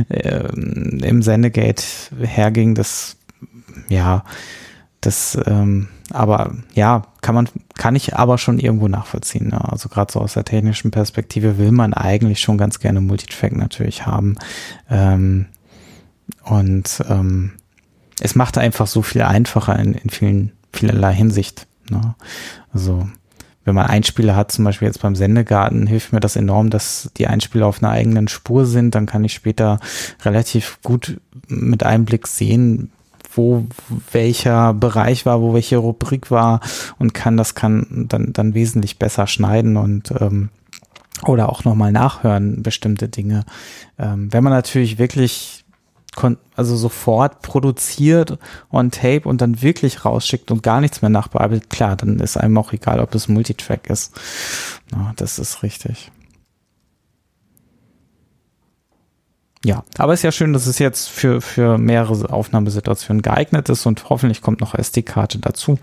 [0.10, 1.84] ähm, im Sendegate
[2.22, 3.18] herging, das
[3.90, 4.24] ja,
[5.02, 9.50] das, ähm, aber ja, kann man, kann ich aber schon irgendwo nachvollziehen.
[9.50, 9.72] Ne?
[9.72, 14.06] Also gerade so aus der technischen Perspektive will man eigentlich schon ganz gerne Multitrack natürlich
[14.06, 14.36] haben.
[14.90, 15.48] Ähm,
[16.44, 17.54] und ähm,
[18.22, 21.68] es macht einfach so viel einfacher in, in vielen, vielerlei Hinsicht.
[21.90, 22.16] Ne?
[22.74, 23.08] Also
[23.66, 27.28] wenn man Einspieler hat, zum Beispiel jetzt beim Sendegarten, hilft mir das enorm, dass die
[27.28, 28.94] Einspieler auf einer eigenen Spur sind.
[28.94, 29.80] Dann kann ich später
[30.24, 32.92] relativ gut mit Einblick sehen,
[33.36, 33.66] wo
[34.12, 36.60] welcher Bereich war, wo welche Rubrik war
[37.00, 40.50] und kann das kann dann, dann wesentlich besser schneiden und ähm,
[41.26, 43.46] oder auch nochmal nachhören, bestimmte Dinge.
[43.98, 45.63] Ähm, wenn man natürlich wirklich
[46.56, 48.38] also sofort produziert
[48.72, 52.58] on Tape und dann wirklich rausschickt und gar nichts mehr nachbearbeitet, klar, dann ist einem
[52.58, 54.14] auch egal, ob es Multitrack ist.
[54.92, 56.12] Ja, das ist richtig.
[59.66, 64.10] Ja, aber ist ja schön, dass es jetzt für, für mehrere Aufnahmesituationen geeignet ist und
[64.10, 65.80] hoffentlich kommt noch SD-Karte dazu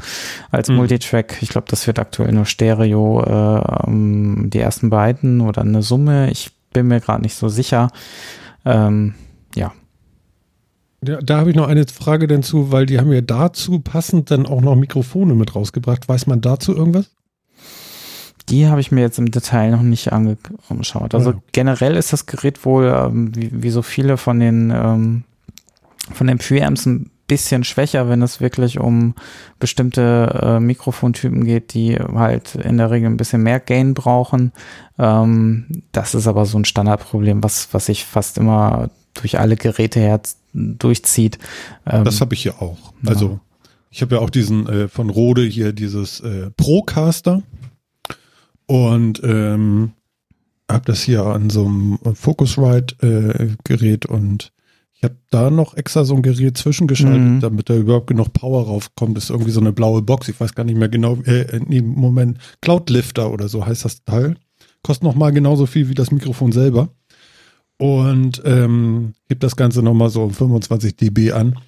[0.51, 0.77] als mhm.
[0.77, 1.39] Multitrack.
[1.41, 3.91] Ich glaube, das wird aktuell nur Stereo, äh,
[4.49, 6.31] die ersten beiden oder eine Summe.
[6.31, 7.89] Ich bin mir gerade nicht so sicher.
[8.67, 9.15] Ähm,
[9.55, 9.73] ja.
[11.05, 11.19] Ja.
[11.21, 14.61] Da habe ich noch eine Frage dazu, weil die haben ja dazu passend dann auch
[14.61, 16.09] noch Mikrofone mit rausgebracht.
[16.09, 17.11] Weiß man dazu irgendwas?
[18.49, 21.15] Die habe ich mir jetzt im Detail noch nicht angeschaut.
[21.15, 21.39] Also ja.
[21.53, 25.25] generell ist das Gerät wohl, ähm, wie, wie, so viele von den ähm,
[26.13, 29.15] von den Preamps ein bisschen schwächer, wenn es wirklich um
[29.61, 34.53] bestimmte äh, Mikrofontypen geht, die halt in der Regel ein bisschen mehr Gain brauchen.
[34.99, 40.01] Ähm, das ist aber so ein Standardproblem, was, was sich fast immer durch alle Geräte
[40.01, 40.21] her
[40.53, 41.39] durchzieht.
[41.87, 42.93] Ähm, das habe ich hier auch.
[43.07, 43.41] Also ja.
[43.91, 47.43] ich habe ja auch diesen äh, von Rode hier dieses äh, Procaster.
[48.67, 49.93] Und ähm,
[50.71, 54.53] habe das hier an so einem Focusrite-Gerät äh, und
[55.01, 57.41] ich habe da noch extra so ein Gerät zwischengeschaltet, mhm.
[57.41, 59.17] damit da überhaupt genug Power raufkommt.
[59.17, 60.29] Das ist irgendwie so eine blaue Box.
[60.29, 64.37] Ich weiß gar nicht mehr genau, äh, im Moment Cloudlifter oder so heißt das Teil.
[64.83, 66.91] Kostet nochmal genauso viel wie das Mikrofon selber.
[67.81, 71.59] Und ähm, gibt das Ganze nochmal so um 25 dB an.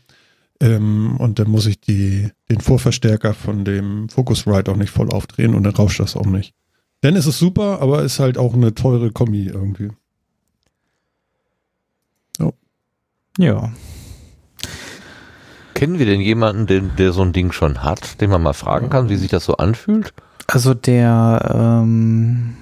[0.60, 5.54] Ähm, und dann muss ich die, den Vorverstärker von dem Focusrite auch nicht voll aufdrehen
[5.54, 6.52] und dann rauscht das auch nicht.
[7.00, 9.88] Dann ist es super, aber ist halt auch eine teure Kombi irgendwie.
[12.38, 12.52] Oh.
[13.38, 13.72] Ja.
[15.72, 18.90] Kennen wir denn jemanden, den, der so ein Ding schon hat, den man mal fragen
[18.90, 20.12] kann, wie sich das so anfühlt?
[20.46, 22.58] Also der, ähm,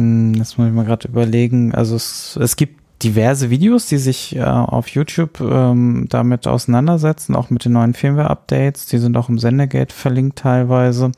[0.00, 1.74] hm, das muss ich mal gerade überlegen.
[1.74, 7.50] Also es, es gibt diverse Videos, die sich äh, auf YouTube ähm, damit auseinandersetzen, auch
[7.50, 8.86] mit den neuen Firmware-Updates.
[8.86, 11.12] Die sind auch im Sendegate verlinkt teilweise.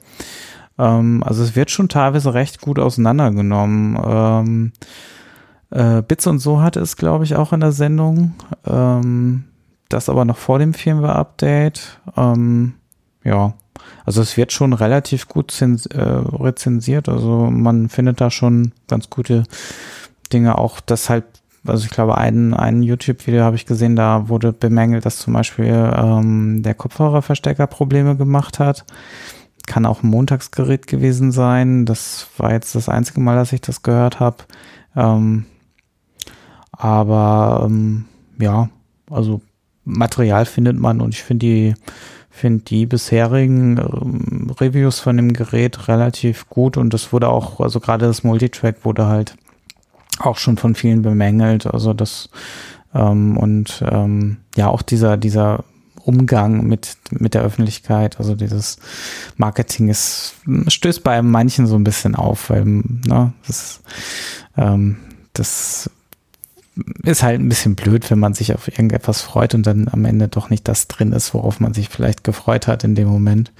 [0.78, 3.98] Ähm, also es wird schon teilweise recht gut auseinandergenommen.
[4.04, 4.72] Ähm,
[5.70, 8.34] äh, Bits und so hatte es, glaube ich, auch in der Sendung.
[8.66, 9.44] Ähm,
[9.88, 12.00] das aber noch vor dem Firmware-Update.
[12.16, 12.74] Ähm,
[13.24, 13.54] ja,
[14.04, 15.66] also es wird schon relativ gut äh,
[15.98, 17.08] rezensiert.
[17.08, 19.44] Also man findet da schon ganz gute
[20.32, 20.58] Dinge.
[20.58, 21.24] Auch das halt,
[21.66, 25.92] also ich glaube, ein, ein YouTube-Video habe ich gesehen, da wurde bemängelt, dass zum Beispiel
[25.96, 28.84] ähm, der Kopfhörerverstecker Probleme gemacht hat
[29.66, 31.86] kann auch ein Montagsgerät gewesen sein.
[31.86, 34.38] Das war jetzt das einzige Mal, dass ich das gehört habe.
[34.96, 35.46] Ähm,
[36.72, 38.06] aber ähm,
[38.38, 38.70] ja,
[39.10, 39.40] also
[39.84, 41.74] Material findet man und ich finde die
[42.42, 47.78] finde die bisherigen ähm, Reviews von dem Gerät relativ gut und das wurde auch, also
[47.78, 49.36] gerade das Multitrack wurde halt
[50.18, 51.66] auch schon von vielen bemängelt.
[51.66, 52.30] Also das
[52.94, 55.64] ähm, und ähm, ja auch dieser dieser
[56.04, 58.18] Umgang mit, mit der Öffentlichkeit.
[58.18, 58.78] Also dieses
[59.36, 60.34] Marketing ist,
[60.66, 63.80] stößt bei manchen so ein bisschen auf, weil, ne, das,
[64.56, 64.96] ähm,
[65.32, 65.88] das
[67.02, 70.28] ist halt ein bisschen blöd, wenn man sich auf irgendetwas freut und dann am Ende
[70.28, 73.52] doch nicht das drin ist, worauf man sich vielleicht gefreut hat in dem Moment.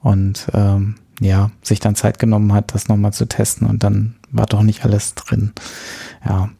[0.00, 4.46] Und ähm, ja, sich dann Zeit genommen hat, das nochmal zu testen und dann war
[4.46, 5.52] doch nicht alles drin.
[6.24, 6.50] Ja.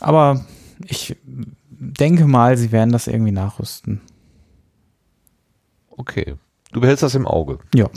[0.00, 0.44] Aber
[0.84, 1.16] ich
[1.70, 4.00] denke mal, sie werden das irgendwie nachrüsten.
[5.90, 6.34] Okay.
[6.72, 7.58] Du behältst das im Auge.
[7.74, 7.88] Ja.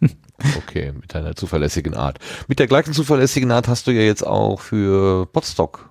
[0.56, 2.18] okay, mit deiner zuverlässigen Art.
[2.46, 5.90] Mit der gleichen zuverlässigen Art hast du ja jetzt auch für Podstock.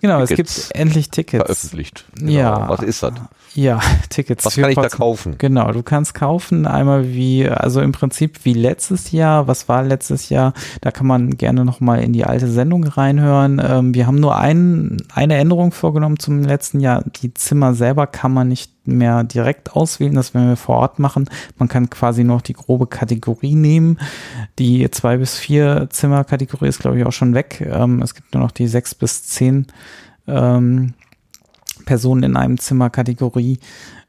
[0.00, 1.44] Genau, es gibt endlich Tickets.
[1.44, 2.04] Veröffentlicht.
[2.14, 2.30] Genau.
[2.30, 2.68] Ja.
[2.68, 3.14] Was ist das?
[3.54, 4.44] Ja, Tickets.
[4.44, 5.36] Was kann ich da kaufen?
[5.38, 9.48] Genau, du kannst kaufen einmal wie, also im Prinzip wie letztes Jahr.
[9.48, 10.52] Was war letztes Jahr?
[10.80, 13.60] Da kann man gerne nochmal in die alte Sendung reinhören.
[13.64, 17.02] Ähm, wir haben nur ein, eine Änderung vorgenommen zum letzten Jahr.
[17.20, 21.28] Die Zimmer selber kann man nicht mehr direkt auswählen, das werden wir vor Ort machen.
[21.58, 23.98] Man kann quasi noch die grobe Kategorie nehmen.
[24.58, 27.60] Die zwei bis vier Zimmer Kategorie ist, glaube ich, auch schon weg.
[27.60, 29.66] Ähm, es gibt nur noch die sechs bis zehn
[30.26, 30.94] ähm,
[31.84, 33.58] Personen in einem Zimmer Kategorie.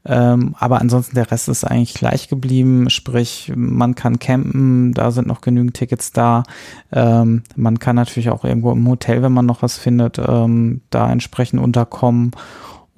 [0.06, 2.90] Ähm, aber ansonsten der Rest ist eigentlich gleich geblieben.
[2.90, 6.44] Sprich, man kann campen, da sind noch genügend Tickets da.
[6.92, 11.12] Ähm, man kann natürlich auch irgendwo im Hotel, wenn man noch was findet, ähm, da
[11.12, 12.32] entsprechend unterkommen.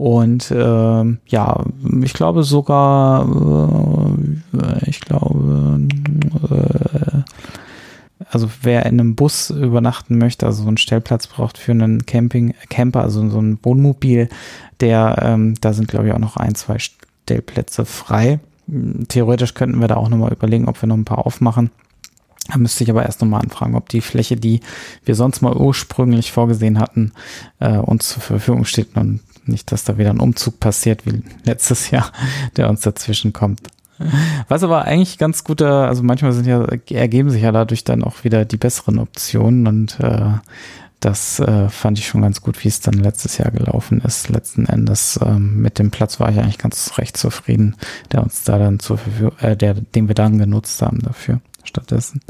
[0.02, 1.64] Und ähm, ja,
[2.02, 4.18] ich glaube sogar,
[4.52, 5.88] äh, ich glaube,
[6.50, 12.08] äh, also wer in einem Bus übernachten möchte, also so einen Stellplatz braucht für einen
[12.08, 14.28] Camping, Camper, also so ein Wohnmobil,
[14.80, 18.40] der, ähm, da sind glaube ich auch noch ein, zwei Stellplätze frei.
[19.08, 21.70] Theoretisch könnten wir da auch nochmal überlegen, ob wir noch ein paar aufmachen.
[22.48, 24.62] Da müsste ich aber erst nochmal anfragen, ob die Fläche, die
[25.06, 27.12] wir sonst mal ursprünglich vorgesehen hatten,
[27.60, 31.92] äh, uns zur Verfügung steht und nicht, dass da wieder ein Umzug passiert wie letztes
[31.92, 32.12] Jahr,
[32.58, 33.62] der uns dazwischen kommt.
[34.48, 38.24] Was aber eigentlich ganz gute, also manchmal sind ja, ergeben sich ja dadurch dann auch
[38.24, 40.32] wieder die besseren Optionen und äh,
[41.02, 44.30] das äh, fand ich schon ganz gut, wie es dann letztes Jahr gelaufen ist.
[44.30, 47.76] Letzten Endes ähm, mit dem Platz war ich eigentlich ganz recht zufrieden,
[48.12, 52.22] der uns da dann zur Verfügung, äh, der, den wir dann genutzt haben dafür stattdessen.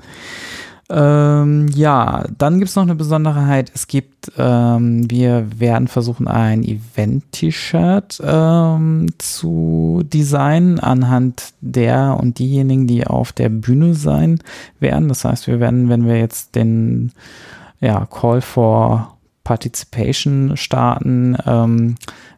[0.94, 3.72] Ähm, ja, dann gibt's noch eine Besonderheit.
[3.74, 12.88] Es gibt, ähm, wir werden versuchen, ein Event-T-Shirt ähm, zu designen anhand der und diejenigen,
[12.88, 14.40] die auf der Bühne sein
[14.82, 15.08] werden.
[15.08, 17.14] Das heißt, wir werden, wenn wir jetzt den
[17.80, 21.96] ja, Call for Participation starten, ähm,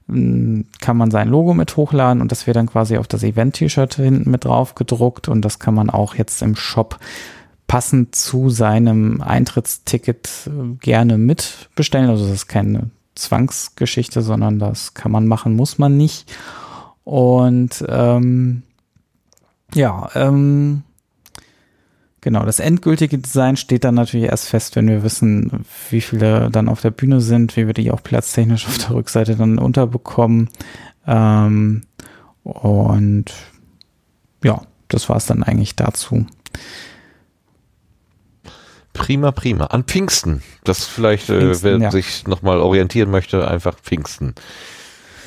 [0.07, 4.29] kann man sein Logo mit hochladen und das wird dann quasi auf das Event-T-Shirt hinten
[4.29, 6.99] mit drauf gedruckt und das kann man auch jetzt im Shop
[7.73, 12.07] passend zu seinem Eintrittsticket äh, gerne mitbestellen.
[12.07, 16.31] Also das ist keine Zwangsgeschichte, sondern das kann man machen, muss man nicht.
[17.03, 18.61] Und ähm,
[19.73, 20.83] ja, ähm,
[22.21, 26.69] genau, das endgültige Design steht dann natürlich erst fest, wenn wir wissen, wie viele dann
[26.69, 30.51] auf der Bühne sind, wie wir die auch platztechnisch auf der Rückseite dann unterbekommen.
[31.07, 31.81] Ähm,
[32.43, 33.33] und
[34.43, 36.27] ja, das war es dann eigentlich dazu.
[38.93, 39.65] Prima, prima.
[39.65, 40.43] An Pfingsten.
[40.63, 41.91] Das vielleicht, äh, Pfingsten, wer ja.
[41.91, 44.35] sich nochmal orientieren möchte, einfach Pfingsten.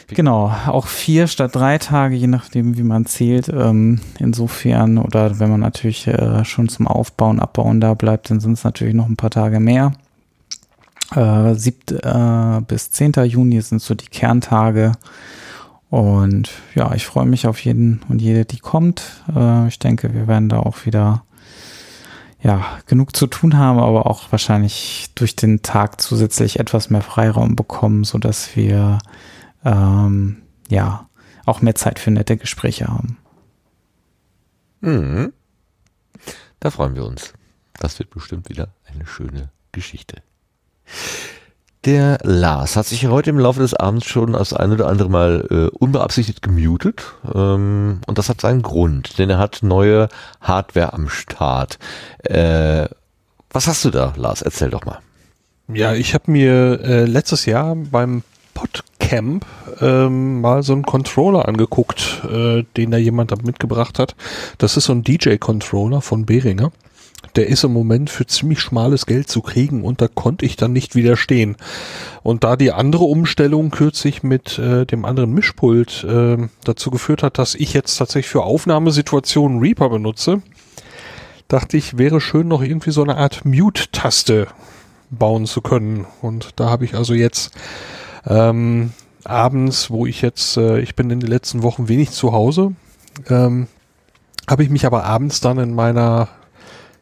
[0.09, 3.49] Genau, auch vier statt drei Tage, je nachdem, wie man zählt.
[3.49, 8.53] Ähm, insofern, oder wenn man natürlich äh, schon zum Aufbauen, Abbauen da bleibt, dann sind
[8.53, 9.93] es natürlich noch ein paar Tage mehr.
[11.15, 11.99] Äh, 7.
[11.99, 13.13] Äh, bis 10.
[13.25, 14.93] Juni sind so die Kerntage.
[15.91, 19.25] Und ja, ich freue mich auf jeden und jede, die kommt.
[19.35, 21.25] Äh, ich denke, wir werden da auch wieder
[22.47, 27.57] ja, genug zu tun haben, aber auch wahrscheinlich durch den Tag zusätzlich etwas mehr Freiraum
[27.57, 28.99] bekommen, so dass wir
[29.65, 31.09] ähm, ja
[31.45, 33.19] auch mehr Zeit für nette Gespräche haben.
[34.81, 35.33] Mhm.
[36.61, 37.35] Da freuen wir uns.
[37.81, 40.23] Das wird bestimmt wieder eine schöne Geschichte.
[41.87, 45.47] Der Lars hat sich heute im Laufe des Abends schon das ein oder andere Mal
[45.49, 47.15] äh, unbeabsichtigt gemutet.
[47.33, 50.09] Ähm, und das hat seinen Grund, denn er hat neue
[50.41, 51.79] Hardware am Start.
[52.25, 52.89] Äh,
[53.51, 54.43] was hast du da, Lars?
[54.43, 54.99] Erzähl doch mal.
[55.73, 58.25] Ja, ich habe mir äh, letztes Jahr beim
[58.55, 59.47] Podcamp
[59.81, 64.17] ähm, mal so einen Controller angeguckt, äh, den da jemand mitgebracht hat.
[64.59, 66.73] Das ist so ein DJ-Controller von Behringer.
[67.37, 70.73] Der ist im Moment für ziemlich schmales Geld zu kriegen und da konnte ich dann
[70.73, 71.57] nicht widerstehen.
[72.23, 77.39] Und da die andere Umstellung kürzlich mit äh, dem anderen Mischpult äh, dazu geführt hat,
[77.39, 80.41] dass ich jetzt tatsächlich für Aufnahmesituationen Reaper benutze,
[81.49, 84.49] dachte ich, wäre schön noch irgendwie so eine Art Mute-Taste
[85.11, 86.07] bauen zu können.
[86.23, 87.53] Und da habe ich also jetzt
[88.27, 88.93] ähm,
[89.25, 92.73] abends, wo ich jetzt, äh, ich bin in den letzten Wochen wenig zu Hause,
[93.29, 93.69] ähm,
[94.49, 96.29] habe ich mich aber abends dann in meiner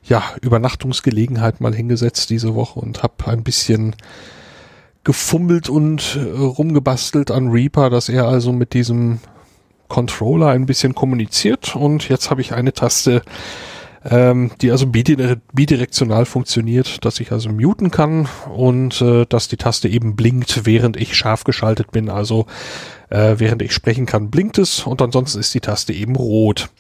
[0.07, 3.97] ja, Übernachtungsgelegenheit mal hingesetzt diese Woche und habe ein bisschen
[5.02, 9.20] gefummelt und äh, rumgebastelt an Reaper, dass er also mit diesem
[9.89, 13.23] Controller ein bisschen kommuniziert und jetzt habe ich eine Taste,
[14.05, 19.58] ähm, die also bidire bidirektional funktioniert, dass ich also muten kann und äh, dass die
[19.58, 22.08] Taste eben blinkt, während ich scharf geschaltet bin.
[22.08, 22.47] Also
[23.10, 26.70] äh, während ich sprechen kann, blinkt es und ansonsten ist die Taste eben rot.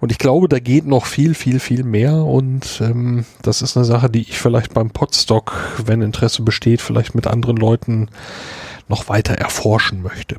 [0.00, 3.84] Und ich glaube, da geht noch viel, viel, viel mehr und ähm, das ist eine
[3.84, 5.52] Sache, die ich vielleicht beim Podstock,
[5.84, 8.08] wenn Interesse besteht, vielleicht mit anderen Leuten
[8.88, 10.36] noch weiter erforschen möchte.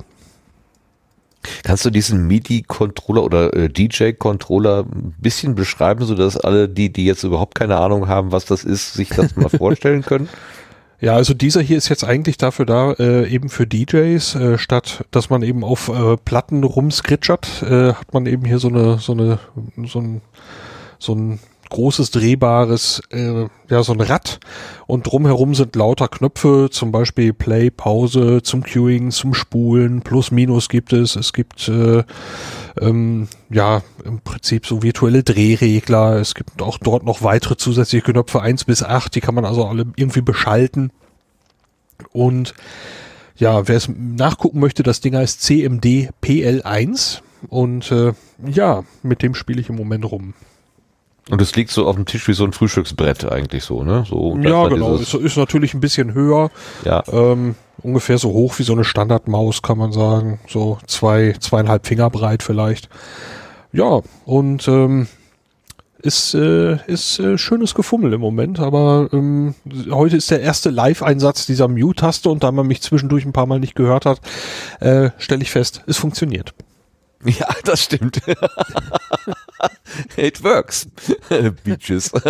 [1.64, 7.24] Kannst du diesen MIDI-Controller oder äh, DJ-Controller ein bisschen beschreiben, sodass alle, die, die jetzt
[7.24, 10.30] überhaupt keine Ahnung haben, was das ist, sich das mal vorstellen können?
[11.02, 15.06] Ja, also dieser hier ist jetzt eigentlich dafür da, äh, eben für DJs, äh, statt
[15.12, 19.14] dass man eben auf äh, Platten rumskritschert, äh, hat man eben hier so eine, so
[19.14, 19.40] eine,
[19.86, 20.22] so ein,
[20.98, 24.40] so ein großes drehbares, äh, ja so ein Rad
[24.88, 30.70] und drumherum sind lauter Knöpfe, zum Beispiel Play, Pause, zum Queuing, zum Spulen, Plus, Minus
[30.70, 31.16] gibt es.
[31.16, 32.04] Es gibt äh,
[32.80, 36.18] ähm, ja im Prinzip so virtuelle Drehregler.
[36.18, 39.66] Es gibt auch dort noch weitere zusätzliche Knöpfe, eins bis acht, die kann man also
[39.66, 40.92] alle irgendwie beschalten.
[42.12, 42.54] Und
[43.36, 48.14] ja, wer es nachgucken möchte, das Ding heißt CMD PL1 und äh,
[48.46, 50.34] ja, mit dem spiele ich im Moment rum.
[51.30, 54.04] Und es liegt so auf dem Tisch wie so ein Frühstücksbrett eigentlich so, ne?
[54.08, 54.96] So, Ja, genau.
[54.96, 56.50] Ist, ist natürlich ein bisschen höher.
[56.86, 57.04] Ja.
[57.12, 60.40] Ähm, ungefähr so hoch wie so eine Standardmaus, kann man sagen.
[60.48, 62.90] So zwei, zweieinhalb Finger breit vielleicht.
[63.72, 65.08] Ja, und ähm,
[66.02, 69.54] ist, äh, ist äh, schönes Gefummel im Moment, aber ähm,
[69.92, 73.60] heute ist der erste Live-Einsatz dieser Mute-Taste und da man mich zwischendurch ein paar Mal
[73.60, 74.22] nicht gehört hat,
[74.80, 76.54] äh, stelle ich fest, es funktioniert.
[77.26, 78.22] Ja, das stimmt.
[80.18, 80.88] It works.
[81.64, 82.12] Beaches.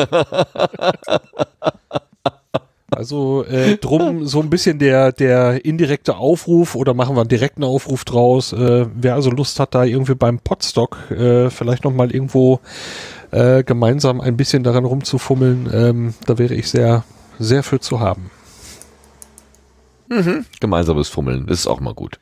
[2.91, 7.63] Also äh, drum so ein bisschen der der indirekte Aufruf oder machen wir einen direkten
[7.63, 8.51] Aufruf draus.
[8.51, 12.59] Äh, wer also Lust hat, da irgendwie beim Podstock äh, vielleicht noch mal irgendwo
[13.31, 17.03] äh, gemeinsam ein bisschen daran rumzufummeln, ähm, da wäre ich sehr
[17.37, 18.31] sehr für zu haben.
[20.09, 20.45] Mhm.
[20.59, 22.19] Gemeinsames Fummeln ist auch mal gut.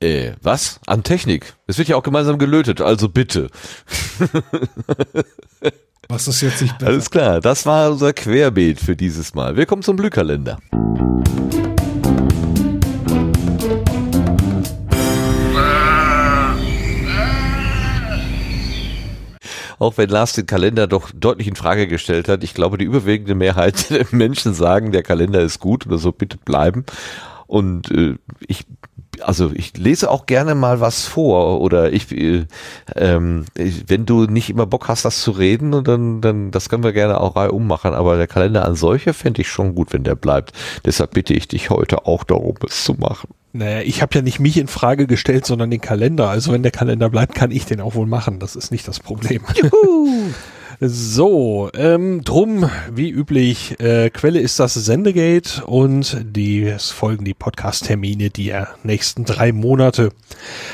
[0.00, 0.80] Äh, was?
[0.86, 1.54] An Technik?
[1.66, 3.50] Es wird ja auch gemeinsam gelötet, also bitte.
[6.08, 6.90] Was ist jetzt nicht besser?
[6.90, 9.56] Alles klar, das war unser Querbeet für dieses Mal.
[9.56, 10.58] Willkommen zum Blühkalender.
[19.80, 23.34] Auch wenn Lars den Kalender doch deutlich in Frage gestellt hat, ich glaube, die überwiegende
[23.34, 26.84] Mehrheit der Menschen sagen, der Kalender ist gut oder so bitte bleiben.
[27.46, 28.66] Und äh, ich
[29.22, 32.46] also ich lese auch gerne mal was vor oder ich, äh,
[32.96, 36.68] ähm, ich wenn du nicht immer Bock hast, das zu reden, und dann, dann das
[36.68, 39.92] können wir gerne auch reihum machen, aber der Kalender an solcher fände ich schon gut,
[39.92, 40.52] wenn der bleibt.
[40.84, 43.28] Deshalb bitte ich dich heute auch darum, es zu machen.
[43.52, 46.28] Naja, ich habe ja nicht mich in Frage gestellt, sondern den Kalender.
[46.28, 48.38] Also wenn der Kalender bleibt, kann ich den auch wohl machen.
[48.38, 49.42] Das ist nicht das Problem.
[50.80, 57.34] So, ähm, drum, wie üblich, äh, Quelle ist das Sendegate und die, es folgen die
[57.34, 60.10] Podcast-Termine der nächsten drei Monate.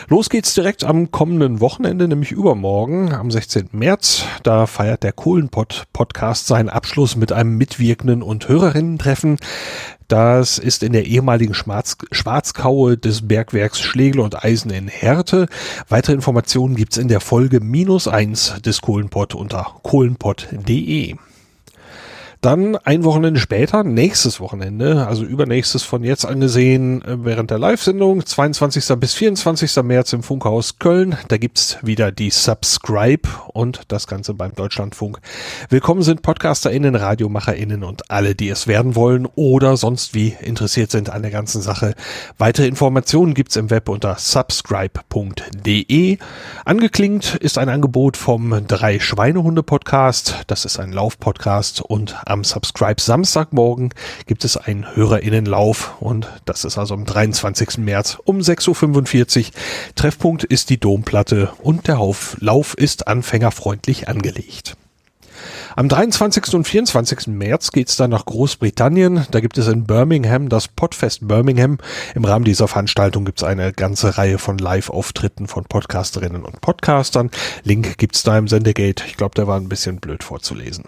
[0.08, 3.70] Los geht's direkt am kommenden Wochenende, nämlich übermorgen, am 16.
[3.72, 4.24] März.
[4.42, 9.38] Da feiert der Kohlenpott-Podcast seinen Abschluss mit einem mitwirkenden und Hörerinnen-Treffen.
[10.08, 15.46] Das ist in der ehemaligen Schwarz Schwarzkaue des Bergwerks Schlegel und Eisen in Härte.
[15.88, 21.16] Weitere Informationen gibt's in der Folge minus eins des Kohlenpott unter kohlenpott.de.
[22.44, 28.26] Dann ein Wochenende später, nächstes Wochenende, also übernächstes von jetzt angesehen, äh, während der Live-Sendung,
[28.26, 28.96] 22.
[28.96, 29.82] bis 24.
[29.82, 31.16] März im Funkhaus Köln.
[31.28, 35.20] Da gibt's wieder die Subscribe und das Ganze beim Deutschlandfunk.
[35.70, 41.08] Willkommen sind PodcasterInnen, RadiomacherInnen und alle, die es werden wollen oder sonst wie interessiert sind
[41.08, 41.94] an der ganzen Sache.
[42.36, 46.18] Weitere Informationen gibt's im Web unter subscribe.de.
[46.66, 50.42] Angeklingt ist ein Angebot vom Drei Schweinehunde Podcast.
[50.46, 53.90] Das ist ein Lauf-Podcast und am Subscribe Samstagmorgen
[54.26, 57.78] gibt es einen HörerInnenlauf und das ist also am 23.
[57.78, 59.52] März um 6.45 Uhr.
[59.94, 61.94] Treffpunkt ist die Domplatte und der
[62.40, 64.76] Lauf, ist anfängerfreundlich angelegt.
[65.76, 66.54] Am 23.
[66.54, 67.26] und 24.
[67.26, 69.26] März geht's dann nach Großbritannien.
[69.32, 71.78] Da gibt es in Birmingham das Podfest Birmingham.
[72.14, 77.28] Im Rahmen dieser Veranstaltung gibt's eine ganze Reihe von Live-Auftritten von Podcasterinnen und Podcastern.
[77.64, 79.02] Link gibt's da im Sendegate.
[79.08, 80.84] Ich glaube, der war ein bisschen blöd vorzulesen.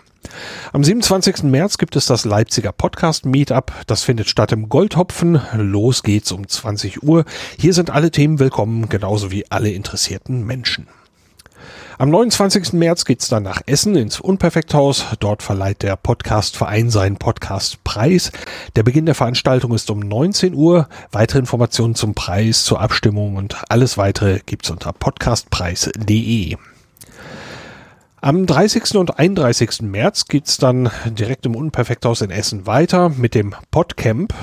[0.73, 1.43] Am 27.
[1.43, 3.73] März gibt es das Leipziger Podcast Meetup.
[3.89, 5.41] Das findet statt im Goldhopfen.
[5.57, 7.25] Los geht's um 20 Uhr.
[7.59, 10.87] Hier sind alle Themen willkommen, genauso wie alle interessierten Menschen.
[11.99, 12.75] Am 29.
[12.75, 15.07] März geht's dann nach Essen ins Unperfekthaus.
[15.19, 18.33] Dort verleiht der Podcastverein seinen Podcastpreis.
[18.77, 20.91] Der Beginn der Veranstaltung ist um 19 Uhr.
[21.11, 26.59] Weitere Informationen zum Preis, zur Abstimmung und alles weitere gibt's unter podcastpreis.de.
[28.21, 28.97] Am 30.
[28.97, 29.81] und 31.
[29.81, 34.35] März geht's dann direkt im Unperfekthaus in Essen weiter mit dem Podcamp.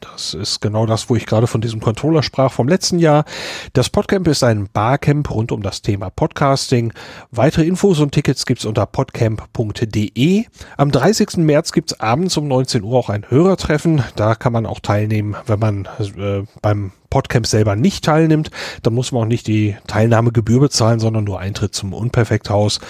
[0.00, 3.24] Das ist genau das, wo ich gerade von diesem Controller sprach vom letzten Jahr.
[3.72, 6.92] Das Podcamp ist ein Barcamp rund um das Thema Podcasting.
[7.30, 10.44] Weitere Infos und Tickets gibt's unter podcamp.de.
[10.76, 11.38] Am 30.
[11.38, 14.02] März gibt's abends um 19 Uhr auch ein Hörertreffen.
[14.14, 18.50] Da kann man auch teilnehmen, wenn man äh, beim Podcamp selber nicht teilnimmt,
[18.82, 22.80] dann muss man auch nicht die Teilnahmegebühr bezahlen, sondern nur Eintritt zum Unperfekthaus.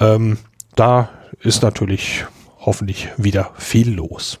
[0.00, 0.38] Ähm,
[0.74, 2.24] da ist natürlich
[2.60, 4.40] hoffentlich wieder viel los.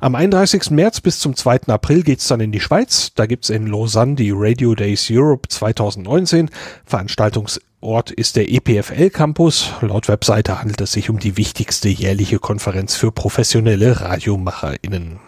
[0.00, 0.70] Am 31.
[0.70, 1.68] März bis zum 2.
[1.68, 3.12] April geht's dann in die Schweiz.
[3.14, 6.50] Da gibt's in Lausanne die Radio Days Europe 2019.
[6.84, 9.72] Veranstaltungsort ist der EPFL Campus.
[9.80, 15.20] Laut Webseite handelt es sich um die wichtigste jährliche Konferenz für professionelle RadiomacherInnen.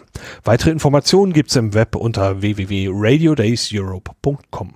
[0.43, 4.75] Weitere Informationen gibt's im Web unter www.radiodayseurope.com.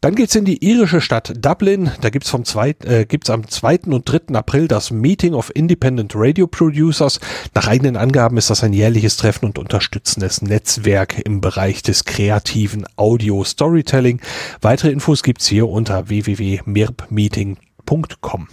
[0.00, 1.90] Dann geht's in die irische Stadt Dublin.
[2.00, 3.80] Da gibt's vom zweit, äh, gibt's am 2.
[3.86, 4.34] und 3.
[4.34, 7.20] April das Meeting of Independent Radio Producers.
[7.54, 12.86] Nach eigenen Angaben ist das ein jährliches Treffen und unterstützendes Netzwerk im Bereich des kreativen
[12.96, 14.20] Audio Storytelling.
[14.60, 18.48] Weitere Infos gibt's hier unter www.mirbmeeting.com.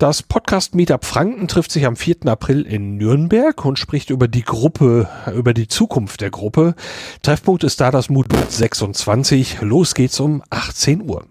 [0.00, 2.24] Das Podcast Meetup Franken trifft sich am 4.
[2.24, 6.74] April in Nürnberg und spricht über die Gruppe, über die Zukunft der Gruppe.
[7.22, 9.60] Treffpunkt ist da das Modul 26.
[9.60, 11.26] Los geht's um 18 Uhr.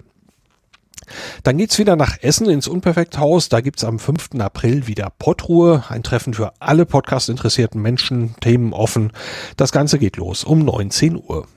[1.42, 3.50] Dann geht's wieder nach Essen ins Unperfekthaus.
[3.50, 4.36] Da gibt's am 5.
[4.38, 9.14] April wieder Podruhe, ein Treffen für alle Podcast-interessierten Menschen, Themen offen.
[9.58, 11.48] Das Ganze geht los um 19 Uhr.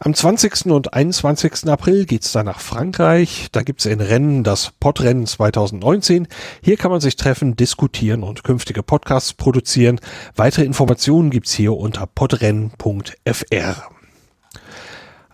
[0.00, 0.66] Am 20.
[0.66, 1.68] und 21.
[1.68, 3.48] April geht's dann nach Frankreich.
[3.50, 6.28] Da gibt's in Rennen das Podrennen 2019.
[6.62, 9.98] Hier kann man sich treffen, diskutieren und künftige Podcasts produzieren.
[10.36, 13.88] Weitere Informationen gibt's hier unter podrennen.fr.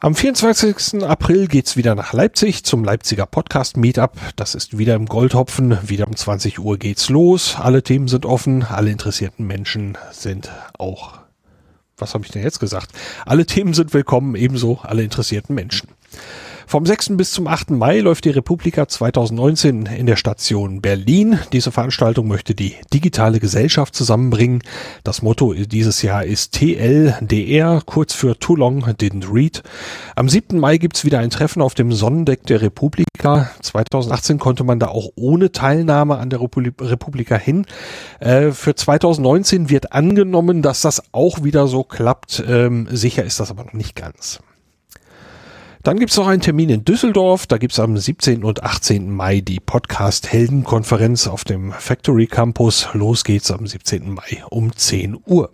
[0.01, 1.03] Am 24.
[1.03, 4.17] April geht's wieder nach Leipzig zum Leipziger Podcast Meetup.
[4.37, 5.79] Das ist wieder im Goldhopfen.
[5.87, 7.57] Wieder um 20 Uhr geht's los.
[7.59, 8.63] Alle Themen sind offen.
[8.63, 11.24] Alle interessierten Menschen sind auch
[11.99, 12.91] was habe ich denn jetzt gesagt?
[13.25, 15.89] Alle Themen sind willkommen, ebenso alle interessierten Menschen.
[16.67, 17.17] Vom 6.
[17.17, 17.71] bis zum 8.
[17.71, 21.39] Mai läuft die Republika 2019 in der Station Berlin.
[21.53, 24.63] Diese Veranstaltung möchte die digitale Gesellschaft zusammenbringen.
[25.05, 29.63] Das Motto dieses Jahr ist TLDR, kurz für Too Long Didn't Read.
[30.17, 30.59] Am 7.
[30.59, 33.51] Mai gibt's wieder ein Treffen auf dem Sonnendeck der Republika.
[33.61, 37.67] 2018 konnte man da auch ohne Teilnahme an der Republika hin.
[38.21, 42.43] Äh, für 2019 wird angenommen, dass das auch wieder so klappt.
[42.47, 44.41] Ähm, sicher ist das aber noch nicht ganz.
[45.85, 47.47] Dann gibt's noch einen Termin in Düsseldorf.
[47.47, 48.43] Da gibt's am 17.
[48.43, 49.11] und 18.
[49.11, 52.89] Mai die Podcast Heldenkonferenz auf dem Factory Campus.
[52.95, 54.11] Los geht's am 17.
[54.15, 55.51] Mai um 10 Uhr.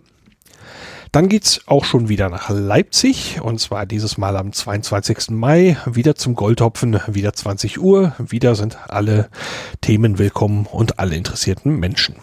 [1.11, 5.31] Dann geht's auch schon wieder nach Leipzig und zwar dieses Mal am 22.
[5.31, 8.15] Mai wieder zum Goldhopfen, wieder 20 Uhr.
[8.17, 9.29] Wieder sind alle
[9.81, 12.15] Themen willkommen und alle interessierten Menschen.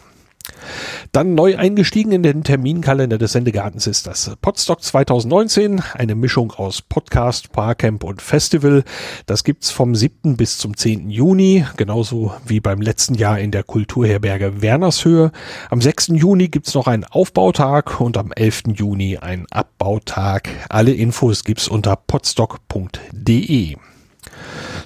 [1.13, 6.83] Dann neu eingestiegen in den Terminkalender des Sendegartens ist das Podstock 2019, eine Mischung aus
[6.83, 8.85] Podcast, Barcamp und Festival.
[9.27, 10.37] Das gibt's vom 7.
[10.37, 11.11] bis zum 10.
[11.11, 15.33] Juni, genauso wie beim letzten Jahr in der Kulturherberge Wernershöhe.
[15.71, 16.09] Am 6.
[16.09, 18.65] Juni gibt's noch einen Aufbautag und am 11.
[18.75, 20.49] Juni einen Abbautag.
[20.69, 23.77] Alle Infos gibt's unter podstock.de.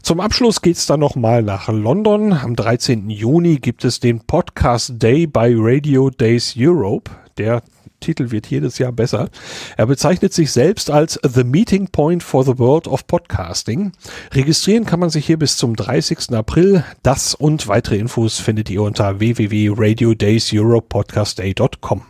[0.02, 2.32] Zum Abschluss geht's dann nochmal nach London.
[2.32, 3.10] Am 13.
[3.10, 7.10] Juni gibt es den Podcast Day by Radio Days Europe.
[7.38, 7.62] Der
[8.02, 9.30] Titel wird jedes Jahr besser.
[9.76, 13.92] Er bezeichnet sich selbst als The Meeting Point for the World of Podcasting.
[14.32, 16.32] Registrieren kann man sich hier bis zum 30.
[16.32, 16.84] April.
[17.02, 22.02] Das und weitere Infos findet ihr unter www.radiodayseuropepodcastday.com.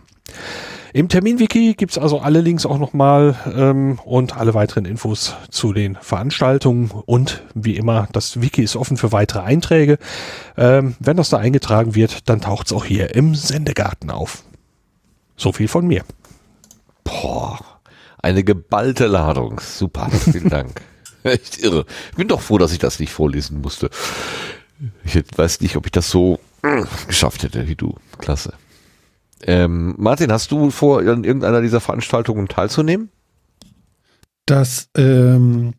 [0.95, 5.97] Im Terminwiki gibt's also alle Links auch nochmal ähm, und alle weiteren Infos zu den
[5.97, 9.99] Veranstaltungen und wie immer, das Wiki ist offen für weitere Einträge.
[10.57, 14.45] Ähm, wenn das da eingetragen wird, dann taucht's auch hier im Sendegarten auf.
[15.35, 16.05] So viel von mir.
[17.05, 17.59] Boah,
[18.19, 19.61] eine geballte Ladung.
[19.61, 20.83] Super, vielen Dank.
[21.23, 21.87] Echt irre.
[22.11, 23.89] Ich bin doch froh, dass ich das nicht vorlesen musste.
[25.05, 27.95] Ich weiß nicht, ob ich das so äh, geschafft hätte wie du.
[28.19, 28.53] Klasse.
[29.43, 33.11] Ähm, Martin, hast du vor, an irgendeiner dieser Veranstaltungen teilzunehmen?
[34.47, 35.75] Das ähm,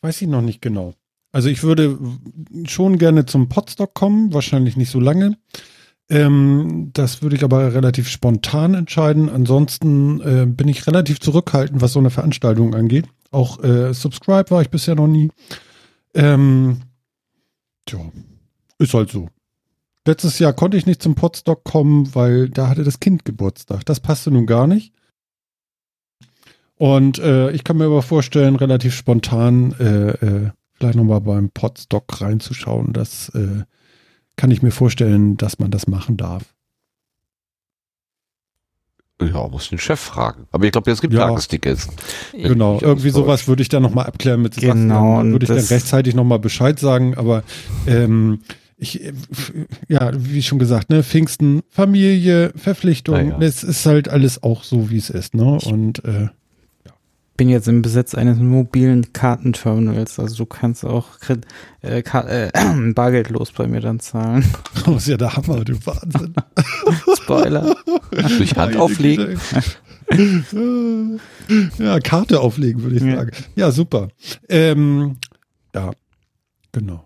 [0.00, 0.94] weiß ich noch nicht genau.
[1.32, 1.98] Also ich würde
[2.66, 5.38] schon gerne zum Podstock kommen, wahrscheinlich nicht so lange.
[6.10, 9.30] Ähm, das würde ich aber relativ spontan entscheiden.
[9.30, 13.06] Ansonsten äh, bin ich relativ zurückhaltend, was so eine Veranstaltung angeht.
[13.30, 15.30] Auch äh, Subscribe war ich bisher noch nie.
[16.14, 16.82] Ähm,
[17.86, 18.00] tja,
[18.78, 19.28] ist halt so.
[20.04, 23.84] Letztes Jahr konnte ich nicht zum Podstock kommen, weil da hatte das Kind Geburtstag.
[23.86, 24.92] Das passte nun gar nicht.
[26.76, 32.20] Und äh, ich kann mir aber vorstellen, relativ spontan äh, äh, vielleicht nochmal beim Podstock
[32.20, 32.92] reinzuschauen.
[32.92, 33.62] Das äh,
[34.34, 36.42] kann ich mir vorstellen, dass man das machen darf.
[39.20, 40.48] Ja, muss den Chef fragen.
[40.50, 41.28] Aber ich glaube, es gibt ja.
[41.28, 41.88] Tagestickets.
[42.32, 44.88] Genau, irgendwie sowas würde ich dann nochmal abklären mit Sebastian.
[44.88, 47.16] Genau, dann würde ich dann rechtzeitig nochmal Bescheid sagen.
[47.16, 47.44] Aber
[47.86, 48.40] ähm,
[48.82, 49.00] ich,
[49.88, 53.38] ja, wie schon gesagt, ne, Pfingsten, Familie, Verpflichtung, ja, ja.
[53.40, 55.58] es ist halt alles auch so, wie es ist, ne?
[55.64, 56.22] Und äh,
[56.84, 56.92] ja.
[57.36, 60.18] bin jetzt im Besitz eines mobilen Kartenterminals.
[60.18, 61.46] Also du kannst auch Kred
[61.82, 62.50] äh, äh,
[62.92, 64.44] bargeldlos bei mir dann zahlen.
[64.84, 66.34] Das ist ja der Hammer, du Wahnsinn.
[67.22, 67.76] Spoiler.
[68.38, 69.38] Durch Hand auflegen.
[71.78, 73.16] ja, Karte auflegen, würde ich Ja.
[73.16, 73.30] sagen.
[73.54, 74.08] Ja, super.
[74.48, 75.16] Ähm,
[75.72, 75.92] ja,
[76.72, 77.04] genau.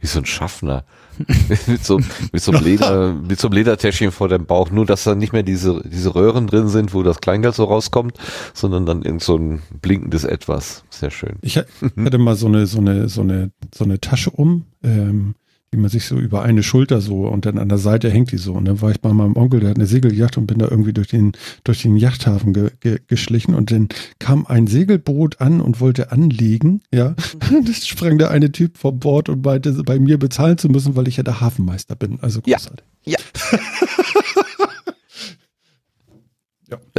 [0.00, 0.84] Wie so ein Schaffner.
[1.68, 1.98] mit, so,
[2.32, 4.70] mit, so einem Leder, mit so einem Ledertäschchen vor dem Bauch.
[4.70, 8.18] Nur, dass da nicht mehr diese, diese Röhren drin sind, wo das Kleingeld so rauskommt,
[8.52, 10.82] sondern dann irgend so ein blinkendes Etwas.
[10.90, 11.36] Sehr schön.
[11.42, 11.64] Ich ha-
[12.04, 15.36] hatte mal so eine, so eine, so eine, so eine Tasche um, ähm,
[15.74, 18.36] die man sich so über eine Schulter so und dann an der Seite hängt die
[18.38, 18.52] so.
[18.52, 20.92] Und dann war ich bei meinem Onkel, der hat eine Segelyacht und bin da irgendwie
[20.92, 21.32] durch den,
[21.64, 23.88] durch den Yachthafen ge, ge, geschlichen und dann
[24.20, 27.16] kam ein Segelboot an und wollte anlegen, ja.
[27.50, 30.94] Und es sprang der eine Typ vom Bord und meinte, bei mir bezahlen zu müssen,
[30.96, 32.18] weil ich ja der Hafenmeister bin.
[32.20, 32.56] Also Ja.
[32.56, 32.84] großartig.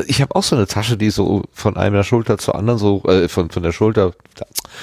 [0.07, 3.29] Ich habe auch so eine Tasche, die so von einer Schulter zur anderen so äh,
[3.29, 4.11] von von der Schulter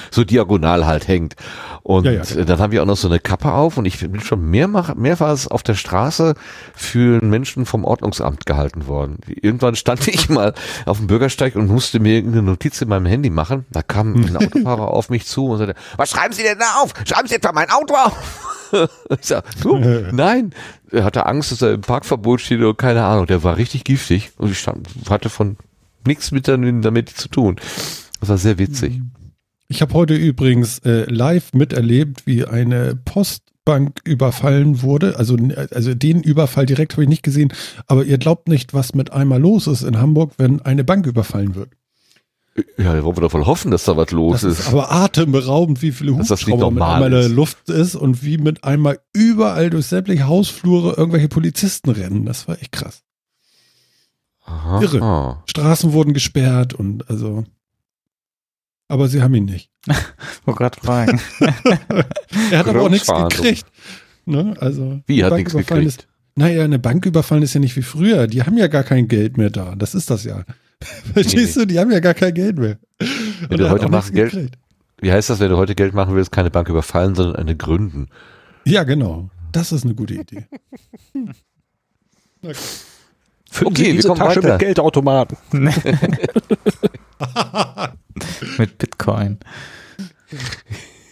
[0.09, 1.35] so diagonal halt hängt.
[1.83, 2.45] Und Ja, ja, genau.
[2.45, 5.47] dann habe ich auch noch so eine Kappe auf und ich bin schon mehrmach, mehrfach
[5.51, 6.33] auf der Straße
[6.73, 9.19] für einen Menschen vom Ordnungsamt gehalten worden.
[9.27, 10.53] Irgendwann stand ich mal
[10.85, 13.65] auf dem Bürgersteig und musste mir irgendeine Notiz in meinem Handy machen.
[13.69, 16.93] Da kam ein Autofahrer auf mich zu und sagte, was schreiben Sie denn da auf?
[17.05, 18.49] Schreiben Sie etwa mein Auto auf?
[19.19, 19.77] ich sag, du,
[20.11, 20.53] nein.
[20.91, 23.25] Er hatte Angst, dass er im Parkverbot steht oder keine Ahnung.
[23.25, 25.57] Der war richtig giftig und ich stand, hatte von
[26.05, 27.55] nichts mit damit zu tun.
[28.19, 29.01] Das war sehr witzig.
[29.67, 35.17] Ich habe heute übrigens äh, live miterlebt, wie eine Postbank überfallen wurde.
[35.17, 35.37] Also,
[35.71, 37.53] also den Überfall direkt habe ich nicht gesehen.
[37.87, 41.55] Aber ihr glaubt nicht, was mit einmal los ist in Hamburg, wenn eine Bank überfallen
[41.55, 41.69] wird.
[42.77, 44.67] Ja, da wollen wir doch wohl hoffen, dass da was los Das ist ist.
[44.67, 47.29] aber atemberaubend, wie viele Hubschrauber mit einmal in der.
[47.29, 52.25] Luft ist und wie mit einmal überall durch sämtliche Hausflure irgendwelche Polizisten rennen.
[52.25, 53.02] Das war echt krass.
[54.45, 54.81] Aha.
[54.81, 55.43] irre.
[55.45, 57.43] Straßen wurden gesperrt und also.
[58.87, 59.71] Aber sie haben ihn nicht.
[60.45, 61.21] Wollte gerade fragen.
[62.51, 63.65] Er hat aber auch nichts gekriegt.
[64.25, 64.53] Ne?
[64.59, 66.01] Also, Wie, hat nichts überfallen gekriegt?
[66.03, 68.27] Ist, naja, eine Bank überfallen ist ja nicht wie früher.
[68.27, 69.75] Die haben ja gar kein Geld mehr da.
[69.75, 70.43] Das ist das ja.
[71.13, 71.65] Verstehst du?
[71.65, 72.77] Die haben ja gar kein Geld mehr.
[73.49, 74.57] Und du er hat heute nichts Geld- gekriegt.
[74.99, 78.07] Wie heißt das, wenn du heute Geld machen willst, keine Bank überfallen, sondern eine gründen?
[78.65, 79.29] Ja, genau.
[79.51, 80.47] Das ist eine gute Idee.
[83.53, 84.53] Füllen Okay, Sie wir diese kommen Tasche weiter.
[84.53, 85.37] mit Geldautomaten.
[88.57, 89.37] Mit Bitcoin.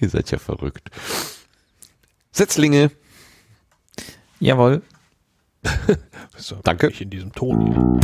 [0.00, 0.90] Ihr seid ja verrückt.
[2.30, 2.92] Setzlinge.
[4.38, 4.82] Jawohl.
[6.36, 6.86] So, Danke.
[6.86, 8.00] Nicht in diesem Ton.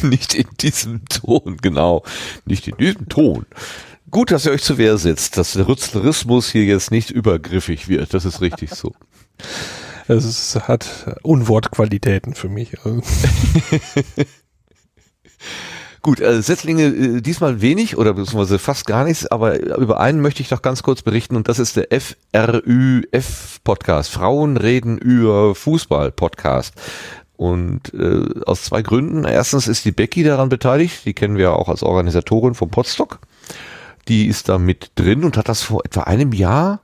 [0.08, 2.02] Nicht in diesem Ton, genau.
[2.44, 3.46] Nicht in diesem Ton.
[4.10, 8.12] Gut, dass ihr euch zur Wehr setzt, dass der Rützlerismus hier jetzt nicht übergriffig wird.
[8.12, 8.92] Das ist richtig so.
[10.08, 12.76] Es hat Unwortqualitäten für mich.
[12.84, 13.02] Also,
[16.02, 20.40] Gut, äh, Setzlinge äh, diesmal wenig oder beziehungsweise fast gar nichts, aber über einen möchte
[20.40, 24.10] ich doch ganz kurz berichten und das ist der FRÜF Podcast.
[24.10, 26.74] Frauen reden über Fußball Podcast.
[27.40, 29.24] Und äh, aus zwei Gründen.
[29.24, 33.18] Erstens ist die Becky daran beteiligt, die kennen wir ja auch als Organisatorin vom Podstock.
[34.08, 36.82] Die ist da mit drin und hat das vor etwa einem Jahr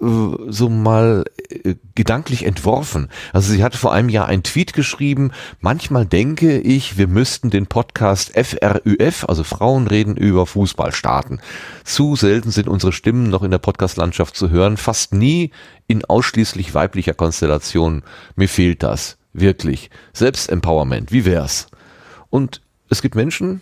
[0.00, 0.06] äh,
[0.46, 3.08] so mal äh, gedanklich entworfen.
[3.32, 7.66] Also sie hatte vor einem Jahr einen Tweet geschrieben, manchmal denke ich, wir müssten den
[7.66, 11.40] Podcast FRÜF, also Frauen reden über Fußball starten.
[11.82, 15.50] Zu selten sind unsere Stimmen noch in der Podcastlandschaft zu hören, fast nie
[15.88, 18.04] in ausschließlich weiblicher Konstellation.
[18.36, 19.16] Mir fehlt das.
[19.32, 19.90] Wirklich.
[20.12, 21.12] Selbstempowerment.
[21.12, 21.68] Wie wär's?
[22.30, 23.60] Und es gibt Menschen,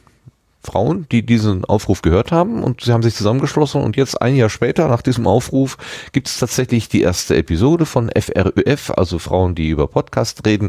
[0.63, 4.51] Frauen, die diesen Aufruf gehört haben und sie haben sich zusammengeschlossen und jetzt ein Jahr
[4.51, 5.79] später nach diesem Aufruf
[6.13, 10.69] gibt es tatsächlich die erste Episode von FRÖF, also Frauen, die über Podcast reden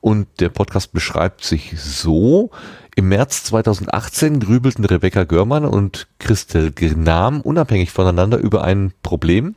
[0.00, 2.50] und der Podcast beschreibt sich so,
[2.96, 9.54] im März 2018 grübelten Rebecca Görmann und Christel Gnam unabhängig voneinander über ein Problem.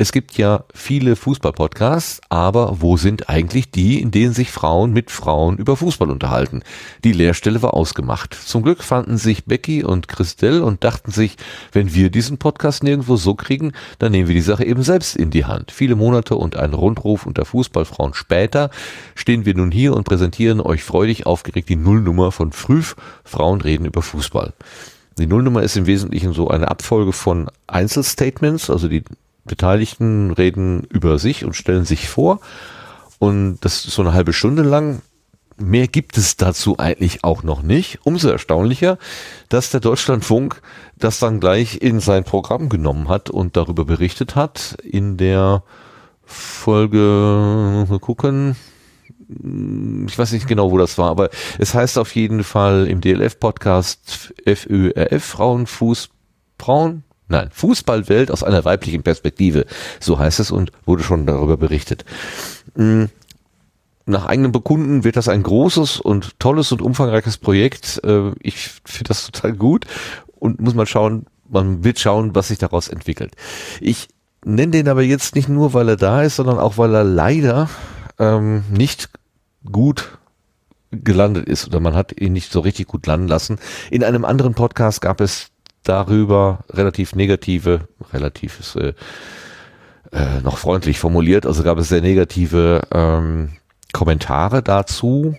[0.00, 5.10] Es gibt ja viele Fußball-Podcasts, aber wo sind eigentlich die, in denen sich Frauen mit
[5.10, 6.62] Frauen über Fußball unterhalten?
[7.02, 8.32] Die Leerstelle war ausgemacht.
[8.32, 11.36] Zum Glück fanden sich Becky und Christelle und dachten sich,
[11.72, 15.30] wenn wir diesen Podcast nirgendwo so kriegen, dann nehmen wir die Sache eben selbst in
[15.30, 15.72] die Hand.
[15.72, 18.70] Viele Monate und ein Rundruf unter Fußballfrauen später
[19.16, 22.84] stehen wir nun hier und präsentieren euch freudig aufgeregt die Nullnummer von Früh
[23.24, 24.52] Frauen reden über Fußball.
[25.18, 29.02] Die Nullnummer ist im Wesentlichen so eine Abfolge von Einzelstatements, also die
[29.48, 32.40] Beteiligten reden über sich und stellen sich vor.
[33.18, 35.02] Und das ist so eine halbe Stunde lang.
[35.60, 37.98] mehr gibt es dazu eigentlich auch noch nicht.
[38.04, 38.96] Umso erstaunlicher,
[39.48, 40.62] dass der Deutschlandfunk
[40.96, 45.64] das dann gleich in sein Programm genommen hat und darüber berichtet hat in der
[46.24, 48.54] Folge, mal gucken,
[50.06, 51.28] ich weiß nicht genau, wo das war, aber
[51.58, 56.10] es heißt auf jeden Fall im DLF-Podcast FÖRF Frauenfuß,
[56.58, 59.66] Frauen, nein, Fußballwelt aus einer weiblichen Perspektive.
[60.00, 62.04] So heißt es und wurde schon darüber berichtet.
[62.74, 63.04] Mm,
[64.06, 68.00] Nach eigenem Bekunden wird das ein großes und tolles und umfangreiches Projekt.
[68.04, 69.84] Äh, Ich finde das total gut
[70.36, 73.34] und muss mal schauen, man wird schauen, was sich daraus entwickelt.
[73.80, 74.08] Ich
[74.44, 77.68] nenne den aber jetzt nicht nur, weil er da ist, sondern auch, weil er leider
[78.18, 79.10] ähm, nicht
[79.70, 80.18] gut
[80.90, 83.58] gelandet ist oder man hat ihn nicht so richtig gut landen lassen.
[83.90, 85.48] In einem anderen Podcast gab es
[85.82, 88.94] darüber relativ negative, relativ ist äh,
[90.12, 93.50] äh, noch freundlich formuliert, also gab es sehr negative ähm,
[93.92, 95.36] Kommentare dazu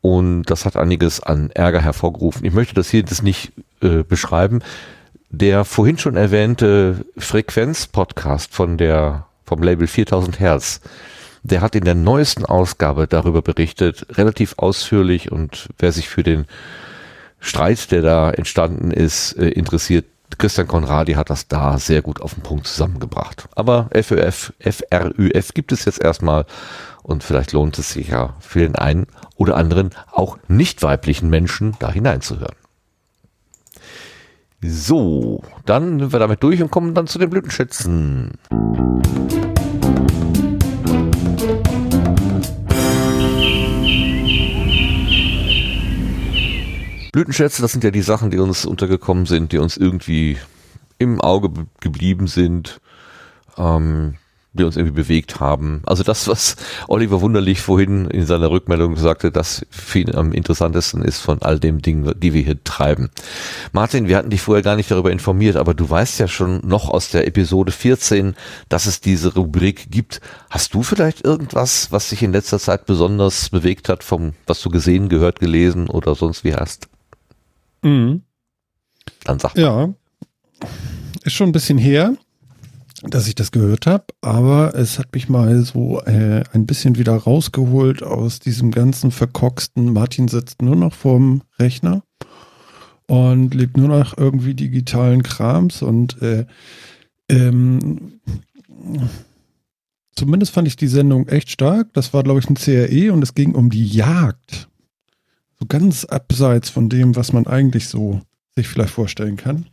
[0.00, 2.44] und das hat einiges an Ärger hervorgerufen.
[2.44, 4.60] Ich möchte das hier das nicht äh, beschreiben.
[5.30, 10.80] Der vorhin schon erwähnte Frequenz-Podcast von der vom Label 4000 Hertz,
[11.42, 16.46] der hat in der neuesten Ausgabe darüber berichtet, relativ ausführlich und wer sich für den
[17.40, 22.34] Streit, der da entstanden ist, äh, interessiert, Christian Konradi hat das da sehr gut auf
[22.34, 23.48] den Punkt zusammengebracht.
[23.54, 26.44] Aber FÖF, FRÜF gibt es jetzt erstmal
[27.02, 31.74] und vielleicht lohnt es sich ja für den einen oder anderen auch nicht weiblichen Menschen
[31.78, 32.56] da hineinzuhören.
[34.60, 38.32] So, dann sind wir damit durch und kommen dann zu den Blütenschätzen.
[47.12, 50.38] Blütenschätze, das sind ja die Sachen, die uns untergekommen sind, die uns irgendwie
[50.98, 52.80] im Auge be- geblieben sind,
[53.56, 54.14] ähm,
[54.54, 55.82] die uns irgendwie bewegt haben.
[55.86, 56.56] Also das, was
[56.88, 59.64] Oliver Wunderlich vorhin in seiner Rückmeldung sagte, das
[59.94, 63.10] ihn am interessantesten ist von all dem Dingen, die wir hier treiben.
[63.72, 66.88] Martin, wir hatten dich vorher gar nicht darüber informiert, aber du weißt ja schon noch
[66.88, 68.34] aus der Episode 14,
[68.68, 70.20] dass es diese Rubrik gibt.
[70.50, 74.70] Hast du vielleicht irgendwas, was dich in letzter Zeit besonders bewegt hat, vom, was du
[74.70, 76.88] gesehen, gehört, gelesen oder sonst wie hast?
[77.82, 78.22] Mhm.
[79.24, 79.94] Dann sag Ja,
[81.24, 82.14] ist schon ein bisschen her,
[83.02, 87.16] dass ich das gehört habe, aber es hat mich mal so äh, ein bisschen wieder
[87.16, 89.92] rausgeholt aus diesem ganzen verkorksten.
[89.92, 92.02] Martin sitzt nur noch vorm Rechner
[93.06, 96.46] und lebt nur noch irgendwie digitalen Krams und äh,
[97.28, 98.20] ähm,
[100.14, 101.92] zumindest fand ich die Sendung echt stark.
[101.94, 104.67] Das war, glaube ich, ein CRE und es ging um die Jagd.
[105.60, 108.20] So ganz abseits von dem, was man eigentlich so
[108.54, 109.66] sich vielleicht vorstellen kann.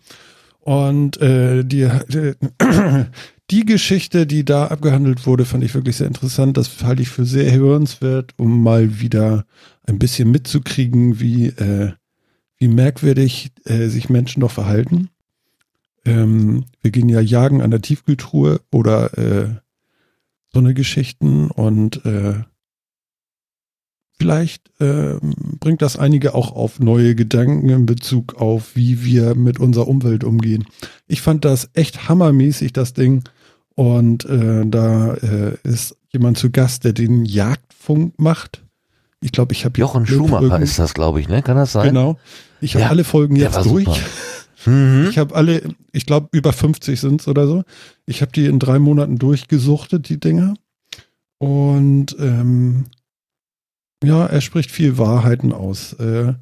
[0.59, 2.33] Und äh, die, die,
[3.51, 6.57] die Geschichte, die da abgehandelt wurde, fand ich wirklich sehr interessant.
[6.57, 9.45] Das halte ich für sehr hörenswert, um mal wieder
[9.85, 11.91] ein bisschen mitzukriegen, wie, äh,
[12.57, 15.09] wie merkwürdig äh, sich Menschen doch verhalten.
[16.03, 19.49] Ähm, wir gehen ja jagen an der Tiefkühltruhe oder äh,
[20.51, 22.41] so eine Geschichten und äh,
[24.17, 25.19] Vielleicht ähm,
[25.59, 30.23] bringt das einige auch auf neue Gedanken in Bezug auf, wie wir mit unserer Umwelt
[30.23, 30.65] umgehen.
[31.07, 33.23] Ich fand das echt hammermäßig, das Ding.
[33.75, 38.61] Und äh, da äh, ist jemand zu Gast, der den Jagdfunk macht.
[39.19, 41.41] Ich glaube, ich habe Jochen Schumacher ist das, glaube ich, ne?
[41.41, 41.89] Kann das sein?
[41.89, 42.17] Genau.
[42.61, 43.87] Ich habe Ja, alle Folgen jetzt durch.
[44.67, 45.07] Mhm.
[45.11, 45.61] Ich habe alle,
[45.91, 47.63] ich glaube, über 50 sind's oder so.
[48.07, 50.55] Ich habe die in drei Monaten durchgesuchtet, die Dinger.
[51.37, 52.85] Und ähm,
[54.05, 55.93] ja, er spricht viel Wahrheiten aus.
[55.93, 56.33] Äh,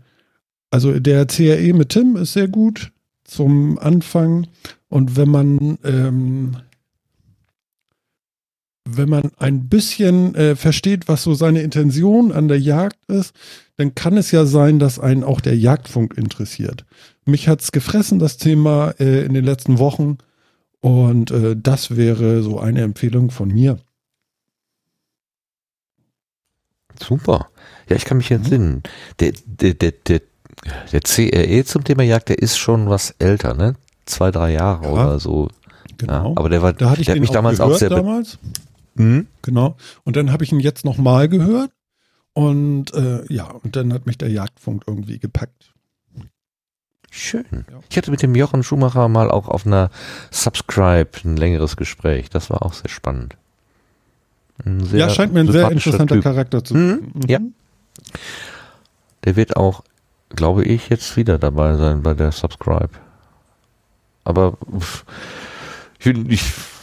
[0.72, 2.92] also der CRE mit Tim ist sehr gut
[3.24, 4.48] zum Anfang.
[4.90, 6.58] Und wenn man ähm,
[8.85, 13.33] wenn man ein bisschen äh, versteht, was so seine Intention an der Jagd ist,
[13.77, 16.85] dann kann es ja sein, dass einen auch der Jagdfunk interessiert.
[17.25, 20.17] Mich hat's gefressen, das Thema äh, in den letzten Wochen.
[20.82, 23.80] Und äh, das wäre so eine Empfehlung von mir.
[27.01, 27.50] Super.
[27.90, 28.84] Ja, ich kann mich entsinnen.
[29.20, 30.22] Der, der, der, der,
[30.92, 33.76] der CRE zum Thema Jagd, der ist schon was älter, ne?
[34.06, 35.50] Zwei, drei Jahre Ja, oder so.
[35.98, 36.30] Genau.
[36.32, 37.78] Ja, aber der war, da hatte ich der hat den mich auch damals gehört auch
[37.78, 37.90] sehr.
[37.90, 38.38] damals.
[38.95, 39.28] Mhm.
[39.42, 39.76] Genau.
[40.03, 41.72] Und dann habe ich ihn jetzt nochmal gehört.
[42.34, 45.72] Und äh, ja, und dann hat mich der Jagdfunk irgendwie gepackt.
[47.12, 47.45] Schön.
[47.52, 47.80] Ja.
[47.92, 49.92] Ich hatte mit dem Jochen Schumacher mal auch auf einer
[50.32, 52.32] Subscribe ein längeres Gespräch.
[52.32, 53.38] Das war auch sehr spannend.
[54.92, 56.24] Ja, scheint mir ein sehr interessanter Typ.
[56.24, 57.30] Charakter zu Mhm, sein.
[57.30, 57.40] ja.
[59.26, 59.84] Der wird auch,
[60.36, 62.90] glaube ich, jetzt wieder dabei sein bei der Subscribe.
[64.24, 64.58] Aber
[66.00, 66.42] ich, will- ich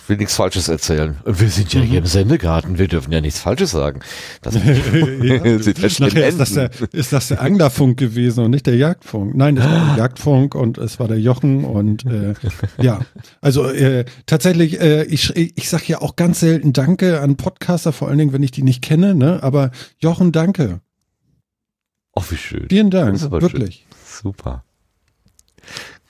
[0.09, 1.17] will nichts Falsches erzählen.
[1.25, 1.85] Wir sind ja Mhm.
[1.85, 4.01] hier im Sendegarten, wir dürfen ja nichts Falsches sagen.
[4.43, 4.61] Das Ja,
[5.45, 9.35] ist das, der, ist das der Anglerfunk gewesen und nicht der Jagdfunk.
[9.37, 12.35] Nein, das war der Jagdfunk und es war der Jochen und äh,
[12.83, 13.01] ja,
[13.41, 18.09] also äh, tatsächlich, äh, ich, ich sag ja auch ganz selten Danke an Podcaster, vor
[18.09, 19.43] allen Dingen, wenn ich die nicht kenne, ne?
[19.43, 20.81] Aber Jochen, danke.
[22.15, 22.67] Oh, wie schön.
[22.69, 23.87] Vielen Dank, wirklich.
[23.89, 24.23] Schön.
[24.23, 24.65] Super.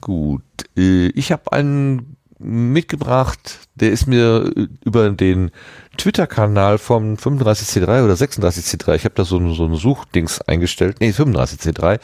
[0.01, 0.43] Gut.
[0.77, 5.51] Äh, Ich habe einen mitgebracht, der ist mir äh, über den
[5.99, 11.11] Twitter-Kanal vom 35C3 oder 36C3, ich habe da so ein, so ein Suchdings eingestellt, nee,
[11.11, 12.01] 35C3,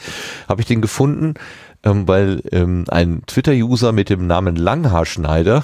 [0.47, 1.33] habe ich den gefunden,
[1.83, 5.63] ähm, weil ähm, ein Twitter-User mit dem Namen Langhaarschneider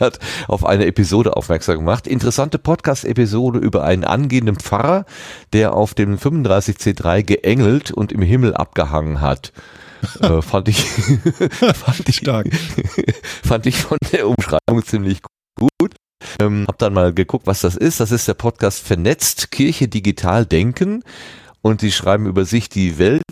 [0.00, 2.06] hat auf eine Episode aufmerksam gemacht.
[2.06, 5.04] Interessante Podcast-Episode über einen angehenden Pfarrer,
[5.52, 9.52] der auf dem 35C3 geengelt und im Himmel abgehangen hat.
[10.20, 10.84] äh, fand ich,
[11.74, 12.48] fand ich, Stark.
[13.44, 15.20] fand ich von der Umschreibung ziemlich
[15.58, 15.94] gut.
[16.40, 18.00] Ähm, hab dann mal geguckt, was das ist.
[18.00, 21.02] Das ist der Podcast Vernetzt Kirche digital denken.
[21.62, 23.22] Und die schreiben über sich, die Welt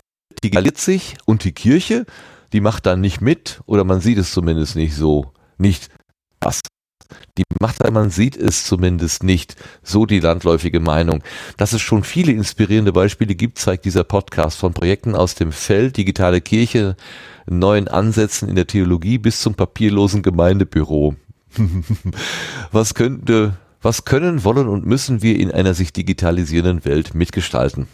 [0.43, 2.05] digitalisiert sich und die Kirche,
[2.53, 5.33] die macht dann nicht mit oder man sieht es zumindest nicht so.
[5.57, 5.89] Nicht.
[7.37, 9.55] Die macht man sieht es zumindest nicht.
[9.83, 11.23] So die landläufige Meinung.
[11.57, 15.97] Dass es schon viele inspirierende Beispiele gibt, zeigt dieser Podcast von Projekten aus dem Feld
[15.97, 16.95] digitale Kirche,
[17.47, 21.15] neuen Ansätzen in der Theologie bis zum papierlosen Gemeindebüro.
[22.71, 27.87] was könnte, was können, wollen und müssen wir in einer sich digitalisierenden Welt mitgestalten?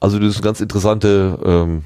[0.00, 1.82] Also das ist ein ganz interessante, ähm,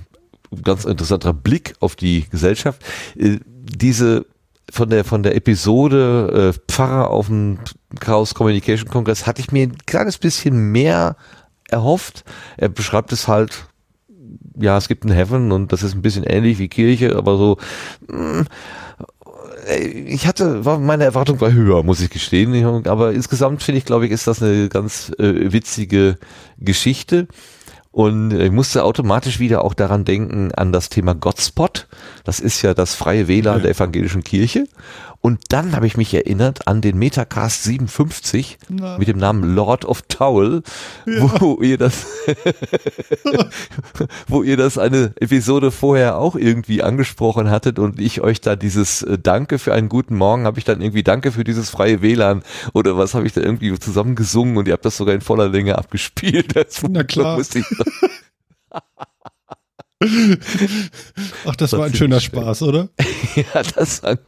[0.63, 2.83] ganz interessanter Blick auf die Gesellschaft.
[3.17, 4.27] Äh, diese
[4.75, 7.59] von der von der Episode äh, Pfarrer auf dem
[8.01, 11.17] Chaos Communication Kongress hatte ich mir ein kleines bisschen mehr
[11.69, 12.25] erhofft.
[12.57, 13.67] Er beschreibt es halt,
[14.59, 17.57] ja, es gibt ein Heaven und das ist ein bisschen ähnlich wie Kirche, aber so
[18.09, 18.45] mh,
[19.69, 22.87] äh, ich hatte, war, meine Erwartung war höher, muss ich gestehen.
[22.87, 26.19] Aber insgesamt finde ich, glaube ich, ist das eine ganz äh, witzige
[26.59, 27.29] Geschichte.
[27.95, 31.87] Und ich musste automatisch wieder auch daran denken, an das Thema Godspot.
[32.25, 34.67] Das ist ja das freie WLAN der evangelischen Kirche.
[35.25, 38.99] Und dann habe ich mich erinnert an den Metacast 57 Na.
[38.99, 40.63] mit dem Namen Lord of Towel,
[41.07, 42.05] wo ihr das,
[44.29, 49.01] wo ihr das eine Episode vorher auch irgendwie angesprochen hattet und ich euch da dieses
[49.01, 52.43] äh, Danke für einen guten Morgen habe ich dann irgendwie Danke für dieses freie WLAN
[52.75, 55.49] oder was habe ich da irgendwie zusammen gesungen und ihr habt das sogar in voller
[55.49, 56.49] Länge abgespielt.
[56.55, 57.41] Das Na klar.
[61.47, 62.41] Ach, das Das war ein schöner schön.
[62.41, 62.89] Spaß, oder?
[63.37, 64.19] Ja, das war,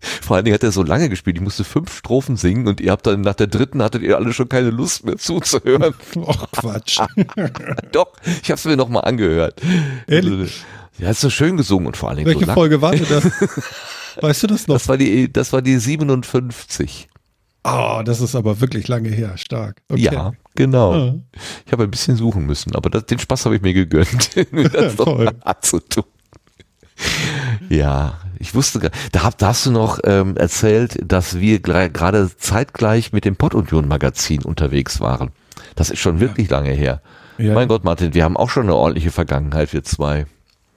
[0.00, 1.36] vor allen Dingen hat er so lange gespielt.
[1.36, 4.32] Ich musste fünf Strophen singen und ihr habt dann nach der dritten hattet ihr alle
[4.32, 5.94] schon keine Lust mehr zuzuhören.
[6.26, 7.00] Ach, Quatsch.
[7.92, 8.12] Doch,
[8.42, 9.60] ich habe es mir noch mal angehört.
[10.06, 10.64] Ehrlich?
[10.98, 12.52] Er hat so schön gesungen und vor allen Dingen Welche so.
[12.52, 13.24] Folge war das?
[14.20, 14.74] Weißt du das noch?
[14.74, 17.08] Das war die, das war die 57.
[17.62, 19.36] Ah, das ist aber wirklich lange her.
[19.36, 19.82] Stark.
[19.88, 20.00] Okay.
[20.00, 20.92] Ja, genau.
[20.94, 21.14] Ah.
[21.66, 24.96] Ich habe ein bisschen suchen müssen, aber das, den Spaß habe ich mir gegönnt, das
[24.96, 25.24] noch Toll.
[25.26, 26.04] mal anzutun.
[27.68, 32.30] Ja, ich wusste, gar- da, hab, da hast du noch ähm, erzählt, dass wir gerade
[32.36, 35.30] zeitgleich mit dem Pottunion Magazin unterwegs waren.
[35.76, 37.00] Das ist schon wirklich lange her.
[37.38, 37.54] Ja.
[37.54, 40.26] Mein Gott, Martin, wir haben auch schon eine ordentliche Vergangenheit, wir zwei.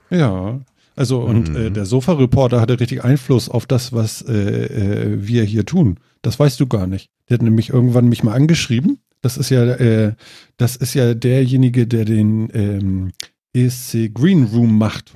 [0.10, 0.60] Ja.
[0.96, 1.56] Also und Mhm.
[1.56, 6.00] äh, der Sofa-Reporter hatte richtig Einfluss auf das, was äh, äh, wir hier tun.
[6.22, 7.10] Das weißt du gar nicht.
[7.30, 9.00] Der hat nämlich irgendwann mich mal angeschrieben.
[9.22, 10.14] Das ist ja, äh,
[10.58, 13.12] das ist ja derjenige, der den ähm,
[13.54, 15.14] ESC Green Room macht.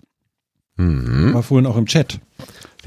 [0.78, 1.34] Mhm.
[1.34, 2.20] War vorhin auch im Chat.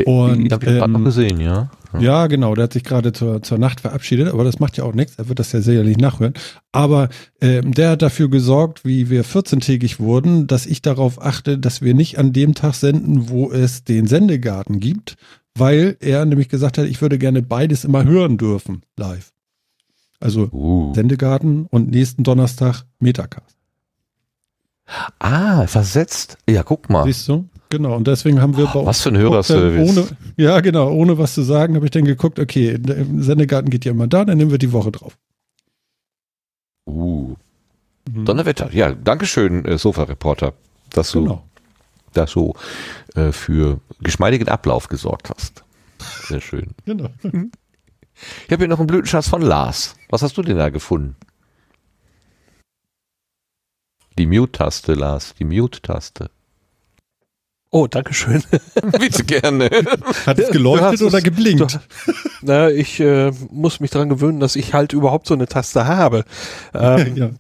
[0.07, 1.71] Und, Und, hab ich gerade ähm, noch gesehen, ja.
[1.99, 4.95] Ja, genau, der hat sich gerade zur, zur Nacht verabschiedet, aber das macht ja auch
[4.95, 6.35] nichts, er wird das ja sicherlich nachhören.
[6.71, 7.09] Aber
[7.41, 11.95] ähm, der hat dafür gesorgt, wie wir 14-tägig wurden, dass ich darauf achte, dass wir
[11.95, 15.17] nicht an dem Tag senden, wo es den Sendegarten gibt,
[15.57, 19.33] weil er nämlich gesagt hat, ich würde gerne beides immer hören dürfen, live.
[20.21, 20.95] Also Uh.
[20.95, 23.57] Sendegarten und nächsten Donnerstag Metacast.
[25.19, 26.39] Ah, versetzt.
[26.49, 27.05] Ja, guck mal.
[27.05, 27.49] Siehst du?
[27.71, 28.87] Genau, und deswegen haben wir bei Ah.
[28.87, 29.97] Was für ein Hörerservice.
[29.97, 33.85] Ohne, ja, genau, ohne was zu sagen, habe ich dann geguckt, okay, der Sendegarten geht
[33.85, 35.17] ja immer da, dann nehmen wir die Woche drauf.
[36.87, 37.37] Uh.
[38.11, 38.25] Mhm.
[38.25, 38.73] Donnerwetter.
[38.73, 40.55] Ja, Dankeschön, äh, Sofa-Reporter,
[40.91, 41.45] dass du, Genau.
[42.13, 42.55] dass du
[43.15, 45.63] äh, für geschmeidigen Ablauf gesorgt hast.
[46.27, 46.71] Sehr schön.
[46.85, 47.09] genau.
[47.23, 49.95] Ich habe hier noch einen Blütenschatz von Lars.
[50.09, 51.15] Was hast du denn da gefunden?
[54.19, 55.35] Die Mute-Taste, Lars.
[55.39, 56.31] Die Mute-Taste.
[57.73, 58.43] Oh, Dankeschön.
[58.99, 59.71] Bitte gerne.
[60.27, 61.75] Hat es geleuchtet hast oder es- geblinkt?
[62.07, 65.87] du- Na, ich äh, muss mich daran gewöhnen, dass ich halt überhaupt so eine Taste
[65.87, 66.25] habe.
[66.75, 67.31] Ähm, ja.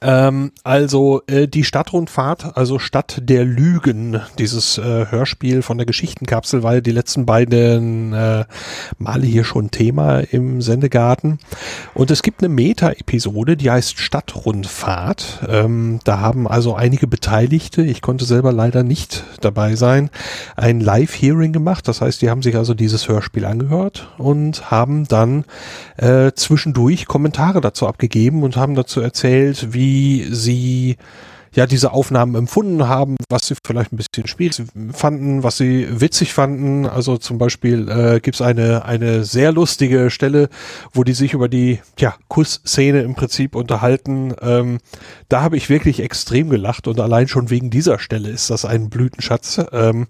[0.00, 6.62] Ähm, also äh, die Stadtrundfahrt, also Stadt der Lügen, dieses äh, Hörspiel von der Geschichtenkapsel,
[6.62, 8.44] war ja die letzten beiden äh,
[8.98, 11.38] Male hier schon Thema im Sendegarten.
[11.94, 15.40] Und es gibt eine Meta-Episode, die heißt Stadtrundfahrt.
[15.48, 20.10] Ähm, da haben also einige Beteiligte, ich konnte selber leider nicht dabei sein,
[20.56, 21.86] ein Live-Hearing gemacht.
[21.88, 25.44] Das heißt, die haben sich also dieses Hörspiel angehört und haben dann
[25.96, 29.83] äh, zwischendurch Kommentare dazu abgegeben und haben dazu erzählt, wie
[30.30, 30.96] sie
[31.54, 36.32] ja diese Aufnahmen empfunden haben, was sie vielleicht ein bisschen schwierig fanden, was sie witzig
[36.32, 36.86] fanden.
[36.86, 40.48] Also zum Beispiel äh, gibt es eine, eine sehr lustige Stelle,
[40.92, 44.34] wo die sich über die ja, Kussszene im Prinzip unterhalten.
[44.40, 44.78] Ähm,
[45.28, 48.90] da habe ich wirklich extrem gelacht und allein schon wegen dieser Stelle ist das ein
[48.90, 49.60] Blütenschatz.
[49.72, 50.06] Ähm,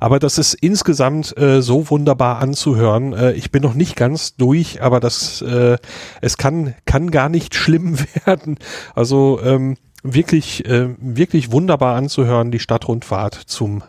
[0.00, 3.12] aber das ist insgesamt äh, so wunderbar anzuhören.
[3.12, 5.78] Äh, ich bin noch nicht ganz durch, aber das äh,
[6.20, 8.58] es kann, kann gar nicht schlimm werden.
[8.94, 13.82] Also ähm, wirklich, äh, wirklich wunderbar anzuhören, die Stadtrundfahrt zum,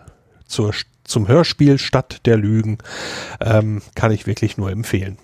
[0.46, 0.74] zur,
[1.04, 2.78] zum Hörspiel Stadt der Lügen.
[3.42, 5.18] Ähm, kann ich wirklich nur empfehlen.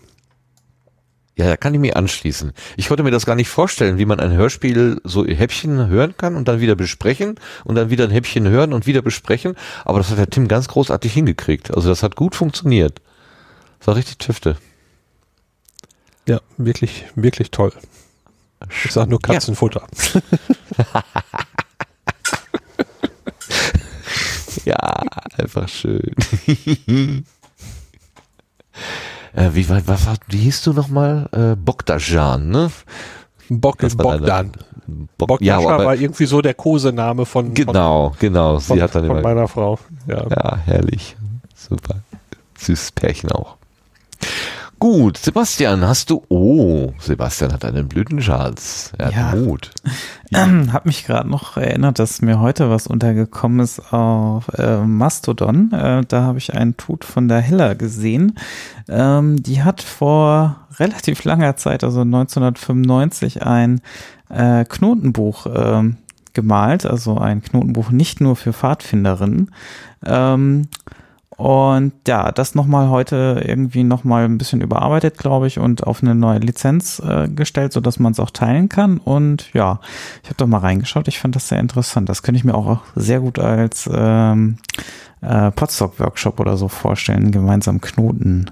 [1.38, 2.54] Ja, da kann ich mich anschließen.
[2.78, 6.36] Ich konnte mir das gar nicht vorstellen, wie man ein Hörspiel so Häppchen hören kann
[6.36, 9.56] und dann wieder besprechen und dann wieder ein Häppchen hören und wieder besprechen.
[9.84, 11.76] Aber das hat der Tim ganz großartig hingekriegt.
[11.76, 13.02] Also das hat gut funktioniert.
[13.80, 14.56] Das war richtig Tüfte.
[16.26, 17.74] Ja, wirklich, wirklich toll.
[18.84, 19.86] Ich sag nur Katzenfutter.
[24.66, 25.02] Ja,
[25.38, 26.12] einfach schön.
[29.34, 31.30] äh, wie, was, war- wie hieß du nochmal?
[31.32, 32.72] Äh, Bogdajan, ne?
[33.50, 34.52] Bog, Bogdan.
[35.18, 38.60] Bog, Bogdan ja, aber, war irgendwie so der Kosename von, genau, genau.
[38.60, 39.78] von, Sie hat dann von immer, meiner Frau.
[40.08, 40.26] Ja.
[40.30, 41.16] ja, herrlich.
[41.54, 42.00] Super.
[42.58, 43.58] Süßes Pärchen auch.
[44.78, 48.92] Gut, Sebastian, hast du, oh, Sebastian hat einen Blütenschatz.
[48.98, 49.36] Er hat Ja.
[49.36, 49.72] Mut.
[50.34, 55.72] Ähm, hab mich gerade noch erinnert, dass mir heute was untergekommen ist auf äh, Mastodon.
[55.72, 58.36] Äh, da habe ich einen Tut von der Hilla gesehen.
[58.90, 63.82] Ähm, die hat vor relativ langer Zeit, also 1995, ein
[64.30, 65.98] äh, Knotenbuch ähm,
[66.34, 69.52] gemalt, also ein Knotenbuch nicht nur für Pfadfinderinnen.
[70.06, 70.68] Ähm,
[71.38, 76.16] und ja, das nochmal heute irgendwie nochmal ein bisschen überarbeitet, glaube ich, und auf eine
[76.16, 78.98] neue Lizenz äh, gestellt, sodass man es auch teilen kann.
[79.00, 79.80] Und ja,
[80.24, 81.08] ich habe doch mal reingeschaut.
[81.10, 82.08] Ich fand das sehr interessant.
[82.08, 84.58] Das könnte ich mir auch sehr gut als ähm,
[85.22, 88.52] äh, Podstock-Workshop oder so vorstellen, gemeinsam Knoten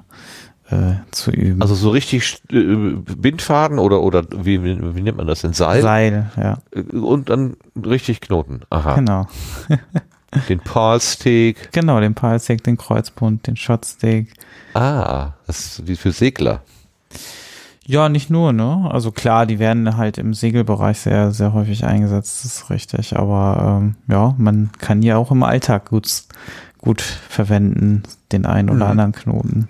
[0.70, 1.62] äh, zu üben.
[1.62, 5.54] Also so richtig äh, Bindfaden oder, oder wie, wie, wie nennt man das denn?
[5.54, 5.82] Seil?
[5.82, 8.62] Seil, ja, Äh, Und dann richtig Knoten.
[8.70, 8.96] Aha.
[8.96, 9.28] genau.
[10.50, 11.72] Den Paulstick.
[11.72, 14.34] Genau, den Palstick, den Kreuzbund, den Shotstick.
[14.74, 16.62] Ah, das ist wie für Segler.
[17.86, 18.88] Ja, nicht nur, ne?
[18.90, 23.18] Also klar, die werden halt im Segelbereich sehr, sehr häufig eingesetzt, das ist richtig.
[23.18, 26.10] Aber ähm, ja, man kann die auch im Alltag gut,
[26.78, 28.92] gut verwenden, den einen oder Mhm.
[28.92, 29.68] anderen Knoten.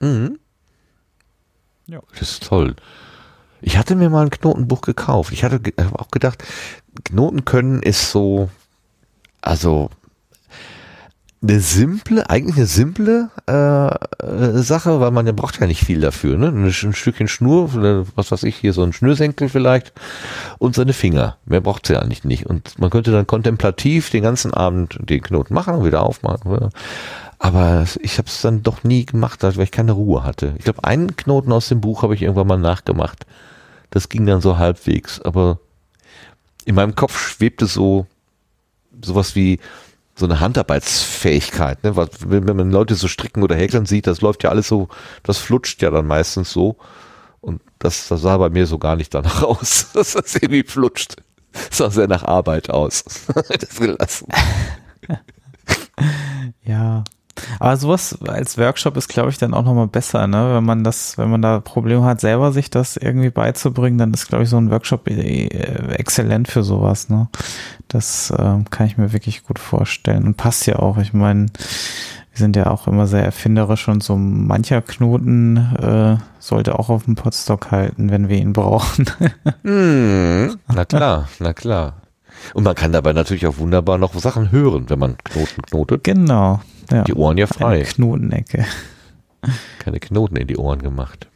[0.00, 0.38] Mhm.
[1.86, 2.00] Ja.
[2.18, 2.74] Das ist toll.
[3.60, 5.32] Ich hatte mir mal ein Knotenbuch gekauft.
[5.32, 5.60] Ich hatte
[5.94, 6.42] auch gedacht,
[7.04, 8.50] Knoten können ist so,
[9.42, 9.90] also
[11.42, 13.86] eine simple, eigentlich eine simple äh,
[14.24, 16.48] äh, Sache, weil man ja braucht ja nicht viel dafür, ne?
[16.48, 19.92] Ein, ein Stückchen Schnur, was weiß ich, hier so ein Schnürsenkel vielleicht
[20.58, 21.38] und seine Finger.
[21.44, 22.46] Mehr braucht sie eigentlich nicht.
[22.46, 26.70] Und man könnte dann kontemplativ den ganzen Abend den Knoten machen und wieder aufmachen.
[27.40, 30.54] Aber ich habe es dann doch nie gemacht, weil ich keine Ruhe hatte.
[30.58, 33.26] Ich glaube, einen Knoten aus dem Buch habe ich irgendwann mal nachgemacht.
[33.90, 35.58] Das ging dann so halbwegs, aber
[36.64, 38.06] in meinem Kopf schwebte so
[39.04, 39.60] sowas wie
[40.14, 41.82] so eine Handarbeitsfähigkeit.
[41.84, 41.96] Ne?
[41.96, 44.88] Wenn man Leute so stricken oder häkeln sieht, das läuft ja alles so,
[45.22, 46.76] das flutscht ja dann meistens so.
[47.40, 51.16] Und das, das sah bei mir so gar nicht danach aus, dass das irgendwie flutscht.
[51.52, 53.04] Das sah sehr nach Arbeit aus.
[53.58, 54.28] das gelassen.
[56.64, 57.04] Ja.
[57.58, 60.54] Aber sowas als Workshop ist, glaube ich, dann auch nochmal besser, ne?
[60.54, 64.28] Wenn man das, wenn man da Probleme hat, selber sich das irgendwie beizubringen, dann ist,
[64.28, 65.46] glaube ich, so ein Workshop äh,
[65.94, 67.28] exzellent für sowas, ne?
[67.88, 70.24] Das ähm, kann ich mir wirklich gut vorstellen.
[70.24, 70.98] Und passt ja auch.
[70.98, 71.46] Ich meine,
[72.32, 77.04] wir sind ja auch immer sehr erfinderisch und so mancher Knoten äh, sollte auch auf
[77.04, 79.06] dem Podstock halten, wenn wir ihn brauchen.
[79.62, 82.01] Hm, na klar, na klar.
[82.54, 86.04] Und man kann dabei natürlich auch wunderbar noch Sachen hören, wenn man Knoten knotet.
[86.04, 86.60] genau.
[86.90, 87.04] Ja.
[87.04, 87.76] Die Ohren ja frei.
[87.76, 88.66] Eine Knotenecke.
[89.78, 91.28] Keine Knoten in die Ohren gemacht.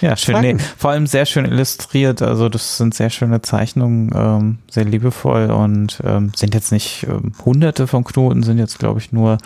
[0.00, 0.40] Ja, schön.
[0.40, 2.22] Nee, vor allem sehr schön illustriert.
[2.22, 7.32] Also das sind sehr schöne Zeichnungen, ähm, sehr liebevoll und ähm, sind jetzt nicht ähm,
[7.44, 9.36] hunderte von Knoten, sind jetzt glaube ich nur,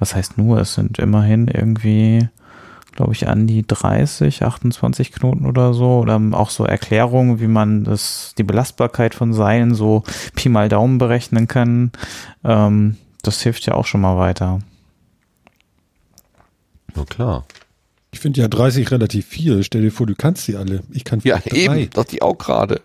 [0.00, 2.28] was heißt nur, es sind immerhin irgendwie
[2.92, 5.98] glaube ich, an die 30, 28 Knoten oder so.
[6.00, 10.02] Oder auch so Erklärungen, wie man das, die Belastbarkeit von Seilen so
[10.34, 11.92] Pi mal Daumen berechnen kann.
[12.44, 14.60] Ähm, das hilft ja auch schon mal weiter.
[16.94, 17.44] Na klar.
[18.12, 19.62] Ich finde ja 30 relativ viel.
[19.62, 20.82] Stell dir vor, du kannst die alle.
[20.90, 21.56] Ich kann Ja, drei.
[21.56, 22.80] eben, dachte ich auch gerade.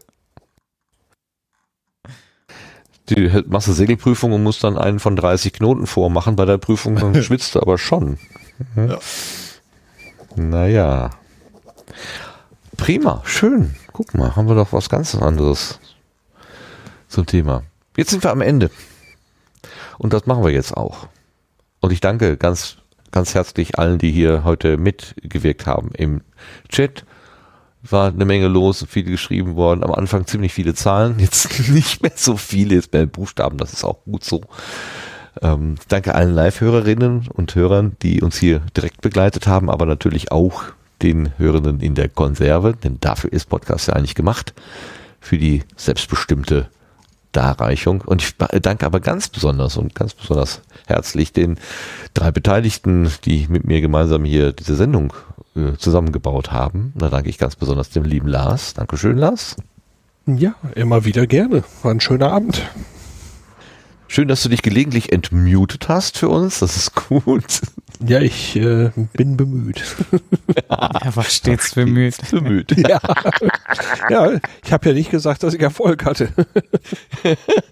[3.08, 6.35] Du machst eine Segelprüfung und musst dann einen von 30 Knoten vormachen.
[6.35, 8.17] Bei der Prüfung dann schwitzt du aber schon.
[8.75, 8.90] Mhm.
[8.90, 9.00] Ja.
[10.36, 11.12] Naja.
[12.78, 13.76] Prima, schön.
[13.94, 15.80] Guck mal, haben wir doch was ganz anderes
[17.08, 17.64] zum Thema.
[17.96, 18.70] Jetzt sind wir am Ende.
[19.98, 21.08] Und das machen wir jetzt auch.
[21.80, 22.78] Und ich danke ganz,
[23.12, 26.22] ganz herzlich allen, die hier heute mitgewirkt haben im
[26.70, 27.06] Chat
[27.92, 29.84] war eine Menge los, viel geschrieben worden.
[29.84, 33.84] Am Anfang ziemlich viele Zahlen, jetzt nicht mehr so viele, jetzt mehr Buchstaben, das ist
[33.84, 34.42] auch gut so.
[35.42, 40.64] Ähm, danke allen Live-Hörerinnen und Hörern, die uns hier direkt begleitet haben, aber natürlich auch
[41.02, 44.54] den Hörenden in der Konserve, denn dafür ist Podcast ja eigentlich gemacht,
[45.20, 46.70] für die selbstbestimmte
[47.32, 48.02] Darreichung.
[48.02, 51.58] Und ich danke aber ganz besonders und ganz besonders herzlich den
[52.14, 55.14] drei Beteiligten, die mit mir gemeinsam hier diese Sendung
[55.56, 56.94] äh, zusammengebaut haben.
[56.96, 58.74] Da danke ich ganz besonders dem lieben Lars.
[58.74, 59.58] Dankeschön, Lars.
[60.26, 61.64] Ja, immer wieder gerne.
[61.84, 62.64] War ein schöner Abend.
[64.08, 66.59] Schön, dass du dich gelegentlich entmutet hast für uns.
[66.59, 67.61] Das ist gut.
[68.06, 69.82] Ja, ich äh, bin bemüht.
[70.67, 72.17] Er war stets bemüht.
[72.30, 72.75] Bemüht.
[72.77, 73.00] ja.
[74.09, 74.32] ja,
[74.66, 76.27] ich habe ja nicht gesagt, dass ich Erfolg hatte.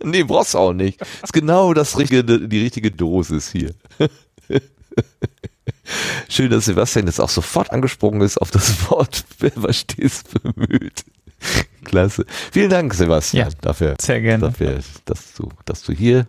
[0.01, 1.01] nee, brauchst du auch nicht.
[1.21, 3.75] ist genau das richtige, die richtige Dosis hier.
[6.29, 11.03] Schön, dass Sebastian jetzt auch sofort angesprungen ist auf das Wort, was stets bemüht.
[11.83, 12.25] Klasse.
[12.51, 14.45] Vielen Dank, Sebastian, Ja, dafür, Sehr gerne.
[14.45, 16.25] dafür, dass du, dass du hier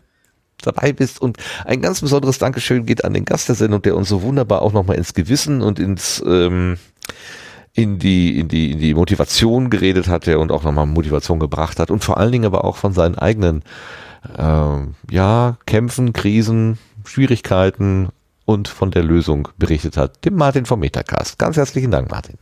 [0.62, 1.20] dabei bist.
[1.20, 4.62] Und ein ganz besonderes Dankeschön geht an den Gast der Sendung, der uns so wunderbar
[4.62, 6.78] auch nochmal ins Gewissen und ins ähm,
[7.75, 11.81] in die, in die, in die Motivation geredet hat, der und auch nochmal Motivation gebracht
[11.81, 13.65] hat und vor allen Dingen aber auch von seinen eigenen
[14.39, 18.09] ähm, ja, Kämpfen, Krisen, Schwierigkeiten
[18.44, 20.25] und von der Lösung berichtet hat.
[20.25, 21.39] Dem Martin vom Metacast.
[21.39, 22.39] Ganz herzlichen Dank, Martin.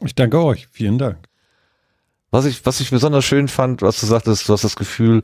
[0.00, 0.68] Ich danke euch.
[0.70, 1.27] Vielen Dank.
[2.30, 5.22] Was ich, was ich besonders schön fand, was du sagtest, du hast das Gefühl,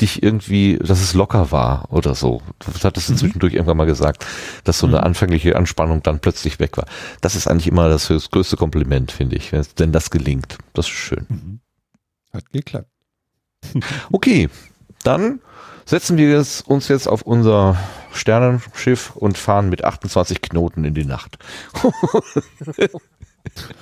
[0.00, 2.42] dich irgendwie, dass es locker war oder so.
[2.58, 4.26] Das hattest du zwischendurch irgendwann mal gesagt,
[4.64, 6.86] dass so eine anfängliche Anspannung dann plötzlich weg war.
[7.20, 10.58] Das ist eigentlich immer das, das größte Kompliment, finde ich, wenn das gelingt.
[10.72, 11.60] Das ist schön.
[12.32, 12.88] Hat geklappt.
[14.10, 14.48] Okay,
[15.02, 15.40] dann
[15.84, 17.76] setzen wir jetzt, uns jetzt auf unser
[18.12, 21.38] Sternenschiff und fahren mit 28 Knoten in die Nacht.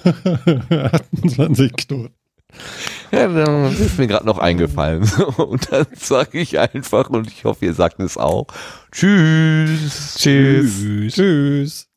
[0.05, 2.18] 28 Knoten.
[3.11, 5.11] Ja, das ist mir gerade noch eingefallen.
[5.37, 8.47] Und dann sage ich einfach, und ich hoffe, ihr sagt es auch,
[8.93, 10.17] Tschüss.
[10.19, 11.15] Tschüss.
[11.15, 11.88] Tschüss.